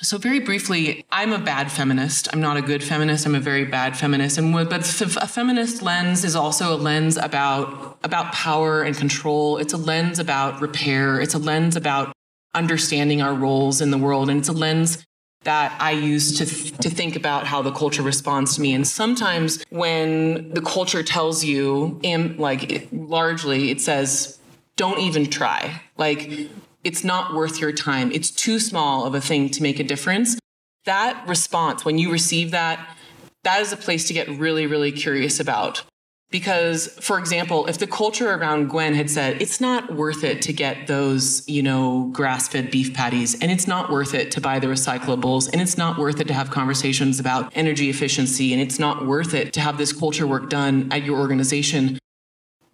so 0.00 0.18
very 0.18 0.40
briefly, 0.40 1.04
I'm 1.10 1.32
a 1.32 1.38
bad 1.38 1.72
feminist. 1.72 2.28
I'm 2.32 2.40
not 2.40 2.56
a 2.56 2.62
good 2.62 2.82
feminist. 2.84 3.26
I'm 3.26 3.34
a 3.34 3.40
very 3.40 3.64
bad 3.64 3.96
feminist. 3.96 4.38
And 4.38 4.52
but 4.52 5.00
a 5.00 5.26
feminist 5.26 5.82
lens 5.82 6.24
is 6.24 6.36
also 6.36 6.74
a 6.74 6.78
lens 6.78 7.16
about 7.16 7.98
about 8.04 8.32
power 8.32 8.82
and 8.82 8.96
control. 8.96 9.56
It's 9.58 9.72
a 9.72 9.76
lens 9.76 10.18
about 10.18 10.60
repair. 10.60 11.20
It's 11.20 11.34
a 11.34 11.38
lens 11.38 11.76
about 11.76 12.12
understanding 12.54 13.22
our 13.22 13.34
roles 13.34 13.80
in 13.80 13.90
the 13.90 13.98
world, 13.98 14.30
and 14.30 14.38
it's 14.40 14.48
a 14.48 14.52
lens 14.52 15.04
that 15.42 15.76
I 15.80 15.92
use 15.92 16.36
to 16.38 16.46
to 16.78 16.90
think 16.90 17.16
about 17.16 17.46
how 17.46 17.62
the 17.62 17.72
culture 17.72 18.02
responds 18.02 18.54
to 18.56 18.60
me. 18.60 18.74
And 18.74 18.86
sometimes 18.86 19.64
when 19.70 20.50
the 20.54 20.62
culture 20.62 21.02
tells 21.02 21.44
you, 21.44 22.00
like 22.38 22.88
largely, 22.92 23.70
it 23.70 23.80
says, 23.80 24.38
"Don't 24.76 25.00
even 25.00 25.26
try." 25.26 25.82
Like 25.96 26.48
it's 26.84 27.04
not 27.04 27.34
worth 27.34 27.60
your 27.60 27.72
time. 27.72 28.10
It's 28.12 28.30
too 28.30 28.58
small 28.58 29.04
of 29.04 29.14
a 29.14 29.20
thing 29.20 29.50
to 29.50 29.62
make 29.62 29.78
a 29.78 29.84
difference. 29.84 30.38
That 30.84 31.26
response, 31.26 31.84
when 31.84 31.98
you 31.98 32.10
receive 32.10 32.50
that, 32.52 32.96
that 33.44 33.60
is 33.60 33.72
a 33.72 33.76
place 33.76 34.06
to 34.08 34.14
get 34.14 34.28
really, 34.28 34.66
really 34.66 34.92
curious 34.92 35.40
about. 35.40 35.82
Because, 36.30 36.88
for 37.00 37.18
example, 37.18 37.66
if 37.66 37.78
the 37.78 37.86
culture 37.86 38.30
around 38.34 38.68
Gwyn 38.68 38.94
had 38.94 39.08
said, 39.08 39.40
it's 39.40 39.62
not 39.62 39.94
worth 39.94 40.22
it 40.24 40.42
to 40.42 40.52
get 40.52 40.86
those, 40.86 41.48
you 41.48 41.62
know, 41.62 42.10
grass 42.12 42.48
fed 42.48 42.70
beef 42.70 42.92
patties, 42.92 43.40
and 43.40 43.50
it's 43.50 43.66
not 43.66 43.90
worth 43.90 44.12
it 44.12 44.30
to 44.32 44.40
buy 44.40 44.58
the 44.58 44.66
recyclables, 44.66 45.50
and 45.50 45.62
it's 45.62 45.78
not 45.78 45.96
worth 45.96 46.20
it 46.20 46.28
to 46.28 46.34
have 46.34 46.50
conversations 46.50 47.18
about 47.18 47.50
energy 47.56 47.88
efficiency, 47.88 48.52
and 48.52 48.60
it's 48.60 48.78
not 48.78 49.06
worth 49.06 49.32
it 49.32 49.54
to 49.54 49.60
have 49.60 49.78
this 49.78 49.90
culture 49.90 50.26
work 50.26 50.50
done 50.50 50.88
at 50.90 51.02
your 51.02 51.18
organization, 51.18 51.98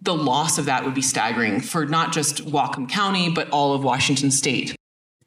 the 0.05 0.15
loss 0.15 0.57
of 0.57 0.65
that 0.65 0.85
would 0.85 0.93
be 0.93 1.01
staggering 1.01 1.59
for 1.59 1.85
not 1.85 2.13
just 2.13 2.45
Whatcom 2.45 2.89
County, 2.89 3.29
but 3.29 3.49
all 3.49 3.73
of 3.73 3.83
Washington 3.83 4.31
state. 4.31 4.75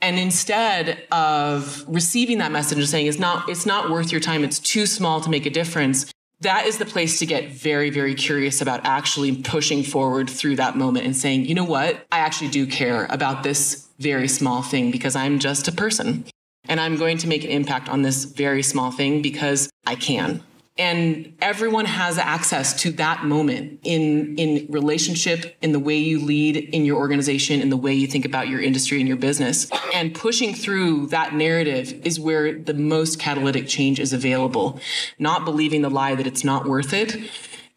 And 0.01 0.19
instead 0.19 1.05
of 1.11 1.85
receiving 1.89 2.39
that 2.39 2.53
message 2.53 2.79
and 2.79 2.89
saying 2.89 3.07
it's 3.07 3.19
not, 3.19 3.49
it's 3.49 3.67
not 3.67 3.91
worth 3.91 4.13
your 4.13 4.21
time, 4.21 4.45
it's 4.45 4.61
too 4.61 4.87
small 4.87 5.21
to 5.21 5.29
make 5.29 5.45
a 5.45 5.51
difference, 5.51 6.11
that 6.41 6.67
is 6.67 6.79
the 6.79 6.87
place 6.87 7.19
to 7.19 7.27
get 7.27 7.51
very, 7.51 7.91
very 7.91 8.15
curious 8.15 8.61
about 8.61 8.81
actually 8.85 9.35
pushing 9.43 9.83
forward 9.83 10.31
through 10.31 10.55
that 10.57 10.77
moment 10.77 11.05
and 11.05 11.17
saying, 11.17 11.47
you 11.47 11.55
know 11.55 11.65
what, 11.65 12.07
I 12.13 12.21
actually 12.21 12.51
do 12.51 12.65
care 12.67 13.07
about 13.11 13.43
this 13.43 13.89
very 13.99 14.29
small 14.29 14.63
thing 14.63 14.93
because 14.93 15.17
I'm 15.17 15.41
just 15.41 15.67
a 15.67 15.73
person. 15.73 16.25
And 16.69 16.79
I'm 16.79 16.97
going 16.97 17.19
to 17.19 17.27
make 17.27 17.43
an 17.45 17.51
impact 17.51 17.89
on 17.89 18.03
this 18.03 18.25
very 18.25 18.63
small 18.63 18.93
thing 18.93 19.21
because 19.21 19.69
I 19.85 19.97
can 19.97 20.45
and 20.79 21.37
everyone 21.41 21.85
has 21.85 22.19
access 22.19 22.73
to 22.83 22.93
that 22.93 23.25
moment 23.25 23.81
in 23.83 24.37
in 24.37 24.67
relationship 24.71 25.57
in 25.61 25.73
the 25.73 25.79
way 25.79 25.97
you 25.97 26.21
lead 26.25 26.57
in 26.57 26.85
your 26.85 26.97
organization 26.97 27.61
in 27.61 27.69
the 27.69 27.77
way 27.77 27.93
you 27.93 28.07
think 28.07 28.25
about 28.25 28.49
your 28.49 28.61
industry 28.61 29.01
and 29.01 29.09
your 29.09 29.17
business. 29.17 29.69
And 29.93 30.15
pushing 30.15 30.55
through 30.55 31.09
that 31.09 31.35
narrative 31.35 32.07
is 32.07 32.21
where 32.21 32.59
the 32.59 32.75
most 32.75 33.19
catalytic 33.19 33.67
change 33.67 33.99
is 33.99 34.13
available. 34.13 34.81
Not 35.19 35.45
believing 35.45 35.83
the 35.83 35.91
lie 35.91 36.15
that 36.15 36.27
it's 36.27 36.45
not 36.45 36.67
worth 36.67 36.93
it 36.93 37.17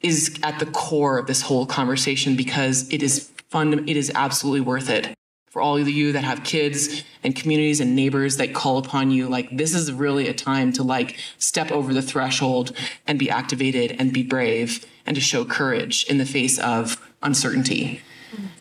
is 0.02 0.40
at 0.44 0.60
the 0.60 0.66
core 0.68 1.18
of 1.18 1.28
this 1.28 1.42
whole 1.42 1.66
conversation 1.66 2.36
because 2.36 2.92
it 2.92 3.02
is 3.04 3.32
fund 3.50 3.90
it 3.90 3.98
is 3.98 4.12
absolutely 4.16 4.62
worth 4.62 4.90
it 4.90 5.14
for 5.52 5.62
all 5.62 5.76
of 5.76 5.90
you 5.90 6.14
that 6.14 6.24
have 6.24 6.46
kids 6.46 7.04
and 7.24 7.36
communities 7.36 7.82
and 7.82 7.94
neighbors 7.94 8.38
that 8.38 8.54
call 8.54 8.78
upon 8.78 9.12
you 9.12 9.28
like 9.28 9.50
this 9.52 9.76
is 9.76 9.92
really 9.92 10.30
a 10.30 10.34
time 10.34 10.72
to 10.72 10.82
like 10.82 11.20
step 11.38 11.72
over 11.72 11.94
the 11.94 12.02
threshold 12.02 12.72
and 13.06 13.20
be 13.20 13.30
activated 13.30 13.96
and 14.00 14.14
be 14.14 14.24
brave 14.24 14.86
and 15.06 15.14
to 15.16 15.22
show 15.22 15.44
courage 15.44 16.06
in 16.06 16.18
the 16.18 16.26
face 16.26 16.58
of 16.58 17.06
uncertainty. 17.22 18.02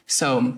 So 0.06 0.56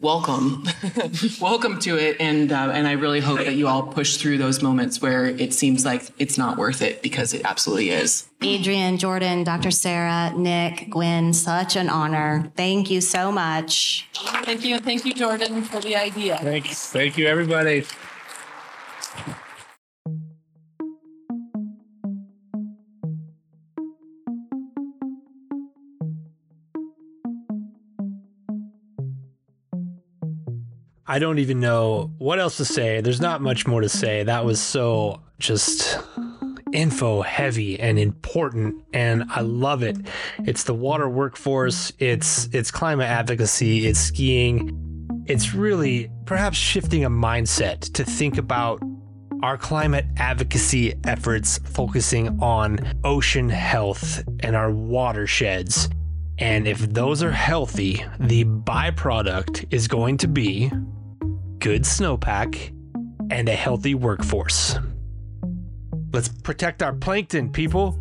welcome 0.00 0.64
welcome 1.40 1.78
to 1.78 1.96
it 1.96 2.16
and 2.18 2.50
uh, 2.50 2.70
and 2.74 2.86
i 2.86 2.92
really 2.92 3.20
hope 3.20 3.38
that 3.38 3.54
you 3.54 3.68
all 3.68 3.84
push 3.84 4.16
through 4.16 4.36
those 4.36 4.60
moments 4.60 5.00
where 5.00 5.26
it 5.26 5.54
seems 5.54 5.84
like 5.84 6.02
it's 6.18 6.36
not 6.36 6.58
worth 6.58 6.82
it 6.82 7.00
because 7.00 7.32
it 7.32 7.42
absolutely 7.44 7.90
is 7.90 8.28
adrienne 8.42 8.98
jordan 8.98 9.44
dr 9.44 9.70
sarah 9.70 10.32
nick 10.36 10.90
gwyn 10.90 11.32
such 11.32 11.76
an 11.76 11.88
honor 11.88 12.50
thank 12.56 12.90
you 12.90 13.00
so 13.00 13.30
much 13.30 14.08
Thank 14.44 14.64
you, 14.64 14.74
and 14.76 14.84
thank 14.84 15.04
you, 15.04 15.14
Jordan, 15.14 15.62
for 15.62 15.80
the 15.80 15.96
idea. 15.96 16.36
Thanks. 16.38 16.90
Thank 16.90 17.16
you, 17.16 17.26
everybody. 17.26 17.84
I 31.06 31.18
don't 31.18 31.38
even 31.38 31.60
know 31.60 32.10
what 32.18 32.38
else 32.38 32.56
to 32.56 32.64
say. 32.64 33.00
There's 33.02 33.20
not 33.20 33.42
much 33.42 33.66
more 33.66 33.82
to 33.82 33.88
say. 33.88 34.22
That 34.22 34.44
was 34.44 34.60
so 34.60 35.20
just 35.38 35.98
info 36.72 37.22
heavy 37.22 37.78
and 37.78 37.98
important 37.98 38.82
and 38.92 39.24
I 39.28 39.42
love 39.42 39.82
it. 39.82 39.96
It's 40.40 40.64
the 40.64 40.74
water 40.74 41.08
workforce, 41.08 41.92
it's 41.98 42.48
it's 42.52 42.70
climate 42.70 43.08
advocacy, 43.08 43.86
it's 43.86 44.00
skiing. 44.00 44.80
It's 45.26 45.54
really 45.54 46.10
perhaps 46.24 46.56
shifting 46.56 47.04
a 47.04 47.10
mindset 47.10 47.92
to 47.94 48.04
think 48.04 48.38
about 48.38 48.82
our 49.42 49.58
climate 49.58 50.06
advocacy 50.16 50.94
efforts 51.04 51.58
focusing 51.64 52.40
on 52.40 52.78
ocean 53.04 53.50
health 53.50 54.22
and 54.40 54.56
our 54.56 54.70
watersheds. 54.70 55.88
And 56.38 56.66
if 56.66 56.80
those 56.80 57.22
are 57.22 57.30
healthy, 57.30 58.04
the 58.18 58.44
byproduct 58.44 59.66
is 59.70 59.86
going 59.86 60.18
to 60.18 60.28
be 60.28 60.70
good 61.58 61.82
snowpack 61.82 62.72
and 63.30 63.48
a 63.48 63.54
healthy 63.54 63.94
workforce. 63.94 64.76
Let's 66.12 66.28
protect 66.28 66.82
our 66.82 66.92
plankton, 66.92 67.50
people. 67.50 67.98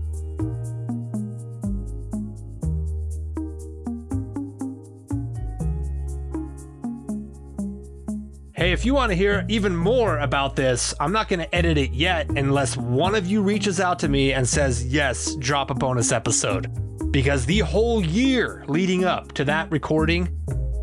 Hey, 8.55 8.71
if 8.71 8.85
you 8.85 8.93
want 8.93 9.11
to 9.11 9.15
hear 9.15 9.45
even 9.49 9.75
more 9.75 10.19
about 10.19 10.55
this, 10.55 10.93
I'm 10.99 11.11
not 11.11 11.27
going 11.27 11.39
to 11.39 11.55
edit 11.55 11.77
it 11.77 11.91
yet 11.91 12.29
unless 12.29 12.77
one 12.77 13.13
of 13.13 13.27
you 13.27 13.41
reaches 13.41 13.79
out 13.79 13.99
to 13.99 14.07
me 14.07 14.33
and 14.33 14.47
says, 14.47 14.85
yes, 14.85 15.35
drop 15.35 15.69
a 15.69 15.73
bonus 15.73 16.11
episode. 16.11 16.71
Because 17.13 17.45
the 17.45 17.59
whole 17.59 18.03
year 18.03 18.65
leading 18.67 19.05
up 19.05 19.33
to 19.33 19.45
that 19.45 19.69
recording, 19.69 20.35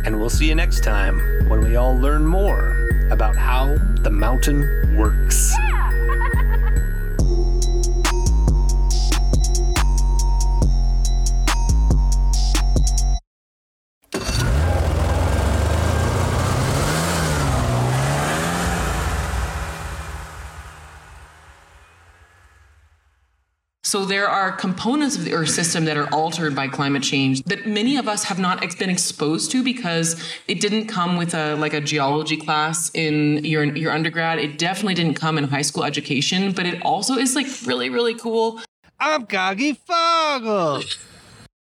And 0.05 0.19
we'll 0.19 0.31
see 0.31 0.47
you 0.47 0.55
next 0.55 0.83
time 0.83 1.19
when 1.47 1.61
we 1.61 1.75
all 1.75 1.95
learn 1.95 2.25
more 2.25 2.87
about 3.11 3.35
how 3.35 3.75
the 4.01 4.09
mountain 4.09 4.97
works. 4.97 5.53
So 23.89 24.05
there 24.05 24.29
are 24.29 24.51
components 24.51 25.17
of 25.17 25.25
the 25.25 25.33
Earth 25.33 25.49
system 25.49 25.85
that 25.85 25.97
are 25.97 26.07
altered 26.13 26.53
by 26.53 26.67
climate 26.67 27.01
change 27.01 27.41
that 27.45 27.65
many 27.65 27.97
of 27.97 28.07
us 28.07 28.23
have 28.25 28.37
not 28.37 28.61
been 28.77 28.87
exposed 28.87 29.49
to 29.49 29.63
because 29.63 30.23
it 30.47 30.59
didn't 30.61 30.85
come 30.85 31.17
with 31.17 31.33
a 31.33 31.55
like 31.55 31.73
a 31.73 31.81
geology 31.81 32.37
class 32.37 32.91
in 32.93 33.43
your 33.43 33.63
your 33.63 33.91
undergrad. 33.91 34.37
It 34.37 34.59
definitely 34.59 34.93
didn't 34.93 35.15
come 35.15 35.39
in 35.39 35.45
high 35.45 35.63
school 35.63 35.83
education, 35.83 36.51
but 36.51 36.67
it 36.67 36.79
also 36.83 37.15
is 37.15 37.35
like 37.35 37.47
really 37.65 37.89
really 37.89 38.13
cool. 38.13 38.61
I'm 38.99 39.25
Goggy 39.25 39.73
Foggle. 39.73 40.85